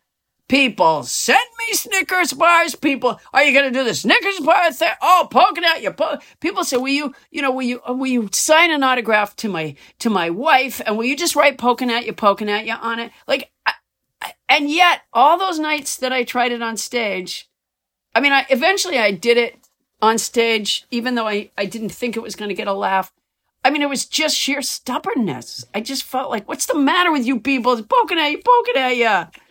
people 0.48 1.04
send 1.04 1.40
me 1.60 1.74
Snickers 1.74 2.34
bars. 2.34 2.76
People, 2.76 3.20
are 3.34 3.44
you 3.44 3.54
going 3.54 3.72
to 3.72 3.80
do 3.80 3.84
the 3.84 3.94
Snickers 3.94 4.40
bar 4.40 4.72
thing? 4.72 4.94
Oh, 5.02 5.28
poking 5.30 5.64
at 5.64 5.82
you. 5.82 5.92
Po-. 5.92 6.20
People 6.40 6.64
say, 6.64 6.78
will 6.78 6.90
you, 6.90 7.14
you 7.32 7.42
know, 7.42 7.52
will 7.52 7.64
you, 7.64 7.82
uh, 7.88 7.94
will 7.94 8.08
you 8.08 8.30
sign 8.32 8.72
an 8.72 8.84
autograph 8.84 9.36
to 9.38 9.50
my, 9.50 9.76
to 10.00 10.10
my 10.10 10.30
wife? 10.30 10.82
And 10.86 10.98
will 10.98 11.06
you 11.06 11.18
just 11.18 11.36
write 11.36 11.58
poking 11.58 11.92
at 11.92 12.06
you, 12.06 12.14
poking 12.14 12.50
at 12.50 12.66
you 12.66 12.74
on 12.74 13.00
it? 13.00 13.12
Like, 13.28 13.52
I, 13.66 13.74
I, 14.22 14.34
and 14.50 14.70
yet 14.70 15.02
all 15.14 15.38
those 15.38 15.60
nights 15.60 15.98
that 15.98 16.14
I 16.14 16.24
tried 16.24 16.52
it 16.52 16.62
on 16.62 16.78
stage, 16.78 17.50
I 18.16 18.20
mean, 18.20 18.32
I 18.32 18.46
eventually 18.50 19.00
I 19.00 19.12
did 19.12 19.38
it 19.38 19.58
on 20.02 20.18
stage, 20.18 20.86
even 20.92 21.16
though 21.16 21.28
I, 21.28 21.50
I 21.58 21.66
didn't 21.66 21.90
think 21.90 22.16
it 22.16 22.24
was 22.24 22.36
going 22.36 22.50
to 22.50 22.56
get 22.56 22.68
a 22.68 22.74
laugh. 22.74 23.12
I 23.66 23.70
mean, 23.70 23.82
it 23.82 23.90
was 23.90 24.06
just 24.06 24.36
sheer 24.36 24.62
stubbornness. 24.62 25.66
I 25.74 25.80
just 25.80 26.04
felt 26.04 26.30
like, 26.30 26.48
what's 26.50 26.66
the 26.66 26.78
matter 26.78 27.12
with 27.12 27.26
you 27.26 27.40
people? 27.40 27.72
It's 27.72 27.88
poking 27.88 28.20
at 28.20 28.30
you, 28.32 28.42
poking 28.44 28.76
at 28.76 28.98
you. 28.98 29.42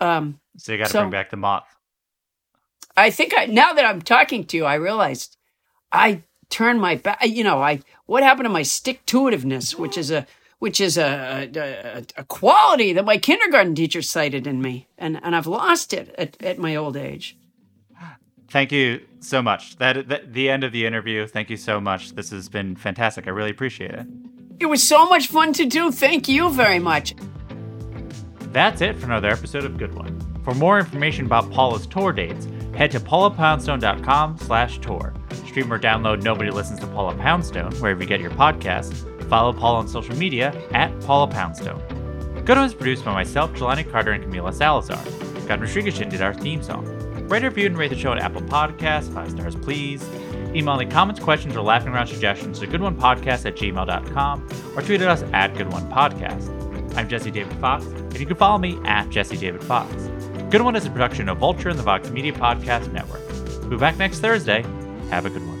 Um, 0.00 0.40
So 0.58 0.72
you 0.72 0.78
got 0.78 0.86
to 0.86 0.90
So- 0.92 1.00
bring 1.00 1.10
back 1.10 1.30
the 1.30 1.36
moth. 1.36 1.66
I 2.96 3.10
think 3.10 3.34
I 3.36 3.44
now 3.46 3.74
that 3.74 3.84
I'm 3.84 4.00
talking 4.00 4.44
to 4.46 4.56
you, 4.56 4.64
I 4.64 4.74
realized 4.74 5.36
I 5.92 6.22
turned 6.48 6.80
my 6.80 6.94
back. 6.96 7.18
You 7.26 7.44
know, 7.44 7.62
I 7.62 7.80
what 8.06 8.22
happened 8.22 8.46
to 8.46 8.50
my 8.50 8.62
stick 8.62 9.04
to 9.06 9.20
itiveness, 9.24 9.74
which 9.78 9.98
is 9.98 10.10
a 10.10 10.26
which 10.58 10.80
is 10.80 10.96
a, 10.96 11.50
a 11.54 12.04
a 12.16 12.24
quality 12.24 12.94
that 12.94 13.04
my 13.04 13.18
kindergarten 13.18 13.74
teacher 13.74 14.00
cited 14.00 14.46
in 14.46 14.62
me, 14.62 14.86
and 14.96 15.20
and 15.22 15.36
I've 15.36 15.46
lost 15.46 15.92
it 15.92 16.14
at, 16.16 16.42
at 16.42 16.58
my 16.58 16.74
old 16.74 16.96
age. 16.96 17.36
Thank 18.48 18.72
you 18.72 19.00
so 19.20 19.42
much. 19.42 19.76
That, 19.76 20.08
that 20.08 20.32
the 20.32 20.48
end 20.48 20.64
of 20.64 20.72
the 20.72 20.86
interview. 20.86 21.26
Thank 21.26 21.50
you 21.50 21.56
so 21.56 21.80
much. 21.80 22.12
This 22.12 22.30
has 22.30 22.48
been 22.48 22.76
fantastic. 22.76 23.26
I 23.26 23.30
really 23.30 23.50
appreciate 23.50 23.90
it. 23.90 24.06
It 24.60 24.66
was 24.66 24.82
so 24.82 25.06
much 25.08 25.26
fun 25.26 25.52
to 25.54 25.66
do. 25.66 25.90
Thank 25.92 26.28
you 26.28 26.50
very 26.50 26.78
much. 26.78 27.14
That's 28.56 28.80
it 28.80 28.96
for 28.96 29.04
another 29.04 29.28
episode 29.28 29.66
of 29.66 29.76
Good 29.76 29.94
One. 29.94 30.18
For 30.42 30.54
more 30.54 30.78
information 30.78 31.26
about 31.26 31.50
Paula's 31.50 31.86
tour 31.86 32.10
dates, 32.10 32.48
head 32.74 32.90
to 32.92 33.00
paulapoundstone.com 33.00 34.38
slash 34.38 34.78
tour. 34.78 35.12
Stream 35.46 35.70
or 35.70 35.78
download 35.78 36.22
Nobody 36.22 36.50
Listens 36.50 36.80
to 36.80 36.86
Paula 36.86 37.14
Poundstone 37.16 37.74
wherever 37.74 38.00
you 38.00 38.08
get 38.08 38.18
your 38.18 38.30
podcasts. 38.30 39.04
Follow 39.28 39.52
Paula 39.52 39.80
on 39.80 39.88
social 39.88 40.16
media 40.16 40.58
at 40.72 40.98
Paula 41.02 41.26
Poundstone. 41.26 41.82
Good 42.46 42.56
One 42.56 42.64
is 42.64 42.72
produced 42.72 43.04
by 43.04 43.12
myself, 43.12 43.52
Jelani 43.52 43.92
Carter, 43.92 44.12
and 44.12 44.24
Camila 44.24 44.54
Salazar. 44.54 45.04
God 45.46 45.60
Srigashin 45.60 46.08
did 46.08 46.22
our 46.22 46.32
theme 46.32 46.62
song. 46.62 46.86
Rate, 47.28 47.42
review, 47.42 47.66
and 47.66 47.76
rate 47.76 47.88
the 47.88 47.98
show 47.98 48.12
on 48.12 48.18
Apple 48.18 48.40
Podcasts. 48.40 49.12
Five 49.12 49.32
stars, 49.32 49.54
please. 49.54 50.02
Email 50.54 50.80
any 50.80 50.90
comments, 50.90 51.20
questions, 51.20 51.54
or 51.56 51.60
laughing 51.60 51.88
around 51.88 52.06
suggestions 52.06 52.58
to 52.60 52.66
goodonepodcast 52.66 53.44
at 53.44 53.54
gmail.com 53.54 54.48
or 54.74 54.80
tweet 54.80 55.02
at 55.02 55.08
us 55.08 55.24
at 55.34 55.52
goodonepodcast. 55.52 56.65
I'm 56.96 57.10
Jesse 57.10 57.30
David 57.30 57.52
Fox, 57.58 57.84
and 57.84 58.18
you 58.18 58.24
can 58.24 58.36
follow 58.36 58.56
me 58.56 58.78
at 58.86 59.10
Jesse 59.10 59.36
David 59.36 59.62
Fox. 59.62 59.92
Good 60.50 60.62
One 60.62 60.74
is 60.76 60.86
a 60.86 60.90
production 60.90 61.28
of 61.28 61.36
Vulture 61.38 61.68
and 61.68 61.78
the 61.78 61.82
Vox 61.82 62.08
Media 62.10 62.32
Podcast 62.32 62.90
Network. 62.90 63.20
We'll 63.60 63.70
be 63.70 63.76
back 63.76 63.98
next 63.98 64.20
Thursday. 64.20 64.62
Have 65.10 65.26
a 65.26 65.30
good 65.30 65.46
one. 65.46 65.56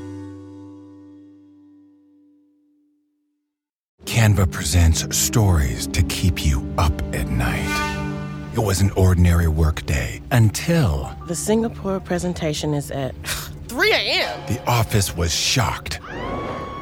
Canva 4.06 4.50
presents 4.50 5.14
stories 5.14 5.86
to 5.88 6.02
keep 6.04 6.44
you 6.46 6.66
up 6.78 6.92
at 7.14 7.28
night. 7.28 8.52
It 8.54 8.60
was 8.60 8.80
an 8.80 8.90
ordinary 8.92 9.48
workday 9.48 10.22
until. 10.30 11.14
The 11.26 11.34
Singapore 11.34 12.00
presentation 12.00 12.72
is 12.72 12.90
at 12.90 13.14
3 13.68 13.92
a.m. 13.92 14.40
The 14.48 14.64
office 14.66 15.14
was 15.14 15.34
shocked. 15.34 16.00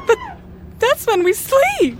But 0.07 0.17
that's 0.79 1.05
when 1.07 1.25
we 1.25 1.33
sleep. 1.33 1.99